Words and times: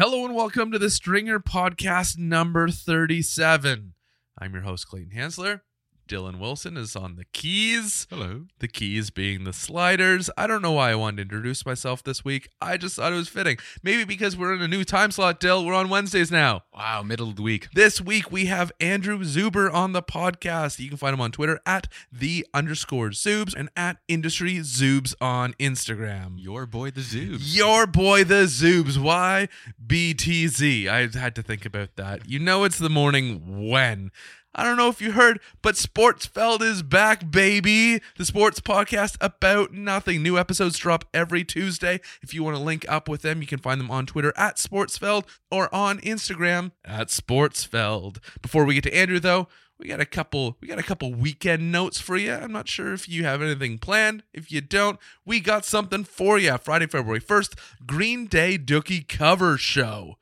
Hello 0.00 0.24
and 0.24 0.34
welcome 0.34 0.72
to 0.72 0.78
the 0.78 0.88
Stringer 0.88 1.38
Podcast 1.40 2.16
number 2.16 2.70
37. 2.70 3.92
I'm 4.38 4.54
your 4.54 4.62
host, 4.62 4.88
Clayton 4.88 5.12
Hansler. 5.14 5.60
Dylan 6.10 6.40
Wilson 6.40 6.76
is 6.76 6.96
on 6.96 7.14
the 7.14 7.24
keys. 7.26 8.08
Hello. 8.10 8.46
The 8.58 8.66
keys 8.66 9.10
being 9.10 9.44
the 9.44 9.52
sliders. 9.52 10.28
I 10.36 10.48
don't 10.48 10.60
know 10.60 10.72
why 10.72 10.90
I 10.90 10.96
wanted 10.96 11.16
to 11.18 11.22
introduce 11.22 11.64
myself 11.64 12.02
this 12.02 12.24
week. 12.24 12.48
I 12.60 12.78
just 12.78 12.96
thought 12.96 13.12
it 13.12 13.16
was 13.16 13.28
fitting. 13.28 13.58
Maybe 13.84 14.02
because 14.02 14.36
we're 14.36 14.52
in 14.52 14.60
a 14.60 14.66
new 14.66 14.82
time 14.82 15.12
slot, 15.12 15.38
Dill. 15.38 15.64
We're 15.64 15.74
on 15.74 15.88
Wednesdays 15.88 16.32
now. 16.32 16.64
Wow, 16.74 17.04
middle 17.04 17.28
of 17.28 17.36
the 17.36 17.42
week. 17.42 17.68
This 17.74 18.00
week 18.00 18.32
we 18.32 18.46
have 18.46 18.72
Andrew 18.80 19.20
Zuber 19.20 19.72
on 19.72 19.92
the 19.92 20.02
podcast. 20.02 20.80
You 20.80 20.88
can 20.88 20.98
find 20.98 21.14
him 21.14 21.20
on 21.20 21.30
Twitter 21.30 21.60
at 21.64 21.86
the 22.10 22.44
underscore 22.52 23.10
Zubes 23.10 23.54
and 23.56 23.68
at 23.76 23.98
Industry 24.08 24.56
Zubes 24.56 25.14
on 25.20 25.52
Instagram. 25.60 26.34
Your 26.38 26.66
boy 26.66 26.90
the 26.90 27.02
Zubes. 27.02 27.54
Your 27.56 27.86
boy 27.86 28.24
the 28.24 28.46
Zubes. 28.46 28.98
Why 28.98 29.48
BTZ? 29.86 30.88
I 30.88 31.06
had 31.16 31.36
to 31.36 31.42
think 31.42 31.64
about 31.64 31.94
that. 31.94 32.28
You 32.28 32.40
know 32.40 32.64
it's 32.64 32.78
the 32.78 32.90
morning 32.90 33.68
when. 33.70 34.10
I 34.52 34.64
don't 34.64 34.76
know 34.76 34.88
if 34.88 35.00
you 35.00 35.12
heard, 35.12 35.38
but 35.62 35.76
Sportsfeld 35.76 36.60
is 36.60 36.82
back, 36.82 37.30
baby. 37.30 38.00
The 38.16 38.24
sports 38.24 38.58
podcast 38.58 39.16
about 39.20 39.72
nothing. 39.72 40.22
New 40.22 40.36
episodes 40.36 40.76
drop 40.76 41.04
every 41.14 41.44
Tuesday. 41.44 42.00
If 42.20 42.34
you 42.34 42.42
want 42.42 42.56
to 42.56 42.62
link 42.62 42.84
up 42.88 43.08
with 43.08 43.22
them, 43.22 43.40
you 43.40 43.46
can 43.46 43.60
find 43.60 43.80
them 43.80 43.92
on 43.92 44.06
Twitter 44.06 44.32
at 44.36 44.56
Sportsfeld 44.56 45.24
or 45.52 45.72
on 45.72 46.00
Instagram 46.00 46.72
at 46.84 47.08
Sportsfeld. 47.08 48.18
Before 48.42 48.64
we 48.64 48.74
get 48.74 48.82
to 48.84 48.94
Andrew, 48.94 49.20
though, 49.20 49.46
we 49.78 49.86
got 49.86 50.00
a 50.00 50.04
couple 50.04 50.56
we 50.60 50.66
got 50.66 50.80
a 50.80 50.82
couple 50.82 51.14
weekend 51.14 51.70
notes 51.70 52.00
for 52.00 52.16
you. 52.16 52.32
I'm 52.32 52.52
not 52.52 52.68
sure 52.68 52.92
if 52.92 53.08
you 53.08 53.24
have 53.24 53.40
anything 53.40 53.78
planned. 53.78 54.24
If 54.34 54.50
you 54.50 54.60
don't, 54.60 54.98
we 55.24 55.38
got 55.38 55.64
something 55.64 56.02
for 56.02 56.38
you. 56.38 56.58
Friday, 56.58 56.86
February 56.86 57.20
1st, 57.20 57.56
Green 57.86 58.26
Day 58.26 58.58
Dookie 58.58 59.06
cover 59.06 59.56
show. 59.56 60.16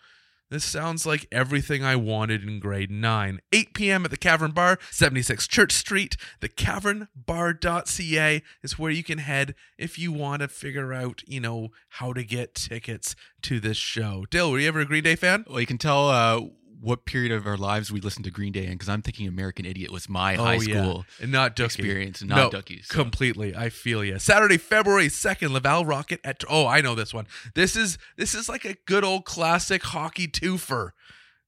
This 0.51 0.65
sounds 0.65 1.05
like 1.05 1.27
everything 1.31 1.85
I 1.85 1.95
wanted 1.97 2.43
in 2.43 2.59
grade 2.59 2.91
9. 2.91 3.41
8 3.53 3.75
p.m. 3.75 4.05
at 4.07 4.11
the 4.11 4.17
Cavern 4.17 4.53
Bar, 4.53 4.79
76 4.91 5.47
Church 5.47 5.73
Street. 5.73 6.17
The 6.41 6.49
cavernbar.ca 6.49 8.43
is 8.63 8.79
where 8.79 8.91
you 8.91 9.05
can 9.05 9.19
head 9.19 9.55
if 9.77 9.99
you 9.99 10.11
want 10.11 10.41
to 10.41 10.49
figure 10.49 10.95
out, 10.95 11.23
you 11.27 11.41
know, 11.41 11.69
how 11.89 12.15
to 12.15 12.25
get 12.25 12.55
tickets 12.55 13.15
to 13.43 13.61
this 13.61 13.77
show. 13.77 14.25
Dill, 14.31 14.51
were 14.51 14.59
you 14.59 14.69
ever 14.69 14.81
a 14.81 14.87
Green 14.87 15.05
Day 15.05 15.17
fan? 15.17 15.45
Well, 15.47 15.61
you 15.61 15.67
can 15.67 15.77
tell 15.77 16.09
uh, 16.09 16.41
what 16.81 17.05
period 17.05 17.33
of 17.33 17.47
our 17.47 17.57
lives 17.57 17.91
we 17.91 18.01
listened 18.01 18.25
to 18.25 18.31
Green 18.31 18.53
Day 18.53 18.65
in 18.67 18.73
because 18.73 18.89
I'm 18.89 19.03
thinking 19.03 19.27
American 19.27 19.67
Idiot 19.67 19.91
was 19.91 20.09
my 20.09 20.37
oh, 20.37 20.45
high 20.45 20.57
Oh, 20.57 20.61
yeah. 20.61 20.83
school 20.83 21.05
And 21.21 21.33
not 21.33 21.57
Dookie. 21.57 21.65
experience, 21.65 22.21
and 22.21 22.31
no, 22.31 22.37
not 22.37 22.53
Duckies. 22.53 22.87
so- 22.89 22.95
Completely, 22.95 23.55
I 23.57 23.69
feel 23.69 24.05
you. 24.05 24.19
Saturday, 24.19 24.57
February 24.59 25.09
second, 25.09 25.53
Laval 25.53 25.85
Rocket 25.85 26.21
at. 26.25 26.45
Oh, 26.49 26.67
I 26.67 26.81
know 26.81 26.95
this 26.95 27.13
one. 27.13 27.27
This 27.55 27.75
is 27.77 27.99
this 28.17 28.35
is 28.35 28.49
like 28.49 28.65
a 28.65 28.75
good 28.87 29.05
old 29.05 29.25
classic 29.25 29.83
hockey 29.83 30.29
twofer. 30.29 30.91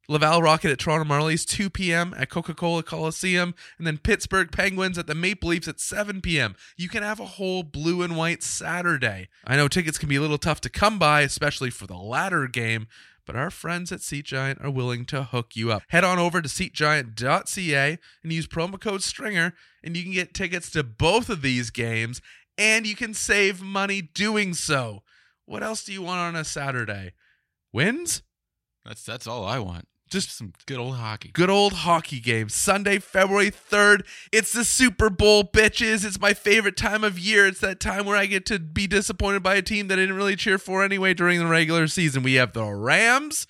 Laval 0.09 0.43
Rocket 0.43 0.73
at 0.73 0.81
Toronto 0.81 1.05
Marlies, 1.05 1.47
2 1.47 1.71
p.m. 1.71 2.13
at 2.19 2.29
Coca 2.31 2.53
Cola 2.53 2.83
Coliseum, 2.83 3.55
and 3.79 3.87
then 3.87 3.97
Pittsburgh 3.97 4.51
Penguins 4.51 4.99
at 4.99 5.07
the 5.07 5.15
Maple 5.15 5.51
Leafs 5.51 5.69
at 5.69 5.79
7 5.79 6.21
p.m. 6.21 6.57
You 6.77 6.89
can 6.89 7.05
have 7.05 7.21
a 7.21 7.25
whole 7.27 7.63
blue 7.63 8.03
and 8.03 8.17
white 8.17 8.43
Saturday. 8.43 9.29
I 9.47 9.55
know 9.55 9.69
tickets 9.69 9.99
can 9.99 10.09
be 10.09 10.17
a 10.17 10.21
little 10.21 10.37
tough 10.39 10.61
to 10.63 10.69
come 10.69 10.99
by, 10.99 11.21
especially 11.21 11.71
for 11.71 11.87
the 11.87 11.97
latter 11.97 12.49
game, 12.49 12.89
but 13.31 13.39
our 13.39 13.51
friends 13.51 13.93
at 13.93 14.01
Seat 14.01 14.25
Giant 14.25 14.61
are 14.61 14.73
willing 14.73 15.05
to 15.05 15.23
hook 15.23 15.55
you 15.55 15.71
up. 15.71 15.85
Head 15.87 16.03
on 16.03 16.19
over 16.19 16.43
to 16.43 16.49
seatgiant.ca 16.49 17.99
and 18.25 18.33
use 18.33 18.49
promo 18.49 18.81
code 18.81 19.05
STRINGER, 19.05 19.53
and 19.85 19.97
you 19.97 20.03
can 20.03 20.11
get 20.11 20.35
tickets 20.35 20.69
to 20.73 20.83
both 20.83 21.29
of 21.29 21.41
these 21.41 21.71
games, 21.71 22.21
and 22.59 22.89
you 22.89 22.97
can 22.97 23.15
save 23.15 23.63
money 23.63 24.03
doing 24.03 24.53
so. 24.53 25.05
What 25.45 25.63
else 25.63 25.85
do 25.85 25.93
you 25.93 26.03
want 26.03 26.19
on 26.19 26.35
a 26.35 26.45
Saturday? 26.45 27.13
Wins? 27.73 28.23
That's 28.85 29.05
that's 29.05 29.29
all 29.29 29.45
I 29.45 29.61
want. 29.61 29.87
Just 30.11 30.37
some 30.37 30.53
good 30.67 30.79
old 30.79 30.97
hockey. 30.97 31.31
Good 31.33 31.51
old 31.51 31.73
hockey 31.73 32.19
game. 32.19 32.49
Sunday, 32.49 32.99
February 32.99 33.51
3rd. 33.51 34.05
It's 34.33 34.53
the 34.53 34.65
Super 34.65 35.09
Bowl, 35.09 35.45
bitches. 35.45 36.05
It's 36.05 36.21
my 36.21 36.35
favorite 36.35 36.77
time 36.77 37.05
of 37.05 37.17
year. 37.17 37.47
It's 37.47 37.61
that 37.61 37.79
time 37.79 38.07
where 38.07 38.17
I 38.17 38.27
get 38.27 38.45
to 38.47 38.59
be 38.59 38.89
disappointed 38.89 39.45
by 39.45 39.55
a 39.55 39.63
team 39.63 39.87
that 39.87 39.99
I 39.99 40.03
didn't 40.03 40.17
really 40.17 40.35
cheer 40.35 40.59
for 40.59 40.83
anyway 40.83 41.15
during 41.15 41.39
the 41.39 41.47
regular 41.47 41.87
season. 41.87 42.25
We 42.25 42.35
have 42.35 42.55
the 42.55 42.65
Rams 42.65 43.47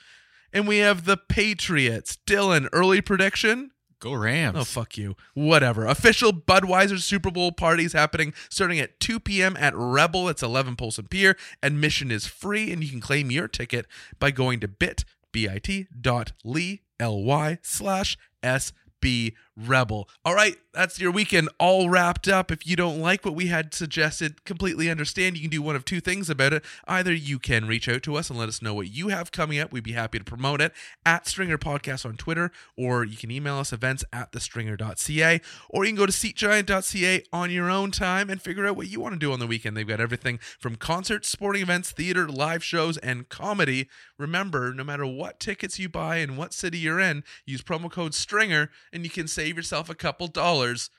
and 0.53 0.69
we 0.69 0.79
have 0.79 1.07
the 1.07 1.17
Patriots. 1.17 2.19
Dylan, 2.27 2.69
early 2.73 3.01
prediction? 3.01 3.71
Go 3.99 4.15
Rams. 4.15 4.57
Oh, 4.59 4.65
fuck 4.65 4.97
you. 4.97 5.15
Whatever. 5.35 5.87
Official 5.87 6.33
Budweiser 6.33 6.99
Super 7.01 7.31
Bowl 7.31 7.53
parties 7.53 7.93
happening 7.93 8.33
starting 8.49 8.81
at 8.81 8.99
2 8.99 9.21
p.m. 9.21 9.57
at 9.59 9.75
Rebel. 9.77 10.29
It's 10.29 10.43
11 10.43 10.77
Polson 10.77 11.07
Pier. 11.09 11.37
Admission 11.63 12.11
is 12.11 12.27
free, 12.27 12.73
and 12.73 12.83
you 12.83 12.91
can 12.91 13.01
claim 13.01 13.31
your 13.31 13.47
ticket 13.47 13.87
by 14.19 14.31
going 14.31 14.61
to 14.61 14.69
bit, 14.69 15.05
B-I-T 15.33 15.89
dot 16.01 16.33
ly, 16.45 16.81
L-Y 16.99 17.59
slash 17.63 18.17
S-B 18.43 19.35
Rebel. 19.57 20.09
All 20.25 20.35
right, 20.35 20.57
that's 20.73 20.99
your 21.01 21.11
weekend 21.11 21.49
all 21.59 21.91
wrapped 21.91 22.29
up. 22.29 22.51
If 22.51 22.67
you 22.67 22.77
don't 22.77 23.01
like 23.01 23.25
what 23.25 23.35
we 23.35 23.49
had 23.49 23.75
suggested, 23.75 24.45
completely 24.45 24.89
understand. 24.89 25.37
You 25.37 25.43
can 25.43 25.51
do 25.51 25.61
one 25.61 25.77
of 25.77 25.85
two 25.85 26.01
things 26.01 26.31
about 26.31 26.53
it. 26.53 26.65
Either 26.87 27.13
you 27.13 27.39
can 27.39 27.67
reach 27.67 27.89
out 27.89 28.03
to 28.05 28.17
us 28.17 28.31
and 28.31 28.39
let 28.39 28.49
us 28.49 28.63
know 28.63 28.73
what 28.73 28.91
you 28.91 29.09
have 29.09 29.33
coming 29.33 29.59
up. 29.59 29.73
We'd 29.73 29.85
be 29.85 29.93
happy 29.93 30.19
to 30.19 30.25
promote 30.25 30.61
it 30.61 30.73
at 31.05 31.27
Stringer 31.27 31.59
Podcast 31.59 32.07
on 32.07 32.17
Twitter, 32.17 32.51
or 32.77 33.05
you 33.05 33.17
can 33.17 33.31
email 33.31 33.59
us 33.59 33.73
events 33.73 34.05
at 34.13 34.33
thestringer.ca, 34.33 35.41
or 35.69 35.85
you 35.85 35.91
can 35.91 35.99
go 35.99 36.07
to 36.07 36.13
seatgiant.ca 36.13 37.25
on 37.33 37.51
your 37.51 37.71
own 37.71 37.91
time 37.91 38.31
and 38.31 38.41
figure 38.41 38.67
out 38.67 38.77
what 38.77 38.89
you 38.89 39.01
want 39.01 39.13
to 39.13 39.19
do 39.19 39.33
on 39.33 39.41
the 39.41 39.47
weekend. 39.47 39.77
They've 39.77 39.87
got 39.87 40.01
everything 40.01 40.39
from 40.59 40.77
concerts, 40.77 41.29
sporting 41.29 41.63
events, 41.63 41.91
theater, 41.91 42.29
live 42.29 42.65
shows, 42.65 42.97
and 42.99 43.29
comedy. 43.29 43.89
Remember, 44.21 44.75
no 44.75 44.85
matter 44.85 45.07
what 45.07 45.41
tickets 45.41 45.79
you 45.79 45.89
buy 45.89 46.17
and 46.17 46.37
what 46.37 46.53
city 46.53 46.79
you're 46.79 47.01
in, 47.01 47.25
use 47.47 47.63
promo 47.63 47.91
code 47.91 48.15
STRINGER 48.15 48.71
and 48.93 49.03
you 49.03 49.11
can 49.11 49.27
save 49.27 49.57
yourself 49.57 49.89
a 49.89 49.95
couple 49.95 50.27
dollars 50.27 50.91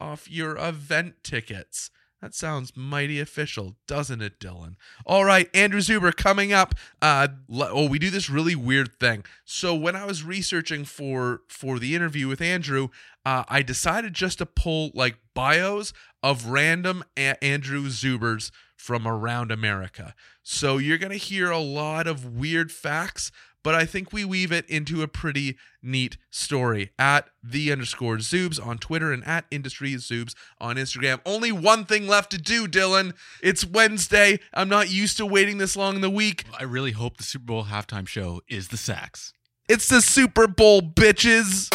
off 0.00 0.30
your 0.30 0.56
event 0.56 1.16
tickets. 1.24 1.90
That 2.22 2.34
sounds 2.34 2.76
mighty 2.76 3.20
official, 3.20 3.76
doesn't 3.86 4.22
it, 4.22 4.40
Dylan? 4.40 4.74
All 5.06 5.24
right, 5.24 5.48
Andrew 5.54 5.80
Zuber 5.80 6.14
coming 6.14 6.52
up. 6.52 6.74
Uh, 7.00 7.28
oh, 7.48 7.88
we 7.88 8.00
do 8.00 8.10
this 8.10 8.28
really 8.28 8.56
weird 8.56 8.98
thing. 8.98 9.24
So 9.44 9.74
when 9.74 9.94
I 9.94 10.04
was 10.04 10.24
researching 10.24 10.84
for 10.84 11.42
for 11.48 11.78
the 11.78 11.94
interview 11.94 12.26
with 12.26 12.40
Andrew, 12.40 12.88
uh, 13.24 13.44
I 13.48 13.62
decided 13.62 14.14
just 14.14 14.38
to 14.38 14.46
pull 14.46 14.90
like 14.94 15.18
bios 15.32 15.92
of 16.20 16.46
random 16.46 17.04
a- 17.16 17.42
Andrew 17.42 17.84
Zubers 17.86 18.50
from 18.78 19.06
around 19.06 19.50
America. 19.50 20.14
So 20.42 20.78
you're 20.78 20.98
gonna 20.98 21.16
hear 21.16 21.50
a 21.50 21.58
lot 21.58 22.06
of 22.06 22.24
weird 22.24 22.72
facts, 22.72 23.30
but 23.62 23.74
I 23.74 23.84
think 23.84 24.12
we 24.12 24.24
weave 24.24 24.52
it 24.52 24.64
into 24.70 25.02
a 25.02 25.08
pretty 25.08 25.58
neat 25.82 26.16
story 26.30 26.92
at 26.98 27.28
the 27.42 27.70
underscore 27.72 28.16
Zubes 28.18 28.64
on 28.64 28.78
Twitter 28.78 29.12
and 29.12 29.26
at 29.26 29.46
Industry 29.50 29.92
Zubes 29.94 30.34
on 30.60 30.76
Instagram. 30.76 31.20
Only 31.26 31.52
one 31.52 31.84
thing 31.84 32.06
left 32.06 32.30
to 32.30 32.38
do, 32.38 32.66
Dylan. 32.68 33.14
It's 33.42 33.66
Wednesday. 33.66 34.38
I'm 34.54 34.68
not 34.68 34.90
used 34.90 35.16
to 35.18 35.26
waiting 35.26 35.58
this 35.58 35.76
long 35.76 35.96
in 35.96 36.00
the 36.00 36.08
week. 36.08 36.44
I 36.58 36.62
really 36.62 36.92
hope 36.92 37.16
the 37.16 37.24
Super 37.24 37.46
Bowl 37.46 37.64
halftime 37.64 38.06
show 38.06 38.40
is 38.48 38.68
the 38.68 38.76
sax. 38.76 39.32
It's 39.68 39.88
the 39.88 40.00
Super 40.00 40.46
Bowl, 40.46 40.80
bitches. 40.80 41.68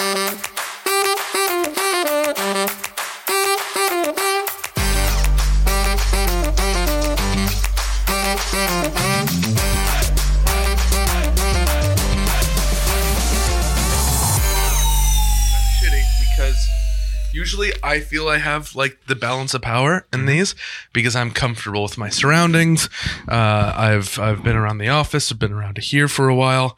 Usually 17.34 17.72
I 17.84 18.00
feel 18.00 18.28
I 18.30 18.38
have 18.38 18.76
like 18.76 18.98
the 19.08 19.16
balance 19.16 19.54
of 19.54 19.62
power 19.62 20.06
in 20.14 20.26
these 20.26 20.56
because 20.94 21.16
I'm 21.16 21.32
comfortable 21.32 21.84
with 21.84 21.98
my 21.98 22.10
surroundings. 22.10 22.90
Uh, 23.28 23.74
I've 23.76 24.18
I've 24.20 24.44
been 24.44 24.56
around 24.56 24.78
the 24.78 24.90
office. 24.90 25.32
I've 25.32 25.40
been 25.40 25.54
around 25.54 25.78
here 25.80 26.08
for 26.08 26.30
a 26.30 26.36
while. 26.36 26.78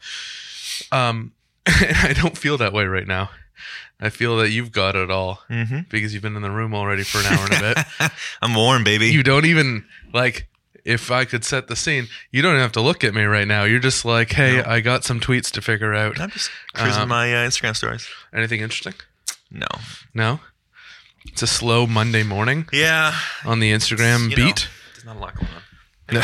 Um, 0.92 1.32
and 1.66 1.96
I 2.02 2.12
don't 2.12 2.36
feel 2.36 2.56
that 2.58 2.72
way 2.72 2.84
right 2.86 3.06
now. 3.06 3.30
I 3.98 4.10
feel 4.10 4.36
that 4.38 4.50
you've 4.50 4.72
got 4.72 4.94
it 4.94 5.10
all 5.10 5.40
Mm-hmm. 5.48 5.80
because 5.90 6.12
you've 6.12 6.22
been 6.22 6.36
in 6.36 6.42
the 6.42 6.50
room 6.50 6.74
already 6.74 7.02
for 7.02 7.18
an 7.18 7.26
hour 7.26 7.44
and 7.46 7.54
a 7.54 7.74
bit. 8.00 8.10
I'm 8.42 8.54
warm, 8.54 8.84
baby. 8.84 9.06
you 9.08 9.22
don't 9.22 9.46
even 9.46 9.84
like. 10.12 10.48
If 10.84 11.10
I 11.10 11.24
could 11.24 11.44
set 11.44 11.66
the 11.66 11.74
scene, 11.74 12.06
you 12.30 12.42
don't 12.42 12.52
even 12.52 12.60
have 12.62 12.70
to 12.72 12.80
look 12.80 13.02
at 13.02 13.12
me 13.12 13.24
right 13.24 13.48
now. 13.48 13.64
You're 13.64 13.80
just 13.80 14.04
like, 14.04 14.30
hey, 14.30 14.58
No. 14.58 14.70
I 14.70 14.78
got 14.78 15.02
some 15.02 15.18
tweets 15.18 15.50
to 15.54 15.60
figure 15.60 15.92
out. 15.92 16.20
I'm 16.20 16.30
just 16.30 16.48
cruising 16.74 17.02
Um, 17.02 17.08
my 17.08 17.34
uh, 17.34 17.48
Instagram 17.48 17.74
stories. 17.74 18.06
Anything 18.32 18.60
interesting? 18.60 18.94
No. 19.50 19.66
No. 20.14 20.38
It's 21.28 21.42
a 21.42 21.46
slow 21.46 21.86
Monday 21.86 22.22
morning 22.22 22.68
Yeah. 22.72 23.14
on 23.44 23.60
the 23.60 23.72
Instagram 23.72 24.30
you 24.30 24.36
know, 24.36 24.46
beat. 24.46 24.68
there's 24.94 25.04
not 25.04 25.16
a 25.16 25.18
lot 25.18 25.34
going 25.34 25.48
on. 25.48 25.62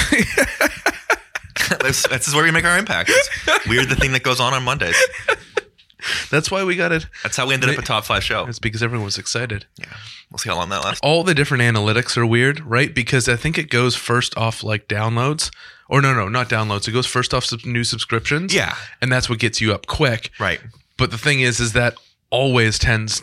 that's, 1.81 2.07
that's 2.09 2.25
just 2.27 2.35
where 2.35 2.45
we 2.45 2.51
make 2.51 2.65
our 2.65 2.79
impact. 2.79 3.11
It's 3.13 3.67
weird 3.69 3.89
the 3.89 3.97
thing 3.97 4.13
that 4.13 4.23
goes 4.23 4.41
on 4.41 4.55
on 4.55 4.63
Mondays. 4.63 4.97
That's 6.31 6.51
why 6.51 6.65
we 6.65 6.75
got 6.77 6.91
it. 6.93 7.07
That's 7.23 7.37
how 7.37 7.47
we 7.47 7.55
ended 7.55 7.71
up 7.71 7.79
a 7.79 7.83
top 7.83 8.05
five 8.05 8.25
show. 8.25 8.47
It's 8.47 8.59
because 8.59 8.83
everyone 8.83 9.05
was 9.05 9.19
excited. 9.19 9.67
Yeah, 9.79 9.87
we'll 10.31 10.39
see 10.39 10.49
how 10.49 10.57
long 10.57 10.69
that 10.71 10.83
lasts. 10.85 11.01
All 11.03 11.23
the 11.23 11.35
different 11.35 11.63
analytics 11.63 12.17
are 12.17 12.27
weird, 12.27 12.59
right? 12.61 12.93
Because 12.93 13.29
I 13.29 13.37
think 13.37 13.57
it 13.57 13.71
goes 13.71 13.95
first 13.95 14.37
off 14.37 14.65
like 14.65 14.89
downloads, 14.89 15.51
or 15.89 16.03
no, 16.03 16.13
no, 16.13 16.29
not 16.29 16.49
downloads. 16.49 16.89
It 16.89 16.93
goes 16.93 17.07
first 17.07 17.33
off 17.33 17.45
sub- 17.45 17.65
new 17.65 17.85
subscriptions. 17.85 18.53
Yeah, 18.53 18.75
and 19.01 19.13
that's 19.13 19.29
what 19.31 19.39
gets 19.39 19.61
you 19.61 19.73
up 19.73 19.87
quick. 19.87 20.31
right. 20.41 20.61
But 20.99 21.11
the 21.13 21.19
thing 21.19 21.41
is, 21.41 21.61
is 21.61 21.73
that 21.75 21.95
always 22.31 22.79
tends 22.81 23.23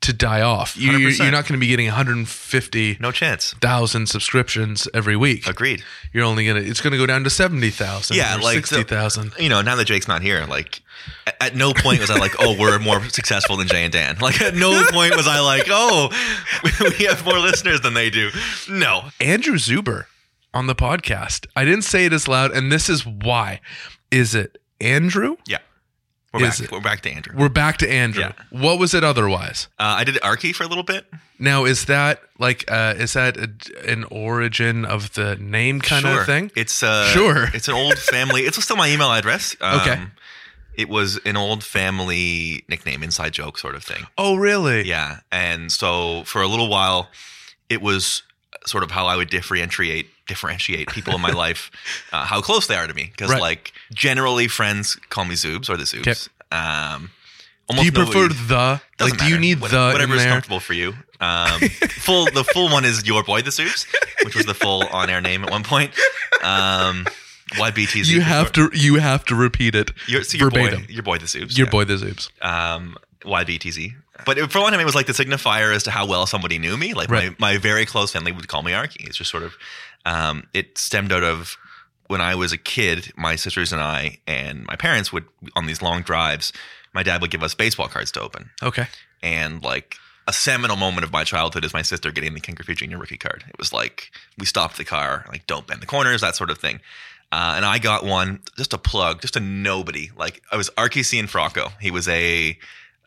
to 0.00 0.12
die 0.12 0.42
off. 0.42 0.76
You, 0.76 0.92
you're 0.98 1.30
not 1.32 1.44
going 1.44 1.54
to 1.54 1.58
be 1.58 1.66
getting 1.66 1.86
150 1.86 2.98
No 3.00 3.10
chance. 3.10 3.54
thousand 3.60 4.08
subscriptions 4.08 4.86
every 4.94 5.16
week. 5.16 5.46
Agreed. 5.46 5.82
You're 6.12 6.24
only 6.24 6.46
gonna. 6.46 6.60
It's 6.60 6.80
going 6.80 6.92
to 6.92 6.96
go 6.98 7.06
down 7.06 7.24
to 7.24 7.30
70,000. 7.30 8.16
Yeah, 8.16 8.36
or 8.36 8.40
like, 8.40 8.66
so- 8.66 8.76
60,000. 8.76 9.32
You 9.38 9.48
know, 9.48 9.60
now 9.62 9.74
that 9.76 9.86
Jake's 9.86 10.06
not 10.08 10.22
here, 10.22 10.44
like 10.48 10.80
at, 11.26 11.36
at 11.40 11.56
no 11.56 11.72
point 11.74 12.00
was 12.00 12.10
I 12.10 12.18
like, 12.18 12.34
oh, 12.38 12.56
we're 12.58 12.78
more 12.78 13.02
successful 13.08 13.56
than 13.56 13.66
Jay 13.66 13.84
and 13.84 13.92
Dan. 13.92 14.16
Like 14.20 14.40
at 14.40 14.54
no 14.54 14.84
point 14.90 15.16
was 15.16 15.26
I 15.26 15.40
like, 15.40 15.66
oh, 15.68 16.10
we 16.98 17.04
have 17.06 17.24
more 17.24 17.38
listeners 17.38 17.80
than 17.80 17.94
they 17.94 18.08
do. 18.10 18.30
No. 18.68 19.08
Andrew 19.20 19.54
Zuber 19.56 20.04
on 20.54 20.66
the 20.66 20.74
podcast. 20.74 21.46
I 21.56 21.64
didn't 21.64 21.82
say 21.82 22.06
it 22.06 22.12
as 22.12 22.28
loud, 22.28 22.52
and 22.52 22.70
this 22.70 22.88
is 22.88 23.04
why. 23.06 23.60
Is 24.10 24.34
it 24.34 24.58
Andrew? 24.80 25.36
Yeah. 25.46 25.58
We're 26.32 26.44
Is 26.44 26.58
back. 26.60 26.68
it? 26.68 26.72
We're 26.72 26.80
back 26.80 27.00
to 27.02 27.10
Andrew. 27.10 27.34
We're 27.38 27.48
back 27.48 27.78
to 27.78 27.90
Andrew. 27.90 28.22
Yeah. 28.22 28.32
What 28.50 28.78
was 28.78 28.92
it 28.92 29.02
otherwise? 29.02 29.68
Uh, 29.78 29.96
I 29.98 30.04
did 30.04 30.16
Arky 30.16 30.54
for 30.54 30.62
a 30.62 30.66
little 30.66 30.84
bit. 30.84 31.06
Now, 31.38 31.64
is 31.64 31.86
that 31.86 32.20
like 32.38 32.70
uh, 32.70 32.94
is 32.98 33.14
that 33.14 33.36
a, 33.38 33.50
an 33.90 34.04
origin 34.10 34.84
of 34.84 35.14
the 35.14 35.36
name 35.36 35.80
kind 35.80 36.02
sure. 36.04 36.20
of 36.20 36.26
thing? 36.26 36.50
It's 36.54 36.82
uh, 36.82 37.06
Sure. 37.06 37.48
It's 37.54 37.68
an 37.68 37.74
old 37.74 37.96
family. 37.98 38.42
It's 38.42 38.62
still 38.62 38.76
my 38.76 38.88
email 38.90 39.10
address. 39.10 39.56
Um, 39.62 39.80
Okay. 39.80 40.02
It 40.74 40.88
was 40.88 41.18
an 41.24 41.36
old 41.36 41.64
family 41.64 42.62
nickname, 42.68 43.02
inside 43.02 43.32
joke 43.32 43.58
sort 43.58 43.74
of 43.74 43.82
thing. 43.82 44.06
Oh, 44.16 44.36
really? 44.36 44.86
Yeah. 44.86 45.20
And 45.32 45.72
so 45.72 46.22
for 46.24 46.40
a 46.40 46.46
little 46.46 46.68
while, 46.68 47.08
it 47.68 47.82
was 47.82 48.22
sort 48.68 48.84
of 48.84 48.90
how 48.90 49.06
I 49.06 49.16
would 49.16 49.30
differentiate 49.30 50.06
differentiate 50.26 50.88
people 50.88 51.14
in 51.14 51.20
my 51.20 51.30
life, 51.46 51.70
uh, 52.12 52.24
how 52.24 52.40
close 52.40 52.66
they 52.66 52.76
are 52.76 52.86
to 52.86 52.94
me. 52.94 53.08
Because 53.10 53.30
Right. 53.30 53.40
like 53.40 53.72
generally 53.92 54.46
friends 54.48 54.96
call 55.08 55.24
me 55.24 55.34
Zubes 55.34 55.68
or 55.70 55.76
the 55.76 55.84
Zubes. 55.84 56.28
Um, 56.52 57.10
Do 57.70 57.84
you 57.84 57.92
prefer 57.92 58.28
the? 58.28 58.80
Like, 59.00 59.16
do 59.18 59.26
you 59.26 59.38
need 59.38 59.60
What- 59.60 59.70
the 59.70 59.90
whatever 59.92 60.14
is 60.14 60.24
comfortable 60.24 60.60
for 60.60 60.74
you? 60.74 60.94
Um, 61.20 61.60
full 62.06 62.26
the 62.26 62.44
full 62.44 62.68
one 62.70 62.84
is 62.84 63.04
your 63.06 63.24
boy 63.24 63.42
the 63.42 63.50
Zubes, 63.50 63.86
which 64.24 64.36
was 64.36 64.46
the 64.46 64.54
full 64.54 64.86
on 64.92 65.10
air 65.10 65.20
name 65.20 65.42
at 65.44 65.50
one 65.50 65.64
point. 65.64 65.92
Um, 66.42 67.06
YBTZ. 67.54 68.06
You 68.06 68.20
have 68.20 68.52
to. 68.52 68.70
You 68.74 68.96
have 68.96 69.24
to 69.26 69.34
repeat 69.34 69.74
it 69.74 69.90
Your, 70.06 70.22
so 70.22 70.36
your 70.38 70.50
verbatim. 70.50 70.82
boy, 70.82 70.86
your 70.90 71.02
boy 71.02 71.18
the 71.18 71.24
Zubes. 71.26 71.56
Your 71.56 71.66
yeah. 71.66 71.70
boy 71.70 71.84
the 71.84 71.94
Zubes. 71.94 72.28
um, 72.44 72.96
YBTZ. 73.24 73.94
But 74.26 74.38
it, 74.38 74.50
for 74.50 74.58
a 74.58 74.60
long 74.62 74.70
time, 74.70 74.80
it 74.80 74.84
was 74.84 74.94
like 74.94 75.06
the 75.06 75.12
signifier 75.12 75.74
as 75.74 75.82
to 75.84 75.90
how 75.90 76.06
well 76.06 76.26
somebody 76.26 76.58
knew 76.58 76.76
me. 76.76 76.94
Like 76.94 77.10
Right. 77.10 77.38
my, 77.38 77.52
my 77.54 77.58
very 77.58 77.86
close 77.86 78.12
family 78.12 78.32
would 78.32 78.48
call 78.48 78.62
me 78.62 78.72
Arky. 78.72 79.06
It's 79.06 79.16
just 79.16 79.30
sort 79.30 79.42
of, 79.42 79.54
um, 80.04 80.44
it 80.54 80.76
stemmed 80.78 81.12
out 81.12 81.22
of 81.24 81.56
when 82.08 82.20
I 82.20 82.34
was 82.34 82.52
a 82.52 82.58
kid, 82.58 83.12
my 83.16 83.36
sisters 83.36 83.72
and 83.72 83.82
I 83.82 84.18
and 84.26 84.64
my 84.66 84.76
parents 84.76 85.12
would, 85.12 85.24
on 85.54 85.66
these 85.66 85.82
long 85.82 86.02
drives, 86.02 86.52
my 86.94 87.02
dad 87.02 87.20
would 87.20 87.30
give 87.30 87.42
us 87.42 87.54
baseball 87.54 87.88
cards 87.88 88.10
to 88.12 88.20
open. 88.20 88.50
Okay. 88.62 88.86
And 89.22 89.62
like 89.62 89.96
a 90.26 90.32
seminal 90.32 90.76
moment 90.76 91.04
of 91.04 91.12
my 91.12 91.24
childhood 91.24 91.64
is 91.64 91.72
my 91.72 91.82
sister 91.82 92.10
getting 92.10 92.34
the 92.34 92.40
Ken 92.40 92.54
Griffey 92.54 92.74
Jr. 92.74 92.96
rookie 92.98 93.16
card. 93.18 93.44
It 93.48 93.58
was 93.58 93.72
like, 93.72 94.10
we 94.38 94.46
stopped 94.46 94.76
the 94.78 94.84
car, 94.84 95.24
like, 95.28 95.46
don't 95.46 95.66
bend 95.66 95.80
the 95.82 95.86
corners, 95.86 96.20
that 96.22 96.34
sort 96.36 96.50
of 96.50 96.58
thing. 96.58 96.80
Uh, 97.30 97.54
and 97.56 97.64
I 97.64 97.78
got 97.78 98.04
one, 98.04 98.40
just 98.56 98.72
a 98.72 98.78
plug, 98.78 99.20
just 99.20 99.36
a 99.36 99.40
nobody. 99.40 100.10
Like 100.16 100.42
I 100.50 100.56
was 100.56 100.70
Archi 100.78 101.02
Cianfrocco. 101.02 101.72
He 101.78 101.90
was 101.90 102.08
a 102.08 102.58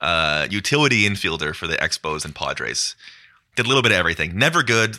uh, 0.01 0.47
utility 0.49 1.07
infielder 1.07 1.55
for 1.55 1.67
the 1.67 1.77
Expos 1.77 2.25
and 2.25 2.33
Padres. 2.35 2.95
Did 3.55 3.65
a 3.65 3.69
little 3.69 3.83
bit 3.83 3.91
of 3.91 3.97
everything. 3.97 4.37
Never 4.37 4.63
good, 4.63 4.97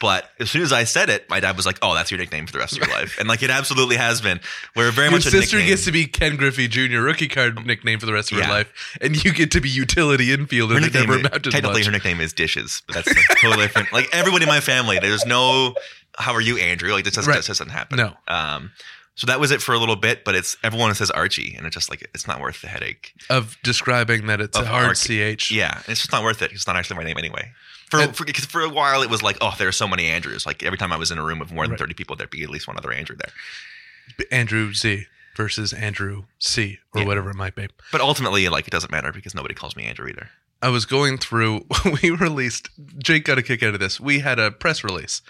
but 0.00 0.30
as 0.38 0.50
soon 0.50 0.62
as 0.62 0.72
I 0.72 0.84
said 0.84 1.08
it, 1.10 1.28
my 1.28 1.40
dad 1.40 1.56
was 1.56 1.66
like, 1.66 1.78
"Oh, 1.82 1.94
that's 1.94 2.10
your 2.10 2.18
nickname 2.18 2.46
for 2.46 2.52
the 2.52 2.58
rest 2.58 2.72
of 2.72 2.78
your 2.78 2.88
life," 2.96 3.18
and 3.18 3.28
like 3.28 3.42
it 3.42 3.50
absolutely 3.50 3.96
has 3.96 4.20
been. 4.20 4.40
We're 4.76 4.90
very 4.90 5.06
Your 5.06 5.12
much 5.12 5.22
sister 5.24 5.56
nickname. 5.56 5.72
gets 5.72 5.84
to 5.86 5.92
be 5.92 6.06
Ken 6.06 6.36
Griffey 6.36 6.68
Jr. 6.68 7.00
rookie 7.00 7.28
card 7.28 7.64
nickname 7.66 7.98
for 7.98 8.06
the 8.06 8.12
rest 8.12 8.32
of 8.32 8.38
her 8.38 8.44
Yeah. 8.44 8.50
life, 8.50 8.98
and 9.00 9.22
you 9.24 9.32
get 9.32 9.50
to 9.52 9.60
be 9.60 9.68
utility 9.68 10.28
infielder 10.28 10.74
her 10.74 10.80
nickname, 10.80 11.08
never 11.08 11.38
technically, 11.38 11.84
her 11.84 11.90
nickname 11.90 12.20
is 12.20 12.32
Dishes, 12.32 12.82
but 12.86 12.96
that's 12.96 13.08
like, 13.08 13.38
totally 13.40 13.62
different. 13.66 13.92
Like 13.92 14.08
everybody 14.12 14.44
in 14.44 14.48
my 14.48 14.60
family, 14.60 14.98
there's 14.98 15.24
no 15.26 15.74
"How 16.18 16.32
are 16.34 16.40
you, 16.40 16.58
Andrew?" 16.58 16.92
Like 16.92 17.04
this 17.04 17.14
just, 17.14 17.26
Right. 17.26 17.36
just 17.36 17.48
doesn't 17.48 17.70
happen. 17.70 17.96
No. 17.96 18.12
Um, 18.28 18.72
so 19.20 19.26
that 19.26 19.38
was 19.38 19.50
it 19.50 19.60
for 19.60 19.74
a 19.74 19.78
little 19.78 19.96
bit, 19.96 20.24
but 20.24 20.34
it's 20.34 20.56
everyone 20.64 20.94
says 20.94 21.10
Archie, 21.10 21.54
and 21.54 21.66
it's 21.66 21.74
just 21.74 21.90
like 21.90 22.00
it's 22.14 22.26
not 22.26 22.40
worth 22.40 22.62
the 22.62 22.68
headache. 22.68 23.12
of 23.28 23.58
describing 23.62 24.26
that 24.28 24.40
it's 24.40 24.56
Of 24.56 24.64
a 24.64 24.68
hard 24.68 24.96
ch. 24.96 25.50
Yeah, 25.50 25.82
it's 25.86 26.00
just 26.00 26.10
not 26.12 26.22
worth 26.22 26.40
it. 26.40 26.52
It's 26.52 26.66
not 26.66 26.76
actually 26.76 26.96
my 26.96 27.04
name 27.04 27.18
anyway. 27.18 27.52
For, 27.90 28.00
And- 28.00 28.16
for, 28.16 28.24
for 28.32 28.62
a 28.62 28.68
while, 28.70 29.02
it 29.02 29.10
was 29.10 29.22
like, 29.22 29.36
oh, 29.42 29.52
there 29.58 29.68
are 29.68 29.72
so 29.72 29.86
many 29.86 30.06
Andrews. 30.06 30.46
Like 30.46 30.62
every 30.62 30.78
time 30.78 30.90
I 30.92 30.96
was 30.96 31.10
in 31.10 31.18
a 31.18 31.24
room 31.24 31.42
of 31.42 31.52
more 31.52 31.64
than 31.64 31.72
Right. 31.72 31.80
30 31.80 31.92
people, 31.94 32.16
there'd 32.16 32.30
be 32.30 32.42
at 32.42 32.48
least 32.48 32.66
one 32.66 32.78
other 32.78 32.92
Andrew 32.92 33.16
there. 33.16 34.26
Andrew 34.32 34.72
Z 34.72 35.04
versus 35.36 35.72
Andrew 35.74 36.24
C 36.38 36.78
or 36.94 37.02
Yeah. 37.02 37.06
whatever 37.06 37.28
it 37.30 37.36
might 37.36 37.54
be. 37.54 37.68
But 37.92 38.00
ultimately, 38.00 38.48
like, 38.48 38.66
it 38.66 38.70
doesn't 38.70 38.90
matter 38.90 39.12
because 39.12 39.34
nobody 39.34 39.54
calls 39.54 39.76
me 39.76 39.84
Andrew 39.84 40.08
either. 40.08 40.30
I 40.62 40.68
was 40.68 40.86
going 40.86 41.18
through. 41.18 41.66
We 42.02 42.10
released. 42.10 42.68
Jake 42.98 43.24
got 43.24 43.38
a 43.38 43.42
kick 43.42 43.62
out 43.62 43.74
of 43.74 43.80
this. 43.80 43.98
We 44.00 44.20
had 44.20 44.38
a 44.38 44.50
press 44.50 44.82
release, 44.84 45.22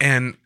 and 0.00 0.36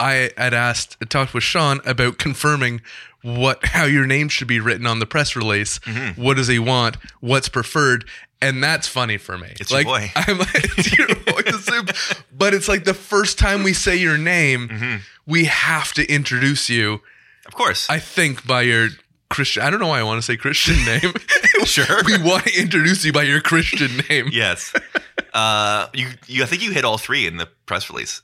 I 0.00 0.30
had 0.36 0.54
asked, 0.54 0.96
talked 1.08 1.34
with 1.34 1.42
Sean 1.44 1.80
about 1.86 2.18
confirming 2.18 2.80
what 3.22 3.64
how 3.64 3.84
your 3.84 4.06
name 4.06 4.28
should 4.28 4.48
be 4.48 4.60
written 4.60 4.86
on 4.86 4.98
the 4.98 5.06
press 5.06 5.34
release. 5.36 5.78
Mm-hmm. 5.80 6.20
What 6.20 6.36
does 6.36 6.48
he 6.48 6.58
want? 6.58 6.96
What's 7.20 7.48
preferred? 7.48 8.04
And 8.42 8.62
that's 8.62 8.86
funny 8.86 9.16
for 9.16 9.38
me. 9.38 9.54
It's 9.58 9.70
your 9.70 9.82
like, 9.84 9.86
boy. 9.86 10.10
I'm 10.16 10.38
like, 10.38 10.48
it's 10.54 10.98
your 10.98 11.06
boy, 11.08 11.40
the 11.42 11.58
soup. 11.62 12.24
But 12.36 12.52
it's 12.52 12.68
like 12.68 12.84
the 12.84 12.92
first 12.92 13.38
time 13.38 13.62
we 13.62 13.72
say 13.72 13.96
your 13.96 14.18
name, 14.18 14.68
Mm-hmm. 14.68 14.96
we 15.26 15.44
have 15.46 15.92
to 15.94 16.06
introduce 16.12 16.68
you. 16.68 17.00
Of 17.46 17.54
course. 17.54 17.88
I 17.88 17.98
think 17.98 18.46
by 18.46 18.62
your 18.62 18.88
Christian. 19.30 19.62
I 19.62 19.70
don't 19.70 19.80
know 19.80 19.88
why 19.88 20.00
I 20.00 20.02
want 20.02 20.18
to 20.18 20.22
say 20.22 20.36
Christian 20.36 20.76
name. 20.84 21.12
Sure. 21.64 22.02
we 22.04 22.18
want 22.22 22.44
to 22.44 22.60
introduce 22.60 23.04
you 23.04 23.12
by 23.12 23.22
your 23.22 23.40
Christian 23.40 23.90
name. 24.10 24.28
yes. 24.30 24.72
Uh, 25.32 25.86
you, 25.94 26.08
you, 26.26 26.42
I 26.42 26.46
think 26.46 26.62
you 26.62 26.72
hit 26.72 26.84
all 26.84 26.98
three 26.98 27.26
in 27.26 27.38
the 27.38 27.46
press 27.66 27.88
release. 27.88 28.20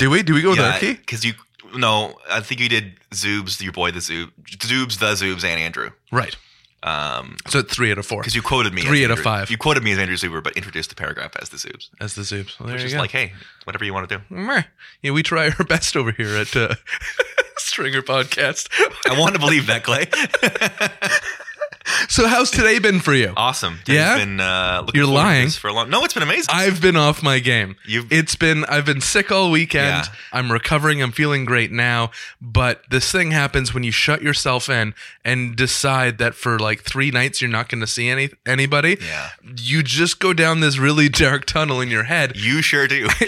Did 0.00 0.08
we? 0.08 0.22
Do 0.22 0.32
we 0.34 0.40
go 0.42 0.50
with 0.50 0.58
yeah, 0.58 0.78
Arky? 0.78 0.96
because 0.96 1.24
you. 1.24 1.34
No, 1.76 2.16
I 2.28 2.40
think 2.40 2.60
you 2.60 2.68
did 2.68 2.94
Zubes, 3.12 3.60
your 3.62 3.72
boy 3.72 3.90
the 3.92 4.00
Zubes, 4.00 4.30
Zubes, 4.44 4.98
the 4.98 5.12
Zubes, 5.12 5.44
and 5.44 5.60
Andrew. 5.60 5.90
Right. 6.10 6.34
Um, 6.82 7.36
So 7.46 7.60
three 7.60 7.92
out 7.92 7.98
of 7.98 8.06
four 8.06 8.22
because 8.22 8.34
you 8.34 8.40
quoted 8.40 8.72
me. 8.72 8.80
Three 8.82 9.04
out 9.04 9.10
of 9.10 9.20
five. 9.20 9.50
You 9.50 9.58
quoted 9.58 9.82
me 9.84 9.92
as 9.92 9.98
Andrew 9.98 10.16
Zuber, 10.16 10.42
but 10.42 10.56
introduced 10.56 10.88
the 10.88 10.96
paragraph 10.96 11.32
as 11.40 11.50
the 11.50 11.58
Zubes, 11.58 11.90
as 12.00 12.14
the 12.14 12.22
Zubes. 12.22 12.58
Well, 12.58 12.72
which 12.72 12.82
is 12.82 12.94
go. 12.94 12.98
like, 12.98 13.10
hey, 13.10 13.34
whatever 13.64 13.84
you 13.84 13.92
want 13.92 14.08
to 14.08 14.18
do. 14.18 14.62
Yeah, 15.02 15.10
we 15.12 15.22
try 15.22 15.50
our 15.50 15.64
best 15.68 15.94
over 15.96 16.10
here 16.12 16.34
at 16.36 16.56
uh, 16.56 16.74
Stringer 17.58 18.00
Podcast. 18.02 18.68
I 19.06 19.18
want 19.20 19.34
to 19.34 19.38
believe 19.38 19.66
that, 19.66 19.84
Clay. 19.84 20.06
so, 22.08 22.26
how's 22.28 22.50
today 22.50 22.78
been 22.78 23.00
for 23.00 23.14
you? 23.14 23.32
awesome. 23.36 23.78
Today's 23.84 23.96
Yeah? 23.96 24.16
Been, 24.18 24.40
uh, 24.40 24.82
looking 24.86 24.98
You're 24.98 25.08
lying. 25.10 25.48
for 25.50 25.68
a 25.68 25.72
long. 25.72 25.88
No, 25.90 26.04
it's 26.04 26.14
been 26.14 26.22
amazing. 26.22 26.46
I've 26.54 26.80
been 26.80 26.96
off 26.96 27.22
my 27.22 27.38
game. 27.38 27.76
You've- 27.86 28.14
it's 28.14 28.34
been 28.36 28.64
I've 28.66 28.84
been 28.84 29.00
sick 29.00 29.32
all 29.32 29.50
weekend. 29.50 29.86
Yeah. 30.06 30.12
I'm 30.32 30.52
recovering. 30.52 31.02
I'm 31.02 31.12
feeling 31.12 31.44
great 31.44 31.72
now. 31.72 32.10
But 32.40 32.82
this 32.90 33.10
thing 33.10 33.30
happens 33.30 33.72
when 33.74 33.82
you 33.82 33.92
shut 33.92 34.22
yourself 34.22 34.68
in 34.68 34.94
and 35.24 35.56
decide 35.56 36.18
that 36.18 36.34
for 36.34 36.58
like 36.58 36.82
three 36.82 37.10
nights 37.10 37.40
you're 37.40 37.50
not 37.50 37.68
going 37.68 37.80
to 37.80 37.86
see 37.86 38.08
any 38.08 38.30
anybody. 38.46 38.98
Yeah. 39.00 39.30
You 39.56 39.82
just 39.82 40.20
go 40.20 40.32
down 40.32 40.60
this 40.60 40.78
really 40.78 41.08
dark 41.08 41.44
tunnel 41.46 41.80
in 41.80 41.88
your 41.88 42.04
head. 42.04 42.36
you 42.36 42.62
sure 42.62 42.86
do. 42.88 43.08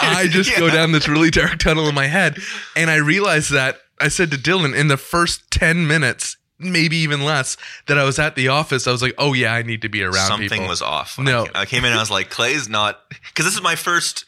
I 0.00 0.28
just 0.30 0.56
go 0.56 0.70
down 0.72 0.92
this 0.92 1.08
really 1.08 1.30
dark 1.30 1.58
tunnel 1.58 1.88
in 1.88 1.94
my 1.94 2.06
head. 2.06 2.38
And 2.76 2.90
I 2.90 2.96
realize 2.96 3.48
that 3.50 3.78
I 4.00 4.08
said 4.08 4.30
to 4.30 4.36
Dylan 4.36 4.74
in 4.76 4.88
the 4.88 4.96
first 4.96 5.50
10 5.50 5.86
minutes, 5.86 6.36
maybe 6.58 6.96
even 6.98 7.24
less, 7.24 7.56
that 7.86 7.98
I 7.98 8.04
was 8.04 8.18
at 8.18 8.34
the 8.36 8.48
office. 8.48 8.86
I 8.86 8.92
was 8.92 9.02
like, 9.02 9.14
oh, 9.18 9.32
yeah, 9.32 9.52
I 9.54 9.62
need 9.62 9.82
to 9.82 9.88
be 9.88 10.02
around 10.02 10.14
Something 10.28 10.48
people. 10.48 10.68
was 10.68 10.82
off. 10.82 11.18
No. 11.18 11.42
I 11.42 11.44
came, 11.44 11.52
I 11.54 11.64
came 11.66 11.78
in 11.84 11.90
and 11.92 11.98
I 11.98 12.02
was 12.02 12.10
like, 12.10 12.30
Clay's 12.30 12.68
not 12.68 13.00
because 13.10 13.44
this 13.44 13.54
is 13.54 13.62
my 13.62 13.76
first 13.76 14.24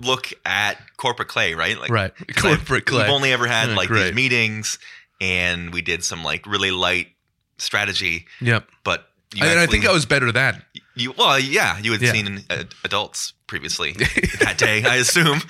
look 0.00 0.28
at 0.44 0.78
corporate 0.96 1.28
Clay, 1.28 1.54
right? 1.54 1.78
Like, 1.78 1.90
Right. 1.90 2.12
I've- 2.18 2.32
Corporate 2.34 2.86
Clay. 2.86 3.02
We've 3.04 3.12
only 3.12 3.32
ever 3.32 3.46
had 3.46 3.68
Yeah, 3.70 3.76
like 3.76 3.88
great. 3.88 4.04
these 4.06 4.14
meetings, 4.14 4.78
and 5.20 5.72
we 5.72 5.82
did 5.82 6.02
some 6.04 6.24
like 6.24 6.46
really 6.46 6.70
light 6.72 7.08
strategy, 7.58 8.26
Yep. 8.40 8.66
but. 8.84 9.08
You 9.34 9.46
and 9.46 9.58
I 9.58 9.66
think 9.66 9.86
I 9.86 9.92
was 9.92 10.04
better 10.04 10.30
than 10.30 10.62
You 10.94 11.12
well, 11.16 11.38
yeah, 11.38 11.78
you 11.78 11.92
had 11.92 12.02
Yeah. 12.02 12.12
seen 12.12 12.44
uh, 12.50 12.64
adults 12.84 13.32
previously 13.46 13.92
that 14.40 14.56
day, 14.58 14.84
I 14.84 14.96
assume. 14.96 15.40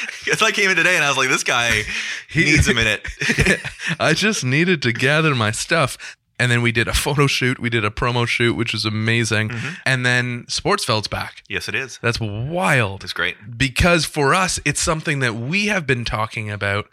Because 0.24 0.42
I 0.42 0.50
came 0.50 0.70
in 0.70 0.76
today 0.76 0.96
and 0.96 1.04
I 1.04 1.08
was 1.08 1.16
like, 1.16 1.28
this 1.28 1.44
guy 1.44 1.82
He- 2.28 2.44
needs 2.44 2.68
a 2.68 2.74
minute. 2.74 3.06
I 4.00 4.12
just 4.14 4.44
needed 4.44 4.82
to 4.82 4.92
gather 4.92 5.34
my 5.34 5.50
stuff. 5.52 6.16
And 6.38 6.50
then 6.52 6.60
we 6.60 6.70
did 6.70 6.86
a 6.86 6.92
photo 6.92 7.26
shoot. 7.26 7.58
We 7.58 7.70
did 7.70 7.82
a 7.82 7.88
promo 7.90 8.26
shoot, 8.26 8.56
which 8.56 8.74
was 8.74 8.84
amazing. 8.84 9.48
Mm-hmm. 9.48 9.74
And 9.86 10.04
then 10.04 10.44
Sportsfeld's 10.50 11.08
back. 11.08 11.42
yes, 11.48 11.66
it 11.66 11.74
is. 11.74 11.98
That's 12.02 12.20
wild. 12.20 13.04
It's 13.04 13.14
great. 13.14 13.36
because 13.56 14.04
for 14.04 14.34
us, 14.34 14.60
it's 14.66 14.80
something 14.82 15.20
that 15.20 15.34
we 15.34 15.68
have 15.68 15.86
been 15.86 16.04
talking 16.04 16.50
about 16.50 16.88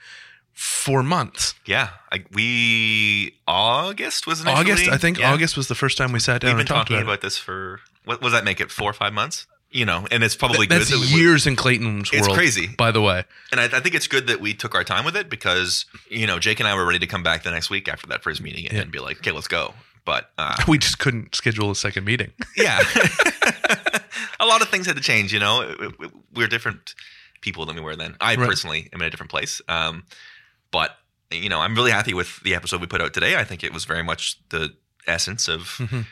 for 0.54 1.04
months. 1.04 1.56
Yeah, 1.66 1.90
I, 2.12 2.24
we 2.32 3.36
August 3.48 4.28
was 4.28 4.40
initially, 4.42 4.72
August, 4.72 4.88
I 4.90 4.98
think 4.98 5.18
Yeah. 5.20 5.34
August 5.34 5.58
was 5.58 5.68
the 5.68 5.76
first 5.76 5.98
time 5.98 6.12
we 6.14 6.20
sat 6.20 6.40
down 6.42 6.50
We've 6.52 6.56
been 6.58 6.60
and 6.62 6.68
talked 6.70 6.88
talking 6.90 6.98
about, 7.02 7.14
about 7.16 7.22
this 7.22 7.38
for 7.38 7.82
what 8.06 8.22
was 8.22 8.32
that 8.34 8.46
make 8.46 8.62
it 8.62 8.72
four 8.72 8.90
or 8.90 8.94
five 8.94 9.12
months? 9.14 9.48
You 9.74 9.86
know, 9.86 10.08
and 10.12 10.24
it's 10.24 10.36
probably. 10.36 10.68
That's 10.68 10.90
good. 10.92 11.02
that 11.02 11.14
we- 11.14 11.20
years 11.22 11.48
in 11.48 11.56
Clayton's 11.56 12.10
It's 12.14 12.28
world. 12.28 12.38
crazy. 12.38 12.68
by 12.68 12.92
the 12.92 13.02
way. 13.02 13.24
And 13.52 13.60
I, 13.60 13.66
I 13.66 13.80
think 13.80 13.96
it's 13.96 14.08
good 14.08 14.28
that 14.28 14.40
we 14.40 14.54
took 14.54 14.76
our 14.76 14.84
time 14.84 15.04
with 15.04 15.16
it 15.18 15.30
because 15.30 15.86
you 16.10 16.28
know 16.28 16.38
Jake 16.40 16.60
and 16.60 16.68
I 16.70 16.76
were 16.76 16.86
ready 16.86 17.00
to 17.00 17.08
come 17.08 17.24
back 17.24 17.42
the 17.44 17.52
next 17.52 17.70
week 17.72 17.88
after 17.90 18.06
that 18.08 18.22
first 18.24 18.40
meeting 18.42 18.68
and, 18.68 18.78
Yeah. 18.78 18.84
be 18.86 19.00
like, 19.00 19.18
okay, 19.18 19.32
let's 19.32 19.48
go. 19.48 19.74
But 20.06 20.30
uh, 20.38 20.56
We 20.68 20.78
just 20.78 21.00
couldn't 21.00 21.34
schedule 21.34 21.72
a 21.72 21.76
second 21.76 22.06
meeting. 22.06 22.32
yeah, 22.58 22.80
a 24.40 24.46
lot 24.46 24.62
of 24.62 24.70
things 24.70 24.86
had 24.86 24.96
to 24.96 25.02
change. 25.02 25.34
You 25.34 25.40
know, 25.40 25.76
we're 26.34 26.48
different 26.48 26.94
people 27.42 27.66
than 27.66 27.76
we 27.76 27.82
were 27.82 27.96
then. 27.96 28.16
I 28.22 28.36
Right. 28.36 28.48
personally 28.48 28.90
am 28.94 29.02
in 29.02 29.08
a 29.08 29.10
different 29.10 29.32
place. 29.32 29.62
Um, 29.68 30.06
but 30.72 30.98
you 31.32 31.50
know, 31.50 31.60
I'm 31.60 31.74
really 31.76 31.92
happy 31.92 32.14
with 32.14 32.40
the 32.44 32.54
episode 32.56 32.80
we 32.82 32.88
put 32.88 33.02
out 33.02 33.14
today. 33.14 33.36
I 33.38 33.44
think 33.44 33.64
it 33.64 33.74
was 33.74 33.86
very 33.86 34.04
much 34.04 34.38
the 34.50 34.76
essence 35.08 35.48
of 35.48 35.62
Mhm. 35.80 36.06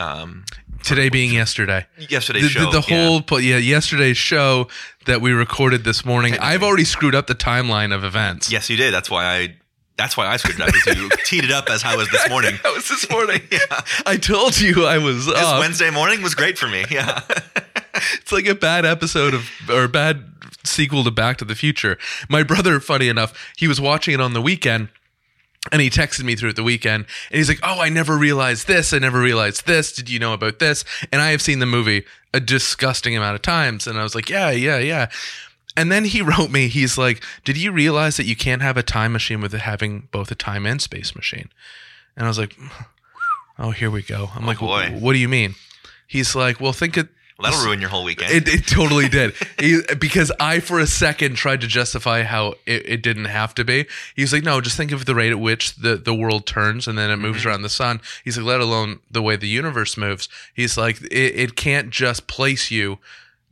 Um, 0.00 0.44
Today 0.82 1.10
being 1.10 1.32
yesterday. 1.32 1.86
yesterday's 2.08 2.44
the, 2.44 2.48
show. 2.48 2.70
the, 2.72 2.80
the 2.80 2.86
yeah. 2.88 3.06
whole 3.06 3.20
po- 3.20 3.36
yeah 3.36 3.58
yesterday's 3.58 4.16
show 4.16 4.66
that 5.04 5.20
we 5.20 5.30
recorded 5.32 5.84
this 5.84 6.04
morning 6.06 6.38
i've 6.40 6.62
already 6.62 6.84
screwed 6.84 7.14
up 7.14 7.26
the 7.26 7.34
timeline 7.34 7.94
of 7.94 8.02
events 8.02 8.50
Yes, 8.50 8.70
you 8.70 8.76
did. 8.76 8.92
That's 8.94 9.10
why 9.10 9.24
I. 9.26 9.56
That's 9.98 10.16
why 10.16 10.26
I 10.26 10.38
screwed 10.38 10.58
up. 10.62 10.72
Because 10.72 10.96
you 10.96 11.10
teed 11.26 11.44
it 11.44 11.50
up 11.50 11.68
as 11.68 11.82
how 11.82 11.92
it 11.92 11.98
was 11.98 12.08
this 12.10 12.26
morning. 12.30 12.54
that 12.62 12.72
was 12.74 12.88
this 12.88 13.10
morning 13.10 13.42
yeah. 13.52 13.80
i 14.06 14.16
told 14.16 14.58
you 14.58 14.86
i 14.86 14.96
was 14.96 15.26
This 15.26 15.36
off. 15.36 15.60
Wednesday 15.60 15.90
morning 15.90 16.22
was 16.22 16.34
great 16.34 16.56
for 16.56 16.66
me. 16.68 16.86
Yeah. 16.90 17.20
it's 18.14 18.32
like 18.32 18.46
a 18.46 18.54
bad 18.54 18.86
episode 18.86 19.34
of 19.34 19.50
or 19.68 19.84
a 19.84 19.88
bad 19.88 20.24
sequel 20.64 21.04
to 21.04 21.10
back 21.10 21.36
to 21.38 21.44
the 21.44 21.54
future 21.54 21.98
my 22.30 22.42
brother 22.42 22.80
funny 22.80 23.08
enough 23.08 23.34
he 23.58 23.68
was 23.68 23.78
watching 23.80 24.14
it 24.14 24.20
on 24.20 24.32
the 24.32 24.40
weekend 24.42 24.88
and 25.72 25.82
he 25.82 25.90
texted 25.90 26.24
me 26.24 26.36
through 26.36 26.50
at 26.50 26.56
the 26.56 26.62
weekend 26.62 27.04
and 27.30 27.38
he's 27.38 27.48
like, 27.48 27.60
Oh, 27.62 27.80
I 27.80 27.88
never 27.90 28.16
realized 28.16 28.66
this. 28.66 28.92
I 28.92 28.98
never 28.98 29.20
realized 29.20 29.66
this. 29.66 29.92
Did 29.92 30.08
you 30.08 30.18
know 30.18 30.32
about 30.32 30.58
this? 30.58 30.84
And 31.12 31.20
I 31.20 31.30
have 31.30 31.42
seen 31.42 31.58
the 31.58 31.66
movie 31.66 32.04
a 32.32 32.40
disgusting 32.40 33.16
amount 33.16 33.34
of 33.34 33.42
times. 33.42 33.86
And 33.86 33.98
I 33.98 34.02
was 34.02 34.14
like, 34.14 34.30
Yeah, 34.30 34.50
yeah, 34.50 34.78
yeah. 34.78 35.10
And 35.76 35.92
then 35.92 36.04
he 36.04 36.22
wrote 36.22 36.50
me, 36.50 36.68
he's 36.68 36.96
like, 36.96 37.22
Did 37.44 37.58
you 37.58 37.72
realize 37.72 38.16
that 38.16 38.24
you 38.24 38.36
can't 38.36 38.62
have 38.62 38.76
a 38.76 38.82
time 38.82 39.12
machine 39.12 39.40
with 39.40 39.52
having 39.52 40.08
both 40.10 40.30
a 40.30 40.34
time 40.34 40.64
and 40.66 40.80
space 40.80 41.14
machine? 41.14 41.50
And 42.16 42.24
I 42.24 42.28
was 42.28 42.38
like, 42.38 42.56
Oh, 43.58 43.70
here 43.72 43.90
we 43.90 44.02
go. 44.02 44.30
I'm 44.34 44.44
oh, 44.44 44.46
like, 44.46 44.60
boy. 44.60 44.96
What 44.98 45.12
do 45.12 45.18
you 45.18 45.28
mean? 45.28 45.56
He's 46.06 46.34
like, 46.34 46.58
Well, 46.58 46.72
think 46.72 46.96
it 46.96 47.08
Well, 47.40 47.50
that'll 47.50 47.66
ruin 47.66 47.80
your 47.80 47.90
whole 47.90 48.04
weekend. 48.04 48.32
it, 48.32 48.48
it 48.48 48.66
totally 48.66 49.08
did. 49.08 49.34
He, 49.60 49.80
because 49.98 50.32
I, 50.40 50.60
for 50.60 50.80
a 50.80 50.86
second, 50.86 51.34
tried 51.34 51.60
to 51.60 51.66
justify 51.66 52.22
how 52.22 52.54
it, 52.64 52.88
it 52.88 53.02
didn't 53.02 53.26
have 53.26 53.54
to 53.56 53.64
be. 53.64 53.86
He's 54.16 54.32
like, 54.32 54.42
no, 54.42 54.60
just 54.62 54.76
think 54.76 54.90
of 54.90 55.04
the 55.04 55.14
rate 55.14 55.32
at 55.32 55.40
which 55.40 55.76
the, 55.76 55.96
the 55.96 56.14
world 56.14 56.46
turns 56.46 56.88
and 56.88 56.96
then 56.96 57.10
it 57.10 57.16
moves 57.16 57.40
mm-hmm. 57.40 57.48
around 57.48 57.62
the 57.62 57.68
sun. 57.68 58.00
He's 58.24 58.38
like, 58.38 58.46
let 58.46 58.60
alone 58.60 59.00
the 59.10 59.20
way 59.20 59.36
the 59.36 59.48
universe 59.48 59.98
moves. 59.98 60.28
He's 60.54 60.78
like, 60.78 61.02
it, 61.02 61.12
it 61.12 61.56
can't 61.56 61.90
just 61.90 62.26
place 62.26 62.70
you 62.70 62.98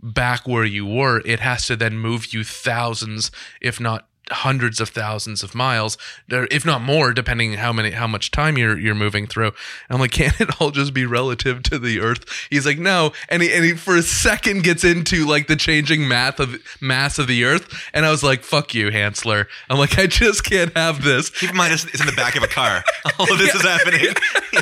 back 0.02 0.46
where 0.46 0.64
you 0.64 0.86
were. 0.86 1.20
It 1.26 1.40
has 1.40 1.66
to 1.66 1.76
then 1.76 1.98
move 1.98 2.32
you 2.32 2.44
thousands, 2.44 3.30
if 3.60 3.80
not 3.80 4.07
hundreds 4.30 4.80
of 4.80 4.88
thousands 4.90 5.42
of 5.42 5.54
miles, 5.54 5.96
if 6.28 6.64
not 6.64 6.80
more, 6.80 7.12
depending 7.12 7.54
how 7.54 7.72
many 7.72 7.92
how 7.92 8.06
much 8.06 8.30
time 8.30 8.58
you're 8.58 8.78
you're 8.78 8.94
moving 8.94 9.26
through. 9.26 9.48
And 9.48 9.54
I'm 9.90 10.00
like, 10.00 10.10
can't 10.18 10.40
it 10.40 10.60
all 10.60 10.70
just 10.70 10.94
be 10.94 11.06
relative 11.06 11.62
to 11.64 11.78
the 11.78 12.00
Earth? 12.00 12.48
He's 12.50 12.66
like, 12.66 12.78
no, 12.78 13.12
and 13.28 13.42
he 13.42 13.52
and 13.52 13.64
he 13.64 13.74
for 13.74 13.96
a 13.96 14.02
second 14.02 14.64
gets 14.64 14.84
into 14.84 15.26
like 15.26 15.46
the 15.46 15.56
changing 15.56 16.08
math 16.08 16.40
of 16.40 16.56
mass 16.80 17.18
of 17.18 17.26
the 17.26 17.44
Earth, 17.44 17.88
and 17.92 18.04
I 18.04 18.10
was 18.10 18.22
like, 18.22 18.42
fuck 18.42 18.74
you, 18.74 18.90
Hansler. 18.90 19.46
I'm 19.70 19.78
like, 19.78 19.98
I 19.98 20.06
just 20.06 20.44
can't 20.44 20.76
have 20.76 21.02
this. 21.02 21.30
Keep 21.30 21.50
in 21.50 21.56
mind, 21.56 21.72
it's, 21.72 21.84
in 21.84 22.06
the 22.06 22.12
back 22.12 22.36
of 22.36 22.42
a 22.42 22.48
car. 22.48 22.84
All 23.18 23.32
of 23.32 23.38
this 23.38 23.54
is 23.54 23.62
happening. 23.62 24.14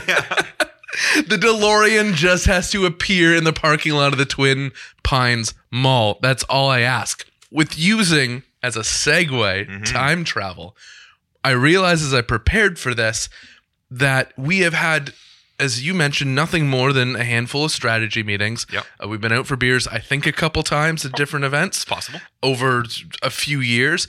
yeah. 0.08 0.46
The 1.26 1.36
DeLorean 1.36 2.14
just 2.14 2.46
has 2.46 2.70
to 2.70 2.86
appear 2.86 3.34
in 3.34 3.44
the 3.44 3.52
parking 3.52 3.92
lot 3.92 4.12
of 4.12 4.18
the 4.18 4.24
Twin 4.24 4.72
Pines 5.02 5.52
Mall. 5.70 6.18
That's 6.22 6.42
all 6.44 6.70
I 6.70 6.80
ask. 6.80 7.26
With 7.50 7.78
using 7.78 8.44
as 8.62 8.76
a 8.76 8.80
segue 8.80 9.84
time 9.84 10.24
travel, 10.24 10.76
I 11.44 11.50
realized 11.50 12.04
as 12.04 12.14
I 12.14 12.22
prepared 12.22 12.78
for 12.78 12.94
this 12.94 13.28
that 13.90 14.32
we 14.36 14.60
have 14.60 14.74
had, 14.74 15.12
as 15.60 15.84
you 15.86 15.94
mentioned, 15.94 16.34
nothing 16.34 16.66
more 16.68 16.92
than 16.92 17.14
a 17.16 17.24
handful 17.24 17.64
of 17.64 17.70
strategy 17.70 18.22
meetings. 18.22 18.66
Yep. 18.72 18.84
Uh, 19.04 19.08
we've 19.08 19.20
been 19.20 19.32
out 19.32 19.46
for 19.46 19.56
beers, 19.56 19.86
I 19.86 19.98
think, 19.98 20.26
a 20.26 20.32
couple 20.32 20.62
times 20.64 21.04
at 21.04 21.12
different 21.12 21.44
events 21.44 21.78
It's 21.78 21.84
possible. 21.84 22.20
over 22.42 22.84
a 23.22 23.30
few 23.30 23.60
years. 23.60 24.08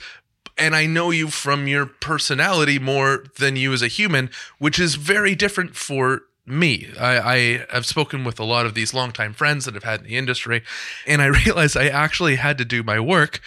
And 0.56 0.74
I 0.74 0.86
know 0.86 1.10
you 1.12 1.28
from 1.28 1.68
your 1.68 1.86
personality 1.86 2.80
more 2.80 3.24
than 3.38 3.54
you 3.54 3.72
as 3.72 3.82
a 3.82 3.86
human, 3.86 4.30
which 4.58 4.80
is 4.80 4.96
very 4.96 5.36
different 5.36 5.76
for 5.76 6.22
me. 6.44 6.88
I, 6.98 7.18
I 7.18 7.66
have 7.70 7.86
spoken 7.86 8.24
with 8.24 8.40
a 8.40 8.44
lot 8.44 8.66
of 8.66 8.74
these 8.74 8.92
longtime 8.92 9.34
friends 9.34 9.66
that 9.66 9.76
I've 9.76 9.84
had 9.84 10.00
in 10.00 10.06
the 10.06 10.16
industry, 10.16 10.64
and 11.06 11.22
I 11.22 11.26
realized 11.44 11.76
I 11.76 11.86
actually 11.86 12.36
had 12.36 12.58
to 12.58 12.64
do 12.64 12.82
my 12.82 12.98
work 12.98 13.40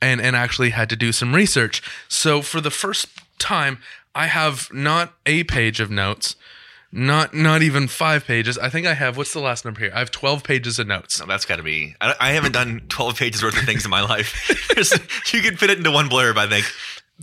and, 0.00 0.20
and 0.20 0.36
actually 0.36 0.70
had 0.70 0.88
to 0.90 0.96
do 0.96 1.12
some 1.12 1.34
research. 1.34 1.82
So 2.08 2.42
for 2.42 2.60
the 2.60 2.70
first 2.70 3.08
time, 3.38 3.78
I 4.14 4.26
have 4.26 4.72
not 4.72 5.14
a 5.26 5.44
page 5.44 5.80
of 5.80 5.90
notes, 5.90 6.36
not 6.90 7.34
not 7.34 7.62
even 7.62 7.86
five 7.86 8.24
pages. 8.24 8.56
I 8.58 8.68
think 8.70 8.86
I 8.86 8.94
have 8.94 9.16
what's 9.16 9.32
the 9.32 9.40
last 9.40 9.64
number 9.64 9.80
here? 9.80 9.92
I 9.94 9.98
have 9.98 10.10
twelve 10.10 10.42
pages 10.42 10.78
of 10.78 10.86
notes. 10.86 11.20
No, 11.20 11.26
that's 11.26 11.44
got 11.44 11.56
to 11.56 11.62
be. 11.62 11.94
I, 12.00 12.14
I 12.18 12.32
haven't 12.32 12.52
done 12.52 12.82
12 12.88 13.18
pages 13.18 13.42
worth 13.42 13.58
of 13.58 13.64
things 13.64 13.84
in 13.84 13.90
my 13.90 14.00
life. 14.02 14.64
You 15.32 15.42
can 15.42 15.56
fit 15.56 15.70
it 15.70 15.78
into 15.78 15.90
one 15.90 16.08
blurb, 16.08 16.36
I 16.36 16.48
think. 16.48 16.64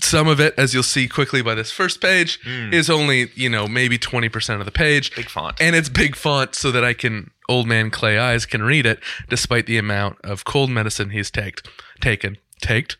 some 0.01 0.27
of 0.27 0.39
it, 0.39 0.53
as 0.57 0.73
you'll 0.73 0.83
see 0.83 1.07
quickly 1.07 1.41
by 1.41 1.55
this 1.55 1.71
first 1.71 2.01
page, 2.01 2.39
hmm. 2.43 2.73
is 2.73 2.89
only, 2.89 3.31
you 3.33 3.49
know, 3.49 3.67
maybe 3.67 3.97
20% 3.97 4.59
of 4.59 4.65
the 4.65 4.71
page. 4.71 5.15
Big 5.15 5.29
font. 5.29 5.59
And 5.61 5.75
it's 5.75 5.89
big 5.89 6.15
font 6.15 6.53
so 6.53 6.71
that 6.71 6.83
I 6.83 6.93
can, 6.93 7.31
old 7.47 7.67
man 7.67 7.91
Clay 7.91 8.17
Eyes 8.17 8.45
can 8.45 8.61
read 8.61 8.85
it, 8.85 8.99
despite 9.29 9.67
the 9.67 9.77
amount 9.77 10.17
of 10.23 10.43
cold 10.43 10.69
medicine 10.69 11.11
he's 11.11 11.31
taked, 11.31 11.67
taken. 12.01 12.37
Taked? 12.61 12.97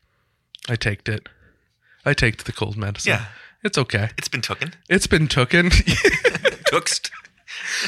I 0.69 0.75
taked 0.75 1.07
it. 1.09 1.27
I 2.05 2.13
taked 2.13 2.45
the 2.45 2.51
cold 2.51 2.77
medicine. 2.77 3.11
Yeah. 3.13 3.25
It's 3.63 3.77
okay. 3.77 4.09
It's 4.17 4.27
been 4.27 4.41
tooken. 4.41 4.73
It's 4.89 5.07
been 5.07 5.27
tooken. 5.27 5.69
Tookst. 6.71 7.09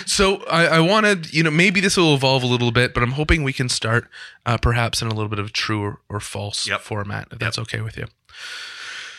So 0.07 0.43
I, 0.45 0.65
I 0.65 0.79
wanted, 0.79 1.33
you 1.33 1.43
know, 1.43 1.51
maybe 1.51 1.79
this 1.81 1.97
will 1.97 2.15
evolve 2.15 2.41
a 2.41 2.47
little 2.47 2.71
bit, 2.71 2.93
but 2.93 3.03
I'm 3.03 3.11
hoping 3.11 3.43
we 3.43 3.53
can 3.53 3.69
start 3.69 4.07
uh, 4.45 4.57
perhaps 4.57 5.01
in 5.01 5.07
a 5.07 5.13
little 5.13 5.29
bit 5.29 5.37
of 5.39 5.53
true 5.53 5.81
or, 5.83 5.99
or 6.09 6.19
false 6.19 6.67
Yep. 6.67 6.81
format, 6.81 7.27
if 7.31 7.37
that's 7.39 7.59
okay 7.59 7.81
with 7.81 7.95
you. 7.97 8.05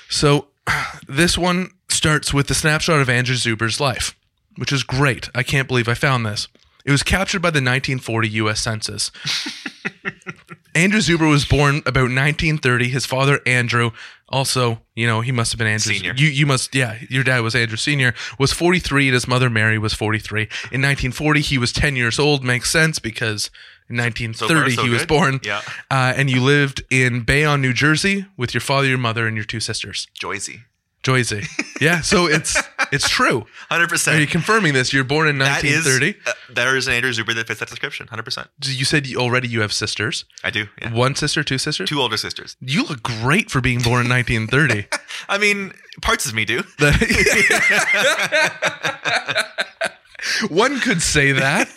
So 0.09 0.49
this 1.09 1.39
one 1.39 1.71
starts 1.89 2.35
with 2.35 2.49
the 2.49 2.55
snapshot 2.55 3.01
of 3.01 3.09
Andrew 3.09 3.37
Zuber's 3.37 3.81
life, 3.81 4.17
which 4.57 4.73
is 4.73 4.83
great. 4.83 5.29
I 5.35 5.43
can't 5.45 5.69
believe 5.69 5.89
I 5.89 5.95
found 5.95 6.27
this. 6.27 6.49
It 6.85 6.91
was 6.91 7.03
captured 7.03 7.43
by 7.43 7.51
the 7.51 7.59
1940 7.59 8.29
U.S. 8.31 8.61
Census. 8.61 9.11
Andrew 10.79 11.01
Zuber 11.01 11.29
was 11.29 11.45
born 11.45 11.79
about 11.87 12.11
1930. 12.11 12.89
His 12.89 13.05
father, 13.05 13.41
Andrew, 13.45 13.91
also, 14.29 14.81
you 14.95 15.09
know, 15.09 15.23
he 15.23 15.33
must 15.33 15.51
have 15.51 15.59
been 15.59 15.67
Andrew. 15.67 15.93
Senior. 15.93 16.15
You, 16.17 16.29
you 16.29 16.47
must, 16.47 16.73
yeah, 16.73 16.99
your 17.11 17.25
dad 17.25 17.41
was 17.41 17.57
Andrew 17.57 17.77
Senior, 17.77 18.15
was 18.39 18.53
43, 18.53 19.09
and 19.09 19.15
his 19.15 19.27
mother, 19.27 19.51
Mary, 19.51 19.77
was 19.77 19.93
43. 19.93 20.43
In 20.43 20.47
1940, 20.83 21.41
he 21.41 21.59
was 21.59 21.73
10 21.73 21.97
years 21.97 22.21
old. 22.21 22.45
Makes 22.45 22.71
sense 22.71 23.01
because 23.01 23.51
in 23.91 23.97
1930, 23.97 24.77
so 24.77 24.85
he 24.85 24.91
was 24.91 25.01
good. 25.01 25.09
born. 25.09 25.41
Yeah. 25.43 25.63
Uh, 25.91 26.13
and 26.17 26.31
you 26.31 26.41
lived 26.41 26.85
in 26.91 27.23
Bayonne, 27.23 27.61
New 27.61 27.73
Jersey 27.73 28.27
with 28.37 28.55
your 28.55 28.61
father, 28.61 28.87
your 28.87 28.99
mother, 28.99 29.27
and 29.27 29.37
your 29.37 29.47
two 29.47 29.61
sisters. 29.61 30.07
Joyzy. 30.17 30.63
Joyzy. 31.03 31.47
Yeah, 31.81 32.03
so 32.03 32.27
it's 32.27 32.57
it's 32.93 33.09
true. 33.09 33.47
100%. 33.71 34.17
Are 34.17 34.21
you 34.21 34.27
confirming 34.27 34.75
this? 34.75 34.93
You're 34.93 35.05
born 35.05 35.29
in 35.29 35.39
that 35.39 35.65
is, 35.65 35.85
1930. 35.87 36.19
uh, 36.27 36.33
there 36.55 36.77
is 36.77 36.87
an 36.89 36.95
Andrew 36.95 37.13
Zuber 37.13 37.35
that 37.35 37.47
fits 37.47 37.61
that 37.61 37.69
description. 37.69 38.07
100%. 38.09 38.49
You 38.65 38.85
said 38.85 39.07
you- 39.07 39.19
already 39.19 39.49
you 39.49 39.61
have 39.61 39.73
sisters. 39.73 40.25
I 40.45 40.51
do. 40.51 40.67
Yeah. 40.81 40.93
One 40.93 41.15
sister, 41.15 41.43
two 41.45 41.59
sisters. 41.59 41.89
Two 41.89 42.01
older 42.01 42.17
sisters. 42.17 42.57
You 42.61 42.85
look 42.85 43.03
great 43.03 43.51
for 43.51 43.61
being 43.61 43.81
born 43.81 44.07
in 44.07 44.11
1930. 44.11 44.87
I 45.29 45.39
mean, 45.39 45.73
parts 46.03 46.27
of 46.27 46.35
me 46.35 46.45
do. 46.45 46.63
One 50.49 50.81
could 50.81 51.03
say 51.03 51.33
that. 51.33 51.69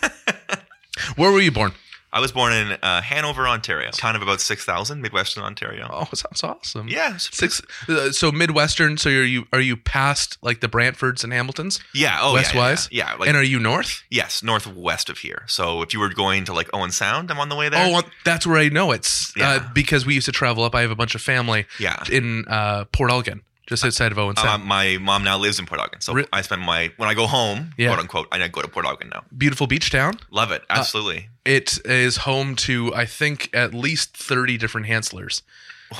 Where 1.16 1.32
were 1.32 1.42
you 1.42 1.52
born? 1.52 1.72
I 2.14 2.20
was 2.20 2.32
born 2.34 2.52
in 2.52 2.74
uh, 2.84 3.02
Hanover, 3.02 3.48
Ontario. 3.48 3.90
Town 3.92 4.16
of 4.18 4.22
about 4.22 4.42
6,000, 4.42 5.02
Midwestern 5.02 5.44
Ontario. 5.44 5.88
Oh, 5.92 6.08
sounds 6.14 6.44
awesome. 6.44 6.88
Yeah. 6.90 7.16
Six. 7.18 7.62
Uh, 7.88 8.12
so 8.12 8.32
Midwestern. 8.34 8.98
So 8.98 9.10
are 9.10 9.24
you 9.24 9.46
are 9.54 9.62
you 9.62 9.78
past 9.78 10.38
like 10.42 10.60
the 10.60 10.68
Brantfords 10.68 11.24
and 11.24 11.32
Hamiltons? 11.32 11.80
Yeah. 11.94 12.18
Oh, 12.22 12.28
yeah, 12.28 12.32
yeah, 12.32 12.34
West-wise? 12.34 12.90
Yeah. 12.92 13.12
yeah. 13.12 13.16
Like, 13.18 13.28
and 13.30 13.38
are 13.38 13.44
you 13.44 13.60
north? 13.60 14.04
yes, 14.10 14.44
northwest 14.44 15.10
of 15.10 15.20
here. 15.20 15.44
So 15.48 15.82
if 15.84 15.94
you 15.94 16.00
were 16.02 16.10
going 16.14 16.44
to 16.46 16.54
like 16.54 16.70
Owen 16.74 16.92
Sound, 16.92 17.32
I'm 17.32 17.40
on 17.40 17.48
the 17.50 17.56
way 17.56 17.70
there. 17.70 17.96
Oh, 17.96 18.02
that's 18.26 18.46
where 18.46 18.58
I 18.58 18.68
know 18.70 18.92
it's 18.92 19.34
uh, 19.40 19.60
because 19.74 20.06
we 20.06 20.14
used 20.14 20.26
to 20.26 20.32
travel 20.34 20.64
up. 20.66 20.76
I 20.76 20.82
have 20.82 20.92
a 20.92 20.96
bunch 20.96 21.16
of 21.16 21.22
family 21.22 21.66
Yeah. 21.80 22.04
in 22.12 22.46
uh, 22.48 22.86
Port 22.92 23.10
Elgin, 23.10 23.42
just 23.72 23.84
outside 23.86 24.12
of 24.12 24.20
Owen 24.20 24.36
Sound. 24.36 24.62
Um, 24.62 24.68
my 24.68 24.98
mom 25.00 25.24
now 25.24 25.38
lives 25.38 25.58
in 25.58 25.66
Port 25.66 25.80
Elgin, 25.82 26.02
so 26.02 26.14
Re- 26.14 26.26
I 26.32 26.42
spend 26.42 26.62
my 26.62 26.92
when 26.98 27.10
I 27.10 27.14
go 27.16 27.26
home, 27.26 27.72
Yeah. 27.78 27.88
quote 27.88 28.00
unquote, 28.00 28.28
I 28.32 28.48
go 28.50 28.62
to 28.62 28.68
Port 28.68 28.86
Elgin 28.86 29.10
now. 29.10 29.24
Beautiful 29.36 29.66
beach 29.66 29.90
town. 29.90 30.20
Love 30.30 30.52
Uh, 30.52 30.56
it, 30.56 30.64
absolutely. 30.70 31.30
It 31.46 31.80
is 31.86 32.18
home 32.18 32.56
to 32.58 32.94
I 32.94 33.06
think 33.06 33.50
at 33.54 33.74
least 33.74 34.16
thirty 34.16 34.58
different 34.58 34.86
Hanslers. 34.88 35.42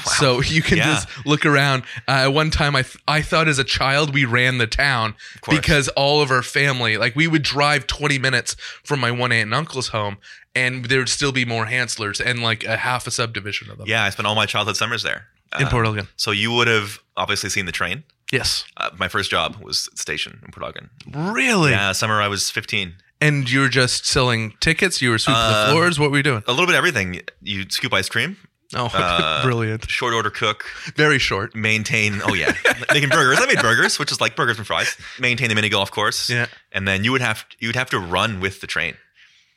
So 0.06 0.42
you 0.42 0.62
can 0.62 0.78
Yeah. 0.78 0.86
just 0.94 1.08
look 1.26 1.46
around. 1.46 1.84
Uh, 2.08 2.28
one 2.30 2.50
time, 2.50 2.76
I 2.78 2.84
th- 2.84 2.98
I 3.08 3.22
thought 3.22 3.48
as 3.50 3.60
a 3.60 3.64
child 3.66 4.14
we 4.14 4.24
ran 4.24 4.58
the 4.58 4.68
town 4.68 5.16
because 5.50 5.88
all 5.90 6.22
of 6.22 6.32
our 6.32 6.44
family, 6.44 6.96
like 6.98 7.14
we 7.16 7.28
would 7.28 7.44
drive 7.44 7.88
20 7.88 8.18
minutes 8.18 8.56
from 8.86 9.00
my 9.02 9.12
one 9.12 9.32
aunt 9.34 9.48
and 9.48 9.54
uncle's 9.54 9.90
home, 9.90 10.18
and 10.56 10.86
there 10.86 11.00
would 11.00 11.10
still 11.10 11.34
be 11.34 11.44
more 11.44 11.66
Hanslers 11.66 12.22
and 12.26 12.42
like 12.42 12.64
a 12.64 12.78
half 12.78 13.06
a 13.06 13.12
subdivision 13.12 13.70
of 13.70 13.78
them 13.80 13.88
Yeah, 13.88 14.04
I 14.04 14.10
spent 14.12 14.28
all 14.28 14.36
my 14.36 14.46
childhood 14.46 14.78
summers 14.78 15.04
there. 15.04 15.28
In 15.60 15.68
Uh, 15.68 15.70
Port 15.70 15.86
Elgin. 15.86 16.08
So 16.16 16.32
you 16.32 16.52
would 16.52 16.68
have 16.68 17.00
obviously 17.18 17.50
seen 17.50 17.66
the 17.66 17.72
train. 17.72 18.04
Yes, 18.32 18.64
Uh, 18.78 18.90
my 18.98 19.08
first 19.10 19.30
job 19.30 19.58
was 19.62 19.90
at 19.92 20.00
station 20.00 20.40
in 20.46 20.52
Port 20.52 20.66
Elgin. 20.66 20.90
really. 21.34 21.72
Yeah, 21.72 21.92
summer 21.92 22.22
I 22.22 22.28
was 22.30 22.50
15. 22.50 22.96
And 23.20 23.50
you 23.52 23.60
were 23.60 23.70
just 23.70 24.06
selling 24.06 24.54
tickets. 24.62 25.02
You 25.02 25.10
were 25.12 25.20
sweeping 25.20 25.42
the 25.42 25.48
Uh, 25.68 25.72
floors. 25.72 26.00
What 26.00 26.12
were 26.12 26.18
you 26.18 26.24
doing? 26.24 26.44
A 26.48 26.52
little 26.52 26.66
bit 26.66 26.74
of 26.74 26.78
everything. 26.78 27.22
You 27.42 27.66
scoop 27.70 27.94
ice 27.94 28.10
cream, 28.10 28.38
Oh, 28.74 28.86
uh, 28.94 29.44
brilliant! 29.44 29.88
short 29.92 30.14
order 30.14 30.30
cook, 30.32 30.66
Very 30.96 31.20
short. 31.20 31.54
maintain. 31.54 32.22
Oh 32.24 32.34
yeah, 32.34 32.54
making 32.94 33.10
burgers. 33.10 33.38
I 33.40 33.46
made 33.46 33.60
burgers, 33.62 34.00
which 34.00 34.12
is 34.14 34.22
like 34.22 34.36
burgers 34.38 34.58
and 34.58 34.66
fries. 34.66 34.96
Maintain 35.20 35.50
the 35.50 35.56
mini 35.56 35.68
golf 35.70 35.92
course. 35.92 36.30
Yeah. 36.30 36.48
and 36.72 36.88
then 36.88 37.04
you 37.04 37.12
would 37.12 37.22
have 37.22 37.46
you 37.60 37.68
would 37.68 37.76
have 37.76 37.90
to 37.92 38.00
run 38.00 38.40
with 38.40 38.62
the 38.62 38.68
train. 38.68 38.96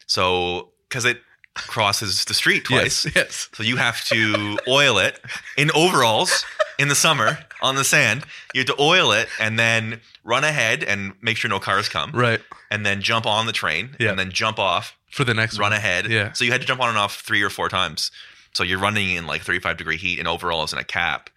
So 0.06 0.72
because 0.88 1.04
it 1.04 1.22
crosses 1.54 2.24
the 2.24 2.34
street 2.34 2.64
twice, 2.64 3.04
Yes, 3.06 3.14
yes. 3.14 3.48
so 3.54 3.62
you 3.62 3.76
have 3.76 4.04
to 4.06 4.58
oil 4.68 4.98
it 4.98 5.20
in 5.56 5.70
overalls 5.72 6.44
in 6.78 6.88
the 6.88 6.94
summer 6.94 7.38
on 7.62 7.76
the 7.76 7.84
sand. 7.84 8.24
You 8.54 8.60
have 8.60 8.66
to 8.68 8.80
oil 8.80 9.12
it 9.12 9.28
and 9.40 9.58
then 9.58 10.00
run 10.24 10.42
ahead 10.44 10.82
and 10.82 11.12
make 11.22 11.36
sure 11.36 11.48
no 11.48 11.60
cars 11.60 11.88
come, 11.88 12.10
Right 12.12 12.40
and 12.70 12.84
then 12.84 13.00
jump 13.02 13.24
on 13.26 13.46
the 13.46 13.52
train 13.52 13.94
Yeah. 14.00 14.10
and 14.10 14.18
then 14.18 14.30
jump 14.32 14.58
off, 14.58 14.96
for 15.10 15.22
the 15.24 15.34
next 15.34 15.58
run 15.58 15.70
one. 15.70 15.78
ahead. 15.78 16.06
Yeah. 16.10 16.32
So 16.32 16.44
you 16.44 16.50
had 16.50 16.60
to 16.60 16.66
jump 16.66 16.80
on 16.80 16.88
and 16.88 16.98
off 16.98 17.20
three 17.20 17.42
or 17.42 17.50
four 17.50 17.68
times. 17.68 18.10
So 18.52 18.64
you're 18.64 18.78
running 18.80 19.10
in 19.10 19.26
like 19.26 19.42
35 19.42 19.76
degree 19.76 19.96
heat 19.96 20.18
in 20.18 20.26
overalls 20.26 20.72
and 20.72 20.80
a 20.80 20.84
cap. 20.84 21.30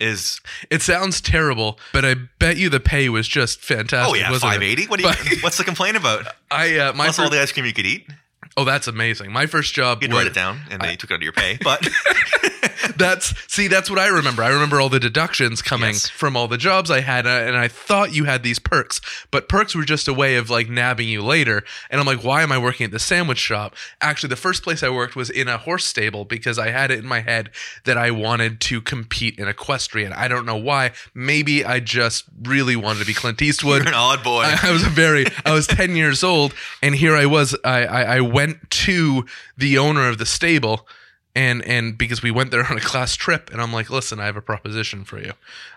Is 0.00 0.40
It 0.70 0.80
sounds 0.82 1.20
terrible, 1.20 1.78
but 1.92 2.04
I 2.04 2.14
bet 2.38 2.56
you 2.56 2.68
the 2.68 2.78
pay 2.80 3.08
was 3.08 3.26
just 3.26 3.60
fantastic. 3.60 4.12
oh 4.12 4.14
yeah, 4.14 4.30
wasn't 4.30 4.52
580. 4.52 4.86
What 4.86 5.00
do 5.00 5.06
you? 5.06 5.12
But- 5.12 5.38
what's 5.42 5.56
the 5.58 5.64
complaint 5.64 5.96
about? 5.96 6.24
I 6.52 6.78
uh, 6.78 6.92
my 6.92 7.06
Plus 7.06 7.18
all 7.18 7.30
the 7.30 7.40
ice 7.40 7.50
cream 7.50 7.64
you 7.66 7.72
could 7.72 7.86
eat. 7.86 8.06
Oh, 8.58 8.64
that's 8.64 8.88
amazing. 8.88 9.30
My 9.32 9.46
first 9.46 9.72
job. 9.74 10.02
You'd 10.02 10.12
was- 10.12 10.18
write 10.18 10.26
it 10.26 10.34
down, 10.34 10.60
and 10.70 10.82
they 10.82 10.96
took 10.96 11.10
it 11.10 11.14
out 11.14 11.18
of 11.18 11.22
your 11.22 11.32
pay. 11.32 11.58
But 11.62 11.80
That's 12.96 13.34
see, 13.52 13.66
that's 13.68 13.90
what 13.90 13.98
I 13.98 14.08
remember. 14.08 14.42
I 14.42 14.48
remember 14.48 14.80
all 14.80 14.88
the 14.88 15.00
deductions 15.00 15.62
coming 15.62 15.94
Yes. 15.94 16.08
from 16.08 16.36
all 16.36 16.48
the 16.48 16.58
jobs 16.58 16.90
I 16.90 17.00
had, 17.00 17.26
and 17.26 17.56
I 17.56 17.68
thought 17.68 18.14
you 18.14 18.24
had 18.24 18.42
these 18.42 18.58
perks, 18.58 19.00
but 19.30 19.48
perks 19.48 19.74
were 19.74 19.84
just 19.84 20.06
a 20.08 20.14
way 20.14 20.36
of 20.36 20.50
like 20.50 20.68
nabbing 20.68 21.08
you 21.08 21.22
later. 21.22 21.64
And 21.90 22.00
I'm 22.00 22.06
like, 22.06 22.22
why 22.24 22.42
am 22.42 22.52
I 22.52 22.58
working 22.58 22.84
at 22.84 22.90
the 22.90 22.98
sandwich 22.98 23.38
shop? 23.38 23.74
Actually, 24.00 24.28
the 24.30 24.36
first 24.36 24.62
place 24.62 24.82
I 24.82 24.88
worked 24.90 25.16
was 25.16 25.30
in 25.30 25.48
a 25.48 25.58
horse 25.58 25.84
stable 25.84 26.24
because 26.24 26.58
I 26.58 26.70
had 26.70 26.90
it 26.90 26.98
in 26.98 27.06
my 27.06 27.20
head 27.20 27.50
that 27.84 27.96
I 27.98 28.10
wanted 28.10 28.60
to 28.62 28.80
compete 28.80 29.38
in 29.38 29.48
equestrian. 29.48 30.12
I 30.12 30.28
don't 30.28 30.46
know 30.46 30.56
why. 30.56 30.92
Maybe 31.14 31.64
I 31.64 31.80
just 31.80 32.24
really 32.42 32.76
wanted 32.76 33.00
to 33.00 33.06
be 33.06 33.14
Clint 33.14 33.40
Eastwood. 33.42 33.80
you're 33.82 33.88
an 33.88 33.94
odd 33.94 34.22
boy. 34.22 34.42
I, 34.42 34.58
I 34.68 34.70
was 34.72 34.84
a 34.84 34.90
very 34.90 35.26
I 35.44 35.52
was 35.52 35.66
10 35.66 35.96
years 35.96 36.22
old 36.22 36.54
and 36.82 36.94
here 36.94 37.16
I 37.16 37.26
was 37.26 37.56
I, 37.64 37.84
I 37.84 38.02
I 38.16 38.20
went 38.20 38.70
to 38.70 39.24
the 39.56 39.78
owner 39.78 40.08
of 40.08 40.18
the 40.18 40.26
stable 40.26 40.86
and 41.38 41.64
and 41.64 41.96
because 41.96 42.20
we 42.22 42.30
went 42.30 42.50
there 42.50 42.64
on 42.70 42.76
a 42.76 42.80
class 42.80 43.14
trip 43.16 43.50
and 43.52 43.60
I'm 43.62 43.72
like 43.72 43.88
listen 43.90 44.18
I 44.20 44.24
have 44.26 44.36
a 44.36 44.42
proposition 44.52 45.04
for 45.04 45.18
you 45.18 45.32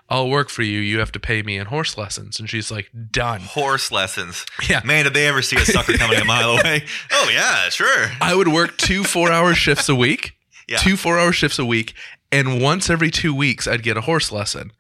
I'll 0.10 0.30
work 0.30 0.50
for 0.50 0.64
you 0.64 0.80
you 0.80 1.00
have 1.00 1.12
to 1.14 1.20
pay 1.20 1.42
me 1.44 1.58
in 1.58 1.68
horse 1.68 1.98
lessons 1.98 2.40
and 2.40 2.50
she's 2.50 2.70
like 2.72 2.90
done 3.12 3.42
Horse 3.42 3.92
lessons. 3.92 4.46
Yeah. 4.70 4.82
Man, 4.84 5.04
did 5.06 5.14
they 5.14 5.28
ever 5.28 5.42
see 5.42 5.58
a 5.58 5.66
sucker 5.66 5.94
coming 5.94 6.20
a 6.20 6.26
mile 6.26 6.52
away? 6.58 6.86
Oh 7.12 7.30
yeah, 7.32 7.70
sure. 7.70 8.08
I 8.20 8.34
would 8.36 8.48
work 8.48 8.78
two 8.78 9.04
4-hour 9.04 9.54
shifts 9.56 9.88
a 9.90 9.96
week 9.96 10.24
Yeah. 10.68 10.78
two 10.78 10.96
4-hour 10.96 11.32
shifts 11.34 11.60
a 11.60 11.66
week 11.66 11.94
and 12.32 12.62
once 12.62 12.90
every 12.90 13.12
2 13.12 13.34
weeks 13.36 13.68
I'd 13.68 13.84
get 13.84 13.98
a 13.98 14.02
horse 14.02 14.32
lesson 14.32 14.72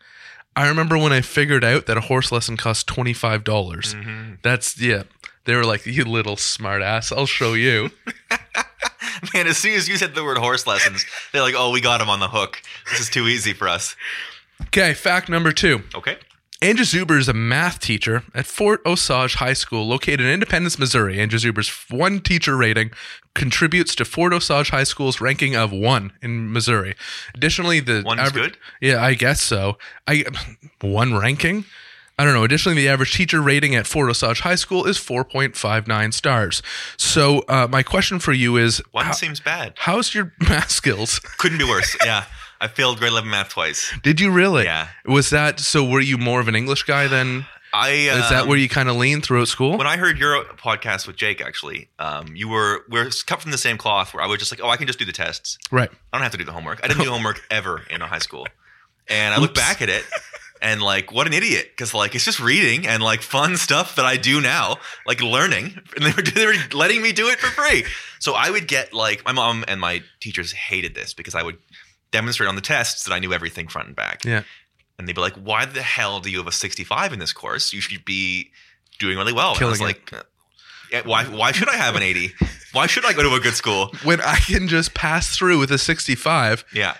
I 0.55 0.67
remember 0.67 0.97
when 0.97 1.13
I 1.13 1.21
figured 1.21 1.63
out 1.63 1.85
that 1.85 1.97
a 1.97 2.01
horse 2.11 2.29
lesson 2.31 2.57
cost 2.57 2.87
$25 2.87 3.43
Mm-hmm. 3.43 4.33
That's 4.43 4.79
yeah. 4.81 5.03
They 5.45 5.55
were 5.55 5.65
like, 5.65 5.85
"You 5.85 6.05
little 6.05 6.37
smart 6.37 6.81
ass, 6.81 7.11
I'll 7.11 7.25
show 7.25 7.53
you." 7.53 7.89
Man, 9.33 9.47
as 9.47 9.57
soon 9.57 9.73
as 9.73 9.87
you 9.87 9.97
said 9.97 10.15
the 10.15 10.23
word 10.23 10.37
horse 10.37 10.65
lessons, 10.65 11.05
they're 11.31 11.41
like, 11.41 11.55
"Oh, 11.57 11.71
we 11.71 11.81
got 11.81 12.01
him 12.01 12.09
on 12.09 12.19
the 12.19 12.27
hook. 12.29 12.61
This 12.89 12.99
is 13.01 13.09
too 13.09 13.27
easy 13.27 13.53
for 13.53 13.67
us." 13.67 13.95
okay, 14.67 14.93
fact 14.93 15.29
number 15.29 15.51
two: 15.51 15.81
Okay. 15.95 16.17
Andrew 16.63 16.85
Zuber 16.85 17.17
is 17.17 17.27
a 17.27 17.33
math 17.33 17.79
teacher 17.79 18.23
at 18.35 18.45
Fort 18.45 18.81
Osage 18.85 19.33
High 19.35 19.53
School, 19.53 19.87
located 19.87 20.21
in 20.21 20.27
Independence, 20.27 20.77
Missouri. 20.77 21.19
Andrew 21.19 21.39
Zuber's 21.39 21.69
one 21.89 22.19
teacher 22.19 22.55
rating 22.55 22.91
contributes 23.33 23.95
to 23.95 24.05
Fort 24.05 24.31
Osage 24.31 24.69
High 24.69 24.83
School's 24.83 25.19
ranking 25.19 25.55
of 25.55 25.71
one 25.71 26.11
in 26.21 26.53
Missouri. 26.53 26.93
Additionally, 27.33 27.79
the 27.79 28.01
One 28.03 28.19
is 28.19 28.29
aver- 28.29 28.39
good? 28.39 28.57
Yeah, 28.79 29.03
I 29.03 29.15
guess 29.15 29.41
so. 29.41 29.79
I 30.07 30.25
one 30.81 31.15
ranking. 31.17 31.65
I 32.21 32.23
don't 32.23 32.35
know. 32.35 32.43
Additionally, 32.43 32.75
the 32.79 32.87
average 32.87 33.13
teacher 33.13 33.41
rating 33.41 33.73
at 33.73 33.87
Fort 33.87 34.07
Osage 34.07 34.41
High 34.41 34.53
School 34.53 34.85
is 34.85 34.99
4.59 34.99 36.13
stars. 36.13 36.61
So, 36.95 37.39
uh, 37.47 37.67
my 37.67 37.81
question 37.81 38.19
for 38.19 38.31
you 38.31 38.57
is 38.57 38.77
One 38.91 39.05
how- 39.05 39.11
seems 39.13 39.39
bad. 39.39 39.73
how's 39.75 40.13
your 40.13 40.31
math 40.39 40.69
skills? 40.69 41.17
Couldn't 41.39 41.57
be 41.57 41.63
worse. 41.63 41.97
Yeah, 42.05 42.25
I 42.59 42.67
failed 42.67 42.99
grade 42.99 43.11
eleven 43.11 43.31
math 43.31 43.49
twice. 43.49 43.91
Did 44.03 44.21
you 44.21 44.29
really? 44.29 44.65
Yeah. 44.65 44.89
Was 45.05 45.31
that 45.31 45.59
so? 45.59 45.83
Were 45.83 45.99
you 45.99 46.19
more 46.19 46.39
of 46.39 46.47
an 46.47 46.55
English 46.55 46.83
guy 46.83 47.07
then? 47.07 47.47
I 47.73 47.89
Is 47.89 48.29
that 48.29 48.43
um, 48.43 48.49
where 48.49 48.57
you 48.57 48.69
kind 48.69 48.87
of 48.87 48.97
lean 48.97 49.21
throughout 49.21 49.47
school? 49.47 49.77
When 49.79 49.87
I 49.87 49.97
heard 49.97 50.19
your 50.19 50.43
podcast 50.43 51.07
with 51.07 51.15
Jake, 51.15 51.41
actually, 51.41 51.89
um, 51.97 52.35
you 52.35 52.49
were 52.49 52.83
we're 52.87 53.09
cut 53.25 53.41
from 53.41 53.49
the 53.49 53.57
same 53.57 53.77
cloth. 53.79 54.13
Where 54.13 54.21
I 54.21 54.27
was 54.27 54.37
just 54.37 54.51
like, 54.51 54.59
"Oh, 54.63 54.69
I 54.69 54.77
can 54.77 54.85
just 54.85 54.99
do 54.99 55.05
the 55.05 55.11
tests. 55.11 55.57
right. 55.71 55.89
I 56.13 56.17
don't 56.17 56.21
have 56.23 56.33
to 56.33 56.37
do 56.37 56.43
the 56.43 56.51
homework. 56.51 56.81
I 56.83 56.87
didn't 56.87 57.03
do 57.03 57.09
homework 57.17 57.41
ever 57.49 57.81
in 57.89 57.99
high 58.01 58.19
school." 58.19 58.45
And 59.07 59.33
I 59.33 59.39
look 59.39 59.55
back 59.55 59.81
at 59.81 59.89
it, 59.89 60.05
and 60.61 60.81
like, 60.81 61.11
what 61.11 61.27
an 61.27 61.33
idiot! 61.33 61.71
Because 61.71 61.93
like, 61.93 62.13
it's 62.13 62.25
just 62.25 62.39
reading 62.39 62.87
and 62.87 63.01
like 63.01 63.21
fun 63.21 63.57
stuff 63.57 63.95
that 63.95 64.05
I 64.05 64.17
do 64.17 64.39
now, 64.39 64.77
like 65.05 65.21
learning, 65.21 65.79
and 65.95 66.05
they 66.05 66.11
were 66.11 66.21
they 66.35 66.45
were 66.45 66.53
letting 66.73 67.01
me 67.01 67.11
do 67.11 67.27
it 67.29 67.39
for 67.39 67.47
free. 67.47 67.83
So 68.19 68.33
I 68.33 68.49
would 68.49 68.67
get 68.67 68.93
like 68.93 69.25
my 69.25 69.31
mom 69.31 69.65
and 69.67 69.81
my 69.81 70.03
teachers 70.19 70.51
hated 70.51 70.93
this 70.93 71.13
because 71.13 71.35
I 71.35 71.43
would 71.43 71.57
demonstrate 72.11 72.47
on 72.49 72.55
the 72.55 72.61
tests 72.61 73.05
that 73.05 73.13
I 73.13 73.19
knew 73.19 73.33
everything 73.33 73.67
front 73.67 73.87
and 73.87 73.95
back. 73.95 74.23
Yeah. 74.23 74.43
And 74.99 75.07
they'd 75.07 75.15
be 75.15 75.21
like, 75.21 75.33
"Why 75.35 75.65
the 75.65 75.81
hell 75.81 76.19
do 76.19 76.29
you 76.29 76.37
have 76.37 76.47
a 76.47 76.51
65 76.51 77.13
in 77.13 77.19
this 77.19 77.33
course? 77.33 77.73
You 77.73 77.81
should 77.81 78.05
be 78.05 78.51
doing 78.99 79.17
really 79.17 79.33
well." 79.33 79.55
and 79.55 79.63
I 79.63 79.65
was 79.65 79.81
it. 79.81 79.85
like, 79.85 80.13
yeah, 80.91 81.01
"Why? 81.05 81.23
Why 81.25 81.51
should 81.51 81.69
I 81.69 81.75
have 81.75 81.95
an 81.95 82.03
80? 82.03 82.33
Why 82.73 82.85
should 82.85 83.05
I 83.05 83.13
go 83.13 83.23
to 83.23 83.33
a 83.33 83.39
good 83.39 83.55
school?" 83.55 83.91
When 84.03 84.21
I 84.21 84.35
can 84.35 84.67
just 84.67 84.93
pass 84.93 85.35
through 85.35 85.57
with 85.57 85.71
a 85.71 85.79
65 85.79 86.65
Yeah, 86.73 86.95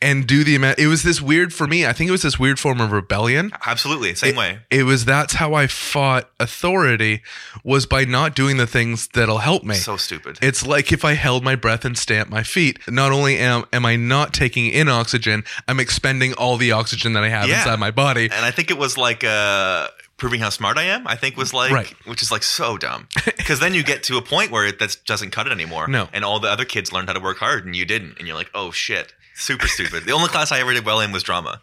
and 0.00 0.26
do 0.26 0.44
the 0.44 0.54
amount, 0.56 0.78
it 0.78 0.86
was 0.86 1.02
this 1.02 1.20
weird 1.20 1.52
for 1.52 1.66
me. 1.66 1.86
I 1.86 1.92
think 1.92 2.08
it 2.08 2.12
was 2.12 2.22
this 2.22 2.38
weird 2.38 2.58
form 2.58 2.80
of 2.80 2.92
rebellion. 2.92 3.50
absolutely, 3.66 4.14
same 4.14 4.36
way. 4.36 4.60
It 4.70 4.84
was 4.84 5.04
that's 5.04 5.34
how 5.34 5.54
I 5.54 5.66
fought 5.66 6.28
authority 6.40 7.22
was 7.64 7.86
by 7.86 8.04
not 8.04 8.34
doing 8.34 8.56
the 8.56 8.66
things 8.66 9.08
that'll 9.08 9.38
help 9.38 9.64
me. 9.64 9.74
So 9.74 9.96
stupid. 9.96 10.38
It's 10.42 10.66
like 10.66 10.92
if 10.92 11.04
I 11.04 11.14
held 11.14 11.42
my 11.44 11.56
breath 11.56 11.84
and 11.84 11.96
stamped 11.96 12.30
my 12.30 12.42
feet. 12.42 12.78
Not 12.88 13.12
only 13.12 13.38
am, 13.38 13.64
am 13.72 13.84
I 13.86 13.96
not 13.96 14.32
taking 14.32 14.66
in 14.66 14.88
oxygen, 14.88 15.44
I'm 15.66 15.80
expending 15.80 16.32
all 16.34 16.56
the 16.56 16.72
oxygen 16.72 17.12
that 17.14 17.24
I 17.24 17.28
have 17.28 17.48
Yeah. 17.48 17.58
inside 17.58 17.78
my 17.78 17.90
body. 17.90 18.24
and 18.24 18.44
I 18.44 18.50
think 18.50 18.70
it 18.70 18.78
was 18.78 18.96
like 18.98 19.24
uh, 19.24 19.88
proving 20.16 20.40
how 20.40 20.50
smart 20.50 20.78
I 20.78 20.84
am. 20.84 21.06
I 21.06 21.16
think 21.16 21.36
was 21.36 21.52
like, 21.54 21.70
Right. 21.72 21.94
which 22.06 22.22
is 22.22 22.30
like 22.30 22.42
so 22.42 22.76
dumb. 22.76 23.08
Because 23.48 23.60
then 23.60 23.72
you 23.72 23.82
get 23.82 24.02
to 24.04 24.18
a 24.18 24.22
point 24.22 24.50
where 24.50 24.66
it 24.66 24.78
that 24.78 24.96
doesn't 25.06 25.30
cut 25.30 25.46
it 25.46 25.52
anymore. 25.52 25.88
No. 25.88 26.08
and 26.12 26.22
all 26.24 26.38
the 26.38 26.48
other 26.50 26.66
kids 26.66 26.92
learned 26.92 27.08
how 27.08 27.14
to 27.14 27.20
work 27.20 27.38
hard, 27.38 27.64
and 27.64 27.74
you 27.74 27.86
didn't, 27.86 28.18
and 28.18 28.26
you're 28.28 28.36
like, 28.36 28.50
oh 28.54 28.70
shit, 28.70 29.14
super 29.38 29.66
stupid. 29.68 30.04
the 30.04 30.12
only 30.12 30.28
class 30.28 30.52
I 30.52 30.60
ever 30.60 30.72
did 30.74 30.84
well 30.84 31.00
in 31.00 31.12
was 31.12 31.22
drama. 31.22 31.60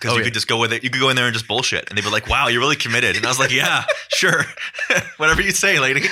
Because 0.00 0.12
Oh, 0.12 0.14
you 0.14 0.20
yeah. 0.20 0.24
could 0.26 0.34
just 0.34 0.46
go 0.46 0.58
with 0.58 0.72
it. 0.72 0.84
You 0.84 0.90
could 0.90 1.00
go 1.00 1.08
in 1.10 1.16
there 1.16 1.24
and 1.26 1.34
just 1.34 1.48
bullshit, 1.48 1.88
and 1.88 1.98
they'd 1.98 2.04
be 2.04 2.10
like, 2.10 2.28
"Wow, 2.28 2.46
you're 2.46 2.60
really 2.60 2.76
committed." 2.76 3.16
And 3.16 3.26
I 3.26 3.28
was 3.28 3.40
like, 3.40 3.50
"Yeah, 3.50 3.82
sure, 4.10 4.44
whatever 5.16 5.42
you 5.42 5.50
say, 5.50 5.80
lady." 5.80 6.02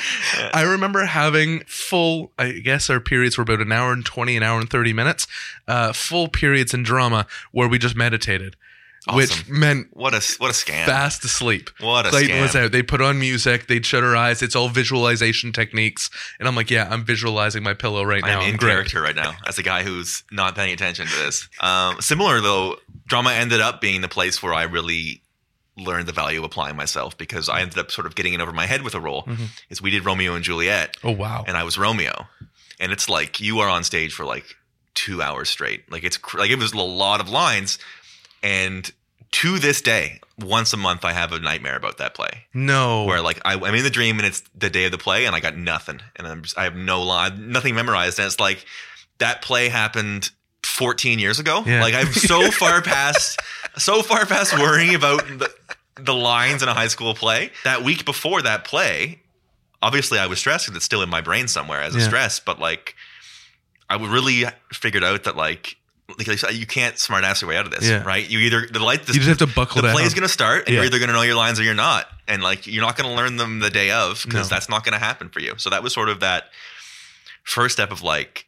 I 0.52 0.62
remember 0.62 1.04
having 1.04 1.60
full, 1.68 2.32
I 2.36 2.50
guess 2.50 2.90
our 2.90 2.98
periods 2.98 3.38
were 3.38 3.42
about 3.42 3.60
an 3.60 3.70
hour 3.70 3.92
and 3.92 4.04
20, 4.04 4.36
an 4.36 4.42
hour 4.42 4.58
and 4.58 4.68
30 4.68 4.92
minutes, 4.92 5.28
uh, 5.68 5.92
full 5.92 6.26
periods 6.26 6.74
in 6.74 6.82
drama 6.82 7.28
where 7.52 7.68
we 7.68 7.78
just 7.78 7.94
meditated, 7.94 8.56
which 9.14 9.48
meant 9.48 9.88
What 9.92 10.14
a 10.14 10.20
what 10.38 10.50
a 10.50 10.54
scam! 10.54 10.84
fast 10.86 11.24
asleep. 11.24 11.70
What 11.80 12.06
a 12.06 12.10
was 12.10 12.22
scam. 12.24 12.64
out. 12.64 12.72
They'd 12.72 12.88
put 12.88 13.00
on 13.00 13.18
music, 13.18 13.66
they'd 13.68 13.84
shut 13.86 14.02
her 14.02 14.16
eyes. 14.16 14.42
It's 14.42 14.56
all 14.56 14.68
visualization 14.68 15.52
techniques. 15.52 16.10
And 16.38 16.48
I'm 16.48 16.56
like, 16.56 16.70
yeah, 16.70 16.88
I'm 16.90 17.04
visualizing 17.04 17.62
my 17.62 17.74
pillow 17.74 18.02
right 18.02 18.22
now. 18.24 18.40
I'm 18.40 18.48
in 18.50 18.56
great. 18.56 18.70
character 18.72 19.00
right 19.02 19.14
now 19.16 19.34
as 19.46 19.58
a 19.58 19.62
guy 19.62 19.82
who's 19.84 20.24
not 20.32 20.54
paying 20.56 20.72
attention 20.72 21.06
to 21.06 21.16
this. 21.18 21.48
Um, 21.60 22.00
similar 22.00 22.40
though, 22.40 22.76
drama 23.06 23.30
ended 23.32 23.60
up 23.60 23.80
being 23.80 24.00
the 24.00 24.08
place 24.08 24.42
where 24.42 24.54
I 24.54 24.64
really 24.64 25.22
learned 25.78 26.08
the 26.08 26.12
value 26.12 26.38
of 26.38 26.44
applying 26.44 26.74
myself 26.74 27.18
because 27.18 27.48
I 27.50 27.60
ended 27.60 27.76
up 27.78 27.90
sort 27.90 28.06
of 28.06 28.14
getting 28.14 28.32
in 28.32 28.40
over 28.40 28.52
my 28.52 28.66
head 28.66 28.82
with 28.82 28.94
a 28.94 29.00
role. 29.00 29.24
Mm-hmm. 29.24 29.44
Is 29.68 29.82
we 29.82 29.90
did 29.90 30.04
Romeo 30.06 30.34
and 30.34 30.42
Juliet, 30.42 30.96
Oh, 31.04 31.10
wow. 31.12 31.44
and 31.46 31.54
I 31.56 31.64
was 31.64 31.76
Romeo, 31.76 32.26
and 32.80 32.92
it's 32.92 33.08
like 33.10 33.40
you 33.40 33.58
are 33.60 33.68
on 33.68 33.84
stage 33.84 34.14
for 34.14 34.24
like 34.24 34.46
two 34.94 35.20
hours 35.20 35.50
straight. 35.50 35.92
Like 35.92 36.02
it's 36.02 36.16
cr- 36.16 36.38
like 36.38 36.50
it 36.50 36.58
was 36.58 36.72
a 36.72 36.78
lot 36.80 37.20
of 37.20 37.28
lines, 37.28 37.78
and 38.46 38.90
to 39.32 39.58
this 39.58 39.80
day, 39.80 40.20
once 40.38 40.72
a 40.72 40.76
month 40.76 41.04
I 41.04 41.12
have 41.12 41.32
a 41.32 41.38
nightmare 41.38 41.76
about 41.76 41.98
that 41.98 42.14
play 42.14 42.46
no. 42.52 43.04
where 43.04 43.20
like 43.20 43.40
I, 43.44 43.54
I'm 43.54 43.74
in 43.74 43.84
the 43.84 43.90
dream 43.90 44.18
and 44.18 44.26
it's 44.26 44.42
the 44.54 44.70
day 44.70 44.84
of 44.84 44.92
the 44.92 44.98
play 44.98 45.24
and 45.24 45.34
I 45.34 45.40
got 45.40 45.56
nothing 45.56 46.00
and 46.14 46.26
I'm 46.26 46.42
just 46.42 46.56
I 46.58 46.64
have 46.64 46.76
no 46.76 47.02
line, 47.02 47.50
nothing 47.50 47.74
memorized 47.74 48.18
and 48.18 48.26
it's 48.26 48.38
like 48.38 48.64
that 49.18 49.42
play 49.42 49.68
happened 49.68 50.30
14 50.64 51.18
years 51.18 51.38
ago. 51.38 51.62
Yeah. 51.66 51.80
Like 51.80 51.94
I'm 51.94 52.12
so 52.12 52.50
far 52.50 52.82
past, 52.82 53.40
so 53.78 54.02
far 54.02 54.26
past 54.26 54.58
worrying 54.58 54.94
about 54.94 55.26
the, 55.26 55.50
the 55.96 56.14
lines 56.14 56.62
in 56.62 56.68
a 56.68 56.74
high 56.74 56.88
school 56.88 57.14
play. 57.14 57.50
That 57.64 57.82
week 57.82 58.04
before 58.04 58.42
that 58.42 58.64
play, 58.64 59.22
obviously 59.82 60.18
I 60.18 60.26
was 60.26 60.38
stressed 60.38 60.66
because 60.66 60.76
it's 60.76 60.84
still 60.84 61.02
in 61.02 61.08
my 61.08 61.20
brain 61.20 61.48
somewhere 61.48 61.80
as 61.80 61.94
a 61.94 62.00
stress. 62.00 62.40
But 62.40 62.58
like, 62.58 62.94
I 63.88 63.96
really 63.96 64.44
figured 64.72 65.04
out 65.04 65.24
that 65.24 65.36
like. 65.36 65.76
Like 66.18 66.28
I 66.28 66.36
said, 66.36 66.54
you 66.54 66.66
can't 66.66 66.96
smart 66.98 67.24
ass 67.24 67.42
your 67.42 67.48
way 67.48 67.56
out 67.56 67.66
of 67.66 67.72
this, 67.72 67.88
Yeah. 67.88 68.04
right? 68.04 68.24
You 68.28 68.38
either 68.40 68.68
the 68.68 68.78
light, 68.78 69.04
the, 69.06 69.12
You 69.12 69.18
just 69.20 69.28
have 69.40 69.48
to 69.48 69.54
buckle 69.54 69.82
the 69.82 69.88
down. 69.88 69.96
play's 69.96 70.14
going 70.14 70.22
to 70.22 70.28
start, 70.32 70.60
and 70.66 70.68
Yeah. 70.68 70.74
you're 70.76 70.84
either 70.86 70.98
going 70.98 71.08
to 71.08 71.14
know 71.14 71.22
your 71.22 71.34
lines 71.34 71.58
or 71.58 71.64
you're 71.64 71.74
not, 71.74 72.06
and 72.28 72.42
like 72.44 72.66
you're 72.66 72.82
not 72.84 72.96
going 72.96 73.10
to 73.10 73.16
learn 73.16 73.36
them 73.36 73.58
the 73.58 73.70
day 73.70 73.90
of 73.90 74.22
because 74.24 74.48
No. 74.50 74.54
that's 74.54 74.68
not 74.68 74.84
going 74.84 74.92
to 74.92 75.04
happen 75.04 75.28
for 75.30 75.40
you. 75.40 75.54
So 75.58 75.68
that 75.70 75.82
was 75.82 75.92
sort 75.92 76.08
of 76.08 76.20
that 76.20 76.44
first 77.42 77.74
step 77.74 77.90
of 77.90 78.02
like, 78.02 78.46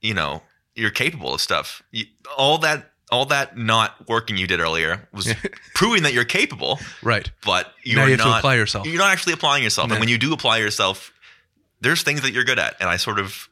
you 0.00 0.14
know, 0.14 0.42
you're 0.76 0.90
capable 0.90 1.34
of 1.34 1.40
stuff. 1.40 1.82
You, 1.90 2.04
all 2.36 2.58
that, 2.58 2.92
all 3.10 3.24
that 3.26 3.56
not 3.56 4.08
working 4.08 4.36
you 4.36 4.46
did 4.46 4.60
earlier 4.60 5.08
was 5.12 5.32
proving 5.74 6.04
that 6.04 6.12
you're 6.12 6.24
capable, 6.24 6.78
right. 7.02 7.30
but 7.44 7.72
you're 7.82 7.96
now 7.96 8.04
you 8.04 8.10
have 8.12 8.18
not. 8.20 8.32
to 8.32 8.38
apply 8.38 8.54
yourself. 8.56 8.86
You're 8.86 8.98
not 8.98 9.10
actually 9.12 9.32
applying 9.32 9.64
yourself, 9.64 9.88
No. 9.88 9.94
and 9.94 10.00
when 10.00 10.08
you 10.08 10.18
do 10.18 10.32
apply 10.32 10.58
yourself, 10.58 11.12
there's 11.80 12.02
things 12.02 12.22
that 12.22 12.32
you're 12.32 12.44
good 12.44 12.58
at, 12.58 12.76
and 12.80 12.88
I 12.88 12.96
sort 12.96 13.18
of 13.18 13.48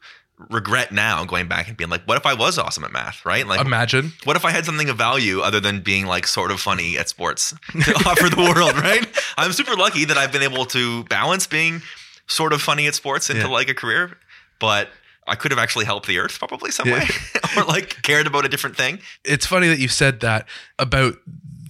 regret 0.49 0.91
now 0.91 1.23
going 1.23 1.47
back 1.47 1.67
and 1.69 1.77
being 1.77 1.89
like, 1.89 2.03
what 2.05 2.17
if 2.17 2.25
I 2.25 2.33
was 2.33 2.57
awesome 2.57 2.83
at 2.83 2.91
math, 2.91 3.25
right? 3.25 3.47
Like, 3.47 3.61
Imagine. 3.61 4.11
what 4.25 4.35
if 4.35 4.43
I 4.43 4.51
had 4.51 4.65
something 4.65 4.89
of 4.89 4.97
value 4.97 5.39
other 5.41 5.59
than 5.61 5.79
being 5.79 6.05
like 6.05 6.27
sort 6.27 6.51
of 6.51 6.59
funny 6.59 6.97
at 6.97 7.07
sports 7.07 7.51
to 7.71 7.93
offer 8.05 8.27
the 8.29 8.51
world, 8.53 8.77
right? 8.77 9.05
I'm 9.37 9.53
super 9.53 9.75
lucky 9.75 10.03
that 10.05 10.17
I've 10.17 10.31
been 10.33 10.43
able 10.43 10.65
to 10.67 11.03
balance 11.05 11.47
being 11.47 11.81
sort 12.27 12.51
of 12.53 12.61
funny 12.61 12.85
at 12.87 12.95
sports 12.95 13.29
into 13.29 13.43
Yeah. 13.43 13.47
like 13.47 13.69
a 13.69 13.73
career, 13.73 14.17
but 14.59 14.89
I 15.27 15.35
could 15.35 15.51
have 15.51 15.59
actually 15.59 15.85
helped 15.85 16.05
the 16.07 16.19
earth 16.19 16.37
probably 16.37 16.69
some 16.71 16.87
Yeah. 16.87 16.99
way 16.99 17.07
or 17.57 17.63
like 17.63 18.01
cared 18.03 18.27
about 18.27 18.45
a 18.45 18.49
different 18.49 18.75
thing. 18.75 18.99
It's 19.23 19.45
funny 19.45 19.67
that 19.69 19.79
you 19.79 19.87
said 19.87 20.19
that 20.19 20.47
about 20.77 21.15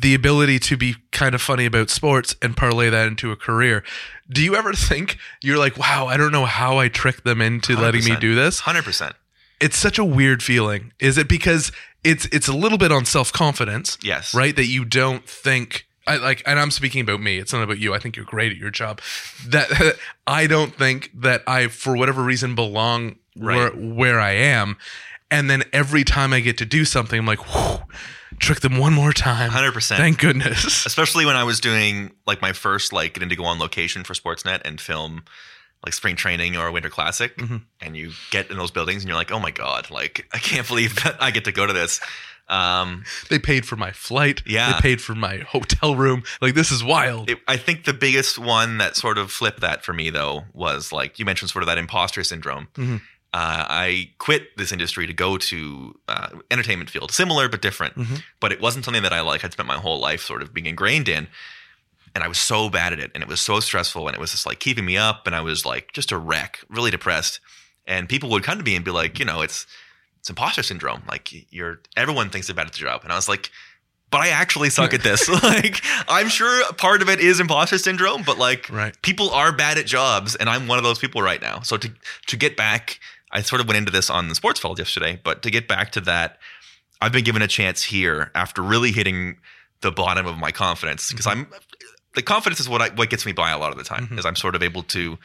the 0.05 0.13
ability 0.13 0.59
to 0.59 0.77
be 0.77 0.95
kind 1.11 1.33
of 1.33 1.41
funny 1.41 1.65
about 1.65 1.89
sports 1.89 2.35
and 2.39 2.55
parlay 2.55 2.91
that 2.91 3.07
into 3.07 3.31
a 3.31 3.35
career. 3.35 3.83
Do 4.29 4.43
you 4.43 4.55
ever 4.55 4.71
think 4.71 5.17
you're 5.41 5.57
like, 5.57 5.77
wow, 5.79 6.05
I 6.05 6.15
don't 6.15 6.31
know 6.31 6.45
how 6.45 6.77
I 6.77 6.89
tricked 6.89 7.23
them 7.23 7.41
into 7.41 7.75
letting 7.75 8.03
me 8.03 8.15
do 8.15 8.35
this? 8.35 8.61
100%. 8.61 9.13
It's 9.59 9.75
such 9.75 9.97
a 9.97 10.05
weird 10.05 10.43
feeling. 10.43 10.93
Is 10.99 11.17
it 11.17 11.27
because 11.27 11.71
it's 12.03 12.27
it's 12.27 12.47
a 12.47 12.53
little 12.53 12.77
bit 12.77 12.91
on 12.91 13.05
self 13.05 13.33
confidence? 13.33 13.97
Yes. 14.03 14.35
right? 14.35 14.55
That 14.55 14.67
you 14.67 14.85
don't 14.85 15.27
think 15.27 15.87
I 16.05 16.17
like, 16.17 16.43
and 16.45 16.59
I'm 16.59 16.69
speaking 16.69 17.01
about 17.01 17.19
me. 17.19 17.39
It's 17.39 17.51
not 17.51 17.63
about 17.63 17.79
you. 17.79 17.95
I 17.95 17.97
think 17.97 18.15
you're 18.15 18.25
great 18.25 18.51
at 18.51 18.59
your 18.59 18.69
job. 18.69 19.01
That 19.47 19.97
I 20.27 20.45
don't 20.45 20.75
think 20.75 21.09
that 21.15 21.41
I, 21.47 21.67
for 21.69 21.97
whatever 21.97 22.21
reason, 22.21 22.53
belong 22.53 23.15
where 23.35 23.71
where 23.71 24.19
I 24.19 24.33
am. 24.33 24.77
And 25.31 25.49
then 25.49 25.63
every 25.73 26.03
time 26.03 26.31
I 26.31 26.41
get 26.41 26.59
to 26.59 26.65
do 26.65 26.85
something, 26.85 27.17
I'm 27.17 27.25
like, 27.25 27.55
whew, 27.55 27.79
trick 28.39 28.59
them 28.61 28.77
one 28.77 28.93
more 28.93 29.13
time. 29.13 29.49
100%. 29.51 29.97
Thank 29.97 30.19
goodness. 30.19 30.85
Especially 30.85 31.25
when 31.25 31.35
I 31.35 31.43
was 31.43 31.59
doing 31.59 32.11
like 32.27 32.41
my 32.41 32.53
first 32.53 32.93
like 32.93 33.13
getting 33.13 33.29
to 33.29 33.35
go 33.35 33.45
on 33.45 33.59
location 33.59 34.03
for 34.03 34.13
Sportsnet 34.13 34.61
and 34.65 34.79
film 34.79 35.23
like 35.85 35.93
spring 35.93 36.15
training 36.15 36.55
or 36.57 36.71
winter 36.71 36.89
classic 36.89 37.37
Mhm. 37.37 37.61
and 37.81 37.95
you 37.95 38.11
get 38.31 38.49
in 38.49 38.57
those 38.57 38.71
buildings 38.71 39.03
and 39.03 39.07
you're 39.09 39.17
like, 39.17 39.31
"Oh 39.31 39.39
my 39.39 39.51
god, 39.51 39.91
like 39.91 40.27
I 40.33 40.39
can't 40.39 40.67
believe 40.71 41.03
that 41.03 41.21
I 41.21 41.31
get 41.31 41.45
to 41.45 41.51
go 41.51 41.65
to 41.65 41.73
this." 41.73 41.99
Um 42.47 43.03
They 43.29 43.39
paid 43.39 43.65
for 43.65 43.75
my 43.75 43.91
flight. 43.91 44.41
Yeah. 44.45 44.73
They 44.73 44.79
paid 44.81 45.01
for 45.01 45.15
my 45.15 45.37
hotel 45.37 45.95
room. 45.95 46.23
Like 46.41 46.53
this 46.55 46.71
is 46.71 46.83
wild. 46.83 47.29
it, 47.29 47.39
I 47.47 47.57
think 47.57 47.85
the 47.85 47.93
biggest 47.93 48.37
one 48.37 48.77
that 48.79 48.95
sort 48.95 49.17
of 49.17 49.31
flipped 49.31 49.61
that 49.61 49.83
for 49.83 49.93
me 49.93 50.09
though 50.11 50.45
was 50.53 50.91
like 50.91 51.17
you 51.19 51.25
mentioned 51.25 51.49
sort 51.51 51.63
of 51.63 51.67
that 51.67 51.77
imposter 51.77 52.23
syndrome. 52.23 52.67
Mhm. 52.75 53.01
Uh, 53.35 53.65
I 53.69 54.11
quit 54.17 54.55
this 54.55 54.71
industry 54.71 55.05
to 55.07 55.13
go 55.13 55.37
to 55.37 55.99
uh, 56.07 56.29
entertainment 56.49 56.89
field, 56.89 57.11
similar 57.11 57.49
but 57.49 57.61
different. 57.61 57.95
Mhm. 57.97 58.23
But 58.39 58.53
it 58.53 58.61
wasn't 58.61 58.85
something 58.85 59.03
that 59.03 59.11
I 59.11 59.19
like. 59.21 59.43
I'd 59.43 59.51
spent 59.51 59.67
my 59.67 59.75
whole 59.85 59.99
life 59.99 60.21
sort 60.21 60.41
of 60.41 60.53
being 60.53 60.67
ingrained 60.67 61.09
in, 61.09 61.27
and 62.13 62.23
I 62.23 62.29
was 62.29 62.39
so 62.39 62.69
bad 62.69 62.93
at 62.93 62.99
it, 62.99 63.11
and 63.13 63.21
it 63.21 63.27
was 63.27 63.41
so 63.41 63.59
stressful, 63.59 64.07
and 64.07 64.15
it 64.15 64.21
was 64.21 64.31
just 64.31 64.45
like 64.45 64.59
keeping 64.61 64.85
me 64.85 64.95
up, 64.95 65.27
and 65.27 65.35
I 65.35 65.41
was 65.41 65.65
like 65.65 65.91
just 65.91 66.13
a 66.13 66.17
wreck, 66.17 66.59
really 66.69 66.91
depressed. 66.91 67.41
And 67.85 68.07
people 68.07 68.29
would 68.29 68.43
come 68.43 68.57
to 68.57 68.63
me 68.63 68.75
and 68.75 68.85
be 68.85 68.91
like, 68.91 69.19
you 69.19 69.25
know, 69.25 69.41
it's 69.41 69.67
it's 70.19 70.29
imposter 70.29 70.63
syndrome. 70.63 71.03
Like 71.09 71.27
you're 71.53 71.81
everyone 71.97 72.29
thinks 72.29 72.47
they're 72.47 72.55
bad 72.55 72.67
at 72.67 72.71
the 72.73 72.79
job, 72.79 73.01
and 73.03 73.11
I 73.11 73.15
was 73.15 73.27
like, 73.27 73.51
but 74.11 74.21
I 74.21 74.29
actually 74.29 74.69
suck 74.69 74.93
at 74.93 75.03
this. 75.03 75.27
like 75.43 75.81
I'm 76.07 76.29
sure 76.29 76.71
part 76.75 77.01
of 77.01 77.09
it 77.09 77.19
is 77.19 77.41
imposter 77.41 77.77
syndrome, 77.79 78.23
but 78.23 78.37
like 78.37 78.69
Right. 78.71 78.95
people 79.01 79.29
are 79.31 79.51
bad 79.51 79.77
at 79.77 79.85
jobs, 79.87 80.35
and 80.35 80.49
I'm 80.49 80.67
one 80.67 80.77
of 80.77 80.85
those 80.85 80.99
people 80.99 81.21
right 81.21 81.41
now. 81.41 81.59
So 81.61 81.75
to 81.75 81.91
to 82.27 82.37
get 82.37 82.55
back, 82.55 82.99
I 83.31 83.41
sort 83.41 83.61
of 83.61 83.67
went 83.67 83.77
into 83.77 83.91
this 83.91 84.09
on 84.09 84.27
the 84.29 84.35
Sportsfeld 84.35 84.77
yesterday, 84.77 85.19
but 85.23 85.41
to 85.43 85.51
get 85.51 85.67
back 85.67 85.91
to 85.93 86.01
that, 86.01 86.37
I've 87.01 87.11
been 87.11 87.23
given 87.23 87.41
a 87.41 87.47
chance 87.47 87.83
here 87.83 88.31
after 88.35 88.61
really 88.61 88.91
hitting 88.91 89.37
the 89.81 89.91
bottom 89.91 90.25
of 90.25 90.37
my 90.37 90.51
confidence 90.51 91.09
because 91.09 91.27
I'm 91.27 91.47
the 92.15 92.21
confidence 92.21 92.59
is 92.61 92.69
what 92.69 92.81
I, 92.81 92.89
what 92.89 93.09
gets 93.09 93.25
me 93.25 93.33
by 93.33 93.51
a 93.51 93.57
lot 93.57 93.71
of 93.71 93.77
the 93.77 93.83
time 93.83 94.07
Mhm. 94.07 94.19
is 94.19 94.25
I'm 94.25 94.37
sort 94.37 94.55
of 94.55 94.63
able 94.63 94.83
to 94.83 95.17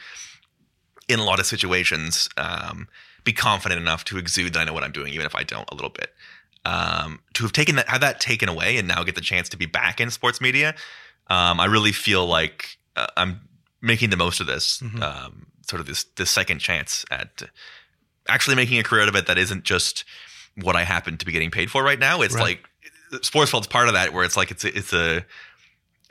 in 1.07 1.19
a 1.19 1.23
lot 1.23 1.39
of 1.39 1.45
situations 1.45 2.29
um, 2.37 2.87
be 3.23 3.31
confident 3.33 3.79
enough 3.79 4.03
to 4.05 4.17
exude 4.17 4.53
that 4.53 4.59
I 4.59 4.63
know 4.65 4.73
what 4.73 4.83
I'm 4.83 4.91
doing 4.91 5.13
even 5.13 5.25
if 5.25 5.35
I 5.35 5.43
don't 5.43 5.67
a 5.71 5.75
little 5.75 5.89
bit. 5.89 6.13
Um, 6.65 7.21
to 7.35 7.43
have 7.43 7.53
taken 7.53 7.75
that 7.77 7.87
have 7.89 8.01
that 8.01 8.19
taken 8.19 8.49
away 8.49 8.77
and 8.77 8.87
now 8.87 9.03
get 9.03 9.15
the 9.15 9.21
chance 9.21 9.47
to 9.49 9.57
be 9.57 9.65
back 9.65 9.99
in 10.01 10.11
sports 10.11 10.41
media, 10.41 10.75
um, 11.27 11.59
I 11.59 11.65
really 11.65 11.91
feel 11.93 12.25
like 12.27 12.77
uh, 12.97 13.07
I'm 13.17 13.41
making 13.81 14.09
the 14.09 14.17
most 14.17 14.39
of 14.41 14.47
this 14.47 14.79
Mhm. 14.79 15.01
um, 15.01 15.47
sort 15.65 15.79
of 15.79 15.85
this 15.87 16.03
this 16.17 16.29
second 16.29 16.59
chance 16.59 17.05
at 17.09 17.43
actually 18.33 18.55
making 18.55 18.79
a 18.79 18.83
career 18.83 19.03
out 19.03 19.09
of 19.09 19.15
it 19.15 19.27
that 19.27 19.37
isn't 19.37 19.63
just 19.63 20.03
what 20.55 20.75
I 20.75 20.83
happen 20.83 21.17
to 21.17 21.25
be 21.25 21.31
getting 21.31 21.51
paid 21.51 21.69
for 21.71 21.83
right 21.83 21.99
now. 21.99 22.21
It's 22.21 22.35
Right. 22.35 22.59
like 23.11 23.21
Sportsfeld's 23.21 23.67
part 23.67 23.87
of 23.87 23.93
that, 23.93 24.13
where 24.13 24.23
it's 24.23 24.37
like 24.37 24.51
it's 24.51 24.63
a, 24.63 24.77
it's 24.77 24.93
a 24.93 25.25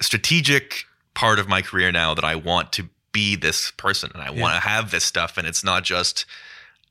strategic 0.01 0.85
part 1.15 1.39
of 1.39 1.49
my 1.49 1.63
career 1.63 1.91
now 1.93 2.15
that 2.15 2.25
I 2.25 2.35
want 2.37 2.73
to 2.73 2.89
be 3.13 3.37
this 3.37 3.71
person 3.73 4.11
and 4.15 4.23
I 4.23 4.31
Yeah. 4.33 4.41
want 4.41 4.55
to 4.55 4.61
have 4.69 4.91
this 4.91 5.05
stuff, 5.05 5.37
and 5.39 5.47
it's 5.47 5.65
not 5.65 5.83
just 5.85 6.27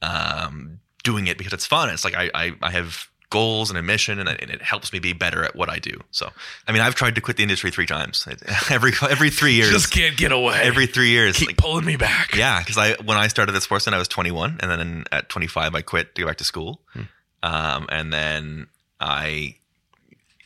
um, 0.02 0.80
doing 1.04 1.28
it 1.28 1.38
because 1.38 1.54
it's 1.54 1.66
fun. 1.66 1.90
It's 1.90 2.04
like 2.04 2.16
I 2.16 2.30
I, 2.34 2.52
I 2.62 2.72
have 2.72 3.09
goals 3.30 3.70
and 3.70 3.78
a 3.78 3.82
mission, 3.84 4.20
and 4.20 4.28
it, 4.28 4.40
and 4.42 4.50
it 4.52 4.62
helps 4.62 4.92
me 4.92 5.00
be 5.00 5.14
better 5.14 5.44
at 5.44 5.56
what 5.56 5.70
I 5.70 5.78
do. 5.80 6.00
So, 6.12 6.32
I 6.68 6.72
mean, 6.72 6.82
I've 6.82 6.96
tried 6.96 7.16
to 7.16 7.22
quit 7.22 7.38
the 7.38 7.44
industry 7.44 7.70
three 7.72 7.86
times. 7.86 8.28
Every 8.70 8.92
every 9.10 9.30
three 9.30 9.54
years, 9.54 9.70
Just 9.72 9.92
can't 9.92 10.18
get 10.18 10.32
away. 10.32 10.60
every 10.62 10.88
three 10.88 11.10
years, 11.10 11.38
keep 11.38 11.48
like, 11.50 11.58
pulling 11.58 11.86
me 11.86 11.96
back. 11.96 12.36
yeah, 12.36 12.60
because 12.60 12.78
I 12.78 12.94
when 13.04 13.18
I 13.18 13.28
started 13.28 13.56
at 13.56 13.62
Sportsnet, 13.62 13.94
I 13.94 13.98
was 14.00 14.08
21, 14.08 14.58
and 14.62 14.72
then 14.72 15.06
at 15.12 15.30
25, 15.30 15.76
I 15.76 15.82
quit 15.82 16.16
to 16.16 16.22
go 16.22 16.28
back 16.28 16.38
to 16.38 16.44
school, 16.44 16.82
Hmm. 16.94 17.02
um, 17.44 17.88
and 17.90 18.12
then 18.12 18.68
I 19.00 19.56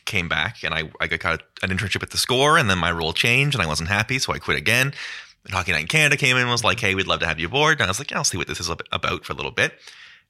came 0.04 0.28
back 0.28 0.62
and 0.62 0.74
I 0.74 0.90
I 1.00 1.06
got 1.06 1.42
an 1.62 1.70
internship 1.70 2.02
at 2.02 2.10
the 2.10 2.18
Score, 2.18 2.58
and 2.58 2.68
then 2.68 2.78
my 2.78 2.92
role 2.92 3.12
changed, 3.14 3.54
and 3.56 3.62
I 3.62 3.66
wasn't 3.66 3.88
happy, 3.88 4.18
so 4.18 4.32
I 4.32 4.38
quit 4.38 4.58
again. 4.58 4.92
And 5.46 5.52
Hockey 5.54 5.72
Night 5.72 5.82
in 5.82 5.86
Canada 5.88 6.16
came 6.16 6.36
in 6.36 6.42
and 6.42 6.50
was 6.50 6.64
like, 6.64 6.80
"Hey, 6.80 6.94
we'd 6.94 7.06
love 7.06 7.20
to 7.20 7.26
have 7.26 7.38
you 7.40 7.46
aboard," 7.46 7.78
and 7.80 7.84
I 7.86 7.88
was 7.90 7.98
like, 7.98 8.10
"Yeah, 8.10 8.18
I'll 8.18 8.24
see 8.24 8.36
what 8.38 8.46
this 8.46 8.60
is 8.60 8.68
about 8.92 9.24
for 9.24 9.32
a 9.32 9.36
little 9.36 9.50
bit," 9.50 9.78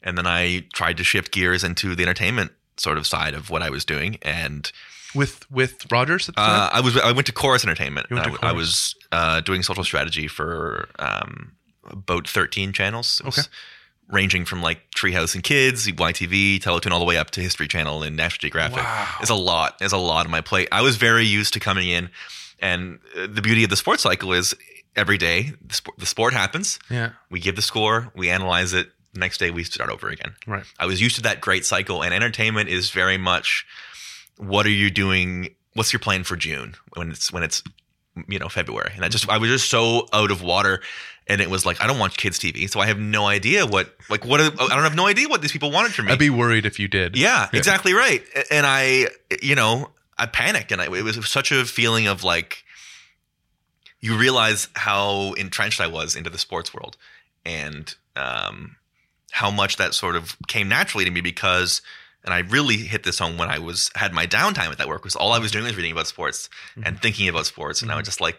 and 0.05 0.17
then 0.17 0.27
I 0.27 0.67
tried 0.73 0.99
to 0.99 1.05
shift 1.05 1.33
gears 1.33 1.65
into 1.65 1.97
the 1.97 2.05
entertainment 2.05 2.53
sort 2.77 2.99
of 2.99 3.07
side 3.07 3.35
of 3.35 3.51
what 3.51 3.63
I 3.63 3.71
was 3.71 3.85
doing, 3.85 4.19
and 4.23 4.71
With 5.15 5.51
with 5.51 5.91
Rogers 5.91 6.29
at 6.29 6.37
the 6.37 6.43
uh. 6.43 6.71
I 6.73 6.81
was 6.81 6.97
I 6.97 7.13
went 7.13 7.27
to 7.27 7.33
Corus 7.33 7.65
Entertainment. 7.65 8.09
To 8.09 8.37
I, 8.43 8.51
I 8.51 8.53
was 8.53 8.95
uh, 9.13 9.41
doing 9.41 9.63
social 9.63 9.85
strategy 9.85 10.29
for 10.29 10.89
um, 10.99 11.53
about 11.89 12.29
thirteen 12.29 12.73
channels. 12.73 13.23
Okay. 13.25 13.43
Ranging 14.09 14.45
from 14.45 14.61
like 14.61 14.91
Treehouse 14.95 15.35
and 15.35 15.43
Kids, 15.43 15.87
YTV, 15.87 16.61
Teletoon, 16.61 16.91
all 16.91 16.99
the 16.99 17.07
way 17.07 17.17
up 17.17 17.31
to 17.31 17.41
History 17.41 17.67
Channel 17.67 18.03
and 18.03 18.17
National 18.17 18.43
Geographic. 18.43 18.77
Wow. 18.77 19.09
It's 19.23 19.31
a 19.31 19.35
lot. 19.35 19.77
It's 19.81 19.95
a 19.95 19.99
lot 19.99 20.27
on 20.27 20.31
my 20.31 20.43
plate. 20.43 20.69
I 20.71 20.83
was 20.83 20.97
very 20.97 21.25
used 21.25 21.55
to 21.55 21.61
coming 21.61 21.89
in, 21.89 22.11
and 22.61 22.99
uh, 23.17 23.29
the 23.31 23.41
beauty 23.41 23.65
of 23.65 23.71
the 23.71 23.77
sports 23.77 24.03
cycle 24.03 24.35
is 24.35 24.55
every 24.95 25.17
day 25.17 25.53
the 25.67 25.75
sport, 25.75 25.99
the 25.99 26.07
sport 26.07 26.35
happens. 26.35 26.79
Yeah. 26.91 27.13
We 27.31 27.41
give 27.41 27.57
the 27.57 27.63
score, 27.63 28.13
we 28.15 28.29
analyze 28.31 28.75
it. 28.75 28.91
Next 29.15 29.39
day, 29.39 29.51
we 29.51 29.65
start 29.65 29.91
over 29.91 30.09
again. 30.09 30.35
Right. 30.47 30.65
I 30.79 30.87
was 30.87 31.01
used 31.01 31.17
to 31.17 31.23
that 31.23 31.41
great 31.41 31.65
cycle, 31.65 32.03
and 32.03 32.13
entertainment 32.13 32.69
is 32.69 32.91
very 32.91 33.19
much 33.19 33.67
what 34.37 34.67
are 34.67 34.71
you 34.71 34.91
doing? 34.91 35.55
What's 35.75 35.93
your 35.93 36.01
plan 36.01 36.25
for 36.25 36.37
June 36.37 36.75
when 36.95 37.11
it's 37.11 37.33
when 37.33 37.43
it's 37.43 37.63
you 38.29 38.39
know 38.39 38.49
February? 38.49 38.93
And 38.95 39.05
I 39.05 39.09
just 39.09 39.29
I 39.29 39.39
was 39.39 39.51
just 39.51 39.71
so 39.71 40.07
out 40.13 40.31
of 40.31 40.43
water, 40.43 40.81
and 41.27 41.41
it 41.41 41.51
was 41.51 41.65
like 41.65 41.81
I 41.81 41.87
don't 41.87 41.99
watch 41.99 42.17
kids 42.17 42.39
TV, 42.39 42.69
so 42.69 42.81
I 42.81 42.87
have 42.87 42.99
no 42.99 43.27
idea 43.27 43.67
what 43.67 43.95
like 44.11 44.25
what 44.25 44.41
are, 44.41 44.51
I 44.61 44.75
don't 44.75 44.83
have 44.83 44.97
no 44.97 45.07
idea 45.07 45.29
what 45.29 45.43
these 45.43 45.53
people 45.53 45.71
wanted 45.71 45.93
from 45.93 46.07
me. 46.07 46.13
I'd 46.13 46.19
be 46.19 46.31
worried 46.31 46.67
if 46.67 46.79
you 46.79 46.89
did. 46.89 47.17
Yeah, 47.17 47.49
exactly 47.53 47.93
right. 47.93 48.23
And 48.51 48.67
I, 48.67 49.09
you 49.43 49.55
know, 49.55 49.91
I 50.19 50.27
panicked, 50.27 50.73
and 50.73 50.81
I, 50.81 50.87
it 50.87 51.05
was 51.05 51.29
such 51.29 51.53
a 51.53 51.65
feeling 51.65 52.07
of 52.07 52.25
like 52.25 52.65
you 54.01 54.17
realize 54.19 54.69
how 54.75 55.33
entrenched 55.35 55.81
I 55.81 55.87
was 55.87 56.15
into 56.17 56.31
the 56.31 56.39
sports 56.39 56.75
world, 56.75 56.97
and 57.45 57.95
um, 58.17 58.77
how 59.35 59.51
much 59.51 59.77
that 59.77 59.95
sort 59.95 60.17
of 60.17 60.37
came 60.47 60.69
naturally 60.69 61.05
to 61.05 61.11
me 61.11 61.21
because. 61.21 61.83
And 62.27 62.33
I 62.33 62.39
really 62.39 62.79
hit 62.79 63.03
this 63.03 63.19
home 63.19 63.37
when 63.37 63.51
I 63.51 63.59
was 63.59 63.91
had 63.95 64.15
my 64.15 64.27
downtime 64.27 64.71
at 64.71 64.79
that 64.79 64.89
work 64.89 65.05
was 65.05 65.15
all 65.15 65.33
I 65.33 65.39
was 65.39 65.51
doing 65.51 65.65
was 65.65 65.77
reading 65.77 65.93
about 65.93 66.07
sports 66.07 66.49
and 66.75 66.85
mm-hmm. 66.85 66.97
thinking 66.97 67.29
about 67.29 67.45
sports, 67.45 67.83
and 67.83 67.93
I 67.93 67.97
was 67.97 68.01
mm-hmm. 68.01 68.07
just 68.07 68.21
like, 68.23 68.39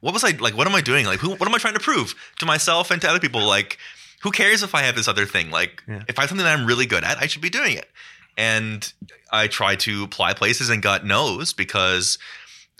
what 0.00 0.14
was 0.14 0.22
I 0.22 0.30
like? 0.36 0.56
What 0.56 0.68
am 0.68 0.74
I 0.76 0.80
doing? 0.80 1.04
Like, 1.04 1.18
who? 1.18 1.30
What 1.30 1.48
am 1.48 1.52
I 1.52 1.58
trying 1.58 1.74
to 1.74 1.80
prove 1.80 2.14
to 2.38 2.46
myself 2.46 2.92
and 2.92 3.02
to 3.02 3.08
other 3.08 3.18
people? 3.18 3.44
Like, 3.44 3.78
who 4.22 4.30
cares 4.30 4.62
if 4.62 4.72
I 4.72 4.82
have 4.82 4.94
this 4.94 5.08
other 5.08 5.26
thing? 5.26 5.50
Like, 5.50 5.82
Yeah. 5.88 6.04
if 6.06 6.16
I 6.16 6.22
have 6.22 6.28
something 6.28 6.44
that 6.44 6.56
I'm 6.56 6.64
really 6.64 6.86
good 6.86 7.02
at, 7.02 7.18
I 7.18 7.26
should 7.26 7.42
be 7.42 7.50
doing 7.50 7.76
it. 7.76 7.90
and 8.36 8.92
I 9.30 9.46
tried 9.48 9.80
to 9.80 10.04
apply 10.04 10.34
places 10.34 10.68
and 10.68 10.82
got 10.82 11.04
no's 11.04 11.52
because 11.52 12.18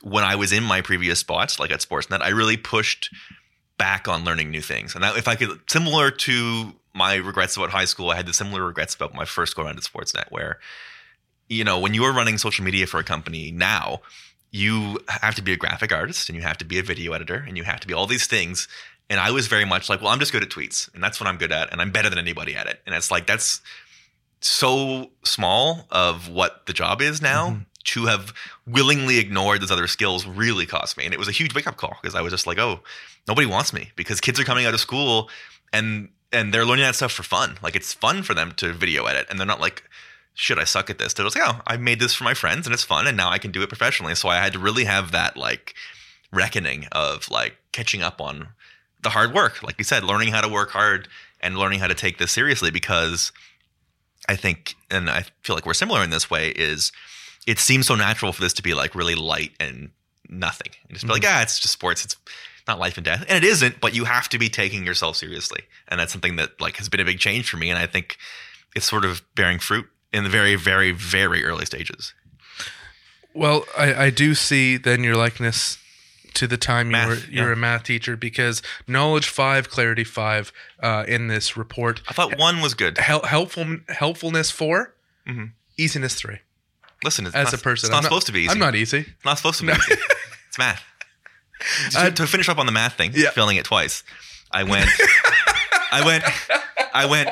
when 0.02 0.24
I 0.24 0.36
was 0.36 0.52
in 0.52 0.62
my 0.62 0.80
previous 0.80 1.18
spots, 1.18 1.58
like 1.58 1.70
at 1.70 1.80
Sportsnet, 1.80 2.20
I 2.20 2.28
really 2.28 2.56
pushed 2.56 3.10
back 3.78 4.06
on 4.08 4.24
learning 4.24 4.50
new 4.50 4.60
things. 4.60 4.94
And 4.94 5.02
that, 5.02 5.16
if 5.16 5.28
I 5.28 5.34
could, 5.34 5.60
similar 5.68 6.10
to 6.10 6.72
my 6.94 7.16
regrets 7.16 7.56
about 7.56 7.70
high 7.70 7.84
school, 7.84 8.10
I 8.10 8.16
had 8.16 8.26
the 8.26 8.32
similar 8.32 8.64
regrets 8.64 8.94
about 8.94 9.14
my 9.14 9.24
first 9.24 9.56
go 9.56 9.62
around 9.62 9.76
at 9.76 9.82
Sportsnet, 9.82 10.30
where, 10.30 10.58
you 11.48 11.64
know, 11.64 11.78
when 11.78 11.92
you 11.92 12.04
are 12.04 12.12
running 12.12 12.38
social 12.38 12.64
media 12.64 12.86
for 12.86 13.00
a 13.00 13.04
company 13.04 13.50
now, 13.50 14.00
you 14.50 15.00
have 15.08 15.34
to 15.34 15.42
be 15.42 15.52
a 15.52 15.56
graphic 15.56 15.92
artist 15.92 16.28
and 16.28 16.36
you 16.36 16.42
have 16.42 16.56
to 16.58 16.64
be 16.64 16.78
a 16.78 16.82
video 16.82 17.12
editor 17.12 17.44
and 17.46 17.56
you 17.56 17.64
have 17.64 17.80
to 17.80 17.88
be 17.88 17.92
all 17.92 18.06
these 18.06 18.28
things. 18.28 18.68
And 19.10 19.18
I 19.18 19.32
was 19.32 19.48
very 19.48 19.64
much 19.64 19.88
like, 19.88 20.00
well, 20.00 20.10
I'm 20.10 20.20
just 20.20 20.32
good 20.32 20.44
at 20.44 20.48
tweets 20.48 20.92
and 20.94 21.02
that's 21.02 21.20
what 21.20 21.26
I'm 21.26 21.36
good 21.36 21.50
at 21.50 21.72
and 21.72 21.82
I'm 21.82 21.90
better 21.90 22.08
than 22.08 22.20
anybody 22.20 22.54
at 22.54 22.68
it. 22.68 22.80
And 22.86 22.94
it's 22.94 23.10
like, 23.10 23.26
that's 23.26 23.60
so 24.40 25.10
small 25.24 25.86
of 25.90 26.28
what 26.28 26.66
the 26.66 26.72
job 26.72 27.02
is 27.02 27.20
now. 27.20 27.50
Mm-hmm. 27.50 27.62
To 27.88 28.06
have 28.06 28.32
willingly 28.66 29.18
ignored 29.18 29.60
those 29.60 29.70
other 29.70 29.86
skills 29.86 30.26
really 30.26 30.64
cost 30.64 30.96
me. 30.96 31.04
And 31.04 31.12
it 31.12 31.18
was 31.18 31.28
a 31.28 31.32
huge 31.32 31.54
wake 31.54 31.66
up 31.66 31.76
call 31.76 31.94
because 32.00 32.14
I 32.14 32.22
was 32.22 32.32
just 32.32 32.46
like, 32.46 32.58
oh, 32.58 32.80
nobody 33.28 33.46
wants 33.46 33.74
me 33.74 33.90
because 33.94 34.22
kids 34.22 34.40
are 34.40 34.44
coming 34.44 34.64
out 34.64 34.72
of 34.72 34.80
school 34.80 35.28
and 35.70 36.08
and 36.34 36.52
they're 36.52 36.64
learning 36.66 36.84
that 36.84 36.94
stuff 36.96 37.12
for 37.12 37.22
fun. 37.22 37.56
Like 37.62 37.76
it's 37.76 37.94
fun 37.94 38.22
for 38.22 38.34
them 38.34 38.52
to 38.56 38.72
video 38.72 39.06
edit, 39.06 39.26
and 39.30 39.38
they're 39.38 39.46
not 39.46 39.60
like, 39.60 39.84
"Should 40.34 40.58
I 40.58 40.64
suck 40.64 40.90
at 40.90 40.98
this?" 40.98 41.14
They're 41.14 41.24
just 41.24 41.36
like, 41.38 41.48
"Oh, 41.48 41.60
I 41.66 41.76
made 41.76 42.00
this 42.00 42.14
for 42.14 42.24
my 42.24 42.34
friends, 42.34 42.66
and 42.66 42.74
it's 42.74 42.84
fun, 42.84 43.06
and 43.06 43.16
now 43.16 43.30
I 43.30 43.38
can 43.38 43.50
do 43.52 43.62
it 43.62 43.68
professionally." 43.68 44.14
So 44.14 44.28
I 44.28 44.36
had 44.36 44.52
to 44.52 44.58
really 44.58 44.84
have 44.84 45.12
that 45.12 45.36
like 45.36 45.74
reckoning 46.32 46.86
of 46.92 47.30
like 47.30 47.56
catching 47.72 48.02
up 48.02 48.20
on 48.20 48.48
the 49.02 49.10
hard 49.10 49.32
work, 49.32 49.62
like 49.62 49.76
you 49.78 49.84
said, 49.84 50.02
learning 50.04 50.28
how 50.32 50.40
to 50.40 50.48
work 50.48 50.70
hard 50.70 51.08
and 51.40 51.56
learning 51.56 51.78
how 51.78 51.86
to 51.86 51.94
take 51.94 52.18
this 52.18 52.32
seriously 52.32 52.70
because 52.70 53.30
I 54.28 54.36
think, 54.36 54.74
and 54.90 55.10
I 55.10 55.26
feel 55.42 55.54
like 55.54 55.66
we're 55.66 55.74
similar 55.74 56.02
in 56.02 56.10
this 56.10 56.30
way, 56.30 56.48
is 56.48 56.90
it 57.46 57.58
seems 57.58 57.86
so 57.86 57.94
natural 57.94 58.32
for 58.32 58.40
this 58.40 58.54
to 58.54 58.62
be 58.62 58.72
like 58.72 58.94
really 58.94 59.14
light 59.14 59.52
and 59.60 59.90
nothing. 60.30 60.72
And 60.88 60.94
just 60.94 61.06
be 61.06 61.12
like, 61.12 61.22
Mm-hmm. 61.22 61.38
ah, 61.38 61.42
it's 61.42 61.60
just 61.60 61.74
sports. 61.74 62.04
It's 62.04 62.16
not 62.66 62.78
life 62.78 62.96
and 62.96 63.04
death. 63.04 63.24
And 63.28 63.44
it 63.44 63.46
isn't, 63.46 63.80
but 63.80 63.94
you 63.94 64.04
have 64.04 64.28
to 64.30 64.38
be 64.38 64.48
taking 64.48 64.86
yourself 64.86 65.16
seriously. 65.16 65.62
And 65.88 66.00
that's 66.00 66.12
something 66.12 66.36
that 66.36 66.60
like 66.60 66.76
has 66.78 66.88
been 66.88 67.00
a 67.00 67.04
big 67.04 67.18
change 67.18 67.48
for 67.50 67.56
me. 67.56 67.70
And 67.70 67.78
I 67.78 67.86
think 67.86 68.16
it's 68.74 68.86
sort 68.86 69.04
of 69.04 69.22
bearing 69.34 69.58
fruit 69.58 69.86
in 70.12 70.24
the 70.24 70.30
very, 70.30 70.54
very, 70.54 70.90
very 70.92 71.44
early 71.44 71.66
stages. 71.66 72.14
Well, 73.34 73.64
I, 73.76 73.94
I 74.06 74.10
do 74.10 74.34
see 74.34 74.76
then 74.76 75.02
your 75.02 75.16
likeness 75.16 75.78
to 76.34 76.46
the 76.46 76.56
time 76.56 76.86
you 76.86 76.92
Math, 76.92 77.08
were 77.08 77.14
you're 77.30 77.46
yeah. 77.48 77.52
a 77.52 77.56
math 77.56 77.84
teacher 77.84 78.16
because 78.16 78.62
knowledge 78.88 79.28
five, 79.28 79.68
clarity 79.70 80.04
five 80.04 80.52
uh, 80.80 81.04
in 81.06 81.28
this 81.28 81.56
report. 81.56 82.00
I 82.08 82.12
thought 82.12 82.38
one 82.38 82.60
was 82.60 82.74
good. 82.74 82.98
Hel- 82.98 83.22
helpful 83.24 83.78
helpfulness 83.88 84.50
4 84.50 84.94
Mhm. 85.28 85.52
easiness 85.78 86.14
three. 86.14 86.38
Listen, 87.02 87.26
it's 87.26 87.34
As 87.34 87.52
not, 87.52 87.54
a 87.60 87.62
person, 87.62 87.86
it's 87.86 87.90
not 87.90 87.98
I'm 87.98 88.02
supposed 88.04 88.26
to 88.26 88.32
be 88.32 88.40
easy. 88.40 88.50
I'm 88.50 88.58
not 88.58 88.74
easy. 88.74 88.98
It's 89.00 89.24
not 89.24 89.36
supposed 89.38 89.58
to 89.60 89.66
be 89.66 89.72
easy. 89.72 89.94
It's 90.48 90.58
math. 90.58 90.82
To, 91.92 91.98
Uh, 91.98 92.10
to 92.10 92.26
finish 92.26 92.48
up 92.48 92.58
on 92.58 92.66
the 92.66 92.72
math 92.72 92.94
thing, 92.94 93.12
Yeah. 93.14 93.30
failing 93.30 93.56
it 93.56 93.64
twice. 93.64 94.02
I 94.50 94.62
went, 94.64 94.88
I 95.92 96.04
went, 96.04 96.24
I 96.92 97.06
went 97.06 97.30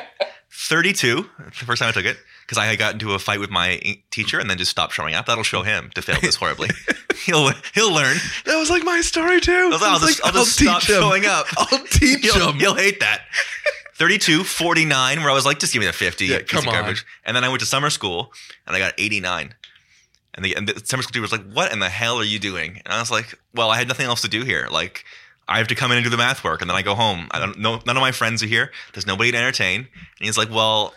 32 0.51 1.29
the 1.37 1.51
first 1.65 1.81
time 1.81 1.89
I 1.89 1.91
took 1.91 2.05
it 2.05 2.17
because 2.45 2.57
I 2.57 2.65
had 2.65 2.77
got 2.77 2.93
into 2.93 3.13
a 3.13 3.19
fight 3.19 3.39
with 3.39 3.49
my 3.49 3.79
teacher 4.11 4.39
and 4.39 4.49
then 4.49 4.57
just 4.57 4.71
stopped 4.71 4.93
showing 4.93 5.13
up. 5.13 5.25
That'll 5.27 5.43
show 5.43 5.61
him 5.63 5.89
to 5.95 6.01
fail 6.01 6.17
this 6.21 6.35
horribly. 6.35 6.69
he'll 7.25 7.51
he'll 7.73 7.93
learn. 7.93 8.17
That 8.45 8.57
was 8.57 8.69
like 8.69 8.83
my 8.83 9.01
story 9.01 9.39
too. 9.39 9.51
I 9.51 9.67
was 9.69 9.81
like, 9.81 9.91
I'll 9.91 9.99
just, 9.99 10.25
I'll 10.25 10.45
stop 10.45 10.81
him. 10.83 10.95
showing 11.01 11.25
up. 11.25 11.45
I'll 11.57 11.79
teach 11.85 12.23
You'll, 12.23 12.51
him. 12.51 12.59
you'll 12.59 12.75
hate 12.75 12.99
that. 12.99 13.21
32, 13.95 14.43
49, 14.43 15.19
where 15.21 15.29
I 15.29 15.33
was 15.33 15.45
like, 15.45 15.59
just 15.59 15.71
give 15.71 15.79
me 15.79 15.85
the 15.85 15.93
50. 15.93 16.25
Yeah, 16.25 16.39
come 16.41 16.67
on. 16.67 16.73
garbage. 16.73 17.05
And 17.25 17.35
then 17.37 17.43
I 17.43 17.49
went 17.49 17.59
to 17.61 17.65
summer 17.65 17.89
school 17.91 18.33
and 18.65 18.75
I 18.75 18.79
got 18.79 18.93
89. 18.97 19.53
And 20.35 20.43
the, 20.43 20.55
and 20.55 20.67
the 20.67 20.81
summer 20.85 21.03
school 21.03 21.11
teacher 21.13 21.21
was 21.21 21.31
like, 21.31 21.45
what 21.51 21.71
in 21.71 21.79
the 21.79 21.89
hell 21.89 22.17
are 22.17 22.23
you 22.23 22.39
doing? 22.39 22.81
And 22.85 22.93
I 22.93 22.99
was 22.99 23.11
like, 23.11 23.37
well, 23.53 23.69
I 23.69 23.77
had 23.77 23.87
nothing 23.87 24.05
else 24.07 24.21
to 24.21 24.27
do 24.27 24.43
here. 24.43 24.67
Like, 24.71 25.05
I 25.47 25.57
have 25.59 25.67
to 25.67 25.75
come 25.75 25.91
in 25.91 25.97
and 25.97 26.03
do 26.03 26.09
the 26.09 26.17
math 26.17 26.43
work 26.43 26.61
and 26.61 26.69
then 26.69 26.75
I 26.77 26.81
go 26.81 26.95
home. 26.95 27.27
I 27.31 27.39
don't 27.39 27.59
know. 27.59 27.79
None 27.85 27.97
of 27.97 28.01
my 28.01 28.11
friends 28.11 28.41
are 28.41 28.47
here. 28.47 28.71
There's 28.93 29.05
nobody 29.05 29.31
to 29.31 29.37
entertain. 29.37 29.79
And 29.81 29.87
he's 30.19 30.37
like, 30.37 30.49
well, 30.49 30.93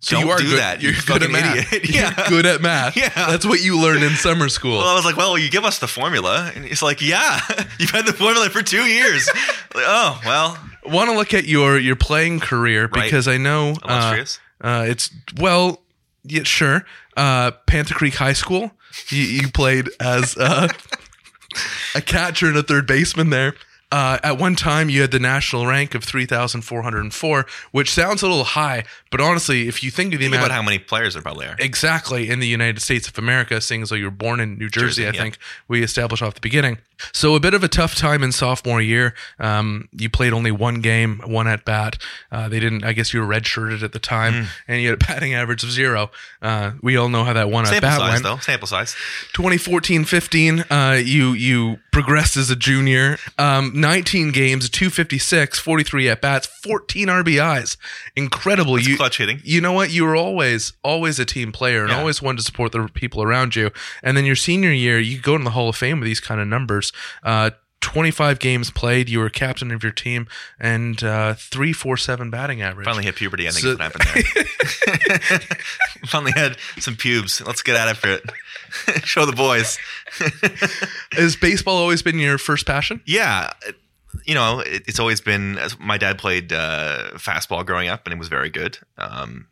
So 0.00 0.16
don't 0.16 0.26
you 0.26 0.30
are 0.32 0.38
do 0.38 0.44
good. 0.50 0.58
that. 0.58 0.82
You're 0.82 0.92
you 0.92 1.00
good 1.06 1.22
at 1.22 1.30
math. 1.30 1.72
idiot. 1.72 1.88
You're 1.94 2.02
yeah. 2.02 2.28
good 2.28 2.44
at 2.46 2.60
math. 2.60 2.96
Yeah. 2.96 3.08
That's 3.14 3.46
what 3.46 3.62
you 3.62 3.80
learn 3.80 4.02
in 4.02 4.10
summer 4.10 4.48
school. 4.50 4.78
Well, 4.78 4.88
I 4.88 4.94
was 4.94 5.04
like, 5.06 5.16
well, 5.16 5.38
you 5.38 5.48
give 5.50 5.64
us 5.64 5.78
the 5.78 5.86
formula. 5.88 6.50
And 6.54 6.64
he's 6.64 6.82
like, 6.82 7.00
yeah, 7.00 7.40
you've 7.78 7.90
had 7.90 8.04
the 8.06 8.12
formula 8.12 8.50
for 8.50 8.62
two 8.62 8.82
years. 8.84 9.26
like, 9.74 9.84
oh, 9.86 10.20
well, 10.26 10.58
Want 10.84 11.08
to 11.10 11.16
look 11.16 11.32
at 11.34 11.46
your 11.46 11.78
your 11.78 11.96
playing 11.96 12.38
career 12.40 12.82
Right. 12.82 13.04
because 13.04 13.26
I 13.26 13.38
know 13.38 13.74
uh, 13.82 14.24
uh, 14.60 14.84
it's 14.86 15.10
well, 15.38 15.80
yeah, 16.28 16.42
sure. 16.42 16.84
Uh, 17.16 17.52
Panther 17.66 17.94
Creek 17.94 18.14
High 18.14 18.32
School. 18.32 18.70
You, 19.08 19.22
you 19.22 19.48
played 19.50 19.90
as 20.00 20.36
uh, 20.36 20.68
a 21.94 22.00
catcher 22.00 22.46
and 22.46 22.56
a 22.56 22.62
third 22.62 22.86
baseman 22.86 23.30
there. 23.30 23.54
Uh, 23.92 24.18
at 24.24 24.36
one 24.36 24.56
time, 24.56 24.90
you 24.90 25.00
had 25.00 25.12
the 25.12 25.18
national 25.20 25.64
rank 25.66 25.94
of 25.94 26.02
3,404, 26.04 27.46
which 27.70 27.90
sounds 27.92 28.20
a 28.22 28.26
little 28.26 28.42
high, 28.44 28.84
but 29.12 29.20
honestly, 29.20 29.68
if 29.68 29.82
you 29.82 29.90
think 29.92 30.12
of 30.12 30.18
the 30.18 30.24
Think 30.26 30.34
amount 30.34 30.46
about 30.48 30.54
how 30.56 30.62
many 30.62 30.78
players 30.78 31.14
there 31.14 31.22
probably 31.22 31.46
are. 31.46 31.54
exactly 31.60 32.28
in 32.28 32.40
the 32.40 32.48
United 32.48 32.80
States 32.82 33.06
of 33.08 33.16
America, 33.16 33.60
seeing 33.60 33.82
as 33.82 33.90
though 33.90 33.94
you 33.96 34.06
were 34.06 34.10
born 34.10 34.40
in 34.40 34.58
New 34.58 34.68
Jersey, 34.68 35.02
Jersey, 35.02 35.06
I 35.06 35.10
yeah. 35.12 35.22
think 35.22 35.38
we 35.68 35.82
established 35.84 36.22
off 36.22 36.34
the 36.34 36.40
beginning. 36.40 36.78
So 37.12 37.34
a 37.34 37.40
bit 37.40 37.52
of 37.54 37.62
a 37.62 37.68
tough 37.68 37.94
time 37.94 38.22
in 38.22 38.32
sophomore 38.32 38.80
year. 38.80 39.14
Um, 39.38 39.88
you 39.92 40.08
played 40.08 40.32
only 40.32 40.50
one 40.50 40.80
game, 40.80 41.20
one 41.26 41.46
at 41.46 41.64
bat. 41.66 41.98
Uh, 42.32 42.48
they 42.48 42.58
didn't. 42.58 42.84
I 42.84 42.92
guess 42.94 43.12
you 43.12 43.20
were 43.20 43.26
redshirted 43.26 43.82
at 43.82 43.92
the 43.92 43.98
time, 43.98 44.32
Mm. 44.32 44.46
and 44.66 44.80
you 44.82 44.88
had 44.90 45.02
a 45.02 45.06
batting 45.06 45.34
average 45.34 45.62
of 45.62 45.70
zero. 45.70 46.10
Uh, 46.40 46.72
we 46.82 46.96
all 46.96 47.10
know 47.10 47.22
how 47.22 47.34
that 47.34 47.50
one 47.50 47.66
at 47.66 47.82
bat 47.82 47.98
size, 47.98 48.12
went. 48.12 48.22
though. 48.24 48.38
Sample 48.38 48.66
size. 48.66 48.96
2014-15, 49.34 50.64
uh, 50.70 50.96
you 50.96 51.32
you 51.32 51.78
progressed 51.92 52.36
as 52.38 52.50
a 52.50 52.56
junior. 52.56 53.18
Um, 53.38 53.72
19 53.76 54.32
games, 54.32 54.68
256, 54.70 55.58
43 55.58 56.08
at 56.08 56.20
bats, 56.20 56.46
14 56.64 57.08
RBIs. 57.08 57.76
Incredible. 58.16 58.78
you 58.80 58.96
clutch 58.96 59.18
hitting. 59.18 59.40
You 59.44 59.60
know 59.60 59.72
what? 59.72 59.90
You 59.90 60.04
were 60.04 60.16
always 60.16 60.72
always 60.82 61.18
a 61.18 61.24
team 61.24 61.52
player 61.52 61.82
and 61.82 61.90
Yeah. 61.90 61.98
always 61.98 62.20
wanted 62.22 62.38
to 62.38 62.44
support 62.44 62.72
the 62.72 62.88
people 62.88 63.22
around 63.22 63.54
you. 63.54 63.70
And 64.02 64.16
then 64.16 64.24
your 64.24 64.36
senior 64.36 64.72
year, 64.72 64.98
you 64.98 65.18
go 65.18 65.36
in 65.36 65.44
the 65.44 65.50
Hall 65.50 65.68
of 65.68 65.76
Fame 65.76 66.00
with 66.00 66.06
these 66.06 66.20
kind 66.20 66.40
of 66.40 66.48
numbers. 66.48 66.92
Uh, 67.22 67.50
25 67.86 68.40
games 68.40 68.70
played. 68.72 69.08
You 69.08 69.20
were 69.20 69.30
captain 69.30 69.70
of 69.70 69.80
your 69.84 69.92
team 69.92 70.26
and 70.58 71.02
uh, 71.04 71.34
three 71.34 71.72
four 71.72 71.96
seven 71.96 72.30
batting 72.30 72.60
average. 72.60 72.84
Finally 72.84 73.04
hit 73.04 73.14
puberty. 73.14 73.46
I 73.46 73.52
think 73.52 73.62
So- 73.62 73.70
is 73.70 73.78
what 73.78 73.92
happened 73.92 74.04
there. 75.30 75.38
Finally 76.06 76.32
had 76.34 76.56
some 76.78 76.96
pubes. 76.96 77.40
Let's 77.46 77.62
get 77.62 77.76
at 77.76 77.88
it 77.88 77.96
for 77.96 78.08
it. 78.88 79.06
Show 79.06 79.24
the 79.24 79.32
boys. 79.32 79.78
Has 81.12 81.36
baseball 81.36 81.76
always 81.76 82.02
been 82.02 82.18
your 82.18 82.38
first 82.38 82.66
passion? 82.66 83.00
yeah, 83.06 83.52
you 84.24 84.34
know, 84.34 84.60
it, 84.60 84.82
it's 84.88 84.98
always 84.98 85.20
been. 85.20 85.58
My 85.78 85.96
dad 85.98 86.18
played 86.18 86.52
uh, 86.52 87.10
fastball 87.14 87.64
growing 87.64 87.88
up, 87.88 88.04
and 88.06 88.12
it 88.12 88.18
was 88.18 88.28
very 88.28 88.50
good. 88.50 88.78
Um, 88.98 89.46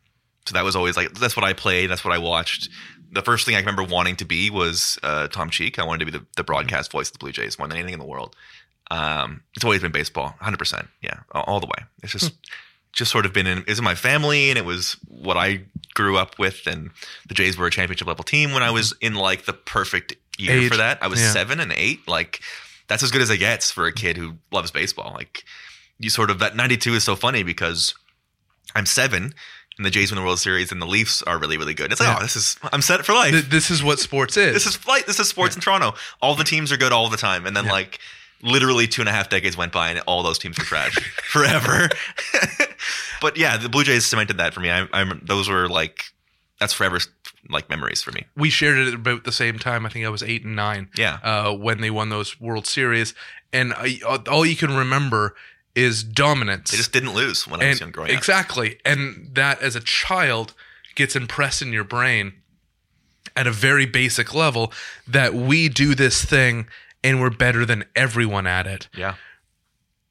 so 0.46 0.54
that 0.54 0.64
was 0.64 0.74
always 0.74 0.96
like 0.96 1.12
that's 1.14 1.36
what 1.36 1.44
I 1.44 1.52
played. 1.52 1.88
That's 1.88 2.04
what 2.04 2.12
I 2.12 2.18
watched. 2.18 2.68
The 3.14 3.22
first 3.22 3.46
thing 3.46 3.54
I 3.54 3.60
remember 3.60 3.82
wanting 3.82 4.16
to 4.16 4.24
be 4.24 4.50
was 4.50 4.98
uh, 5.02 5.28
Tom 5.28 5.50
Cheek. 5.50 5.78
I 5.78 5.84
wanted 5.84 6.04
to 6.04 6.12
be 6.12 6.18
the, 6.18 6.26
the 6.36 6.44
broadcast 6.44 6.90
voice 6.90 7.08
of 7.08 7.14
the 7.14 7.18
Blue 7.18 7.32
Jays 7.32 7.58
more 7.58 7.68
than 7.68 7.76
anything 7.76 7.94
in 7.94 8.00
the 8.00 8.06
world. 8.06 8.34
Um, 8.90 9.42
it's 9.54 9.64
always 9.64 9.80
been 9.80 9.92
baseball, 9.92 10.34
hundred 10.40 10.58
percent. 10.58 10.88
Yeah, 11.02 11.20
all, 11.32 11.44
all 11.46 11.60
the 11.60 11.66
way. 11.66 11.84
It's 12.02 12.12
just 12.12 12.34
just 12.92 13.10
sort 13.10 13.26
of 13.26 13.32
been 13.32 13.46
in 13.46 13.64
is 13.64 13.78
in 13.78 13.84
my 13.84 13.94
family, 13.94 14.50
and 14.50 14.58
it 14.58 14.64
was 14.64 14.96
what 15.08 15.36
I 15.36 15.62
grew 15.94 16.16
up 16.16 16.38
with. 16.38 16.66
And 16.66 16.90
the 17.26 17.34
Jays 17.34 17.56
were 17.56 17.66
a 17.66 17.70
championship 17.70 18.06
level 18.06 18.24
team 18.24 18.52
when 18.52 18.62
I 18.62 18.70
was 18.70 18.94
in 19.00 19.14
like 19.14 19.44
the 19.46 19.52
perfect 19.52 20.14
year 20.38 20.58
Age, 20.58 20.70
for 20.70 20.76
that. 20.76 21.02
I 21.02 21.06
was 21.06 21.20
yeah. 21.20 21.30
seven 21.30 21.60
and 21.60 21.72
eight. 21.72 22.06
Like 22.06 22.40
that's 22.88 23.02
as 23.02 23.10
good 23.10 23.22
as 23.22 23.30
it 23.30 23.38
gets 23.38 23.70
for 23.70 23.86
a 23.86 23.92
kid 23.92 24.16
who 24.16 24.34
loves 24.52 24.70
baseball. 24.70 25.12
Like 25.14 25.44
you 25.98 26.10
sort 26.10 26.30
of 26.30 26.38
that 26.40 26.56
ninety 26.56 26.76
two 26.76 26.94
is 26.94 27.04
so 27.04 27.16
funny 27.16 27.42
because 27.42 27.94
I'm 28.74 28.86
seven. 28.86 29.34
And 29.76 29.84
the 29.84 29.90
Jays 29.90 30.10
win 30.12 30.16
the 30.20 30.24
World 30.24 30.38
Series, 30.38 30.70
and 30.70 30.80
the 30.80 30.86
Leafs 30.86 31.20
are 31.22 31.36
really, 31.38 31.56
really 31.56 31.74
good. 31.74 31.90
It's 31.90 32.00
like, 32.00 32.08
Yeah. 32.08 32.18
oh, 32.18 32.22
this 32.22 32.36
is 32.36 32.56
I'm 32.72 32.80
set 32.82 33.04
for 33.04 33.12
life. 33.12 33.32
Th- 33.32 33.44
this 33.44 33.70
is 33.70 33.82
what 33.82 33.98
sports 33.98 34.36
is. 34.36 34.54
This 34.54 34.66
is 34.66 34.76
flight. 34.76 35.06
This 35.06 35.18
is 35.18 35.28
sports 35.28 35.56
in 35.56 35.60
Toronto. 35.62 35.94
All 36.22 36.34
the 36.36 36.44
teams 36.44 36.70
are 36.70 36.76
good 36.76 36.92
all 36.92 37.08
the 37.10 37.16
time, 37.16 37.44
and 37.46 37.56
then 37.56 37.64
Yeah. 37.64 37.72
like 37.72 37.98
literally 38.42 38.86
two 38.86 39.02
and 39.02 39.08
a 39.08 39.12
half 39.12 39.28
decades 39.28 39.56
went 39.56 39.72
by, 39.72 39.90
and 39.90 40.00
all 40.06 40.22
those 40.22 40.38
teams 40.38 40.56
were 40.58 40.64
trash 40.64 40.94
forever. 41.28 41.88
but 43.20 43.36
yeah, 43.36 43.56
the 43.56 43.68
Blue 43.68 43.84
Jays 43.84 44.06
cemented 44.06 44.36
that 44.38 44.54
for 44.54 44.60
me. 44.60 44.70
I, 44.70 44.86
I 44.92 45.10
those 45.22 45.48
were 45.48 45.68
like 45.68 46.04
that's 46.60 46.72
forever 46.72 46.98
like 47.50 47.68
memories 47.68 48.00
for 48.02 48.10
me. 48.12 48.24
we 48.36 48.48
shared 48.48 48.78
it 48.78 48.94
about 48.94 49.24
the 49.24 49.32
same 49.32 49.58
time. 49.58 49.84
I 49.84 49.88
think 49.90 50.06
I 50.06 50.08
was 50.08 50.22
eight 50.22 50.44
and 50.44 50.56
nine. 50.56 50.88
Yeah. 50.96 51.18
uh, 51.22 51.52
when 51.52 51.80
they 51.80 51.90
won 51.90 52.08
those 52.08 52.40
World 52.40 52.66
Series, 52.66 53.12
and 53.52 53.74
I, 53.76 53.98
all 54.30 54.46
you 54.46 54.56
can 54.56 54.74
remember 54.74 55.34
is 55.74 56.04
dominance. 56.04 56.70
They 56.70 56.76
just 56.76 56.92
didn't 56.92 57.14
lose 57.14 57.46
when 57.46 57.60
I 57.60 57.68
was 57.68 57.72
and 57.72 57.80
young 57.80 57.90
growing 57.90 58.10
up. 58.10 58.16
exactly, 58.16 58.78
and 58.84 59.30
that 59.34 59.60
as 59.60 59.76
a 59.76 59.80
child 59.80 60.54
gets 60.94 61.16
impressed 61.16 61.62
in 61.62 61.72
your 61.72 61.84
brain 61.84 62.34
at 63.36 63.46
a 63.46 63.52
very 63.52 63.86
basic 63.86 64.34
level 64.34 64.72
that 65.08 65.34
we 65.34 65.68
do 65.68 65.94
this 65.94 66.24
thing 66.24 66.68
and 67.02 67.20
we're 67.20 67.30
better 67.30 67.66
than 67.66 67.84
everyone 67.96 68.46
at 68.46 68.66
it. 68.66 68.88
Yeah, 68.96 69.16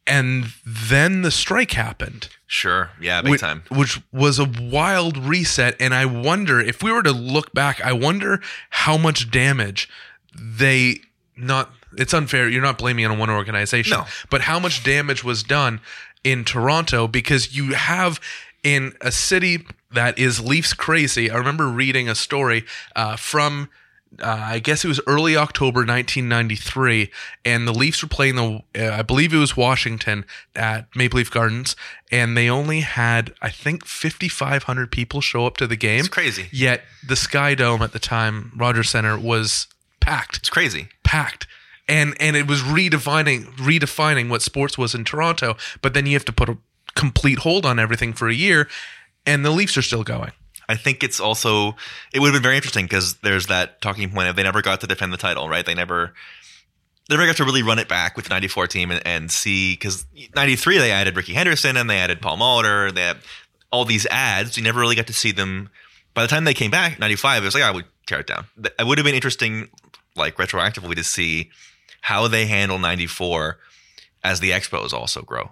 and 0.05 0.53
then 0.65 1.21
the 1.21 1.31
strike 1.31 1.71
happened. 1.71 2.29
Sure. 2.45 2.91
Yeah, 2.99 3.21
big 3.21 3.31
which, 3.31 3.41
time. 3.41 3.63
which 3.71 4.01
was 4.11 4.37
a 4.37 4.45
wild 4.45 5.17
reset. 5.17 5.75
And 5.79 5.93
I 5.93 6.05
wonder 6.05 6.59
if 6.59 6.83
we 6.83 6.91
were 6.91 7.03
to 7.03 7.11
look 7.11 7.53
back, 7.53 7.81
I 7.81 7.93
wonder 7.93 8.41
how 8.69 8.97
much 8.97 9.31
damage 9.31 9.89
they 10.35 10.97
not. 11.37 11.71
It's 11.97 12.13
unfair. 12.13 12.47
You're 12.49 12.61
not 12.61 12.77
blaming 12.77 13.05
it 13.05 13.11
on 13.11 13.17
one 13.19 13.29
organization, 13.29 13.97
No. 13.97 14.05
but 14.29 14.41
how 14.41 14.59
much 14.59 14.83
damage 14.83 15.23
was 15.23 15.43
done 15.43 15.79
in 16.23 16.45
Toronto 16.45 17.07
because 17.07 17.55
you 17.55 17.73
have 17.73 18.19
in 18.63 18.93
a 19.01 19.11
city 19.11 19.65
that 19.91 20.17
is 20.17 20.39
Leafs 20.39 20.73
crazy. 20.73 21.29
I 21.29 21.35
remember 21.37 21.67
reading 21.67 22.07
a 22.09 22.15
story 22.15 22.65
uh, 22.95 23.15
from. 23.17 23.69
Uh, 24.21 24.25
I 24.43 24.59
guess 24.59 24.85
it 24.85 24.87
was 24.87 25.01
early 25.07 25.35
October 25.35 25.79
1993, 25.79 27.09
and 27.45 27.67
the 27.67 27.73
Leafs 27.73 28.03
were 28.03 28.07
playing 28.07 28.35
the, 28.35 28.61
uh, 28.77 28.93
I 28.99 29.01
believe 29.01 29.33
it 29.33 29.37
was 29.39 29.57
Washington 29.57 30.23
at 30.55 30.85
Maple 30.95 31.17
Leaf 31.17 31.31
Gardens, 31.31 31.75
and 32.11 32.37
they 32.37 32.47
only 32.47 32.81
had, 32.81 33.33
I 33.41 33.49
think, 33.49 33.85
5,500 33.85 34.91
people 34.91 35.19
show 35.19 35.47
up 35.47 35.57
to 35.57 35.65
the 35.65 35.75
game. 35.75 36.01
It's 36.01 36.09
crazy. 36.09 36.47
Yet 36.51 36.83
the 37.07 37.15
Sky 37.15 37.55
Dome 37.55 37.81
at 37.81 37.91
the 37.91 37.97
time, 37.97 38.51
Rogers 38.55 38.91
Center, 38.91 39.17
was 39.17 39.65
packed 39.99 40.37
It's 40.37 40.49
crazy. 40.51 40.89
packed 41.03 41.47
and 41.87 42.15
and 42.19 42.35
it 42.35 42.47
was 42.47 42.61
redefining 42.61 43.45
redefining 43.55 44.29
what 44.29 44.41
sports 44.41 44.77
was 44.77 44.95
in 44.95 45.03
Toronto 45.03 45.55
but 45.81 45.93
then 45.93 46.05
you 46.05 46.13
have 46.13 46.25
to 46.25 46.33
put 46.33 46.49
a 46.49 46.57
complete 46.95 47.39
hold 47.39 47.65
on 47.65 47.79
everything 47.79 48.13
for 48.13 48.29
a 48.29 48.33
year 48.33 48.67
and 49.25 49.43
the 49.43 49.51
Leafs 49.51 49.77
are 49.77 49.81
still 49.81 50.03
going 50.03 50.31
I 50.69 50.75
think 50.75 51.03
it's 51.03 51.19
also 51.19 51.75
it 52.13 52.19
would 52.19 52.27
have 52.27 52.33
been 52.33 52.43
very 52.43 52.55
interesting 52.55 52.85
because 52.85 53.15
there's 53.15 53.47
that 53.47 53.81
talking 53.81 54.09
point 54.11 54.29
of 54.29 54.35
they 54.35 54.43
never 54.43 54.61
got 54.61 54.81
to 54.81 54.87
defend 54.87 55.13
the 55.13 55.17
title, 55.17 55.49
right? 55.49 55.65
They 55.65 55.73
never 55.73 56.13
they 57.09 57.15
never 57.15 57.27
got 57.27 57.37
to 57.37 57.43
really 57.43 57.63
run 57.63 57.79
it 57.79 57.87
back 57.87 58.15
with 58.15 58.25
the 58.25 58.29
94 58.29 58.67
team 58.67 58.91
and, 58.91 59.05
and 59.05 59.31
see 59.31 59.73
because 59.73 60.05
93 60.35 60.77
they 60.77 60.91
added 60.91 61.15
Rickey 61.15 61.33
Henderson 61.33 61.77
and 61.77 61.89
they 61.89 61.97
added 61.97 62.21
Paul 62.21 62.37
Molitor, 62.37 62.93
they 62.93 63.01
had 63.01 63.17
all 63.71 63.85
these 63.85 64.05
ads. 64.07 64.57
You 64.57 64.63
never 64.63 64.79
really 64.79 64.95
got 64.95 65.07
to 65.07 65.13
see 65.13 65.31
them. 65.31 65.69
By 66.13 66.21
the 66.21 66.27
time 66.27 66.43
they 66.43 66.53
came 66.53 66.71
back, 66.71 66.99
95, 66.99 67.43
it 67.43 67.45
was 67.45 67.55
like 67.55 67.63
oh, 67.63 67.67
I 67.67 67.71
would 67.71 67.85
tear 68.05 68.19
it 68.19 68.27
down. 68.27 68.45
It 68.63 68.85
would 68.85 68.97
have 68.97 69.05
been 69.05 69.15
interesting, 69.15 69.69
like 70.15 70.37
retroactively, 70.37 70.95
to 70.95 71.03
see 71.03 71.49
how 72.03 72.27
they 72.27 72.45
handle 72.45 72.77
94 72.79 73.57
as 74.23 74.39
the 74.39 74.51
Expos 74.51 74.93
also 74.93 75.21
grow 75.21 75.51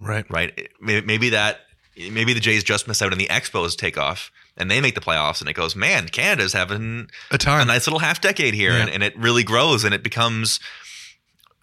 right 0.00 0.26
right? 0.28 0.68
Maybe, 0.80 1.30
that 1.30 1.60
maybe 1.96 2.32
the 2.34 2.40
Jays 2.40 2.64
just 2.64 2.86
miss 2.88 3.00
out 3.00 3.12
and 3.12 3.20
the 3.20 3.28
Expos 3.28 3.76
take 3.76 3.96
off 3.96 4.30
and 4.56 4.70
they 4.70 4.80
make 4.80 4.94
the 4.96 5.00
playoffs 5.00 5.40
and 5.40 5.48
it 5.48 5.54
goes, 5.54 5.74
man, 5.76 6.08
Canada's 6.08 6.52
having 6.52 7.08
a 7.30 7.38
time 7.38 7.62
a 7.62 7.64
nice 7.64 7.86
little 7.86 8.00
half 8.00 8.20
decade 8.20 8.54
here 8.54 8.72
Yeah. 8.72 8.80
and, 8.82 8.90
and 8.90 9.02
it 9.02 9.16
really 9.16 9.44
grows 9.44 9.84
and 9.84 9.94
it 9.94 10.02
becomes 10.02 10.58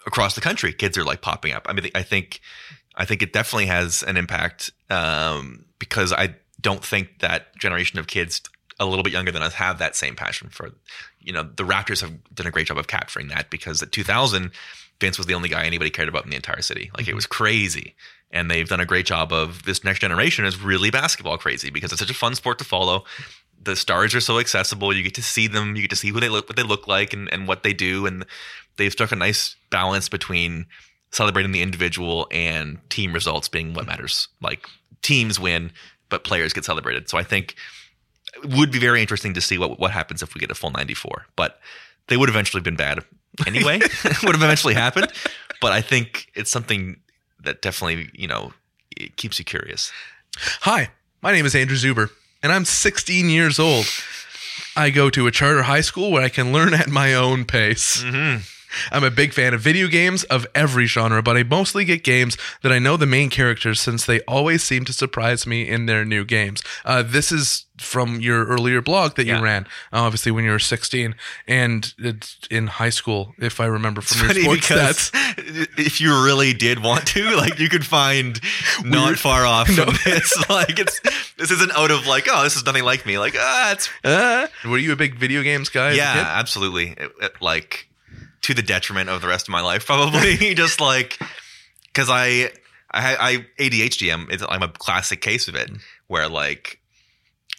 across 0.08 0.34
the 0.36 0.42
country. 0.42 0.74
Kids 0.74 0.98
are 0.98 1.04
like 1.04 1.22
popping 1.22 1.54
up. 1.54 1.66
I 1.70 1.74
mean, 1.74 1.90
I 1.94 2.04
think 2.04 2.40
I 2.96 3.06
think 3.06 3.22
it 3.22 3.34
definitely 3.34 3.68
has 3.68 4.02
an 4.04 4.18
impact 4.18 4.72
um, 4.90 5.66
because 5.80 6.12
I 6.14 6.36
don't 6.60 6.84
think 6.84 7.20
that 7.20 7.56
generation 7.58 8.00
of 8.00 8.08
kids 8.08 8.42
a 8.82 8.86
little 8.86 9.04
bit 9.04 9.14
younger 9.14 9.32
than 9.32 9.44
us 9.44 9.54
have 9.54 9.78
that 9.78 9.96
same 9.96 10.16
passion 10.16 10.50
for 10.50 10.72
you 11.20 11.32
know 11.32 11.44
the 11.44 11.64
Raptors 11.64 12.02
have 12.02 12.12
done 12.34 12.48
a 12.48 12.52
great 12.52 12.68
job 12.68 12.78
of 12.78 12.88
capturing 12.88 13.30
that 13.30 13.50
because 13.50 13.82
at 13.82 13.92
2000 13.92 14.52
Vince 15.02 15.18
was 15.18 15.28
the 15.28 15.34
only 15.34 15.50
guy 15.50 15.66
anybody 15.66 15.90
cared 15.90 16.08
about 16.08 16.24
in 16.24 16.30
the 16.30 16.36
entire 16.36 16.62
city. 16.62 16.92
Like 16.94 17.08
it 17.08 17.10
mm-hmm. 17.10 17.16
was 17.16 17.26
crazy. 17.26 17.96
And 18.30 18.50
they've 18.50 18.70
done 18.70 18.80
a 18.80 18.86
great 18.86 19.06
job 19.06 19.34
of 19.34 19.64
this 19.64 19.84
next 19.84 20.00
generation 20.00 20.46
is 20.46 20.62
really 20.62 20.90
basketball 20.90 21.38
crazy 21.38 21.70
because 21.70 21.92
it's 21.92 22.00
such 22.00 22.12
a 22.12 22.14
fun 22.14 22.36
sport 22.36 22.60
to 22.60 22.64
follow. 22.64 23.04
The 23.62 23.76
stars 23.76 24.16
are 24.16 24.22
so 24.22 24.40
accessible. 24.40 24.96
You 24.96 25.04
get 25.04 25.16
to 25.16 25.24
see 25.24 25.48
them. 25.48 25.76
You 25.76 25.82
get 25.82 25.90
to 25.90 25.96
see 25.96 26.10
who 26.10 26.20
they 26.20 26.30
look 26.30 26.48
what 26.48 26.56
they 26.56 26.64
look 26.64 26.88
like 26.88 27.14
and, 27.14 27.34
and 27.34 27.48
what 27.48 27.64
they 27.64 27.74
do. 27.74 28.06
And 28.06 28.26
they've 28.78 28.92
struck 28.92 29.12
a 29.12 29.16
nice 29.16 29.56
balance 29.70 30.08
between 30.08 30.68
celebrating 31.12 31.52
the 31.52 31.62
individual 31.62 32.28
and 32.32 32.78
team 32.90 33.12
results 33.12 33.50
being 33.50 33.74
what 33.74 33.82
mm-hmm. 33.82 33.92
matters. 33.92 34.30
Like 34.40 34.66
teams 35.02 35.40
win 35.40 35.72
but 36.10 36.24
players 36.24 36.54
get 36.54 36.66
celebrated. 36.66 37.10
So 37.10 37.18
i 37.18 37.24
think 37.24 37.56
it 38.36 38.54
would 38.56 38.72
be 38.72 38.80
very 38.80 39.02
interesting 39.02 39.34
to 39.34 39.42
see 39.42 39.58
what 39.58 39.80
what 39.80 39.92
happens 39.92 40.22
if 40.22 40.34
we 40.34 40.40
get 40.40 40.52
a 40.52 40.56
full 40.56 40.72
94 40.72 41.26
but 41.36 41.60
they 42.08 42.18
would 42.18 42.30
have 42.30 42.36
eventually 42.36 42.62
been 42.62 42.76
bad 42.76 43.00
anyway 43.48 43.78
it 43.78 43.84
would 44.24 44.36
have 44.36 44.44
eventually 44.44 44.74
happened 44.74 45.12
but 45.60 45.72
i 45.72 45.82
think 45.82 46.28
it's 46.36 46.52
something 46.52 47.00
that 47.40 47.62
definitely 47.62 48.10
you 48.14 48.28
know 48.28 48.54
it 48.96 49.16
keeps 49.16 49.40
you 49.40 49.46
curious 49.46 49.92
Hi, 50.62 50.90
my 51.22 51.32
name 51.32 51.46
is 51.46 51.56
Andrew 51.56 51.78
Zuber, 51.78 52.10
and 52.42 52.52
I'm 52.52 52.66
16 52.66 53.30
years 53.30 53.60
old. 53.60 53.86
I 54.76 54.90
go 54.90 55.10
to 55.10 55.28
a 55.28 55.32
charter 55.32 55.64
high 55.64 55.82
school 55.82 56.12
where 56.12 56.24
I 56.24 56.30
can 56.30 56.54
learn 56.54 56.74
at 56.74 56.90
my 56.90 57.14
own 57.14 57.46
pace. 57.46 58.04
Mm-hmm. 58.04 58.42
I'm 58.92 59.04
a 59.04 59.12
big 59.12 59.34
fan 59.34 59.54
of 59.54 59.62
video 59.62 59.88
games 59.88 60.24
of 60.26 60.46
every 60.56 60.86
genre, 60.86 61.22
but 61.22 61.38
I 61.38 61.44
mostly 61.44 61.86
get 61.86 62.04
games 62.04 62.38
that 62.62 62.72
I 62.72 62.80
know 62.80 62.98
the 62.98 63.06
main 63.06 63.30
characters 63.30 63.80
since 63.80 64.06
they 64.06 64.22
always 64.22 64.64
seem 64.64 64.86
to 64.86 64.94
surprise 64.94 65.46
me 65.48 65.68
in 65.68 65.86
their 65.86 66.06
new 66.06 66.24
games. 66.26 66.62
Uh, 66.86 67.04
this 67.04 67.32
is 67.32 67.66
from 67.78 68.20
your 68.20 68.46
earlier 68.46 68.80
blog 68.80 69.16
that 69.16 69.26
Yeah. 69.26 69.38
you 69.38 69.44
ran, 69.44 69.66
obviously 69.92 70.32
when 70.32 70.44
you 70.46 70.52
were 70.52 70.60
16, 70.60 71.16
and 71.48 71.92
it's 71.98 72.38
in 72.52 72.68
high 72.68 72.92
school, 72.92 73.34
if 73.40 73.60
I 73.60 73.66
remember 73.66 74.02
from 74.02 74.20
your 74.20 74.28
funny 74.28 74.42
sports 74.44 74.68
because 74.70 75.10
stats. 75.12 75.68
if 75.80 76.00
you 76.00 76.24
really 76.24 76.54
did 76.54 76.84
want 76.84 77.08
to, 77.08 77.36
like 77.36 77.58
you 77.58 77.70
could 77.70 77.86
find 77.86 78.40
not 78.84 79.18
far 79.18 79.46
off 79.48 79.68
from 79.72 79.96
this. 80.06 80.48
Like 80.48 80.78
it's 80.78 81.00
this 81.38 81.50
isn't 81.50 81.72
out 81.72 81.90
of 81.90 82.06
like, 82.06 82.28
oh, 82.30 82.44
this 82.44 82.56
is 82.56 82.64
nothing 82.66 82.84
like 82.84 83.06
me. 83.08 83.18
Like, 83.18 83.36
ah, 83.40 83.72
it's 83.72 83.90
Uh, 84.04 84.46
were 84.64 84.78
you 84.78 84.92
a 84.92 84.96
big 84.96 85.16
video 85.16 85.42
games 85.42 85.70
guy? 85.70 85.94
yeah, 85.94 86.24
absolutely. 86.38 86.92
It- 86.92 87.12
it, 87.22 87.34
like 87.42 87.88
to 88.42 88.54
the 88.54 88.62
detriment 88.62 89.10
of 89.10 89.22
the 89.22 89.28
rest 89.28 89.48
of 89.48 89.52
my 89.52 89.62
life, 89.62 89.86
probably. 89.86 90.36
Just 90.56 90.82
like 90.82 91.20
because 91.88 92.10
I 92.10 92.52
I 92.92 93.16
I 93.16 93.46
ADHD. 93.60 94.14
I'm 94.14 94.28
I'm 94.50 94.64
a 94.64 94.70
classic 94.70 95.22
case 95.22 95.48
of 95.48 95.56
it 95.56 95.72
where 96.08 96.28
like. 96.28 96.78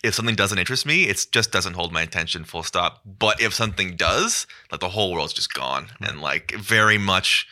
If 0.05 0.17
something 0.17 0.35
doesn't 0.35 0.59
interest 0.59 0.85
me, 0.85 1.05
it 1.05 1.27
just 1.31 1.53
doesn't 1.53 1.75
hold 1.75 1.93
my 1.93 2.03
attention, 2.03 2.43
full 2.43 2.65
stop. 2.65 3.03
But 3.07 3.41
if 3.41 3.55
something 3.55 3.95
does, 3.95 4.49
like 4.73 4.81
the 4.81 4.89
whole 4.89 5.13
world's 5.13 5.33
just 5.33 5.55
gone. 5.55 5.85
Mm-hmm. 5.85 6.05
And 6.05 6.21
like 6.21 6.53
very 6.57 6.99
much 6.99 7.47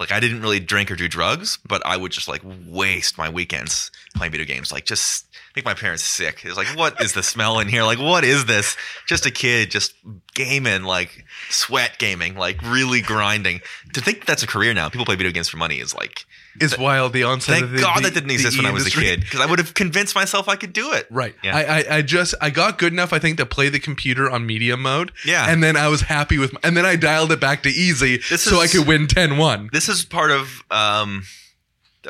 like 0.00 0.10
I 0.10 0.18
didn't 0.18 0.40
really 0.40 0.60
drink 0.60 0.90
or 0.90 0.96
do 0.96 1.08
drugs, 1.08 1.58
but 1.66 1.84
I 1.84 1.96
would 1.96 2.10
just 2.10 2.26
like 2.26 2.42
waste 2.66 3.18
my 3.18 3.28
weekends 3.28 3.92
playing 4.14 4.32
video 4.32 4.46
games. 4.46 4.72
Like 4.72 4.86
just 4.86 5.26
make 5.56 5.64
my 5.64 5.74
parents 5.74 6.02
sick. 6.04 6.42
It's 6.44 6.56
like, 6.56 6.68
what 6.76 7.00
is 7.02 7.12
the 7.12 7.22
smell 7.22 7.58
in 7.58 7.68
here? 7.68 7.82
Like, 7.82 7.98
what 7.98 8.24
is 8.24 8.44
this? 8.46 8.76
Just 9.06 9.26
a 9.26 9.30
kid 9.30 9.70
just 9.70 9.94
gaming, 10.34 10.84
like 10.84 11.24
sweat 11.48 11.98
gaming, 11.98 12.36
like 12.36 12.62
really 12.62 13.02
grinding. 13.02 13.60
To 13.94 14.00
think 14.00 14.26
that's 14.26 14.42
a 14.42 14.46
career 14.46 14.72
now. 14.74 14.88
People 14.88 15.04
play 15.06 15.16
video 15.16 15.32
games 15.32 15.48
for 15.48 15.56
money 15.56 15.80
is 15.80 15.94
like, 15.94 16.24
It's 16.60 16.78
wild. 16.78 17.12
The 17.12 17.24
onset. 17.24 17.58
thank 17.60 17.72
the, 17.72 17.80
God 17.80 17.98
the- 17.98 18.02
that 18.08 18.14
didn't 18.14 18.30
exist 18.30 18.56
when 18.56 18.66
I 18.66 18.70
was 18.70 18.86
a 18.86 18.90
kid 18.90 19.20
because 19.20 19.40
I 19.40 19.46
would 19.46 19.58
have 19.58 19.74
convinced 19.74 20.14
myself 20.14 20.48
I 20.48 20.56
could 20.56 20.72
do 20.72 20.92
it. 20.92 21.06
Right. 21.10 21.34
Yeah. 21.42 21.56
I, 21.56 21.62
I 21.62 21.96
I 21.96 22.02
just 22.02 22.34
I 22.40 22.50
got 22.50 22.78
good 22.78 22.92
enough 22.92 23.12
I 23.12 23.18
think 23.18 23.38
to 23.38 23.46
play 23.46 23.68
the 23.68 23.80
computer 23.80 24.30
on 24.30 24.46
medium 24.46 24.80
mode. 24.82 25.10
Yeah. 25.26 25.50
And 25.50 25.62
then 25.64 25.76
I 25.76 25.88
was 25.88 26.02
happy 26.02 26.38
with 26.38 26.54
and 26.62 26.76
then 26.76 26.86
I 26.86 26.94
dialed 26.96 27.32
it 27.32 27.40
back 27.40 27.64
to 27.64 27.68
easy 27.68 28.18
This 28.30 28.42
so 28.42 28.60
I 28.60 28.68
could 28.68 28.86
win 28.86 29.06
10-1. 29.08 29.70
this 29.72 29.88
is 29.88 30.04
part 30.04 30.30
of 30.30 30.62
um, 30.70 31.24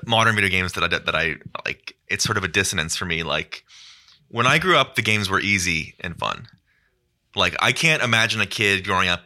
modern 0.07 0.35
video 0.35 0.50
games 0.50 0.72
that 0.74 0.85
I 0.85 0.88
that 0.88 1.14
I 1.14 1.37
like. 1.64 1.94
It's 2.09 2.24
sort 2.24 2.37
of 2.38 2.44
a 2.44 2.48
dissonance 2.48 2.96
for 2.96 3.05
me. 3.05 3.22
Like 3.22 3.64
when 4.29 4.46
I 4.46 4.59
grew 4.59 4.76
up, 4.76 4.94
the 4.94 5.03
games 5.03 5.29
were 5.31 5.40
easy 5.40 5.94
and 6.00 6.16
fun. 6.18 6.46
Like 7.37 7.55
I 7.61 7.72
can't 7.72 8.03
imagine 8.03 8.40
a 8.40 8.46
kid 8.46 8.85
growing 8.85 9.09
up 9.09 9.22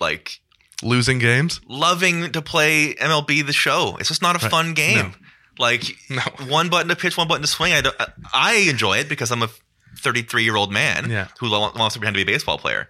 like 0.00 0.40
Losing 0.82 1.18
games? 1.18 1.60
loving 1.66 2.30
to 2.32 2.40
play 2.40 2.94
MLB 2.94 3.44
the 3.44 3.52
Show. 3.52 3.96
It's 3.98 4.08
just 4.08 4.22
not 4.22 4.36
a 4.36 4.38
Right. 4.38 4.50
fun 4.50 4.74
game. 4.74 5.14
Like 5.58 5.82
No. 6.08 6.22
one 6.46 6.68
button 6.68 6.88
to 6.88 6.94
pitch, 6.96 7.16
one 7.16 7.26
button 7.26 7.42
to 7.42 7.48
swing. 7.48 7.72
I 7.72 7.80
don't, 7.80 7.96
I 8.32 8.54
enjoy 8.70 8.98
it 8.98 9.08
because 9.08 9.32
I'm 9.32 9.42
a 9.42 9.48
33 9.98 10.44
year 10.44 10.54
old 10.54 10.72
man 10.72 11.10
Yeah. 11.10 11.26
who 11.40 11.50
wants 11.50 11.94
to 11.94 11.98
pretend 12.00 12.14
to 12.16 12.24
be 12.24 12.30
a 12.30 12.32
baseball 12.34 12.58
player. 12.58 12.88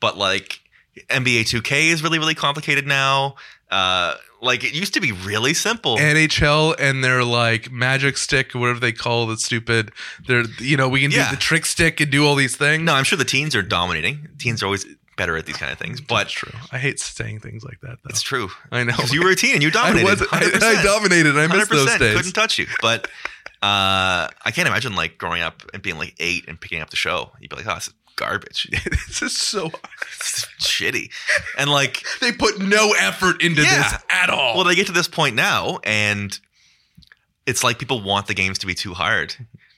But 0.00 0.18
like 0.18 0.60
NBA 1.08 1.42
2K 1.48 1.84
is 1.90 2.02
really 2.02 2.18
really 2.18 2.34
complicated 2.34 2.86
now. 2.86 3.36
Uh, 3.70 4.16
like 4.42 4.64
it 4.64 4.72
used 4.74 4.94
to 4.94 5.00
be 5.00 5.12
really 5.12 5.54
simple. 5.54 5.96
NHL 5.96 6.74
and 6.78 7.02
their 7.04 7.22
like 7.24 7.70
magic 7.70 8.16
stick, 8.16 8.52
whatever 8.52 8.80
they 8.80 8.92
call 8.92 9.26
the 9.26 9.36
stupid. 9.36 9.92
They're 10.26 10.44
you 10.58 10.76
know 10.76 10.88
we 10.88 11.00
can 11.02 11.10
Yeah. 11.10 11.28
do 11.30 11.36
the 11.36 11.40
trick 11.40 11.66
stick 11.66 12.00
and 12.00 12.10
do 12.10 12.26
all 12.26 12.34
these 12.34 12.56
things. 12.56 12.82
no, 12.82 12.94
I'm 12.94 13.04
sure 13.04 13.18
the 13.18 13.24
teens 13.24 13.54
are 13.54 13.62
dominating. 13.62 14.28
Teens 14.38 14.62
are 14.62 14.66
always 14.66 14.86
better 15.16 15.36
at 15.36 15.44
these 15.44 15.56
kind 15.56 15.70
of 15.70 15.78
things. 15.78 16.00
But 16.00 16.16
That's 16.24 16.32
true. 16.32 16.52
I 16.72 16.78
hate 16.78 16.98
saying 16.98 17.40
things 17.40 17.62
like 17.62 17.80
that 17.82 17.98
though. 18.02 18.08
it's 18.08 18.22
true. 18.22 18.48
I 18.72 18.84
know. 18.84 18.92
Because 18.96 19.12
you 19.12 19.22
were 19.22 19.30
a 19.30 19.36
teen 19.36 19.54
and 19.54 19.62
you 19.62 19.68
I 19.74 19.92
dominated. 19.92 20.04
was 20.04 20.22
I, 20.32 20.40
100%. 20.40 20.62
I 20.62 20.82
dominated. 20.82 21.36
I 21.38 21.46
missed 21.46 21.70
those 21.70 21.88
100% 21.88 21.98
days. 21.98 22.16
couldn't 22.16 22.32
touch 22.32 22.58
you. 22.58 22.66
But 22.80 23.06
uh, 23.62 24.28
I 24.42 24.50
can't 24.54 24.66
imagine 24.66 24.94
like 24.94 25.18
growing 25.18 25.42
up 25.42 25.62
and 25.74 25.82
being 25.82 25.98
like 25.98 26.14
eight 26.18 26.46
and 26.48 26.58
picking 26.58 26.80
up 26.80 26.88
the 26.88 26.96
show. 26.96 27.32
You'd 27.40 27.50
be 27.50 27.56
like, 27.56 27.66
oh, 27.66 27.74
this 27.74 27.88
is 27.88 27.94
garbage. 28.20 28.68
this 29.08 29.22
is 29.22 29.36
so 29.36 29.70
shitty. 30.60 31.10
And 31.58 31.70
like, 31.70 32.02
they 32.20 32.30
put 32.32 32.60
no 32.60 32.92
effort 32.98 33.42
into 33.42 33.62
Yeah. 33.62 33.82
this 33.82 33.94
at 34.10 34.30
all. 34.30 34.54
well, 34.56 34.64
they 34.64 34.74
get 34.76 34.86
to 34.86 34.92
this 34.92 35.08
point 35.08 35.34
now, 35.34 35.80
and 35.84 36.38
it's 37.46 37.64
like 37.64 37.78
people 37.78 38.02
want 38.02 38.26
the 38.26 38.34
games 38.34 38.58
to 38.60 38.66
be 38.66 38.74
too 38.74 38.94
hard. 38.94 39.34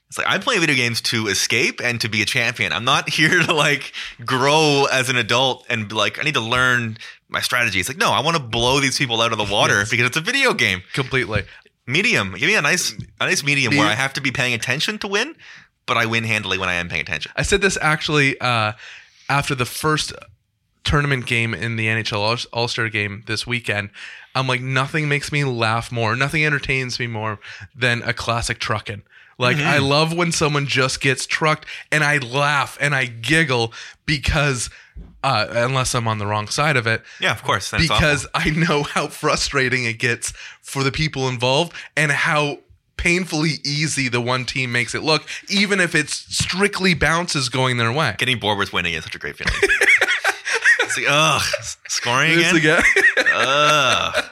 It's 0.09 0.19
like 0.19 0.27
I 0.27 0.37
play 0.39 0.59
video 0.59 0.77
games 0.77 1.01
to 1.03 1.29
escape 1.29 1.81
and 1.83 1.99
to 2.03 2.09
be 2.09 2.21
a 2.21 2.27
champion. 2.27 2.73
I'm 2.73 2.85
not 2.85 3.09
here 3.19 3.41
to 3.43 3.55
like 3.55 3.93
grow 4.27 4.87
as 4.93 5.09
an 5.09 5.17
adult 5.17 5.65
and 5.71 5.89
be 5.89 5.95
like 5.95 6.19
I 6.19 6.23
need 6.23 6.35
to 6.35 6.41
learn 6.41 6.99
my 7.31 7.41
strategy. 7.41 7.81
It's 7.81 7.89
like, 7.89 7.97
no, 7.97 8.11
I 8.11 8.21
want 8.21 8.37
to 8.37 8.43
blow 8.43 8.79
these 8.81 8.99
people 8.99 9.23
out 9.23 9.33
of 9.33 9.39
the 9.39 9.51
water 9.51 9.79
Yes. 9.79 9.91
because 9.91 10.07
it's 10.07 10.19
a 10.19 10.21
video 10.21 10.53
game. 10.53 10.83
Completely. 10.93 11.45
Medium. 11.87 12.33
Give 12.35 12.47
me 12.47 12.55
a 12.57 12.61
nice 12.63 12.93
a 13.21 13.25
nice 13.27 13.43
medium 13.43 13.75
where 13.77 13.87
I 13.87 13.95
have 13.95 14.13
to 14.15 14.21
be 14.21 14.31
paying 14.31 14.53
attention 14.55 14.99
to 14.99 15.09
win, 15.09 15.35
but 15.87 15.97
I 15.97 16.07
win 16.07 16.25
handily 16.25 16.59
when 16.59 16.69
I 16.69 16.75
am 16.75 16.89
paying 16.89 17.03
attention. 17.03 17.33
I 17.37 17.43
said 17.43 17.61
this 17.61 17.79
actually 17.81 18.41
uh, 18.41 18.73
after 19.29 19.55
the 19.55 19.65
first 19.67 20.13
tournament 20.85 21.27
game 21.27 21.55
in 21.55 21.77
the 21.77 21.87
NHL 21.87 22.47
All 22.53 22.69
Star 22.69 22.89
game 22.89 23.23
this 23.27 23.47
weekend. 23.47 23.91
I'm 24.35 24.49
like, 24.49 24.61
nothing 24.63 25.09
makes 25.09 25.31
me 25.31 25.45
laugh 25.45 25.93
more, 25.93 26.17
nothing 26.17 26.45
entertains 26.45 26.99
me 26.99 27.07
more 27.07 27.39
than 27.75 28.03
a 28.03 28.13
classic 28.15 28.59
trucking. 28.59 29.03
Like, 29.39 29.57
I 29.57 29.79
love 29.79 30.15
when 30.15 30.31
someone 30.31 30.67
just 30.67 31.01
gets 31.01 31.27
trucked 31.27 31.67
and 31.91 32.05
I 32.05 32.19
laugh 32.19 32.79
and 32.81 32.95
I 32.95 33.07
giggle 33.07 33.73
because, 34.07 34.71
uh, 35.25 35.47
unless 35.51 35.95
I'm 35.95 36.07
on 36.07 36.19
the 36.19 36.27
wrong 36.27 36.47
side 36.49 36.77
of 36.77 36.87
it, 36.87 37.03
Yeah, 37.19 37.33
of 37.33 37.43
course. 37.43 37.71
That's 37.71 37.85
awful. 37.91 37.97
because 37.97 38.27
I 38.35 38.51
know 38.51 38.83
how 38.85 39.09
frustrating 39.09 39.85
it 39.85 39.99
gets 39.99 40.33
for 40.61 40.85
the 40.85 40.93
people 40.93 41.29
involved 41.29 41.73
and 41.97 42.13
how 42.13 42.59
painfully 43.03 43.55
easy 43.65 44.09
the 44.09 44.21
one 44.21 44.45
team 44.45 44.71
makes 44.71 44.95
it 44.95 45.03
look, 45.03 45.27
even 45.49 45.81
if 45.81 45.93
it's 45.93 46.15
strictly 46.33 46.95
bounces 46.95 47.49
going 47.49 47.77
their 47.77 47.91
way. 47.93 48.15
getting 48.17 48.39
bored 48.39 48.59
with 48.59 48.73
winning 48.73 48.95
is 48.95 49.03
such 49.03 49.17
a 49.17 49.19
great 49.19 49.35
feeling. 49.35 49.53
it's 50.81 50.97
like, 50.97 51.07
ugh, 51.09 51.43
scoring 51.89 52.35
again. 52.35 52.57
again. 52.57 52.83
Ugh, 53.35 54.25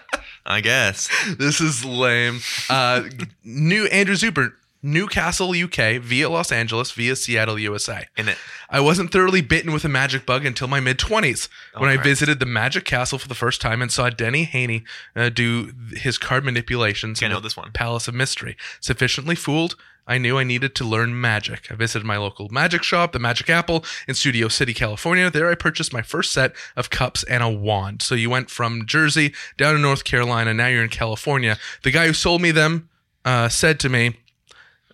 I 0.47 0.61
guess. 0.61 1.09
this 1.39 1.61
is 1.61 1.85
lame. 1.85 2.39
Uh, 2.69 3.03
new 3.43 3.87
Andrew 3.87 4.15
Zuber, 4.15 4.53
Newcastle, 4.83 5.51
UK, 5.51 6.01
via 6.01 6.29
Los 6.31 6.51
Angeles, 6.51 6.91
via 6.93 7.15
Seattle, 7.15 7.59
USA. 7.59 8.07
In 8.17 8.29
it. 8.29 8.39
I 8.71 8.81
wasn't 8.81 9.13
thoroughly 9.13 9.43
bitten 9.43 9.73
with 9.73 9.85
a 9.85 9.89
magic 9.89 10.25
bug 10.25 10.47
until 10.47 10.69
my 10.69 10.81
mid 10.81 10.99
20s 10.99 11.49
when 11.77 11.91
I 11.91 11.97
visited 11.97 12.41
the 12.41 12.47
Magic 12.47 12.85
Castle 12.85 13.19
for 13.19 13.29
the 13.29 13.35
first 13.35 13.61
time 13.61 13.83
and 13.83 13.93
saw 13.93 14.09
Denny 14.09 14.45
Haney 14.45 14.85
uh, 15.15 15.29
do 15.29 15.73
his 15.93 16.17
card 16.17 16.45
manipulations 16.45 17.23
I 17.23 17.27
in 17.27 17.33
know 17.33 17.39
the 17.39 17.43
this 17.43 17.57
one. 17.57 17.73
Palace 17.73 18.09
of 18.09 18.15
Mystery. 18.15 18.57
Sufficiently 18.81 19.35
fooled, 19.35 19.77
I 20.07 20.19
knew 20.19 20.39
I 20.39 20.45
needed 20.45 20.75
to 20.77 20.85
learn 20.85 21.21
magic. 21.21 21.71
I 21.71 21.75
visited 21.75 22.07
my 22.07 22.17
local 22.17 22.49
magic 22.49 22.83
shop, 22.83 23.13
the 23.13 23.19
Magic 23.19 23.51
Apple, 23.51 23.85
in 24.09 24.15
Studio 24.15 24.49
City, 24.49 24.73
California. 24.73 25.31
There 25.31 25.51
I 25.51 25.55
purchased 25.55 25.93
my 25.93 26.03
first 26.03 26.33
set 26.33 26.53
of 26.75 26.91
cups 26.91 27.23
and 27.25 27.43
a 27.43 27.49
wand. 27.49 28.03
So 28.03 28.15
you 28.15 28.31
went 28.31 28.51
from 28.51 28.87
Jersey 28.87 29.35
down 29.57 29.75
to 29.75 29.81
North 29.81 30.05
Carolina, 30.05 30.55
now 30.55 30.69
you're 30.69 30.83
in 30.83 30.89
California. 30.89 31.59
The 31.83 31.91
guy 31.91 32.07
who 32.07 32.13
sold 32.13 32.41
me 32.41 32.51
them 32.51 32.89
uh, 33.25 33.49
said 33.51 33.79
to 33.81 33.89
me, 33.89 34.17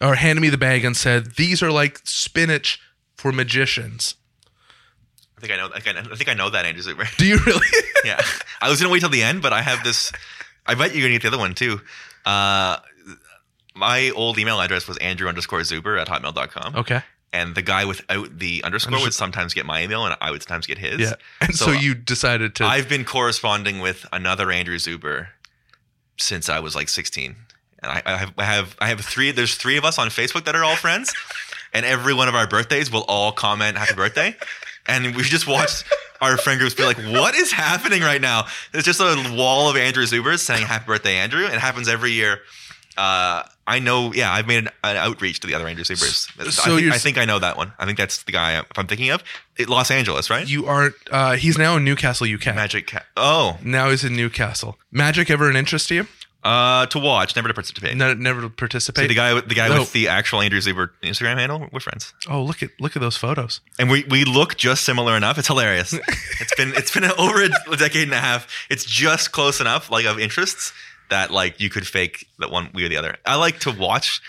or 0.01 0.15
handed 0.17 0.41
me 0.43 0.49
the 0.49 0.59
bag 0.59 0.85
and 0.85 0.97
said, 0.97 1.33
These 1.37 1.63
are 1.63 1.71
like 1.71 2.01
spinach 2.05 2.81
for 3.17 3.33
magicians. 3.33 4.15
I 5.37 5.41
think 5.41 5.53
I 5.53 5.57
know. 5.57 5.69
I 5.75 5.81
think 5.81 5.97
I 5.97 6.01
know, 6.01 6.09
I 6.13 6.17
think 6.17 6.29
I 6.31 6.35
know 6.35 6.51
that 6.51 6.65
Andrew 6.65 6.83
Zuber. 6.83 7.15
Do 7.17 7.27
you 7.27 7.39
really? 7.47 7.67
yeah, 8.05 8.21
I 8.61 8.69
was 8.71 8.81
gonna 8.81 8.93
wait 8.93 9.01
till 9.01 9.11
the 9.11 9.23
end, 9.23 9.43
but 9.43 9.53
I 9.53 9.63
have 9.63 9.85
this. 9.85 10.11
I 10.67 10.75
bet 10.75 10.95
you're 10.95 11.03
gonna 11.03 11.13
get 11.15 11.23
the 11.23 11.29
other 11.29 11.39
one 11.39 11.55
too. 11.55 11.81
Uh, 12.25 12.79
my 13.75 14.11
old 14.17 14.39
email 14.39 14.61
address 14.61 14.89
was 14.89 14.97
Andrew 14.99 15.29
underscore 15.29 15.61
Zuber 15.61 16.01
at 16.01 16.09
hotmail.com. 16.09 16.77
okay. 16.77 17.03
And 17.33 17.55
the 17.55 17.61
guy 17.61 17.85
without 17.85 18.39
the 18.39 18.65
underscore 18.65 18.99
would 19.01 19.13
sometimes 19.13 19.53
get 19.53 19.67
my 19.67 19.83
email, 19.83 20.07
and 20.07 20.17
I 20.23 20.31
would 20.31 20.43
sometimes 20.43 20.67
get 20.67 20.79
his. 20.79 21.01
Yeah. 21.01 21.15
And 21.43 21.55
so, 21.55 21.67
So, 21.67 21.73
you 21.73 21.95
decided 21.95 22.55
to. 22.55 22.65
I've 22.65 22.89
been 22.89 23.05
corresponding 23.05 23.81
with 23.81 24.07
another 24.11 24.51
Andrew 24.51 24.77
Zuber 24.79 25.29
since 26.17 26.49
I 26.49 26.61
was 26.61 26.75
like 26.75 26.89
16, 26.89 27.37
and 27.83 27.93
I, 27.93 28.03
I 28.05 28.17
have 28.17 28.33
I 28.39 28.45
have 28.45 28.77
I 28.81 28.89
have 28.89 29.01
three. 29.01 29.31
There's 29.31 29.55
three 29.55 29.77
of 29.77 29.85
us 29.85 29.99
on 29.99 30.09
Facebook 30.09 30.45
that 30.45 30.55
are 30.55 30.65
all 30.65 30.77
friends, 30.77 31.15
and 31.73 31.85
every 31.87 32.15
one 32.15 32.29
of 32.29 32.35
our 32.35 32.47
birthdays 32.47 32.91
we'll 32.91 33.05
all 33.05 33.33
comment 33.33 33.77
"Happy 33.77 33.95
Birthday," 33.95 34.37
and 34.87 35.15
we 35.17 35.23
just 35.23 35.47
watch 35.47 35.85
our 36.21 36.37
friend 36.37 36.59
groups 36.59 36.75
be 36.75 36.85
like, 36.85 36.99
"What 36.99 37.35
is 37.35 37.53
happening 37.53 38.03
right 38.03 38.21
now?" 38.21 38.47
It's 38.73 38.85
just 38.85 39.01
a 39.01 39.35
wall 39.37 39.69
of 39.71 39.77
Andrew 39.77 40.05
Zubers 40.05 40.41
saying 40.41 40.67
"Happy 40.67 40.87
Birthday, 40.87 41.17
Andrew." 41.17 41.45
It 41.45 41.53
happens 41.53 41.89
every 41.89 42.13
year. 42.13 42.41
Uh, 42.97 43.43
I 43.67 43.79
know. 43.81 44.13
Yeah, 44.15 44.33
I've 44.33 44.47
made 44.47 44.59
an, 44.59 44.71
an 44.85 44.97
outreach 44.97 45.41
to 45.41 45.47
the 45.47 45.55
other 45.55 45.67
Andrew 45.67 45.85
Zubers. 45.85 46.31
So 46.51 46.63
I, 46.63 46.67
think, 46.67 46.83
you're 46.83 46.95
think 46.95 47.19
I 47.19 47.25
know 47.25 47.39
that 47.39 47.57
one. 47.57 47.73
I 47.79 47.85
think 47.85 47.99
that's 47.99 48.23
the 48.23 48.33
guy 48.33 48.59
if 48.59 48.67
I'm 48.77 48.87
thinking 48.87 49.11
of. 49.11 49.23
It, 49.57 49.69
Los 49.69 49.91
Angeles, 49.91 50.31
right? 50.31 50.49
you 50.49 50.67
aren't. 50.67 50.95
Uh, 51.11 51.33
he's 51.33 51.59
now 51.59 51.77
in 51.77 51.85
Newcastle, 51.85 52.27
UK. 52.33 52.47
Magic 52.55 52.87
Cat. 52.87 53.05
Oh, 53.17 53.59
Now 53.63 53.91
he's 53.91 54.05
in 54.05 54.17
Newcastle. 54.17 54.79
Magic 54.91 55.31
ever 55.31 55.51
an 55.51 55.57
interest 55.57 55.89
to 55.89 55.95
you? 55.95 56.07
Uh, 56.45 56.87
to 56.87 57.01
watch, 57.01 57.35
never 57.35 57.49
to 57.49 57.55
participate. 57.55 57.97
Ne- 57.97 58.15
never 58.15 58.41
to 58.43 58.49
participate. 58.49 59.03
See, 59.03 59.09
the 59.09 59.15
guy, 59.15 59.35
with 59.35 59.49
the 59.49 59.55
guy 59.57 59.67
No. 59.69 59.81
with 59.81 59.93
the 59.93 60.07
actual 60.07 60.41
Andrew 60.41 60.61
Zuber 60.61 60.91
Instagram 61.03 61.39
handle, 61.39 61.67
we're 61.73 61.81
friends, 61.81 62.15
oh, 62.31 62.41
look 62.43 62.63
at 62.63 62.71
look 62.79 62.95
at 62.95 63.03
those 63.03 63.17
photos. 63.17 63.61
and 63.81 63.91
we 63.91 64.05
we 64.05 64.25
look 64.25 64.57
just 64.57 64.85
similar 64.85 65.17
enough. 65.17 65.39
It's 65.39 65.49
hilarious. 65.49 65.93
it's 66.41 66.55
been 66.55 66.73
it's 66.77 66.93
been 66.95 67.05
over 67.19 67.43
a 67.43 67.77
decade 67.77 68.05
and 68.05 68.13
a 68.13 68.21
half. 68.21 68.47
It's 68.71 68.85
just 68.85 69.33
close 69.33 69.61
enough, 69.61 69.91
like 69.91 70.07
of 70.07 70.21
interests 70.21 70.73
that 71.11 71.33
like 71.33 71.59
you 71.59 71.69
could 71.69 71.87
fake 71.87 72.29
that 72.39 72.51
one 72.53 72.71
we 72.75 72.85
or 72.85 72.89
the 72.89 72.97
other. 72.97 73.17
I 73.25 73.35
like 73.37 73.59
to 73.61 73.73
watch. 73.73 74.21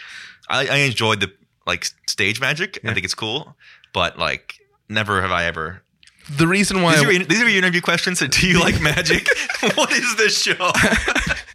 I, 0.50 0.66
I 0.68 0.76
enjoyed 0.78 1.20
the 1.20 1.32
like 1.68 1.86
stage 2.08 2.40
magic. 2.42 2.80
I 2.84 2.94
think 2.96 3.06
it's 3.06 3.14
cool, 3.16 3.56
but 3.94 4.18
like 4.18 4.56
never 4.90 5.22
have 5.22 5.32
I 5.32 5.46
ever. 5.46 5.84
The 6.30 6.48
reason 6.48 6.82
why 6.82 6.96
These 6.96 7.04
are, 7.06 7.12
your, 7.14 7.24
these 7.26 7.42
are 7.42 7.48
your 7.48 7.60
interview 7.60 7.80
questions. 7.82 8.20
So 8.20 8.28
do 8.28 8.48
you 8.50 8.60
like 8.60 8.82
magic? 8.82 9.28
what 9.76 9.92
is 9.94 10.16
this 10.18 10.42
show? 10.42 10.72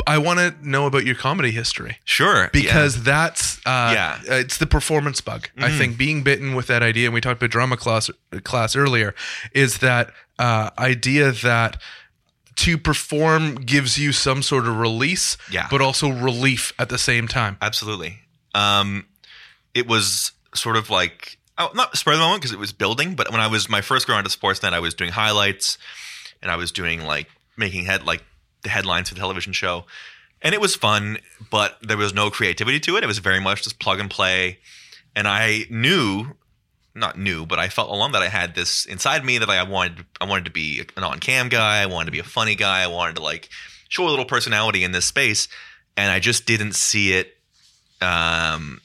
I 0.06 0.18
want 0.18 0.38
to 0.38 0.54
know 0.68 0.86
about 0.86 1.04
your 1.04 1.14
comedy 1.14 1.50
history 1.50 1.98
Sure, 2.04 2.50
because 2.52 3.02
that's 3.02 3.58
uh, 3.66 3.92
Yeah. 3.94 4.20
it's 4.26 4.58
the 4.58 4.66
performance 4.66 5.20
bug. 5.20 5.48
I 5.58 5.70
think 5.70 5.96
being 5.96 6.22
bitten 6.22 6.54
with 6.54 6.66
that 6.68 6.82
idea, 6.82 7.06
and 7.06 7.14
we 7.14 7.20
talked 7.20 7.40
about 7.40 7.50
drama 7.50 7.76
class 7.76 8.10
class 8.44 8.76
earlier, 8.76 9.14
is 9.52 9.78
that 9.78 10.12
uh, 10.38 10.70
idea 10.78 11.32
that 11.32 11.80
to 12.56 12.76
perform 12.76 13.54
gives 13.56 13.98
you 13.98 14.12
some 14.12 14.42
sort 14.42 14.66
of 14.66 14.76
release, 14.78 15.36
Yeah. 15.50 15.66
but 15.70 15.80
also 15.80 16.10
relief 16.10 16.72
at 16.78 16.88
the 16.90 16.98
same 16.98 17.26
time. 17.28 17.56
Absolutely. 17.62 18.20
Um, 18.54 19.06
it 19.74 19.86
was 19.86 20.32
sort 20.54 20.76
of 20.76 20.90
like 20.90 21.38
oh, 21.58 21.70
not 21.74 21.96
spur 21.96 22.12
of 22.12 22.18
the 22.18 22.24
moment 22.24 22.42
because 22.42 22.52
it 22.52 22.58
was 22.58 22.72
building, 22.72 23.14
but 23.14 23.30
when 23.30 23.40
I 23.40 23.46
was 23.46 23.68
my 23.68 23.80
first 23.80 24.06
go 24.06 24.14
on 24.14 24.24
to 24.24 24.30
Sportsnet, 24.30 24.72
I 24.74 24.80
was 24.80 24.94
doing 24.94 25.12
highlights 25.12 25.78
and 26.42 26.50
I 26.50 26.56
was 26.56 26.72
doing 26.72 27.02
like 27.04 27.28
making 27.56 27.84
head 27.86 28.04
like 28.04 28.22
the 28.62 28.68
headlines 28.68 29.08
for 29.08 29.14
the 29.14 29.20
television 29.20 29.52
show, 29.52 29.84
and 30.40 30.54
it 30.54 30.60
was 30.60 30.74
fun, 30.74 31.18
but 31.50 31.78
there 31.82 31.96
was 31.96 32.14
no 32.14 32.30
creativity 32.30 32.80
to 32.80 32.96
it. 32.96 33.04
It 33.04 33.06
was 33.06 33.18
very 33.18 33.40
much 33.40 33.62
just 33.62 33.78
plug 33.78 34.00
and 34.00 34.10
play, 34.10 34.58
and 35.14 35.28
I 35.28 35.66
knew. 35.70 36.36
Not 36.94 37.18
knew, 37.18 37.46
but 37.46 37.58
I 37.58 37.70
felt 37.70 37.88
along 37.88 38.12
that 38.12 38.20
I 38.20 38.28
had 38.28 38.54
this 38.54 38.84
inside 38.84 39.24
me 39.24 39.38
that 39.38 39.48
I 39.48 39.62
wanted. 39.62 40.04
I 40.20 40.26
wanted 40.26 40.44
to 40.44 40.50
be 40.50 40.84
an 40.94 41.02
on-cam 41.02 41.48
guy. 41.48 41.80
I 41.80 41.86
wanted 41.86 42.04
to 42.04 42.12
be 42.12 42.18
a 42.18 42.22
funny 42.22 42.54
guy. 42.54 42.82
I 42.82 42.86
wanted 42.86 43.16
to 43.16 43.22
like 43.22 43.48
show 43.88 44.06
a 44.06 44.10
little 44.10 44.26
personality 44.26 44.84
in 44.84 44.92
this 44.92 45.06
space, 45.06 45.48
and 45.96 46.12
I 46.12 46.20
just 46.20 46.44
didn't 46.44 46.74
see 46.74 47.14
it 47.14 47.34
um, 48.02 48.82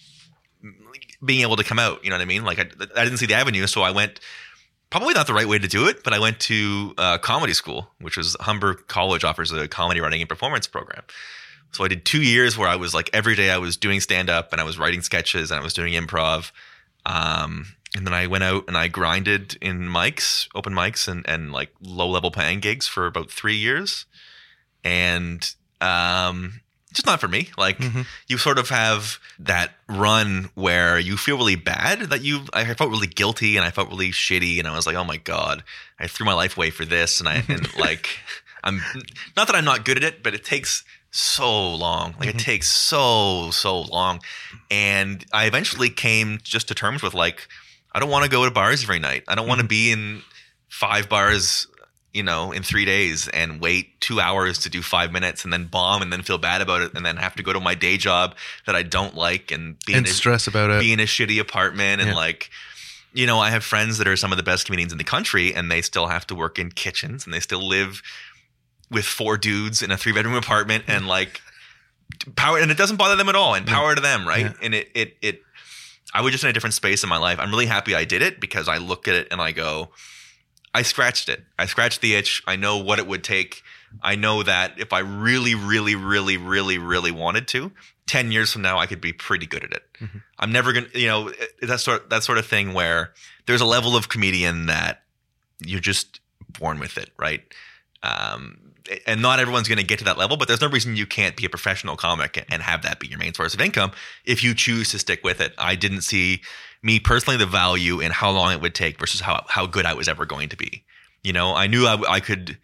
being 1.25 1.41
able 1.41 1.57
to 1.57 1.65
come 1.65 1.80
out. 1.80 2.01
You 2.01 2.09
know 2.09 2.15
what 2.15 2.21
I 2.21 2.25
mean? 2.25 2.45
Like 2.45 2.59
I, 2.59 2.69
I 2.95 3.03
didn't 3.03 3.17
see 3.17 3.25
the 3.25 3.34
avenue, 3.34 3.67
so 3.67 3.82
I 3.82 3.91
went. 3.91 4.21
Probably 4.89 5.13
not 5.13 5.27
the 5.27 5.33
right 5.33 5.47
way 5.47 5.59
to 5.59 5.67
do 5.67 5.88
it, 5.88 6.03
but 6.03 6.13
I 6.13 6.19
went 6.19 6.39
to 6.41 6.93
uh, 6.97 7.17
comedy 7.17 7.53
school, 7.53 7.91
which 7.99 8.15
was 8.15 8.38
Humber 8.39 8.73
College 8.73 9.23
offers 9.23 9.51
a 9.51 9.67
comedy 9.67 9.99
writing 9.99 10.21
and 10.21 10.29
performance 10.29 10.65
program. 10.65 11.03
So 11.71 11.83
I 11.83 11.89
did 11.89 12.05
two 12.05 12.23
years 12.23 12.57
where 12.57 12.69
I 12.69 12.77
was 12.77 12.93
like 12.93 13.09
every 13.11 13.35
day 13.35 13.49
I 13.49 13.57
was 13.57 13.75
doing 13.75 13.99
stand 13.99 14.29
up 14.29 14.53
and 14.53 14.61
I 14.61 14.63
was 14.63 14.79
writing 14.79 15.01
sketches 15.01 15.51
and 15.51 15.59
I 15.59 15.63
was 15.63 15.73
doing 15.73 15.93
improv. 15.93 16.51
Um, 17.05 17.65
and 17.95 18.05
then 18.05 18.13
I 18.13 18.27
went 18.27 18.43
out 18.43 18.65
and 18.67 18.77
I 18.77 18.88
grinded 18.88 19.57
in 19.61 19.81
mics, 19.81 20.47
open 20.55 20.73
mics, 20.73 21.07
and 21.07 21.27
and 21.27 21.51
like 21.51 21.71
low 21.81 22.07
level 22.09 22.31
paying 22.31 22.59
gigs 22.59 22.88
for 22.88 23.07
about 23.07 23.31
three 23.31 23.55
years, 23.55 24.05
and 24.83 25.53
um, 25.81 26.61
just 26.97 27.05
not 27.05 27.19
for 27.21 27.27
me. 27.27 27.49
Like 27.57 27.77
Mhm. 27.79 28.05
you 28.27 28.37
sort 28.37 28.59
of 28.59 28.69
have 28.69 29.19
that 29.39 29.75
run 29.87 30.49
where 30.55 30.99
you 30.99 31.15
feel 31.17 31.37
really 31.37 31.55
bad 31.55 32.01
that 32.09 32.21
you. 32.21 32.45
I 32.53 32.73
felt 32.73 32.89
really 32.91 33.07
guilty 33.07 33.55
and 33.57 33.65
I 33.65 33.71
felt 33.71 33.89
really 33.89 34.11
shitty, 34.11 34.59
and 34.59 34.67
I 34.67 34.75
was 34.75 34.85
like, 34.85 34.95
oh 34.97 35.03
my 35.05 35.17
god, 35.17 35.63
I 35.99 36.07
threw 36.07 36.25
my 36.25 36.33
life 36.33 36.57
away 36.57 36.69
for 36.71 36.83
this, 36.85 37.19
and 37.19 37.29
I 37.29 37.43
and 37.47 37.73
like 37.79 38.09
I'm 38.63 38.81
not 39.37 39.47
that 39.47 39.55
I'm 39.55 39.65
not 39.65 39.85
good 39.85 39.97
at 39.97 40.03
it, 40.03 40.21
but 40.23 40.33
it 40.33 40.43
takes 40.43 40.83
so 41.11 41.73
long. 41.75 42.15
Like 42.19 42.29
it 42.29 42.39
takes 42.39 42.67
so 42.69 43.49
so 43.51 43.79
long, 43.81 44.19
and 44.69 45.23
I 45.31 45.45
eventually 45.45 45.89
came 45.89 46.39
just 46.43 46.67
to 46.67 46.75
terms 46.75 47.01
with 47.01 47.13
like 47.13 47.47
I 47.93 47.99
don't 47.99 48.09
want 48.09 48.25
to 48.25 48.29
go 48.29 48.43
to 48.45 48.51
bars 48.51 48.83
every 48.83 48.99
night. 48.99 49.23
I 49.27 49.35
don't 49.35 49.47
want 49.47 49.61
to 49.61 49.67
be 49.67 49.91
in 49.91 50.21
five 50.67 51.07
bars, 51.09 51.65
you 52.13 52.23
know, 52.23 52.51
in 52.51 52.63
three 52.63 52.85
days 52.85 53.27
and 53.27 53.61
wait 53.61 53.99
two 54.01 54.19
hours 54.19 54.57
to 54.59 54.69
do 54.69 54.81
five 54.81 55.11
minutes 55.11 55.43
and 55.43 55.53
then 55.53 55.65
bomb 55.65 56.01
and 56.01 56.11
then 56.11 56.23
feel 56.23 56.37
bad 56.37 56.61
about 56.61 56.81
it 56.81 56.93
and 56.95 57.05
then 57.05 57.17
have 57.17 57.35
to 57.35 57.43
go 57.43 57.53
to 57.53 57.59
my 57.59 57.75
day 57.75 57.97
job 57.97 58.35
that 58.65 58.75
I 58.75 58.81
don't 58.83 59.13
like 59.15 59.51
and 59.51 59.75
be 59.85 59.93
And 59.93 60.05
in 60.07 60.11
a, 60.11 60.13
stress 60.15 60.47
about 60.47 60.71
it. 60.71 60.79
be 60.79 60.93
in 60.93 60.99
a 60.99 61.03
shitty 61.03 61.39
apartment 61.39 62.01
and 62.01 62.09
Yeah. 62.11 62.15
like 62.15 62.49
you 63.13 63.25
know, 63.25 63.39
I 63.39 63.49
have 63.49 63.63
friends 63.63 63.97
that 63.97 64.07
are 64.07 64.15
some 64.17 64.31
of 64.31 64.37
the 64.37 64.43
best 64.43 64.65
comedians 64.65 64.91
in 64.91 64.97
the 64.99 65.03
country 65.03 65.53
and 65.53 65.71
they 65.71 65.81
still 65.81 66.07
have 66.07 66.27
to 66.27 66.35
work 66.35 66.59
in 66.59 66.71
kitchens 66.71 67.25
and 67.25 67.33
they 67.33 67.39
still 67.39 67.65
live 67.67 68.01
with 68.91 69.05
four 69.05 69.37
dudes 69.37 69.81
in 69.81 69.91
a 69.91 69.97
three 69.97 70.11
bedroom 70.11 70.35
apartment 70.35 70.83
and 70.87 71.07
like 71.17 71.41
power 72.35 72.57
and 72.59 72.71
it 72.71 72.77
doesn't 72.77 72.97
bother 72.97 73.15
them 73.15 73.29
at 73.29 73.35
all 73.35 73.53
and 73.55 73.65
power 73.67 73.95
to 73.95 74.01
them, 74.01 74.27
right? 74.27 74.41
Yeah. 74.45 74.53
And 74.61 74.73
it 74.75 74.89
it 74.95 75.17
it 75.21 75.41
I 76.13 76.21
was 76.21 76.31
just 76.31 76.43
in 76.43 76.49
a 76.49 76.53
different 76.53 76.73
space 76.73 77.03
in 77.03 77.09
my 77.09 77.17
life. 77.17 77.37
I'm 77.39 77.49
really 77.49 77.65
happy 77.65 77.93
I 77.95 78.05
did 78.05 78.21
it 78.21 78.39
because 78.39 78.67
I 78.67 78.77
look 78.77 79.07
at 79.07 79.15
it 79.15 79.27
and 79.31 79.41
I 79.41 79.51
go, 79.51 79.89
I 80.78 80.84
scratched 80.84 81.28
it. 81.28 81.43
I 81.57 81.65
scratched 81.65 82.01
the 82.01 82.13
itch. 82.13 82.43
I 82.45 82.55
know 82.55 82.78
what 82.78 82.99
it 82.99 83.07
would 83.07 83.23
take. 83.23 83.63
I 84.03 84.15
know 84.15 84.43
that 84.43 84.80
if 84.80 84.93
I 84.93 84.99
really, 84.99 85.55
really, 85.55 85.95
really, 85.95 86.38
really, 86.38 86.78
really 86.78 87.09
wanted 87.09 87.47
to, 87.47 87.71
ten 88.05 88.32
years 88.32 88.51
from 88.53 88.61
now, 88.61 88.78
I 88.78 88.86
could 88.86 89.01
be 89.01 89.11
pretty 89.11 89.47
good 89.47 89.63
at 89.63 89.71
it. 89.71 89.84
Mhm. 89.99 90.21
I'm 90.38 90.51
never 90.51 90.73
gonna, 90.73 90.88
you 90.93 91.07
know, 91.07 91.34
that 91.63 91.80
sort 91.80 92.11
that 92.11 92.23
sort 92.23 92.38
of 92.38 92.45
thing 92.45 92.73
where 92.73 93.13
there's 93.47 93.61
a 93.61 93.65
level 93.65 93.95
of 93.95 94.07
comedian 94.07 94.67
that 94.67 95.01
you're 95.65 95.80
just 95.80 96.19
born 96.59 96.78
with 96.78 96.95
it, 96.99 97.09
right? 97.17 97.41
Um, 98.03 98.59
and 99.07 99.19
not 99.21 99.39
everyone's 99.39 99.67
going 99.67 99.80
to 99.80 99.84
get 99.84 99.99
to 99.99 100.05
that 100.05 100.17
level, 100.17 100.38
but 100.38 100.47
there's 100.47 100.61
no 100.61 100.69
reason 100.69 100.95
you 100.95 101.07
can't 101.07 101.36
be 101.36 101.45
a 101.45 101.49
professional 101.49 101.97
comic 101.97 102.45
and 102.49 102.61
have 102.61 102.84
that 102.84 102.99
be 102.99 103.07
your 103.07 103.17
main 103.17 103.34
source 103.34 103.53
of 103.55 103.59
income 103.59 103.91
if 104.25 104.43
you 104.43 104.53
choose 104.53 104.91
to 104.91 104.99
stick 104.99 105.23
with 105.23 105.41
it. 105.41 105.53
I 105.57 105.75
didn't 105.75 106.01
see 106.01 106.41
me 106.82 106.99
personally 106.99 107.38
the 107.38 107.45
value 107.45 107.99
in 107.99 108.11
how 108.11 108.32
long 108.32 108.51
it 108.53 108.61
would 108.61 108.75
take 108.75 108.99
versus 108.99 109.21
how 109.21 109.45
how 109.47 109.65
good 109.65 109.86
I 109.86 109.93
was 109.93 110.07
ever 110.07 110.25
going 110.25 110.49
to 110.49 110.57
be. 110.57 110.84
You 111.23 111.34
know, 111.34 111.53
I 111.53 111.67
knew 111.67 111.86
I, 111.86 112.01
I 112.09 112.19
could 112.19 112.57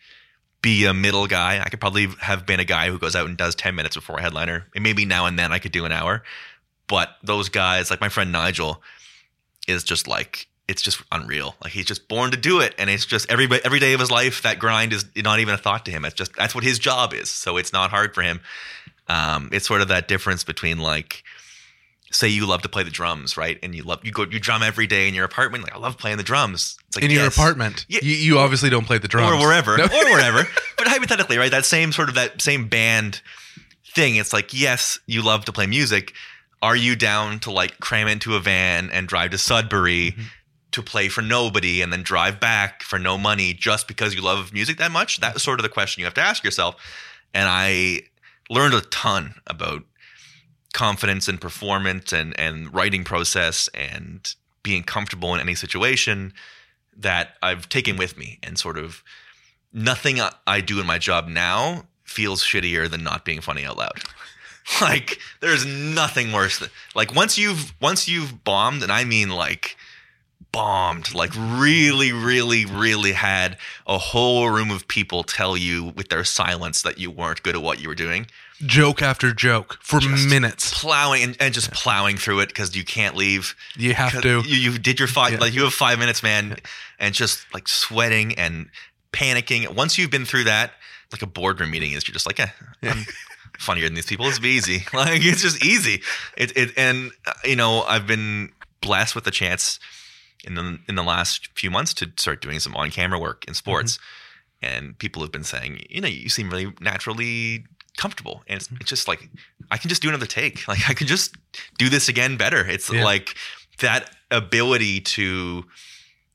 be 0.62 0.86
a 0.86 0.94
middle 0.94 1.28
guy. 1.28 1.62
I 1.62 1.70
could 1.70 1.82
probably 1.82 2.08
have 2.20 2.46
been 2.46 2.60
a 2.60 2.66
guy 2.66 2.90
who 2.90 2.98
goes 2.98 3.16
out 3.16 3.28
and 3.28 3.38
does 3.38 3.54
10 3.54 3.76
minutes 3.76 3.96
before 3.96 4.18
a 4.18 4.22
headliner. 4.22 4.68
And 4.74 4.84
maybe 4.84 5.06
now 5.06 5.26
and 5.26 5.38
then 5.38 5.52
I 5.52 5.60
could 5.60 5.74
do 5.74 5.86
an 5.86 5.92
hour. 5.92 6.24
But 6.88 7.10
those 7.22 7.50
guys, 7.50 7.90
like 7.92 8.00
my 8.02 8.10
friend 8.10 8.32
Nigel, 8.32 8.82
is 9.68 9.84
just 9.84 10.08
like 10.08 10.48
it's 10.68 10.82
just 10.82 11.02
unreal. 11.12 11.56
Like 11.64 11.74
he's 11.74 11.86
just 11.86 12.08
born 12.08 12.32
to 12.32 12.38
do 12.38 12.60
it, 12.62 12.74
and 12.78 12.90
it's 12.90 13.06
just 13.06 13.30
every 13.30 13.48
every 13.64 13.80
day 13.80 13.94
of 13.94 14.00
his 14.00 14.12
life 14.12 14.42
that 14.44 14.60
grind 14.60 14.94
is 14.94 15.06
not 15.16 15.40
even 15.40 15.54
a 15.54 15.58
thought 15.58 15.86
to 15.86 15.92
him. 15.92 16.06
It's 16.06 16.16
just 16.16 16.36
that's 16.36 16.56
what 16.56 16.64
his 16.64 16.80
job 16.80 17.14
is. 17.14 17.30
So 17.30 17.58
it's 17.58 17.74
not 17.74 17.90
hard 17.90 18.14
for 18.16 18.22
him. 18.22 18.40
Um, 19.08 19.50
it's 19.52 19.68
sort 19.68 19.82
of 19.82 19.90
that 19.90 20.08
difference 20.08 20.44
between 20.46 20.80
like, 20.80 21.24
say 22.14 22.28
you 22.28 22.46
love 22.46 22.62
to 22.62 22.70
play 22.70 22.84
the 22.84 22.92
drums, 22.92 23.36
right? 23.38 23.58
And 23.64 23.74
you 23.76 23.84
love 23.84 24.00
you 24.04 24.12
go 24.12 24.24
you 24.24 24.40
drum 24.40 24.64
every 24.64 24.88
day 24.88 25.08
in 25.08 25.14
your 25.14 25.26
apartment. 25.26 25.64
Like 25.64 25.74
I 25.76 25.78
love 25.80 25.98
playing 25.98 26.18
the 26.18 26.24
drums. 26.24 26.78
It's 26.88 26.98
like 26.98 27.06
in 27.06 27.12
your 27.12 27.28
apartment. 27.28 27.86
Yeah. 27.90 28.00
You, 28.04 28.12
you 28.16 28.38
obviously 28.40 28.70
don't 28.70 28.86
play 28.86 29.00
the 29.00 29.08
drums. 29.08 29.34
or 29.34 29.40
wherever, 29.46 29.78
No. 29.78 29.86
or 29.86 29.90
wherever. 29.90 30.44
But 30.78 30.88
hypothetically, 30.88 31.38
right? 31.38 31.52
That 31.52 31.66
same 31.66 31.92
sort 31.92 32.10
of 32.10 32.16
that 32.16 32.42
same 32.42 32.68
band 32.68 33.22
thing. 33.96 34.16
It's 34.16 34.34
like, 34.34 34.54
yes, 34.54 35.00
you 35.08 35.22
love 35.22 35.46
to 35.46 35.52
play 35.52 35.66
music. 35.68 36.14
Are 36.62 36.76
you 36.76 36.96
down 36.96 37.40
to 37.42 37.52
like 37.52 37.80
cram 37.80 38.08
into 38.08 38.36
a 38.36 38.40
van 38.40 38.90
and 38.92 39.08
drive 39.08 39.32
to 39.32 39.38
Sudbury 39.38 40.12
Mm-hmm. 40.12 40.22
to 40.72 40.82
play 40.82 41.08
for 41.10 41.22
nobody 41.22 41.82
and 41.82 41.92
then 41.94 42.02
drive 42.04 42.40
back 42.40 42.82
for 42.84 42.98
no 43.00 43.18
money 43.18 43.54
just 43.54 43.88
because 43.88 44.16
you 44.16 44.22
love 44.22 44.52
music 44.54 44.78
that 44.78 44.92
much? 44.92 45.20
That's 45.20 45.44
sort 45.44 45.60
of 45.60 45.64
the 45.64 45.70
question 45.70 46.02
you 46.02 46.06
have 46.06 46.14
to 46.16 46.22
ask 46.22 46.44
yourself. 46.44 46.76
And 47.34 47.48
I 47.48 48.02
learned 48.50 48.74
a 48.74 48.82
ton 48.82 49.36
about 49.48 49.84
confidence 50.74 51.28
and 51.28 51.40
performance 51.40 52.12
and 52.12 52.38
and 52.40 52.74
writing 52.74 53.04
process 53.04 53.70
and 53.74 54.36
being 54.64 54.84
comfortable 54.84 55.34
in 55.34 55.40
any 55.40 55.56
situation 55.56 56.34
that 56.96 57.36
I've 57.42 57.70
taken 57.70 57.98
with 57.98 58.18
me 58.18 58.40
and 58.44 58.58
sort 58.58 58.78
of 58.78 59.04
nothing 59.72 60.20
I- 60.48 60.62
do 60.62 60.80
in 60.80 60.86
my 60.86 60.98
job 60.98 61.28
now 61.28 61.86
feels 62.04 62.44
shittier 62.44 62.90
than 62.90 63.04
not 63.04 63.26
being 63.26 63.42
funny 63.42 63.66
out 63.66 63.78
loud. 63.78 64.00
like 64.82 65.20
there's 65.42 65.66
nothing 65.66 66.32
worse 66.32 66.60
than 66.60 66.70
like 66.96 67.14
once 67.14 67.38
you've 67.38 67.74
once 67.82 68.08
you've 68.08 68.44
bombed 68.44 68.82
and 68.82 68.92
I 68.92 69.04
mean 69.04 69.30
like 69.30 69.76
bombed 70.54 71.14
like 71.14 71.32
really 71.36 72.14
really 72.14 72.64
really 72.66 73.12
had 73.12 73.58
a 73.88 73.98
whole 73.98 74.50
room 74.50 74.72
of 74.72 74.88
people 74.88 75.24
tell 75.24 75.58
you 75.58 75.92
with 75.96 76.08
their 76.10 76.24
silence 76.24 76.82
that 76.84 76.98
you 76.98 77.12
weren't 77.12 77.44
good 77.44 77.56
at 77.56 77.62
what 77.62 77.82
you 77.82 77.90
were 77.90 77.96
doing 77.96 78.28
Joke 78.66 79.02
after 79.02 79.34
joke 79.34 79.78
for 79.82 80.00
Just 80.00 80.30
minutes. 80.30 80.80
plowing 80.80 81.24
and, 81.24 81.38
and 81.40 81.54
just 81.54 81.72
plowing 81.72 82.18
through 82.18 82.40
it 82.42 82.48
because 82.50 82.76
you 82.76 82.84
can't 82.84 83.16
leave 83.16 83.56
You 83.76 83.94
have 83.94 84.22
to. 84.22 84.42
You, 84.46 84.72
you 84.72 84.78
did 84.78 85.00
your 85.00 85.08
five, 85.08 85.34
Yeah. 85.34 85.40
like 85.40 85.54
you 85.54 85.64
have 85.64 85.74
five 85.74 86.00
minutes, 86.00 86.24
man, 86.24 86.58
and 87.00 87.14
just 87.14 87.46
like 87.54 87.68
sweating 87.68 88.36
and 88.36 88.70
panicking. 89.12 89.74
Once 89.76 89.98
you've 89.98 90.12
been 90.12 90.26
through 90.26 90.46
that, 90.46 90.72
like 91.12 91.22
a 91.22 91.28
boardroom 91.28 91.72
meeting 91.72 91.92
is, 91.92 92.08
you're 92.08 92.14
just 92.14 92.26
like, 92.26 92.40
eh, 92.40 92.48
I'm 92.84 93.06
funnier 93.60 93.86
than 93.86 93.94
these 93.96 94.06
people. 94.06 94.28
It's 94.28 94.40
easy. 94.44 94.86
Like 94.94 95.24
it's 95.24 95.42
just 95.42 95.64
easy. 95.64 96.02
It, 96.38 96.56
it 96.58 96.72
and 96.78 97.12
uh, 97.28 97.34
you 97.44 97.56
know 97.56 97.84
I've 97.84 98.08
been 98.08 98.52
blessed 98.82 99.14
with 99.16 99.24
the 99.24 99.32
chance 99.32 99.80
in 100.44 100.56
the 100.56 100.80
in 100.88 100.96
the 100.96 101.04
last 101.04 101.50
few 101.56 101.70
months 101.72 101.94
to 101.96 102.12
start 102.18 102.42
doing 102.42 102.60
some 102.60 102.76
on 102.76 102.90
camera 102.92 103.20
work 103.20 103.46
in 103.48 103.54
sports, 103.54 104.00
and 104.62 104.98
people 104.98 105.22
have 105.22 105.32
been 105.32 105.44
saying, 105.44 105.82
you 105.90 106.02
know, 106.02 106.08
you 106.08 106.30
seem 106.30 106.50
really 106.50 106.74
naturally 106.82 107.66
comfortable 107.98 108.44
and 108.48 108.58
it's, 108.58 108.68
mm-hmm. 108.68 108.78
it's 108.82 108.90
just 108.90 109.08
like 109.08 109.30
i 109.72 109.78
can 109.78 109.88
just 109.90 110.02
do 110.02 110.10
another 110.10 110.26
take. 110.26 110.68
Like 110.68 110.90
i 110.90 110.94
can 110.94 111.08
just 111.08 111.36
do 111.78 111.90
this 111.90 112.10
again 112.10 112.38
better. 112.38 112.66
It's 112.66 112.92
Yeah. 112.92 113.04
like 113.04 113.36
that 113.80 114.10
ability 114.32 115.02
to 115.02 115.66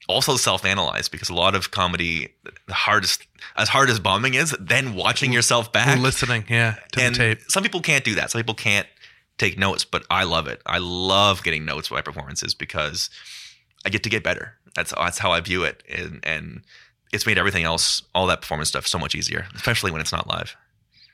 also 0.08 0.36
self-analyze 0.36 1.08
because 1.08 1.28
a 1.28 1.34
lot 1.34 1.54
of 1.54 1.70
comedy 1.70 2.34
the 2.66 2.74
hardest 2.74 3.26
as 3.56 3.68
hard 3.68 3.90
as 3.90 3.98
bombing 4.00 4.34
is 4.34 4.56
then 4.58 4.94
watching 4.94 5.32
yourself 5.32 5.70
back 5.72 5.98
listening, 5.98 6.44
yeah, 6.48 6.76
to 6.92 7.02
and 7.02 7.14
the 7.14 7.18
tape. 7.34 7.40
some 7.50 7.62
people 7.62 7.80
can't 7.80 8.04
do 8.04 8.14
that. 8.14 8.30
Some 8.30 8.38
people 8.40 8.54
can't 8.54 8.86
take 9.36 9.58
notes 9.58 9.84
but 9.84 10.04
i 10.10 10.24
love 10.24 10.46
it. 10.48 10.60
I 10.64 10.78
love 10.78 11.42
getting 11.42 11.64
notes 11.64 11.90
my 11.90 12.00
performances 12.02 12.54
because 12.54 13.10
i 13.84 13.88
get 13.90 14.02
to 14.04 14.08
get 14.10 14.22
better. 14.24 14.54
That's 14.74 14.92
that's 14.96 15.18
how 15.18 15.32
i 15.32 15.40
view 15.40 15.64
it 15.64 15.82
and 15.88 16.20
and 16.22 16.62
it's 17.12 17.26
made 17.26 17.38
everything 17.38 17.64
else 17.64 18.02
all 18.14 18.26
that 18.28 18.40
performance 18.42 18.68
stuff 18.68 18.86
so 18.86 18.98
much 18.98 19.14
easier 19.14 19.46
especially 19.54 19.90
when 19.90 20.00
it's 20.00 20.12
not 20.12 20.26
live 20.28 20.54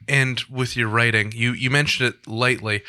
and 0.09 0.41
with 0.51 0.77
your 0.77 0.89
writing, 0.89 1.33
you 1.33 1.53
you 1.53 1.71
mentioned 1.71 2.09
it 2.11 2.27
lightly, 2.27 2.83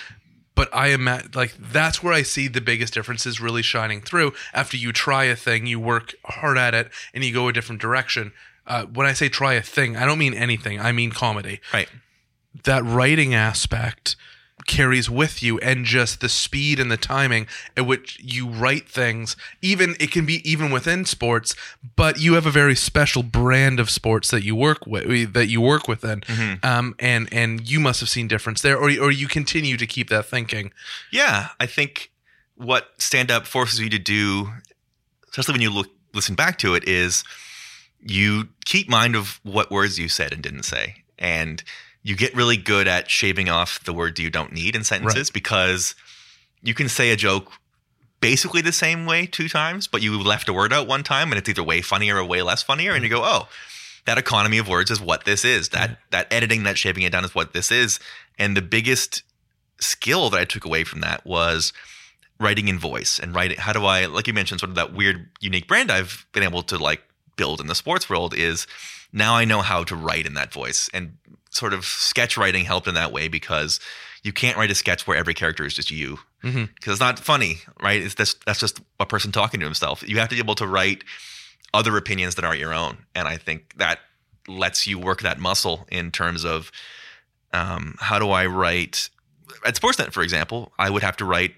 but 0.56 0.74
I 0.74 0.88
am 0.88 1.08
at, 1.08 1.36
like 1.36 1.54
that's 1.58 2.02
where 2.02 2.14
I 2.14 2.22
see 2.24 2.48
the 2.48 2.62
biggest 2.62 2.94
differences 2.94 3.40
really 3.40 3.62
shining 3.62 4.02
through. 4.02 4.34
After 4.54 4.78
you 4.78 4.92
try 4.92 5.26
a 5.26 5.36
thing, 5.36 5.66
you 5.66 5.80
work 5.80 6.14
hard 6.26 6.58
at 6.58 6.74
it, 6.74 6.90
and 7.14 7.24
you 7.24 7.34
go 7.34 7.48
a 7.48 7.54
different 7.54 7.82
direction. 7.82 8.32
Uh, 8.68 8.86
when 8.86 9.06
I 9.06 9.14
say 9.14 9.30
try 9.30 9.54
a 9.54 9.62
thing, 9.62 9.96
I 9.96 10.06
don't 10.06 10.18
mean 10.18 10.34
anything. 10.34 10.80
I 10.80 10.92
mean 10.92 11.12
comedy. 11.12 11.62
right 11.74 11.90
That 12.64 12.84
writing 12.84 13.34
aspect 13.34 14.16
carries 14.66 15.10
with 15.10 15.44
you 15.44 15.58
and 15.60 15.86
just 15.86 16.22
the 16.22 16.30
speed 16.30 16.80
and 16.80 16.92
the 16.92 16.98
timing 16.98 17.48
at 17.78 17.86
which 17.86 18.20
you 18.20 18.48
write 18.48 18.90
things. 18.90 19.36
Even 19.62 19.96
it 20.00 20.12
can 20.12 20.26
be 20.26 20.48
even 20.50 20.72
within 20.72 21.06
sports 21.06 21.56
but 21.96 22.20
you 22.20 22.34
have 22.34 22.46
a 22.46 22.52
very 22.52 22.76
special 22.76 23.24
brand 23.24 23.80
of 23.80 23.90
sports 23.90 24.32
that 24.32 24.44
you 24.44 24.56
work 24.56 24.86
with 24.88 25.34
that 25.34 25.48
you 25.48 25.62
work 25.62 25.88
within. 25.88 26.24
Um 26.64 26.96
and 27.00 27.32
and 27.32 27.70
you 27.70 27.80
must 27.80 28.00
have 28.00 28.10
seen 28.10 28.28
difference 28.28 28.62
there 28.62 28.78
or 28.78 28.90
or 29.00 29.12
you 29.12 29.28
continue 29.28 29.78
to 29.78 29.88
keep 29.88 30.10
that 30.10 30.26
thinking. 30.26 30.72
Yeah, 31.12 31.50
I 31.60 31.66
think 31.66 32.12
what 32.56 32.90
stand 32.98 33.30
up 33.32 33.46
forces 33.46 33.80
you 33.80 33.90
to 33.90 34.00
do, 34.00 34.50
especially 35.30 35.54
when 35.54 35.62
you 35.62 35.70
look 35.70 35.90
listen 36.14 36.36
back 36.36 36.58
to 36.60 36.76
it, 36.76 36.88
is 36.88 37.24
you 38.02 38.50
keep 38.66 38.88
mind 38.88 39.16
of 39.16 39.40
what 39.44 39.72
words 39.72 40.00
you 40.00 40.08
said 40.08 40.32
and 40.32 40.42
didn't 40.42 40.64
say, 40.64 41.04
and 41.20 41.64
you 42.06 42.16
get 42.16 42.36
really 42.36 42.56
good 42.56 42.88
at 42.88 43.10
shaving 43.10 43.50
off 43.50 43.84
the 43.84 43.92
words 43.92 44.20
you 44.20 44.30
don't 44.30 44.54
need 44.54 44.76
in 44.76 44.84
sentences 44.84 45.32
because 45.32 45.96
you 46.62 46.76
can 46.76 46.88
say 46.88 47.10
a 47.10 47.16
joke 47.16 47.52
basically 48.22 48.62
the 48.62 48.72
same 48.72 49.08
way 49.08 49.26
two 49.26 49.50
times, 49.50 49.88
but 49.88 50.04
you 50.04 50.22
left 50.22 50.48
a 50.48 50.54
word 50.54 50.72
out 50.72 50.88
one 50.88 51.02
time, 51.02 51.32
and 51.32 51.40
it's 51.40 51.50
either 51.50 51.64
way 51.64 51.82
funnier 51.82 52.18
or 52.18 52.24
way 52.24 52.44
less 52.44 52.62
funnier, 52.62 52.94
and 52.94 53.04
you 53.04 53.10
go, 53.10 53.24
oh. 53.24 53.48
That 54.06 54.20
economy 54.20 54.60
of 54.60 54.68
words 54.68 54.92
is 54.92 55.02
what 55.02 55.26
this 55.26 55.44
is. 55.44 55.70
That 55.70 55.98
that 56.12 56.32
editing, 56.32 56.62
that 56.62 56.78
shaving 56.78 57.02
it 57.02 57.12
down 57.12 57.26
is 57.26 57.34
what 57.34 57.54
this 57.54 57.72
is. 57.72 58.00
And 58.38 58.56
the 58.56 58.62
biggest 58.62 59.24
skill 59.80 60.30
that 60.30 60.40
I 60.40 60.46
took 60.46 60.64
away 60.64 60.84
from 60.84 61.02
that 61.02 61.26
was 61.26 61.74
writing 62.40 62.68
in 62.68 62.78
voice 62.78 63.18
and 63.18 63.34
writing. 63.34 63.58
How 63.58 63.74
do 63.74 63.84
I, 63.84 64.06
like 64.06 64.28
you 64.28 64.34
mentioned, 64.34 64.60
sort 64.60 64.70
of 64.70 64.76
that 64.76 64.94
weird, 64.94 65.28
unique 65.40 65.68
brand 65.68 65.92
I've 65.92 66.28
been 66.34 66.44
able 66.44 66.62
to 66.62 66.78
like 66.78 67.02
build 67.36 67.60
in 67.60 67.66
the 67.66 67.74
sports 67.74 68.08
world 68.08 68.36
is 68.36 68.68
now 69.12 69.36
I 69.36 69.46
know 69.46 69.62
how 69.62 69.84
to 69.86 69.96
write 69.96 70.28
in 70.28 70.36
that 70.36 70.54
voice 70.54 70.90
and 70.94 71.18
sort 71.56 71.74
of 71.74 71.86
sketch 71.86 72.36
writing 72.38 72.66
helped 72.66 72.88
in 72.88 72.96
that 72.96 73.12
way 73.14 73.28
because 73.30 73.80
you 74.24 74.34
can't 74.34 74.58
write 74.58 74.72
a 74.72 74.76
sketch 74.76 75.08
where 75.08 75.16
every 75.18 75.34
character 75.34 75.66
is 75.66 75.74
just 75.74 75.90
you 75.92 76.20
because 76.42 76.54
Mhm. 76.60 76.70
it's 76.92 77.00
not 77.00 77.18
funny, 77.20 77.60
right? 77.82 78.02
It's 78.02 78.14
that's 78.16 78.60
just 78.60 78.82
a 79.00 79.06
person 79.06 79.32
talking 79.32 79.60
to 79.62 79.66
himself. 79.66 80.04
You 80.08 80.20
have 80.20 80.30
to 80.30 80.36
be 80.36 80.40
able 80.40 80.56
to 80.56 80.68
write 80.68 81.04
other 81.74 81.96
opinions 81.98 82.36
that 82.36 82.44
aren't 82.46 82.60
your 82.60 82.74
own, 82.74 83.06
and 83.16 83.28
I 83.28 83.38
think 83.38 83.78
that 83.78 84.00
lets 84.48 84.86
you 84.86 85.00
work 85.00 85.22
that 85.22 85.40
muscle 85.40 85.88
in 85.90 86.12
terms 86.12 86.44
of 86.46 86.72
um, 87.54 87.96
how 88.00 88.20
do 88.20 88.30
I 88.32 88.46
write 88.48 89.10
at 89.66 89.76
Sportsnet, 89.76 90.12
for 90.12 90.22
example, 90.24 90.74
I 90.78 90.90
would 90.90 91.04
have 91.04 91.16
to 91.18 91.26
write 91.26 91.56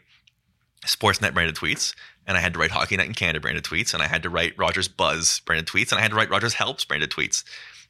Sportsnet 0.86 1.34
branded 1.34 1.56
tweets, 1.56 1.96
and 2.28 2.38
I 2.38 2.42
had 2.42 2.54
to 2.54 2.60
write 2.60 2.72
Hockey 2.72 2.98
Night 2.98 3.08
in 3.08 3.14
Canada 3.14 3.40
branded 3.40 3.64
tweets, 3.64 3.94
and 3.94 4.04
I 4.04 4.08
had 4.08 4.24
to 4.24 4.30
write 4.30 4.58
Rogers 4.58 4.88
Buzz 4.88 5.40
branded 5.46 5.66
tweets, 5.66 5.92
and 5.92 6.00
I 6.00 6.02
had 6.02 6.12
to 6.12 6.18
write 6.18 6.30
Rogers 6.30 6.54
Helps 6.54 6.86
branded 6.86 7.10
tweets. 7.10 7.44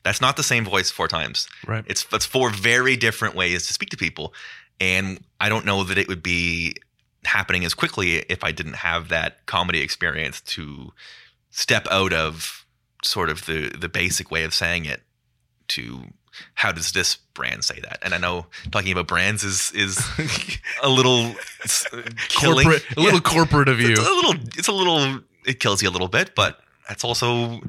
That's 0.03 0.21
not 0.21 0.37
the 0.37 0.43
same 0.43 0.63
voice 0.63 0.91
four 0.91 1.07
times. 1.07 1.49
right 1.65 1.83
It's 1.87 2.03
that's 2.05 2.25
four 2.25 2.49
very 2.51 2.95
different 2.95 3.35
ways 3.35 3.67
to 3.67 3.73
speak 3.73 3.89
to 3.89 3.97
people, 3.97 4.33
and 4.79 5.19
I 5.41 5.49
don't 5.49 5.65
know 5.65 5.83
that 5.83 5.97
it 5.97 6.07
would 6.07 6.23
be 6.23 6.75
happening 7.25 7.65
as 7.65 7.73
quickly 7.73 8.17
if 8.29 8.43
I 8.43 8.51
didn't 8.51 8.77
have 8.77 9.09
that 9.09 9.45
comedy 9.47 9.81
experience 9.81 10.39
to 10.41 10.93
step 11.49 11.87
out 11.89 12.13
of 12.13 12.65
sort 13.03 13.29
of 13.29 13.45
the 13.45 13.69
the 13.69 13.89
basic 13.89 14.31
way 14.31 14.43
of 14.43 14.53
saying 14.53 14.85
it 14.85 15.01
to 15.69 16.03
how 16.55 16.71
does 16.71 16.91
this 16.91 17.15
brand 17.33 17.63
say 17.63 17.79
that? 17.81 17.99
And 18.01 18.13
I 18.13 18.17
know 18.17 18.45
talking 18.71 18.91
about 18.91 19.07
brands 19.07 19.43
is 19.43 19.71
is 19.73 19.97
a 20.83 20.89
little 20.89 21.33
uh, 21.93 22.01
killing. 22.29 22.65
corporate 22.65 22.97
a 22.97 22.99
little 23.01 23.19
Yeah. 23.19 23.19
corporate 23.21 23.69
of 23.69 23.79
you 23.79 23.91
It's 23.91 23.99
a 23.99 24.03
little. 24.03 24.33
It's 24.57 24.67
a 24.67 24.71
little. 24.71 25.19
It 25.45 25.59
kills 25.59 25.81
you 25.81 25.89
a 25.89 25.91
little 25.91 26.07
bit, 26.09 26.35
but 26.35 26.59
that's 26.89 27.03
also 27.03 27.61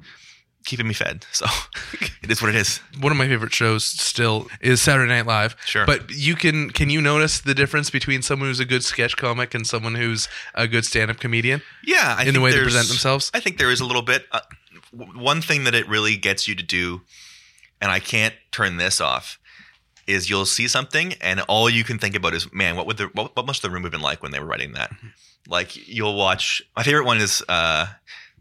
keeping 0.65 0.87
me 0.89 0.93
fed. 0.93 1.25
So 1.33 1.47
it 2.23 2.31
is 2.31 2.43
what 2.43 2.49
it 2.51 2.55
is. 2.57 2.79
one 3.01 3.11
of 3.13 3.17
my 3.17 3.27
favorite 3.29 3.55
shows 3.55 3.85
still 3.85 4.49
is 4.61 4.83
Saturday 4.83 5.09
Night 5.09 5.25
Live. 5.27 5.57
Sure. 5.65 5.87
But 5.87 6.11
you 6.11 6.35
can 6.35 6.71
can 6.71 6.91
you 6.91 7.01
notice 7.01 7.41
the 7.41 7.55
difference 7.55 7.89
between 7.91 8.21
someone 8.23 8.49
who's 8.49 8.61
a 8.61 8.65
good 8.67 8.85
sketch 8.85 9.17
comic 9.17 9.55
and 9.55 9.67
someone 9.67 9.95
who's 9.95 10.29
a 10.55 10.67
good 10.69 10.85
stand 10.85 11.11
up 11.11 11.19
comedian? 11.21 11.63
Yeah, 11.85 12.17
I 12.19 12.25
In 12.25 12.35
the 12.35 12.41
way 12.41 12.51
they 12.53 12.63
present 12.63 12.89
themselves? 12.89 13.31
I 13.33 13.41
think 13.41 13.59
there 13.59 13.71
is 13.71 13.81
a 13.81 13.87
little 13.87 14.03
bit. 14.03 14.27
Uh, 14.33 14.41
one 14.93 15.41
thing 15.43 15.65
that 15.65 15.75
it 15.75 15.89
really 15.89 16.17
gets 16.17 16.49
you 16.49 16.55
to 16.55 16.63
do, 16.63 17.03
and 17.81 17.91
I 17.91 18.01
can't 18.01 18.35
turn 18.53 18.77
this 18.77 19.01
off, 19.01 19.39
is 20.07 20.31
you'll 20.31 20.47
see 20.47 20.69
something 20.69 21.15
and 21.21 21.41
all 21.49 21.69
you 21.69 21.85
can 21.85 21.99
think 21.99 22.15
about 22.15 22.35
is, 22.35 22.53
man, 22.53 22.77
what 22.77 22.87
would 22.87 22.97
the 22.97 23.07
what, 23.15 23.37
what 23.37 23.47
must 23.47 23.63
the 23.63 23.71
room 23.71 23.83
have 23.83 23.93
been 23.93 24.01
like 24.01 24.23
when 24.23 24.33
they 24.33 24.41
were 24.41 24.47
writing 24.47 24.73
that? 24.73 24.91
Mm-hmm. 24.91 25.09
Like 25.49 25.89
you'll 25.89 26.17
watch. 26.17 26.63
My 26.77 26.83
favorite 26.83 27.05
one 27.07 27.19
is 27.19 27.43
uh, 27.49 27.87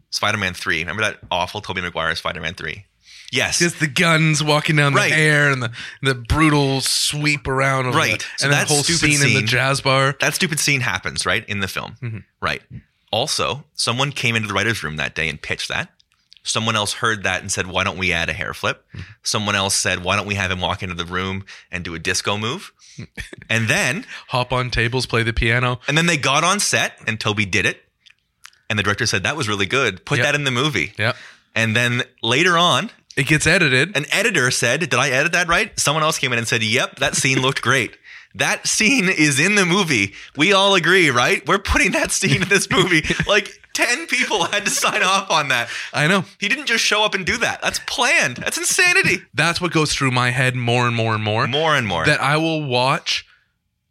Spider-Man 0.10 0.54
Three. 0.54 0.80
Remember 0.80 1.04
that 1.04 1.20
awful 1.32 1.62
Tobey 1.62 1.82
Maguire 1.82 2.16
Spider-Man 2.16 2.54
Three? 2.56 2.86
Yes. 3.32 3.60
Just 3.60 3.82
the 3.82 3.88
guns 3.88 4.42
walking 4.42 4.78
down 4.78 4.94
the 4.94 5.02
air 5.12 5.52
and 5.52 5.62
the, 5.62 5.72
the 6.02 6.16
brutal 6.16 6.80
sweep 6.80 7.46
around, 7.46 7.86
of 7.88 7.92
the- 7.94 7.98
Right. 8.00 8.26
So 8.38 8.46
and 8.46 8.54
that 8.54 8.68
that 8.68 8.74
whole 8.74 8.84
stupid 8.84 9.14
scene, 9.18 9.28
in 9.28 9.34
the 9.34 9.42
jazz 9.46 9.82
bar. 9.82 10.16
that 10.22 10.34
stupid 10.34 10.60
scene 10.62 10.80
happens, 10.80 11.26
right, 11.26 11.44
in 11.50 11.60
the 11.60 11.68
film. 11.68 11.96
Mm-hmm. 12.02 12.18
Right. 12.42 12.62
Also, 13.12 13.66
someone 13.74 14.12
came 14.12 14.36
into 14.38 14.48
the 14.48 14.54
writer's 14.54 14.82
room 14.82 14.96
that 14.96 15.14
day 15.14 15.28
and 15.28 15.42
pitched 15.42 15.68
that. 15.68 15.90
Someone 16.48 16.76
else 16.76 16.94
heard 16.94 17.24
that 17.24 17.42
and 17.42 17.52
said, 17.52 17.68
why 17.68 17.84
don't 17.84 17.98
we 17.98 18.12
add 18.14 18.30
a 18.30 18.34
hair 18.34 18.54
flip? 18.54 18.86
Mm-hmm. 18.90 19.02
Someone 19.24 19.56
else 19.56 19.76
said, 19.76 20.04
why 20.04 20.16
don't 20.16 20.26
we 20.28 20.36
have 20.36 20.50
him 20.50 20.62
walk 20.62 20.82
into 20.82 20.96
the 20.96 21.06
room 21.06 21.46
and 21.72 21.84
do 21.84 21.94
a 21.94 22.00
disco 22.00 22.38
move? 22.38 22.72
and 23.50 23.68
then, 23.68 24.06
Hop 24.30 24.52
on 24.54 24.70
tables, 24.72 25.06
play 25.06 25.24
the 25.24 25.34
piano. 25.34 25.80
and 25.88 25.98
then 25.98 26.06
they 26.08 26.18
got 26.18 26.44
on 26.44 26.60
set 26.60 26.94
and 27.06 27.20
Tobey 27.20 27.46
did 27.46 27.66
it. 27.66 27.82
And 28.70 28.78
the 28.80 28.84
director 28.84 29.06
said, 29.06 29.24
that 29.24 29.36
was 29.38 29.48
really 29.48 29.66
good. 29.66 30.06
Put 30.06 30.18
Yep. 30.18 30.26
that 30.26 30.36
in 30.36 30.44
the 30.44 30.52
movie. 30.52 30.94
Yep. 30.98 31.16
And 31.56 31.76
then 31.76 32.04
later 32.22 32.58
on, 32.58 32.90
It 33.16 33.28
gets 33.28 33.48
edited. 33.48 33.96
an 33.96 34.06
editor 34.12 34.52
said, 34.52 34.80
Did 34.82 34.94
I 34.96 35.10
edit 35.10 35.32
that 35.34 35.48
right? 35.48 35.78
Someone 35.80 36.04
else 36.04 36.20
came 36.20 36.32
in 36.34 36.38
and 36.40 36.48
said, 36.48 36.62
Yep, 36.64 36.98
that 37.00 37.16
scene 37.16 37.42
looked 37.42 37.62
great. 37.62 37.98
That 38.36 38.68
scene 38.68 39.10
is 39.10 39.40
in 39.40 39.56
the 39.56 39.66
movie. 39.66 40.14
We 40.36 40.54
all 40.54 40.76
agree, 40.76 41.10
right? 41.10 41.46
We're 41.48 41.58
putting 41.58 41.92
that 41.94 42.12
scene 42.12 42.44
in 42.44 42.50
this 42.50 42.70
movie. 42.70 43.04
Like 43.28 43.50
10 43.78 44.08
people 44.08 44.44
had 44.46 44.66
to 44.66 44.72
sign 44.72 45.04
off 45.04 45.30
on 45.30 45.50
that. 45.50 45.70
I 45.94 46.08
know. 46.08 46.26
He 46.40 46.50
didn't 46.50 46.66
just 46.66 46.84
show 46.84 47.06
up 47.06 47.14
and 47.14 47.24
do 47.24 47.38
that. 47.38 47.62
That's 47.62 47.78
planned. 47.86 48.38
That's 48.38 48.58
insanity. 48.58 49.22
That's 49.36 49.62
what 49.62 49.72
goes 49.72 49.94
through 49.94 50.10
my 50.10 50.32
head 50.32 50.56
more 50.56 50.88
and 50.88 50.96
more 50.96 51.14
and 51.14 51.24
more. 51.24 51.46
More 51.48 51.76
and 51.76 51.86
more. 51.86 52.04
that 52.04 52.20
I 52.20 52.38
will 52.38 52.64
watch. 52.64 53.28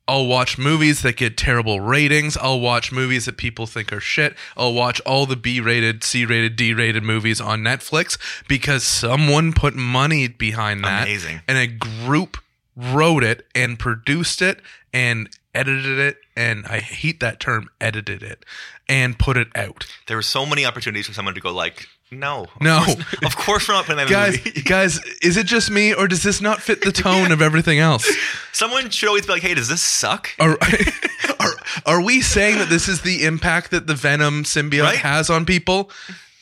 I'll 0.09 0.27
watch 0.27 0.59
movies 0.59 1.03
that 1.03 1.17
get 1.17 1.37
terrible 1.37 1.79
ratings. 1.79 2.37
I'll 2.37 2.59
watch 2.59 2.91
movies 2.91 3.27
that 3.27 3.37
people 3.37 3.67
think 3.67 3.93
are 3.93 4.01
shit. 4.01 4.35
I'll 4.57 4.75
watch 4.75 5.01
all 5.03 5.25
the 5.25 5.37
B 5.37 5.61
rated, 5.61 6.03
C 6.03 6.25
rated, 6.25 6.57
D 6.57 6.75
rated 6.75 7.05
movies 7.05 7.41
on 7.41 7.61
Netflix 7.61 8.19
because 8.49 8.83
someone 8.83 9.53
put 9.53 9.77
money 9.77 10.27
behind 10.27 10.83
that. 10.85 11.05
Amazing. 11.05 11.43
And 11.47 11.59
a 11.59 11.67
group 11.69 12.39
wrote 12.77 13.23
it 13.23 13.47
and 13.55 13.79
produced 13.79 14.43
it 14.43 14.61
and 14.93 15.29
edited 15.55 15.99
it. 16.01 16.19
And 16.37 16.67
I 16.67 16.81
hate 16.81 17.21
that 17.21 17.41
term, 17.41 17.71
edited 17.81 18.23
it 18.23 18.45
and 18.89 19.19
put 19.19 19.37
it 19.37 19.49
out. 19.57 19.87
there 20.07 20.17
were 20.17 20.23
so 20.23 20.45
many 20.47 20.65
opportunities 20.67 21.07
for 21.07 21.15
someone 21.15 21.35
to 21.35 21.41
go, 21.41 21.51
like, 21.53 21.89
no. 22.11 22.45
Of 22.55 22.61
No. 22.61 22.85
course- 22.85 23.15
Of 23.25 23.37
course, 23.37 23.69
we're 23.69 23.75
not 23.75 23.87
putting 23.87 23.97
that 23.97 24.07
in 24.07 24.13
Guys, 24.13 24.39
guys, 24.63 25.01
is 25.23 25.37
it 25.37 25.47
just 25.47 25.71
me 25.71 25.93
or 25.95 26.07
does 26.07 26.23
this 26.23 26.41
not 26.41 26.61
fit 26.63 26.83
the 26.83 26.93
tone 27.07 27.33
of 27.33 27.43
everything 27.43 27.79
else? 27.81 28.09
Someone 28.53 28.91
should 28.91 29.09
always 29.09 29.27
be 29.27 29.33
like, 29.33 29.43
hey, 29.43 29.55
does 29.55 29.69
this 29.69 29.83
suck? 29.83 30.29
Are, 30.39 30.57
are 31.41 31.53
are 31.87 32.01
we 32.03 32.21
saying 32.21 32.59
that 32.59 32.69
this 32.69 32.87
is 32.89 33.01
the 33.03 33.25
impact 33.25 33.71
that 33.73 33.87
the 33.87 33.95
Venom 33.95 34.45
symbiote 34.45 34.83
Right? 34.85 34.99
has 34.99 35.31
on 35.31 35.45
people? 35.47 35.91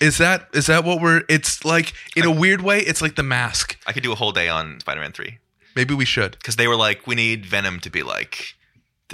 Is 0.00 0.18
that 0.18 0.48
is 0.52 0.66
that 0.66 0.84
what 0.84 1.00
we're? 1.00 1.22
It's 1.30 1.64
like 1.64 1.94
in 2.16 2.24
a 2.24 2.30
weird 2.30 2.60
way, 2.60 2.80
it's 2.80 3.00
like 3.00 3.14
the 3.16 3.22
mask. 3.22 3.78
I 3.86 3.92
could 3.92 4.02
do 4.02 4.12
a 4.12 4.16
whole 4.16 4.32
day 4.32 4.48
on 4.48 4.80
Spider 4.80 5.00
Man 5.00 5.12
3. 5.12 5.38
Maybe 5.76 5.94
we 5.94 6.04
should. 6.04 6.32
because 6.32 6.56
they 6.56 6.68
were 6.68 6.76
like, 6.76 7.06
we 7.06 7.14
need 7.14 7.46
Venom 7.46 7.80
to 7.80 7.90
be 7.90 8.02
like 8.02 8.54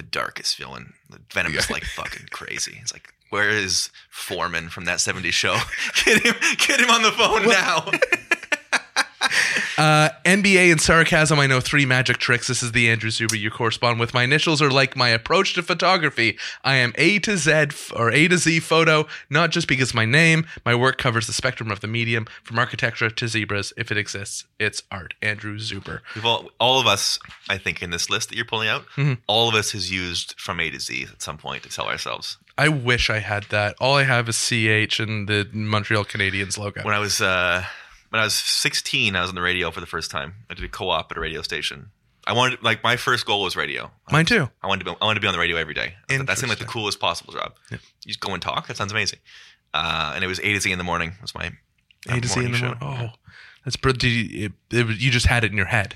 the 0.01 0.07
darkest 0.07 0.57
villain. 0.57 0.95
Venom 1.31 1.55
is 1.55 1.71
like 1.71 1.85
fucking 1.85 2.29
crazy. 2.31 2.79
It's 2.81 2.91
like, 2.91 3.13
where 3.29 3.51
is 3.51 3.91
Forman 4.09 4.71
from 4.71 4.87
that 4.87 4.97
'70s 4.97 5.33
show? 5.33 5.59
get 6.05 6.23
him, 6.23 6.35
get 6.57 6.81
him 6.81 6.91
on 6.91 7.03
the 7.03 7.13
phone 7.13 7.47
now. 7.47 7.85
Uh, 9.79 10.11
NBA 10.27 10.71
and 10.73 10.81
sarcasm. 10.81 11.39
I 11.39 11.47
know 11.47 11.59
three 11.59 11.87
magic 11.87 12.19
tricks. 12.19 12.49
This 12.49 12.63
is 12.63 12.73
the 12.73 12.91
Andrew 12.91 13.09
Zuber 13.09 13.39
you 13.39 13.51
correspond 13.51 13.99
with. 13.99 14.13
My 14.13 14.25
initials 14.25 14.61
are 14.61 14.71
like 14.71 14.95
my 14.95 15.09
approach 15.09 15.55
to 15.55 15.63
photography. 15.63 16.37
I 16.63 16.75
am 16.77 16.93
A 16.97 17.19
to 17.21 17.39
Z 17.39 17.51
f- 17.51 17.91
or 17.97 18.11
A 18.11 18.29
to 18.29 18.37
Z 18.37 18.61
photo, 18.61 19.07
not 19.31 19.51
just 19.51 19.69
because 19.69 19.95
my 19.95 20.05
name. 20.05 20.45
My 20.67 20.75
work 20.75 20.99
covers 20.99 21.27
the 21.27 21.33
spectrum 21.33 21.71
of 21.71 21.81
the 21.81 21.87
medium, 21.87 22.27
from 22.45 22.59
architecture 22.59 23.09
to 23.09 23.27
zebras. 23.29 23.73
If 23.79 23.91
it 23.91 23.97
exists, 23.97 24.45
it's 24.59 24.83
art. 24.91 25.15
Andrew 25.23 25.57
Zuber. 25.59 26.01
We've 26.15 26.27
all, 26.27 26.51
all 26.61 26.79
of 26.79 26.87
us, 26.87 27.19
I 27.49 27.57
think, 27.57 27.83
in 27.83 27.89
this 27.89 28.11
list 28.11 28.29
that 28.29 28.37
you're 28.37 28.45
pulling 28.45 28.69
out, 28.69 28.85
all 29.27 29.49
of 29.49 29.55
us 29.55 29.71
has 29.73 29.91
used 29.91 30.35
from 30.39 30.61
A 30.61 30.69
to 30.71 30.79
Z 30.81 31.07
at 31.11 31.23
some 31.23 31.39
point 31.39 31.63
to 31.63 31.71
sell 31.71 31.87
ourselves. 31.89 32.37
I 32.59 32.69
wish 32.69 33.09
I 33.09 33.21
had 33.21 33.45
that. 33.45 33.77
All 33.81 33.97
I 33.97 34.03
have 34.03 34.29
is 34.29 34.37
CH 34.37 35.01
and 35.01 35.27
the 35.27 35.49
Montreal 35.55 36.05
Canadiens 36.05 36.59
logo. 36.59 36.83
When 36.83 36.93
I 36.95 36.99
was 36.99 37.23
uh, 37.23 37.65
when 38.11 38.21
I 38.21 38.25
was 38.25 38.35
16, 38.35 39.17
I 39.17 39.21
was 39.21 39.31
on 39.31 39.35
the 39.35 39.41
radio 39.43 39.71
for 39.71 39.81
the 39.81 39.87
first 39.87 40.11
time. 40.11 40.35
I 40.51 40.55
did 40.55 40.65
a 40.65 40.69
co-op 40.69 41.11
at 41.11 41.17
a 41.17 41.21
radio 41.21 41.43
station. 41.43 41.91
I 42.27 42.33
wanted 42.35 42.63
like 42.63 42.83
my 42.85 42.97
first 42.97 43.25
goal 43.27 43.43
was 43.43 43.57
radio. 43.57 43.91
Mine 44.11 44.27
too. 44.27 44.49
I 44.63 44.67
wanted 44.67 44.85
to 44.85 44.91
be, 44.93 44.97
I 45.01 45.05
wanted 45.05 45.15
to 45.17 45.21
be 45.23 45.27
on 45.27 45.33
the 45.33 45.39
radio 45.41 45.57
every 45.57 45.75
day. 45.75 45.95
That- 46.09 46.27
That 46.27 46.39
seemed 46.39 46.51
like 46.51 46.59
the 46.59 46.65
coolest 46.67 47.01
possible 47.01 47.33
job. 47.33 47.55
You 47.71 47.79
just 48.07 48.21
go 48.21 48.33
and 48.35 48.43
talk. 48.43 48.67
That 48.69 48.77
sounds 48.77 48.93
amazing. 48.93 49.21
Uh, 49.73 50.13
and 50.15 50.23
it 50.23 50.27
was 50.27 50.39
A 50.41 50.53
to 50.53 50.61
Z 50.61 50.71
in 50.71 50.79
the 50.79 50.85
morning. 50.85 51.13
Was 51.23 51.35
my 51.35 51.47
uh, 52.09 52.17
A 52.17 52.21
to 52.21 52.29
Z 52.29 52.45
in 52.45 52.53
the 52.53 52.59
show. 52.59 52.75
morning. 52.81 53.11
Oh, 53.13 53.17
that's 53.65 53.77
you, 54.05 54.47
it, 54.47 54.53
it, 54.71 55.01
you 55.01 55.11
just 55.11 55.27
had 55.27 55.45
it 55.45 55.51
in 55.51 55.57
your 55.57 55.67
head. 55.67 55.95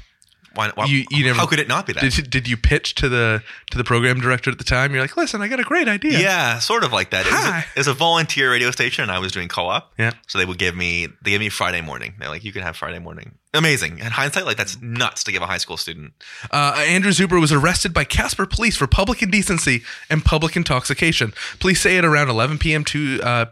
Why, 0.54 0.70
why, 0.74 0.84
You- 0.86 1.04
you 1.10 1.24
never- 1.24 1.38
how 1.38 1.46
could 1.46 1.58
it 1.58 1.68
not 1.68 1.86
be 1.86 1.92
that? 1.94 2.00
Did 2.00 2.16
you, 2.16 2.22
did 2.22 2.48
you 2.48 2.56
pitch 2.56 2.94
to 2.96 3.08
the 3.08 3.42
to 3.70 3.78
the 3.78 3.84
program 3.84 4.20
director 4.20 4.50
at 4.50 4.58
the 4.58 4.64
time? 4.64 4.92
You're 4.92 5.02
like, 5.02 5.16
listen, 5.16 5.42
I 5.42 5.48
got 5.48 5.60
a 5.60 5.64
great 5.64 5.88
idea. 5.88 6.18
yeah. 6.20 6.58
sort 6.58 6.84
of 6.84 6.92
like 6.92 7.10
that. 7.10 7.26
It 7.26 7.32
was, 7.32 7.44
a, 7.46 7.58
it 7.58 7.80
was 7.80 7.86
a 7.88 7.94
volunteer 7.94 8.50
radio 8.52 8.70
station, 8.70 9.02
and 9.02 9.10
I 9.10 9.18
was 9.18 9.32
doing 9.32 9.48
co-op. 9.48 9.92
Yeah. 9.98 10.12
So 10.26 10.38
they 10.38 10.44
would 10.44 10.58
give 10.58 10.76
me 10.76 11.08
they 11.22 11.30
gave 11.32 11.40
me 11.40 11.48
Friday 11.48 11.80
morning. 11.80 12.14
They're 12.18 12.28
like, 12.28 12.44
you 12.44 12.52
can 12.52 12.62
have 12.62 12.76
Friday 12.76 12.98
morning. 12.98 13.34
Amazing. 13.52 13.98
In 14.00 14.06
hindsight, 14.06 14.46
like 14.46 14.56
that's 14.56 14.80
nuts 14.82 15.22
to 15.24 15.32
give 15.32 15.40
a 15.42 15.46
high 15.46 15.58
school 15.58 15.76
student. 15.76 16.12
Uh, 16.50 16.74
Andrew 16.88 17.12
Zuber 17.12 17.40
was 17.40 17.52
arrested 17.52 17.92
by 17.94 18.02
Casper 18.04 18.46
police 18.46 18.76
for 18.76 18.86
public 18.88 19.22
indecency 19.22 19.82
and 20.10 20.24
public 20.24 20.56
intoxication. 20.56 21.32
Police 21.60 21.80
say 21.80 21.96
at 21.96 22.04
around 22.04 22.28
11 22.30 22.58
p.m. 22.58 22.84
to 22.86 23.20
uh, 23.22 23.44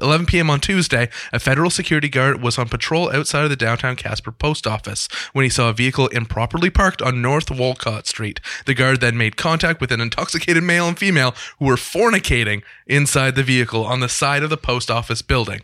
11 0.00 0.26
p.m. 0.26 0.50
on 0.50 0.60
Tuesday, 0.60 1.08
a 1.32 1.38
federal 1.38 1.70
security 1.70 2.08
guard 2.08 2.42
was 2.42 2.58
on 2.58 2.68
patrol 2.68 3.10
outside 3.10 3.44
of 3.44 3.50
the 3.50 3.56
downtown 3.56 3.96
Casper 3.96 4.30
post 4.30 4.66
office 4.66 5.08
when 5.32 5.44
he 5.44 5.48
saw 5.48 5.70
a 5.70 5.72
vehicle 5.72 6.08
improperly 6.08 6.70
parked 6.70 7.00
on 7.02 7.22
North 7.22 7.50
Wolcott 7.50 8.06
Street. 8.06 8.40
The 8.66 8.74
guard 8.74 9.00
then 9.00 9.16
made 9.16 9.36
contact 9.36 9.80
with 9.80 9.90
an 9.90 10.00
intoxicated 10.00 10.62
male 10.62 10.86
and 10.86 10.98
female 10.98 11.34
who 11.58 11.64
were 11.64 11.76
fornicating 11.76 12.62
inside 12.86 13.34
the 13.34 13.42
vehicle 13.42 13.84
on 13.84 14.00
the 14.00 14.08
side 14.08 14.42
of 14.42 14.50
the 14.50 14.56
post 14.56 14.90
office 14.90 15.22
building. 15.22 15.62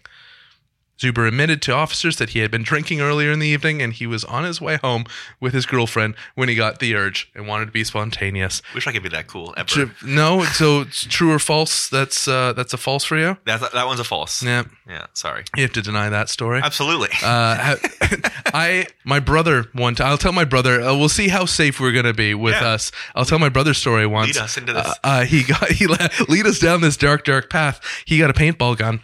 Zuber 0.98 1.26
admitted 1.26 1.60
to 1.62 1.72
officers 1.72 2.16
that 2.18 2.30
he 2.30 2.38
had 2.38 2.50
been 2.50 2.62
drinking 2.62 3.00
earlier 3.00 3.32
in 3.32 3.40
the 3.40 3.48
evening 3.48 3.82
and 3.82 3.92
he 3.92 4.06
was 4.06 4.24
on 4.24 4.44
his 4.44 4.60
way 4.60 4.76
home 4.76 5.04
with 5.40 5.52
his 5.52 5.66
girlfriend 5.66 6.14
when 6.36 6.48
he 6.48 6.54
got 6.54 6.78
the 6.78 6.94
urge 6.94 7.30
and 7.34 7.48
wanted 7.48 7.66
to 7.66 7.72
be 7.72 7.82
spontaneous. 7.84 8.62
Wish 8.74 8.86
I 8.86 8.92
could 8.92 9.02
be 9.02 9.08
that 9.08 9.26
cool. 9.26 9.52
Ever. 9.56 9.90
No, 10.06 10.44
so 10.44 10.82
it's 10.82 11.04
true 11.04 11.32
or 11.32 11.38
false? 11.40 11.88
That's 11.88 12.28
uh, 12.28 12.52
that's 12.52 12.72
a 12.72 12.76
false 12.76 13.04
for 13.04 13.18
you. 13.18 13.36
That's, 13.44 13.68
that 13.70 13.86
one's 13.86 13.98
a 14.00 14.04
false. 14.04 14.42
Yeah, 14.42 14.64
Yeah. 14.88 15.06
Sorry. 15.14 15.44
you 15.56 15.62
have 15.62 15.72
to 15.72 15.82
deny 15.82 16.08
that 16.10 16.28
story. 16.28 16.60
Absolutely. 16.62 17.08
Uh, 17.22 17.76
I 18.54 18.86
my 19.04 19.20
brother 19.20 19.64
one 19.72 19.94
time. 19.94 20.06
I'll 20.08 20.18
tell 20.18 20.32
my 20.32 20.44
brother. 20.44 20.80
Uh, 20.80 20.96
we'll 20.96 21.08
see 21.08 21.28
how 21.28 21.44
safe 21.44 21.80
we're 21.80 21.92
gonna 21.92 22.14
be 22.14 22.34
with 22.34 22.54
Yeah. 22.54 22.68
us. 22.68 22.92
I'll 23.14 23.24
tell 23.24 23.38
my 23.38 23.48
brother's 23.48 23.78
story 23.78 24.06
once. 24.06 24.36
Lead 24.36 24.42
us 24.44 24.56
into 24.56 24.72
this. 24.72 24.86
Uh, 24.86 24.94
uh, 25.02 25.24
he 25.24 25.42
got 25.42 25.70
he 25.72 25.86
le- 25.86 26.10
lead 26.28 26.46
us 26.46 26.58
down 26.60 26.80
this 26.80 26.96
dark, 26.96 27.24
dark 27.24 27.50
path. 27.50 27.80
He 28.04 28.18
got 28.18 28.30
a 28.30 28.34
paintball 28.34 28.76
gun. 28.78 29.00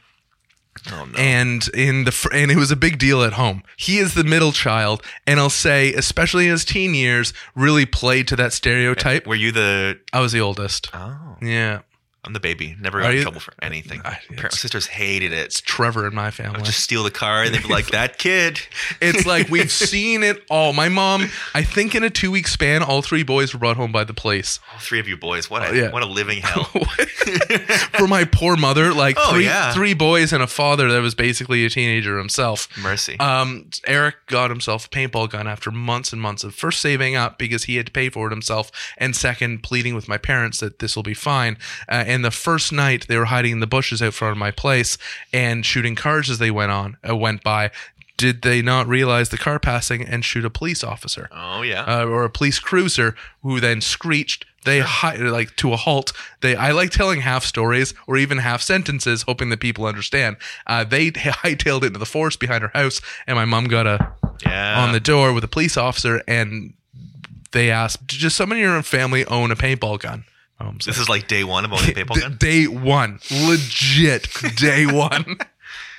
Oh 0.92 1.04
no. 1.04 1.18
and 1.18 1.68
in 1.74 2.04
the 2.04 2.12
fr- 2.12 2.32
and 2.32 2.50
it 2.50 2.56
was 2.56 2.70
a 2.70 2.76
big 2.76 2.98
deal 2.98 3.22
at 3.22 3.34
home. 3.34 3.62
He 3.76 3.98
is 3.98 4.14
the 4.14 4.24
middle 4.24 4.52
child, 4.52 5.02
and 5.26 5.38
I'll 5.40 5.50
say, 5.50 5.92
especially 5.94 6.46
in 6.46 6.50
his 6.52 6.64
teen 6.64 6.94
years, 6.94 7.32
really 7.54 7.86
played 7.86 8.28
to 8.28 8.36
that 8.36 8.52
stereotype. 8.52 9.26
Were 9.26 9.34
you 9.34 9.52
the? 9.52 9.98
I 10.12 10.20
was 10.20 10.32
the 10.32 10.40
oldest. 10.40 10.90
Oh, 10.94 11.36
Yeah, 11.42 11.80
I'm 12.22 12.34
the 12.34 12.40
baby. 12.40 12.76
Never 12.78 13.00
got 13.00 13.14
in 13.14 13.22
trouble 13.22 13.40
for 13.40 13.54
anything. 13.62 14.02
I- 14.04 14.18
My 14.30 14.48
sisters 14.50 14.86
hated 14.86 15.32
it. 15.32 15.38
it's 15.38 15.60
Trevor 15.60 16.06
in 16.06 16.14
my 16.14 16.30
family. 16.30 16.60
Just 16.62 16.80
steal 16.80 17.02
the 17.02 17.10
car 17.10 17.42
and 17.44 17.54
they'd 17.54 17.62
be 17.62 17.68
like, 17.68 17.86
"That 17.92 18.18
kid." 18.18 18.60
It's 19.00 19.24
like 19.24 19.48
we've 19.50 19.70
seen 19.72 20.22
it 20.22 20.44
all. 20.50 20.74
My 20.74 20.90
mom, 20.90 21.30
I 21.54 21.62
think, 21.62 21.94
in 21.94 22.02
a 22.04 22.10
two 22.10 22.30
week 22.30 22.46
span, 22.46 22.82
all 22.82 23.00
three 23.00 23.22
boys 23.22 23.54
were 23.54 23.58
brought 23.58 23.76
home 23.76 23.90
by 23.90 24.04
the 24.04 24.12
police. 24.12 24.60
All 24.72 24.78
three 24.80 25.00
of 25.00 25.08
you 25.08 25.16
boys. 25.16 25.48
What 25.48 25.62
a 25.70 25.74
yeah. 25.74 25.90
what 25.92 26.02
a 26.02 26.06
living 26.06 26.40
hell. 26.42 26.64
For 27.98 28.06
my 28.06 28.24
poor 28.24 28.56
mother, 28.56 28.92
like 28.92 29.16
Oh, 29.18 29.32
three 29.32 29.44
yeah. 29.44 29.72
three 29.72 29.94
boys 29.94 30.32
and 30.32 30.42
a 30.42 30.46
father 30.46 30.90
that 30.92 31.00
was 31.00 31.14
basically 31.14 31.64
a 31.64 31.70
teenager 31.70 32.18
himself. 32.18 32.68
Mercy. 32.78 33.18
Um, 33.18 33.70
Eric 33.86 34.16
got 34.26 34.50
himself 34.50 34.86
a 34.86 34.88
paintball 34.88 35.30
gun 35.30 35.46
after 35.46 35.70
months 35.70 36.12
and 36.12 36.20
months 36.20 36.44
of 36.44 36.54
first 36.54 36.80
saving 36.80 37.16
up 37.16 37.38
because 37.38 37.64
he 37.64 37.76
had 37.76 37.86
to 37.86 37.92
pay 37.92 38.08
for 38.10 38.26
it 38.26 38.30
himself, 38.30 38.70
and 38.98 39.14
second 39.16 39.62
pleading 39.62 39.94
with 39.94 40.08
my 40.08 40.18
parents 40.18 40.60
that 40.60 40.78
this 40.80 40.96
will 40.96 41.02
be 41.02 41.14
fine. 41.14 41.56
Uh, 41.88 42.04
and 42.10 42.24
the 42.24 42.30
first 42.30 42.72
night 42.72 43.06
they 43.08 43.16
were 43.16 43.26
hiding 43.34 43.52
in 43.52 43.60
the 43.60 43.66
bushes 43.76 44.00
out 44.02 44.14
front 44.14 44.32
of 44.32 44.38
my 44.38 44.50
place 44.50 44.98
and 45.32 45.64
shooting 45.64 45.94
cars 45.94 46.28
as 46.30 46.38
they 46.38 46.50
went 46.50 46.72
on 46.72 46.96
uh, 47.08 47.16
went 47.16 47.42
by. 47.42 47.70
did 48.16 48.42
they 48.42 48.60
not 48.62 48.86
realize 48.86 49.28
the 49.30 49.38
car 49.46 49.58
passing 49.58 50.02
and 50.12 50.24
shoot 50.24 50.44
a 50.44 50.50
police 50.50 50.82
officer 50.84 51.24
Oh 51.32 51.62
yeah. 51.62 51.84
uh, 51.84 52.04
or 52.04 52.24
a 52.24 52.30
police 52.30 52.58
cruiser 52.58 53.14
who 53.42 53.60
then 53.60 53.80
screeched? 53.80 54.44
They 54.66 54.80
hi- 54.80 55.16
like 55.16 55.56
to 55.56 55.72
a 55.72 55.76
halt. 55.76 56.12
They 56.42 56.54
I 56.54 56.72
like 56.72 56.90
telling 56.90 57.22
half 57.22 57.44
stories 57.46 57.94
or 58.06 58.18
even 58.18 58.36
half 58.38 58.60
sentences, 58.60 59.22
hoping 59.22 59.48
that 59.48 59.60
people 59.60 59.86
understand. 59.86 60.36
Uh, 60.66 60.84
they 60.84 61.10
hightailed 61.44 61.82
it 61.82 61.86
into 61.86 61.98
the 61.98 62.04
forest 62.16 62.38
behind 62.40 62.60
her 62.62 62.70
house, 62.74 63.00
and 63.26 63.36
my 63.36 63.46
mom 63.46 63.64
got 63.68 63.86
a 63.86 64.12
yeah. 64.44 64.82
on 64.84 64.92
the 64.92 65.00
door 65.00 65.32
with 65.32 65.44
a 65.44 65.48
police 65.56 65.78
officer, 65.78 66.22
and 66.28 66.74
they 67.52 67.70
asked, 67.70 68.06
"Does 68.20 68.34
someone 68.34 68.58
in 68.58 68.64
your 68.64 68.82
family 68.82 69.24
own 69.24 69.50
a 69.50 69.56
paintball 69.56 69.98
gun?" 69.98 70.24
Um, 70.60 70.78
so- 70.80 70.90
this 70.90 70.98
is 71.00 71.08
like 71.08 71.26
day 71.26 71.42
one 71.44 71.64
of 71.64 71.72
owning 71.72 71.90
a 71.90 71.92
paintball 71.94 72.20
gun. 72.20 72.36
Day 72.38 72.66
one, 72.66 73.18
legit 73.30 74.28
day 74.56 74.84
one. 74.92 75.38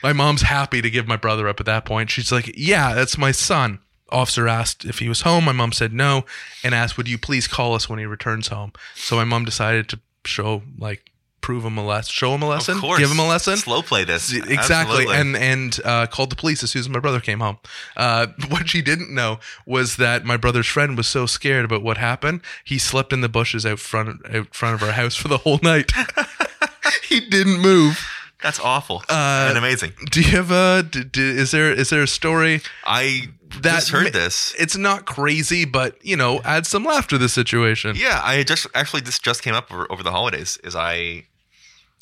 my 0.03 0.13
mom's 0.13 0.43
happy 0.43 0.81
to 0.81 0.89
give 0.89 1.07
my 1.07 1.17
brother 1.17 1.47
up 1.47 1.59
at 1.59 1.65
that 1.65 1.83
point. 1.85 2.09
She's 2.11 2.31
like, 2.31 2.53
"Yeah, 2.55 2.93
that's 2.93 3.17
my 3.17 3.31
son." 3.31 3.79
Officer 4.11 4.47
asked 4.47 4.83
if 4.83 4.99
he 4.99 5.07
was 5.07 5.21
home. 5.21 5.45
My 5.45 5.51
mom 5.53 5.71
said 5.71 5.93
no, 5.93 6.25
and 6.63 6.75
asked, 6.75 6.97
"Would 6.97 7.07
you 7.07 7.17
please 7.17 7.47
call 7.47 7.73
us 7.73 7.89
when 7.89 7.97
he 7.99 8.05
returns 8.05 8.49
home?" 8.49 8.73
So 8.95 9.15
my 9.15 9.23
mom 9.23 9.45
decided 9.45 9.87
to 9.89 9.99
show, 10.25 10.63
like, 10.77 11.10
prove 11.41 11.65
him 11.65 11.77
a 11.77 11.83
lesson, 11.85 12.11
show 12.11 12.33
him 12.35 12.41
a 12.43 12.47
lesson, 12.47 12.75
Of 12.75 12.81
course. 12.81 12.99
give 12.99 13.09
him 13.11 13.19
a 13.19 13.27
lesson. 13.27 13.57
Slow 13.57 13.81
play 13.81 14.03
this. 14.03 14.31
Exactly, 14.33 15.05
Absolutely. 15.07 15.15
and 15.15 15.35
and 15.37 15.79
uh, 15.83 16.07
called 16.07 16.29
the 16.29 16.35
police 16.35 16.63
as 16.63 16.71
soon 16.71 16.81
as 16.81 16.89
my 16.89 16.99
brother 16.99 17.19
came 17.19 17.39
home. 17.39 17.57
Uh, 17.97 18.27
what 18.49 18.69
she 18.69 18.81
didn't 18.81 19.13
know 19.13 19.39
was 19.65 19.97
that 19.97 20.23
my 20.25 20.37
brother's 20.37 20.67
friend 20.67 20.95
was 20.97 21.07
so 21.07 21.25
scared 21.25 21.65
about 21.65 21.81
what 21.83 21.97
happened, 21.97 22.41
he 22.63 22.77
slept 22.77 23.11
in 23.13 23.21
the 23.21 23.29
bushes 23.29 23.65
out 23.65 23.79
front 23.79 24.21
out 24.33 24.53
front 24.53 24.75
of 24.81 24.87
our 24.87 24.93
house 24.93 25.15
for 25.15 25.27
the 25.27 25.37
whole 25.39 25.59
night. 25.63 25.91
he 27.09 27.19
didn't 27.19 27.59
move. 27.61 28.05
that's 28.41 28.59
awful 28.59 29.03
Uh, 29.09 29.47
and 29.49 29.57
amazing. 29.57 29.93
Do 30.11 30.21
you 30.21 30.31
have 30.37 30.51
a? 30.51 30.83
d- 30.83 31.03
d- 31.03 31.21
is 31.21 31.51
there 31.51 31.71
is 31.71 31.89
there 31.89 32.01
a 32.03 32.07
story 32.07 32.61
I 32.85 33.29
that 33.61 33.75
just 33.79 33.89
heard 33.89 34.05
ma- 34.05 34.09
this. 34.11 34.55
It's 34.57 34.77
not 34.77 35.05
crazy, 35.05 35.65
but 35.65 36.03
you 36.05 36.15
know, 36.15 36.41
add 36.43 36.65
some 36.65 36.85
laughter 36.85 37.15
to 37.15 37.17
the 37.17 37.29
situation. 37.29 37.95
Yeah, 37.97 38.19
I 38.23 38.43
just 38.43 38.65
actually 38.73 39.01
this 39.01 39.19
just 39.19 39.43
came 39.43 39.53
up 39.53 39.71
over, 39.71 39.91
over 39.91 40.03
the 40.03 40.11
holidays. 40.11 40.57
Is 40.63 40.75
I 40.75 41.25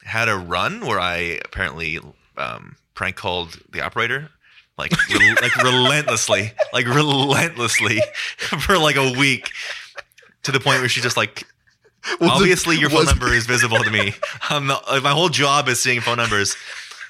had 0.04 0.30
a 0.30 0.36
run 0.38 0.86
where 0.86 1.00
I 1.00 1.40
apparently 1.46 2.00
um, 2.38 2.76
prank 2.96 3.16
called 3.16 3.60
the 3.72 3.82
operator, 3.82 4.30
like 4.78 4.92
like 5.42 5.56
relentlessly, 5.58 6.54
like 6.74 6.88
relentlessly 6.88 8.02
for 8.38 8.78
like 8.78 8.96
a 8.96 9.12
week, 9.18 9.52
to 10.44 10.52
the 10.52 10.60
point 10.60 10.80
where 10.80 10.90
she 10.90 11.02
just 11.02 11.18
like. 11.18 11.46
Was 12.22 12.30
it- 12.30 12.34
Obviously, 12.34 12.78
your 12.78 12.90
phone 12.90 13.06
number 13.06 13.34
is 13.34 13.46
visible 13.46 13.84
to 13.84 13.92
me. 13.92 14.14
Like, 14.50 15.04
my 15.04 15.12
whole 15.12 15.28
job 15.30 15.68
is 15.68 15.80
seeing 15.82 16.00
phone 16.00 16.16
numbers. 16.18 16.56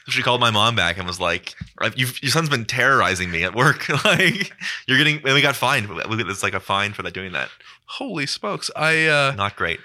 She 0.10 0.24
called 0.24 0.42
my 0.42 0.50
mom 0.50 0.76
back 0.76 0.98
and 0.98 1.06
was 1.06 1.20
like, 1.20 1.54
You've, 1.96 2.22
"Your 2.24 2.32
son's 2.32 2.50
been 2.50 2.66
terrorizing 2.66 3.30
me 3.30 3.44
at 3.44 3.54
work. 3.56 3.88
like, 4.04 4.52
you're 4.88 4.98
getting." 4.98 5.18
And 5.18 5.36
we 5.36 5.42
got 5.42 5.56
fined. 5.56 5.88
It's 5.92 6.42
like 6.42 6.56
a 6.56 6.60
fine 6.60 6.94
for 6.94 7.04
that 7.04 7.14
doing 7.14 7.32
that. 7.34 7.50
Holy 7.86 8.26
smokes! 8.26 8.72
I 8.76 9.06
uh, 9.06 9.34
Not 9.38 9.56
great. 9.56 9.80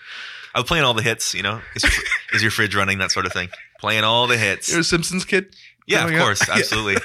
I 0.54 0.60
was 0.60 0.68
playing 0.68 0.84
all 0.84 0.94
the 0.94 1.02
hits, 1.02 1.34
you 1.34 1.42
know. 1.42 1.60
Is, 1.74 1.84
is 2.32 2.42
your 2.42 2.50
fridge 2.50 2.74
running? 2.76 2.98
That 2.98 3.10
sort 3.10 3.26
of 3.26 3.32
thing. 3.32 3.48
Playing 3.80 4.04
all 4.04 4.26
the 4.26 4.36
hits. 4.38 4.70
you're 4.70 4.80
a 4.80 4.84
Simpsons 4.84 5.24
kid. 5.24 5.54
Yeah, 5.86 6.04
of 6.04 6.08
growing 6.08 6.20
up? 6.20 6.26
course, 6.26 6.48
absolutely. 6.48 6.96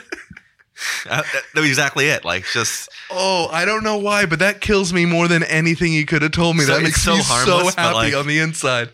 Uh, 1.09 1.21
that, 1.21 1.43
that 1.53 1.59
was 1.61 1.69
exactly 1.69 2.07
it. 2.07 2.23
Like 2.23 2.45
just 2.53 2.89
Oh, 3.11 3.49
I 3.51 3.65
don't 3.65 3.83
know 3.83 3.97
why, 3.97 4.25
but 4.25 4.39
that 4.39 4.61
kills 4.61 4.93
me 4.93 5.05
more 5.05 5.27
than 5.27 5.43
anything 5.43 5.91
you 5.91 6.05
could 6.05 6.21
have 6.21 6.31
told 6.31 6.55
me. 6.55 6.63
So- 6.63 6.75
that 6.75 6.83
makes 6.83 7.01
so 7.01 7.15
me 7.15 7.21
harmless, 7.23 7.73
so 7.73 7.81
happy 7.81 7.93
like- 7.95 8.13
on 8.15 8.27
the 8.27 8.39
inside. 8.39 8.89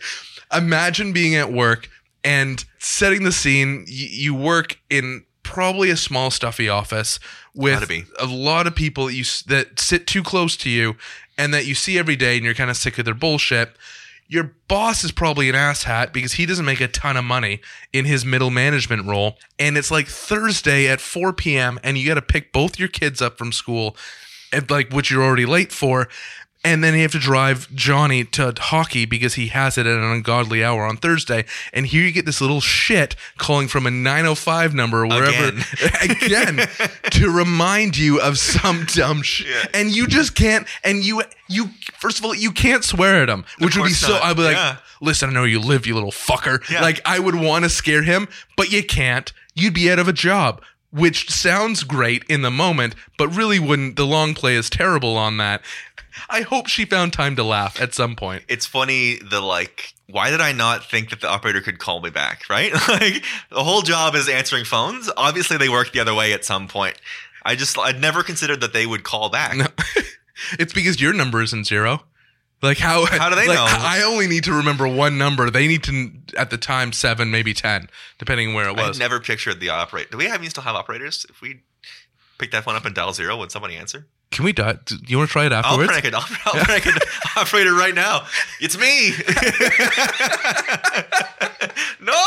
Imagine 0.54 1.12
being 1.12 1.36
at 1.36 1.52
work 1.52 1.90
and 2.24 2.64
setting 2.80 3.24
the 3.24 3.32
scene. 3.32 3.80
Y- 3.88 4.08
you 4.10 4.34
work 4.34 4.78
in 4.90 5.26
probably 5.44 5.90
a 5.92 5.98
small, 5.98 6.32
stuffy 6.32 6.70
office 6.70 7.20
with 7.54 7.90
a 8.20 8.26
lot 8.26 8.66
of 8.68 8.76
people 8.76 9.06
that 9.08 9.14
you 9.14 9.24
that 9.48 9.80
sit 9.80 10.08
too 10.08 10.24
close 10.24 10.56
to 10.58 10.70
you 10.70 10.96
and 11.38 11.54
that 11.54 11.66
you 11.66 11.76
see 11.76 12.00
every 12.00 12.16
day, 12.16 12.36
and 12.38 12.46
you're 12.46 12.54
kind 12.56 12.70
of 12.70 12.78
sick 12.78 12.98
of 12.98 13.06
their 13.06 13.14
bullshit. 13.14 13.76
Your 14.28 14.56
boss 14.68 15.04
is 15.04 15.12
probably 15.12 15.50
an 15.50 15.56
asshat 15.56 16.12
because 16.12 16.34
he 16.34 16.46
doesn't 16.46 16.66
make 16.66 16.82
a 16.82 16.88
ton 16.88 17.16
of 17.16 17.24
money 17.24 17.62
in 17.94 18.06
his 18.06 18.26
middle 18.26 18.50
management 18.50 19.06
role. 19.06 19.38
And 19.60 19.78
it's 19.78 19.92
like 19.92 20.08
Thursday 20.08 20.88
at 20.88 21.00
4 21.00 21.34
p.m. 21.34 21.80
and 21.84 21.98
you 21.98 22.08
got 22.08 22.16
to 22.16 22.22
pick 22.22 22.52
both 22.52 22.80
your 22.80 22.88
kids 22.88 23.22
up 23.22 23.38
from 23.38 23.52
school, 23.52 23.96
and 24.52 24.70
like 24.70 24.92
which 24.92 25.12
you're 25.12 25.24
already 25.24 25.46
late 25.46 25.72
for. 25.72 26.08
And 26.66 26.84
then 26.84 26.94
you 26.96 27.02
have 27.04 27.12
to 27.14 27.20
drive 27.20 27.74
Johnny 27.76 28.24
to 28.26 28.54
hockey 28.58 29.06
because 29.06 29.36
he 29.36 29.48
has 29.48 29.78
it 29.78 29.86
at 29.86 29.98
an 29.98 30.04
ungodly 30.04 30.64
hour 30.64 30.84
on 30.86 30.98
Thursday. 30.98 31.46
And 31.72 31.86
here 31.86 32.04
you 32.04 32.12
get 32.12 32.26
this 32.26 32.42
little 32.42 32.60
shit 32.62 33.16
calling 33.38 33.68
from 33.68 33.86
a 33.86 33.92
905 33.92 34.74
number 34.74 35.04
or 35.04 35.08
wherever 35.08 35.50
Again. 35.50 35.64
again 36.58 36.68
to 37.12 37.30
remind 37.30 37.98
you 37.98 38.20
of 38.20 38.38
some 38.40 38.86
dumb 38.86 39.22
shit. 39.22 39.48
Yeah. 39.48 39.66
And 39.80 39.96
you 39.96 40.08
just 40.08 40.36
can't. 40.36 40.68
And 40.84 41.06
you, 41.06 41.22
you, 41.48 41.70
first 42.00 42.20
of 42.20 42.26
all, 42.26 42.34
you 42.36 42.52
can't 42.52 42.84
swear 42.84 43.22
at 43.24 43.30
him, 43.30 43.46
which 43.60 43.78
would 43.78 43.86
be 43.86 43.92
so. 43.92 44.10
not. 44.14 44.24
I'd 44.24 44.36
be 44.36 44.44
like, 44.44 44.56
Yeah. 44.56 44.78
listen, 45.02 45.30
I 45.30 45.34
know 45.34 45.44
you 45.44 45.60
live, 45.60 45.86
you 45.86 45.94
little 45.94 46.12
fucker. 46.12 46.68
Yeah. 46.70 46.82
Like, 46.82 47.00
I 47.06 47.20
would 47.20 47.36
want 47.36 47.64
to 47.64 47.70
scare 47.70 48.02
him, 48.04 48.28
but 48.58 48.72
you 48.72 48.84
can't. 48.84 49.32
You'd 49.54 49.74
be 49.76 49.92
out 49.92 50.00
of 50.00 50.08
a 50.08 50.14
job. 50.14 50.62
Which 50.92 51.30
sounds 51.30 51.84
great 51.84 52.24
in 52.30 52.42
the 52.42 52.50
moment, 52.52 52.96
but 53.18 53.28
really 53.28 53.60
wouldn't. 53.60 53.98
The 53.98 54.06
long 54.06 54.34
play 54.34 54.56
is 54.56 54.70
terrible 54.70 55.18
on 55.18 55.36
that. 55.38 55.62
I 56.30 56.42
hope 56.42 56.68
she 56.68 56.86
found 56.86 57.14
time 57.14 57.36
to 57.36 57.44
laugh 57.44 57.80
at 57.82 57.94
some 57.94 58.16
point. 58.16 58.44
it's 58.48 58.66
funny 58.66 59.18
the 59.18 59.42
like 59.42 59.94
why 60.08 60.30
did 60.30 60.42
I 60.42 60.52
not 60.52 60.84
think 60.86 61.10
that 61.10 61.22
the 61.22 61.28
operator 61.28 61.62
could 61.62 61.80
call 61.80 62.00
me 62.02 62.10
back, 62.10 62.50
right? 62.50 62.72
like 62.88 63.24
the 63.50 63.64
whole 63.64 63.82
job 63.82 64.16
is 64.16 64.30
answering 64.30 64.66
phones. 64.66 65.10
Obviously 65.18 65.58
they 65.58 65.70
work 65.70 65.92
the 65.92 66.00
other 66.00 66.14
way 66.14 66.34
at 66.34 66.46
some 66.46 66.68
point. 66.68 67.00
I 67.44 67.56
just 67.56 67.78
I'd 67.78 68.00
never 68.00 68.24
considered 68.24 68.62
that 68.62 68.74
they 68.74 68.86
would 68.86 69.04
call 69.04 69.30
back. 69.30 69.56
No. 69.56 69.68
it's 70.60 70.74
because 70.74 71.02
your 71.02 71.14
number 71.14 71.42
isn't 71.42 71.66
zero. 71.66 72.04
Like 72.62 72.78
how? 72.78 73.06
How 73.06 73.30
do 73.30 73.36
they 73.36 73.48
like, 73.48 73.58
know? 73.58 73.66
I 73.68 74.04
only 74.04 74.28
need 74.28 74.46
to 74.46 74.54
remember 74.54 74.88
one 74.88 75.18
number. 75.18 75.50
They 75.50 75.68
need 75.68 75.84
to 75.84 76.12
at 76.38 76.50
the 76.50 76.58
time 76.58 76.94
seven, 76.94 77.30
maybe 77.30 77.54
ten, 77.54 77.90
depending 78.18 78.54
where 78.54 78.70
it 78.70 78.80
I 78.80 78.88
was. 78.88 78.98
never 78.98 79.20
pictured 79.20 79.60
the 79.60 79.70
operator. 79.70 80.10
Do 80.12 80.18
we 80.18 80.26
have 80.26 80.42
even 80.42 80.50
still 80.50 80.64
have 80.64 80.76
operators? 80.76 81.26
If 81.30 81.42
we 81.42 81.62
pick 82.38 82.52
that 82.52 82.64
phone 82.64 82.76
up 82.76 82.86
and 82.86 82.96
dial 82.96 83.14
zero, 83.14 83.38
would 83.38 83.52
somebody 83.52 83.76
answer? 83.76 84.08
Can 84.32 84.46
we? 84.46 84.52
Do 84.52 84.74
do 84.86 84.98
you 85.08 85.18
want 85.18 85.30
to 85.30 85.32
try 85.32 85.46
it 85.46 85.52
afterwards? 85.52 85.90
I'll 85.90 86.02
prank 86.02 86.06
it. 86.06 86.14
I'll, 86.14 86.26
I'll 86.46 86.66
prank 86.66 86.86
an 86.86 86.94
operator 87.38 87.74
right 87.74 87.96
now. 87.96 88.28
It's 88.60 88.78
me. 88.78 89.14
no. 92.02 92.22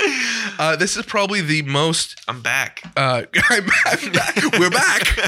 Uh, 0.60 0.76
this 0.76 0.96
is 0.96 1.04
probably 1.04 1.40
the 1.40 1.62
most. 1.62 2.20
I'm 2.28 2.40
back. 2.40 2.82
Uh, 2.96 3.22
I'm, 3.50 3.66
I'm 3.86 4.12
back. 4.12 4.36
We're 4.58 4.70
back. 4.70 5.16
no, 5.18 5.24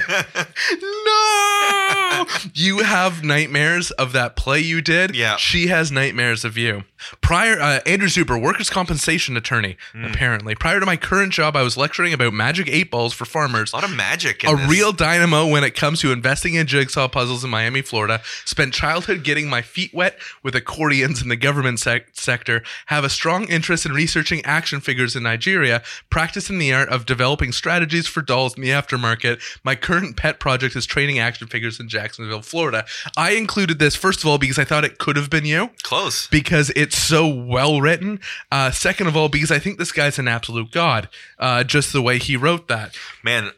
you 2.55 2.79
have 2.79 3.23
nightmares 3.25 3.91
of 3.93 4.13
that 4.13 4.37
play 4.37 4.61
you 4.61 4.81
did. 4.81 5.15
Yeah. 5.15 5.37
she 5.37 5.69
has 5.69 5.91
nightmares 5.93 6.45
of 6.45 6.57
you. 6.57 6.85
Prior, 7.23 7.59
uh, 7.59 7.81
Andrew 7.87 8.09
Zuber, 8.09 8.41
workers' 8.41 8.69
compensation 8.69 9.37
attorney. 9.37 9.77
Hmm. 9.93 10.05
Apparently, 10.05 10.55
prior 10.55 10.81
to 10.81 10.87
my 10.87 10.97
current 10.97 11.33
job, 11.33 11.57
I 11.57 11.63
was 11.63 11.77
lecturing 11.77 12.13
about 12.13 12.35
magic 12.35 12.69
eight 12.69 12.91
balls 12.91 13.15
for 13.15 13.25
farmers. 13.25 13.73
A 13.73 13.77
lot 13.77 13.85
of 13.85 13.95
magic. 13.97 14.45
In 14.45 14.51
a 14.51 14.57
this. 14.57 14.69
real 14.69 14.93
dynamo 14.93 15.47
when 15.47 15.65
it 15.65 15.75
comes 15.75 16.01
to 16.01 16.13
investing 16.13 16.55
in 16.55 16.67
jigsaw 16.67 17.09
puzzles 17.09 17.43
in 17.43 17.51
Miami, 17.51 17.81
Florida. 17.81 18.21
Spent 18.45 18.75
childhood 18.75 19.25
getting 19.25 19.49
my 19.49 19.63
feet 19.63 19.95
wet 19.95 20.19
with 20.43 20.55
accordions 20.55 21.23
in 21.23 21.29
the 21.29 21.37
government 21.37 21.81
sec- 21.81 22.09
sector. 22.13 22.63
Have 22.87 23.05
a 23.05 23.09
strong 23.09 23.45
interest 23.49 23.87
in 23.87 23.93
researching 23.93 24.45
action 24.45 24.81
figures 24.81 25.17
in 25.17 25.23
Nigeria. 25.23 25.83
Practicing 26.11 26.59
the 26.59 26.73
art 26.75 26.91
of 26.91 27.07
developing 27.07 27.53
strategies 27.53 28.07
for 28.07 28.21
dolls 28.21 28.55
in 28.57 28.63
the 28.63 28.69
aftermarket. 28.71 29.41
My 29.65 29.75
current 29.75 30.17
pet 30.17 30.39
project 30.39 30.77
is 30.77 30.85
training 30.85 31.19
action 31.19 31.47
figures 31.49 31.81
in 31.81 31.89
Jacksonville, 32.11 32.43
Florida. 32.43 32.85
I 33.17 33.33
included 33.33 33.79
this 33.79 33.95
first 33.95 34.21
of 34.21 34.27
all 34.27 34.37
because 34.37 34.59
I 34.59 34.65
thought 34.65 34.85
it 34.85 34.99
could 34.99 35.17
have 35.17 35.31
been 35.31 35.45
you 35.45 35.71
close. 35.85 36.27
because 36.27 36.71
it's 36.75 36.99
so 36.99 37.29
well 37.29 37.81
written. 37.81 38.19
Uh, 38.51 38.73
second 38.73 39.07
of 39.07 39.17
all, 39.17 39.29
because 39.29 39.53
I 39.53 39.61
think 39.61 39.79
this 39.79 39.93
guy's 39.93 40.19
an 40.19 40.27
absolute 40.27 40.73
god. 40.73 41.09
Uh, 41.39 41.63
just 41.63 41.93
the 41.93 42.03
way 42.03 42.19
he 42.19 42.37
wrote 42.37 42.67
that. 42.67 42.97
Man, 43.23 43.53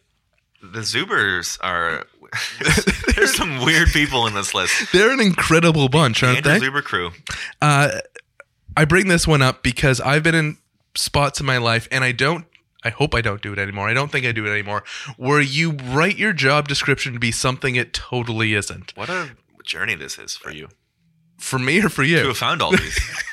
the 0.62 0.80
Zubers 0.80 1.58
are. 1.62 2.06
there's 3.14 3.34
some 3.34 3.62
weird 3.64 3.88
people 3.88 4.26
in 4.26 4.34
this 4.34 4.54
list. 4.54 4.92
They're 4.92 5.12
an 5.12 5.20
incredible 5.20 5.88
bunch, 5.88 6.22
aren't 6.22 6.46
Andrew 6.46 6.70
they? 6.70 6.80
Zuber 6.80 6.84
crew. 6.84 7.10
Uh, 7.60 8.00
I 8.76 8.84
bring 8.84 9.08
this 9.08 9.26
one 9.26 9.42
up 9.42 9.62
because 9.62 10.00
I've 10.00 10.22
been 10.22 10.34
in 10.34 10.56
spots 10.94 11.40
in 11.40 11.46
my 11.46 11.58
life, 11.58 11.88
and 11.90 12.04
I 12.04 12.12
don't. 12.12 12.46
I 12.84 12.90
hope 12.90 13.14
I 13.14 13.20
don't 13.20 13.40
do 13.42 13.52
it 13.52 13.58
anymore. 13.58 13.88
I 13.88 13.94
don't 13.94 14.10
think 14.10 14.26
I 14.26 14.32
do 14.32 14.46
it 14.46 14.50
anymore. 14.50 14.82
Where 15.16 15.40
you 15.40 15.72
write 15.72 16.18
your 16.18 16.32
job 16.32 16.66
description 16.68 17.12
to 17.12 17.18
be 17.18 17.30
something 17.32 17.76
it 17.76 17.92
totally 17.92 18.54
isn't. 18.54 18.96
What 18.96 19.08
a 19.08 19.30
journey 19.64 19.94
this 19.94 20.18
is 20.18 20.34
for 20.36 20.50
you 20.50 20.68
For 21.38 21.58
me 21.58 21.80
or 21.80 21.88
for 21.88 22.02
you? 22.02 22.20
to 22.22 22.28
have 22.28 22.38
found 22.38 22.60
all 22.62 22.72
these. 22.72 22.98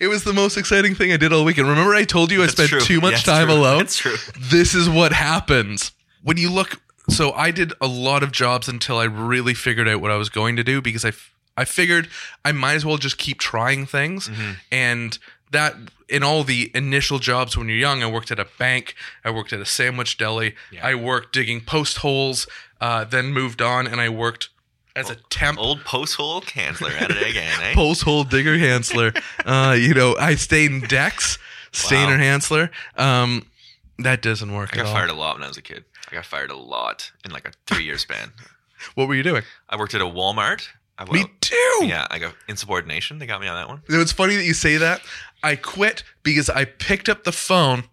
It 0.00 0.08
was 0.08 0.24
the 0.24 0.32
most 0.32 0.56
exciting 0.56 0.94
thing 0.94 1.12
I 1.12 1.16
did 1.16 1.32
all 1.32 1.44
weekend. 1.44 1.68
Remember, 1.68 1.94
I 1.94 2.04
told 2.04 2.30
you 2.30 2.38
I 2.42 2.46
That's 2.46 2.52
spent 2.54 2.68
true. 2.70 2.80
too 2.80 3.00
much 3.00 3.24
time 3.24 3.46
true. 3.48 3.56
alone? 3.56 3.78
That's 3.78 3.96
true. 3.96 4.16
this 4.38 4.74
is 4.74 4.88
what 4.88 5.12
happens 5.12 5.92
when 6.22 6.36
you 6.36 6.50
look 6.50 6.80
so 7.08 7.32
i 7.32 7.50
did 7.50 7.72
a 7.80 7.86
lot 7.88 8.22
of 8.22 8.30
jobs 8.30 8.68
until 8.68 8.96
i 8.96 9.04
really 9.04 9.54
figured 9.54 9.88
out 9.88 10.00
what 10.00 10.12
i 10.12 10.16
was 10.16 10.28
going 10.28 10.54
to 10.54 10.62
do 10.62 10.80
because 10.80 11.04
I, 11.04 11.10
I 11.56 11.64
figured 11.64 12.08
i 12.44 12.52
might 12.52 12.74
as 12.74 12.84
well 12.86 12.96
just 12.96 13.18
keep 13.18 13.40
trying 13.40 13.86
things 13.86 14.28
Mm-hmm. 14.28 14.52
and 14.70 15.18
that 15.52 15.74
in 16.08 16.22
all 16.22 16.44
the 16.44 16.70
initial 16.74 17.18
jobs 17.18 17.56
when 17.56 17.68
you're 17.68 17.78
young, 17.78 18.02
I 18.02 18.06
worked 18.10 18.30
at 18.30 18.38
a 18.40 18.46
bank, 18.58 18.94
I 19.24 19.30
worked 19.30 19.52
at 19.52 19.60
a 19.60 19.64
sandwich 19.66 20.18
deli, 20.18 20.54
Yeah. 20.70 20.86
I 20.86 20.94
worked 20.94 21.32
digging 21.32 21.60
post 21.62 21.98
holes, 21.98 22.46
uh, 22.80 23.04
then 23.04 23.32
moved 23.32 23.62
on 23.62 23.86
and 23.86 24.00
I 24.00 24.08
worked 24.08 24.48
as 24.94 25.08
a 25.08 25.14
temp 25.30 25.58
Old 25.58 25.84
post 25.84 26.16
hole 26.16 26.42
Kansler 26.42 26.90
at 27.00 27.10
it 27.10 27.22
again, 27.30 27.58
eh? 27.62 27.74
post 27.74 28.02
hole 28.02 28.24
digger 28.24 28.58
Hansler. 28.58 29.16
uh, 29.46 29.72
you 29.74 29.94
know, 29.94 30.16
I 30.18 30.34
stained 30.34 30.88
decks, 30.88 31.38
Stainer 31.72 32.18
Hansler. 32.18 32.68
Um, 32.98 33.46
that 33.98 34.20
doesn't 34.20 34.52
work 34.52 34.70
I 34.76 34.80
at 34.80 34.84
got 34.84 34.86
all. 34.88 34.94
fired 34.94 35.10
a 35.10 35.14
lot 35.14 35.36
when 35.36 35.44
I 35.44 35.48
was 35.48 35.56
a 35.56 35.62
kid. 35.62 35.84
I 36.10 36.14
got 36.16 36.26
fired 36.26 36.50
a 36.50 36.56
lot 36.56 37.10
in 37.24 37.30
like 37.30 37.46
a 37.48 37.52
three 37.66 37.84
year 37.84 37.96
span. 37.98 38.32
What 38.96 39.06
were 39.06 39.14
you 39.14 39.22
doing? 39.22 39.44
I 39.68 39.76
worked 39.76 39.94
at 39.94 40.00
a 40.00 40.04
Walmart. 40.06 40.66
I, 41.10 41.12
Me 41.12 41.24
too. 41.40 41.80
Yeah, 41.82 42.06
I 42.10 42.18
got 42.18 42.34
insubordination. 42.48 43.18
They 43.18 43.26
got 43.26 43.40
me 43.40 43.48
on 43.48 43.56
that 43.56 43.68
one. 43.68 43.82
It's 43.88 44.12
funny 44.12 44.36
that 44.36 44.44
you 44.44 44.54
say 44.54 44.76
that. 44.76 45.00
I 45.42 45.56
quit 45.56 46.04
because 46.22 46.48
I 46.48 46.64
picked 46.64 47.08
up 47.08 47.24
the 47.24 47.32
phone 47.32 47.84